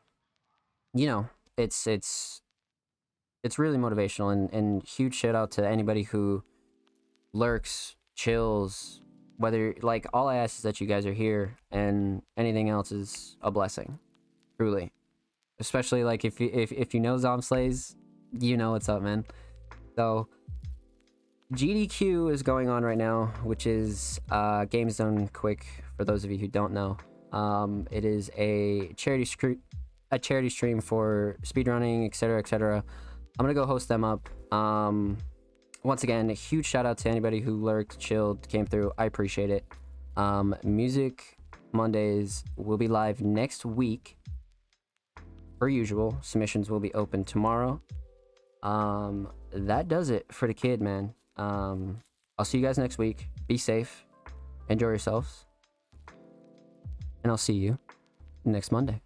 you 0.93 1.07
know, 1.07 1.29
it's 1.57 1.87
it's 1.87 2.43
it's 3.45 3.61
really 3.61 3.79
motivational 3.79 4.33
and 4.33 4.53
and 4.53 4.83
huge 4.83 5.15
shout 5.15 5.37
out 5.37 5.53
to 5.53 5.65
anybody 5.65 6.03
who 6.03 6.43
lurks, 7.33 7.95
chills, 8.17 9.03
whether 9.37 9.73
like 9.83 10.09
all 10.13 10.27
I 10.27 10.39
ask 10.39 10.57
is 10.57 10.63
that 10.63 10.81
you 10.81 10.89
guys 10.89 11.07
are 11.07 11.13
here, 11.13 11.59
and 11.71 12.23
anything 12.37 12.69
else 12.69 12.91
is 12.91 13.37
a 13.41 13.53
blessing, 13.53 14.01
truly. 14.61 14.93
Especially 15.59 16.05
like 16.05 16.27
if 16.27 16.39
you 16.39 16.51
if 16.53 16.71
if 16.71 16.93
you 16.93 17.01
know 17.01 17.17
ZombSlays, 17.17 17.95
you 18.39 18.59
know 18.59 18.73
what's 18.73 18.91
up, 18.91 19.01
man. 19.01 19.25
So 19.97 20.29
GDQ 21.55 22.31
is 22.31 22.43
going 22.43 22.69
on 22.69 22.83
right 22.83 22.99
now, 22.99 23.33
which 23.43 23.67
is 23.67 24.21
uh, 24.31 24.67
Games 24.67 24.99
Done 24.99 25.29
Quick. 25.29 25.65
For 25.97 26.05
those 26.05 26.25
of 26.25 26.31
you 26.31 26.37
who 26.37 26.47
don't 26.47 26.75
know, 26.75 26.99
um, 27.33 27.87
it 27.91 28.05
is 28.05 28.31
a 28.37 28.93
charity 28.97 29.25
scre- 29.25 29.63
a 30.11 30.19
charity 30.19 30.51
stream 30.51 30.83
for 30.83 31.39
speedrunning, 31.43 32.05
etc., 32.05 32.39
etc. 32.39 32.85
I'm 33.39 33.45
gonna 33.45 33.55
go 33.55 33.65
host 33.65 33.89
them 33.89 34.05
up. 34.05 34.29
Um, 34.53 35.17
once 35.85 36.03
again, 36.03 36.29
a 36.29 36.35
huge 36.35 36.67
shout 36.67 36.85
out 36.85 36.99
to 36.99 37.09
anybody 37.09 37.41
who 37.41 37.57
lurked, 37.65 37.99
chilled, 37.99 38.47
came 38.47 38.67
through. 38.67 38.93
I 38.99 39.07
appreciate 39.07 39.49
it. 39.49 39.65
Um, 40.19 40.55
Music 40.63 41.39
Mondays 41.73 42.45
will 42.57 42.77
be 42.77 42.89
live 42.89 43.23
next 43.23 43.65
week. 43.65 44.19
Per 45.61 45.69
usual, 45.69 46.17
submissions 46.23 46.71
will 46.71 46.81
be 46.81 46.93
open 46.95 47.23
tomorrow. 47.23 47.83
Um, 48.63 49.29
that 49.53 49.89
does 49.89 50.09
it 50.09 50.25
for 50.33 50.49
the 50.49 50.55
kid, 50.55 50.81
man. 50.81 51.13
Um, 51.37 52.01
I'll 52.39 52.47
see 52.47 52.57
you 52.57 52.65
guys 52.65 52.79
next 52.79 52.97
week. 52.97 53.29
Be 53.47 53.59
safe, 53.59 54.07
enjoy 54.71 54.89
yourselves, 54.89 55.45
and 57.23 57.31
I'll 57.31 57.37
see 57.37 57.53
you 57.53 57.79
next 58.47 58.73
Monday. 58.73 59.03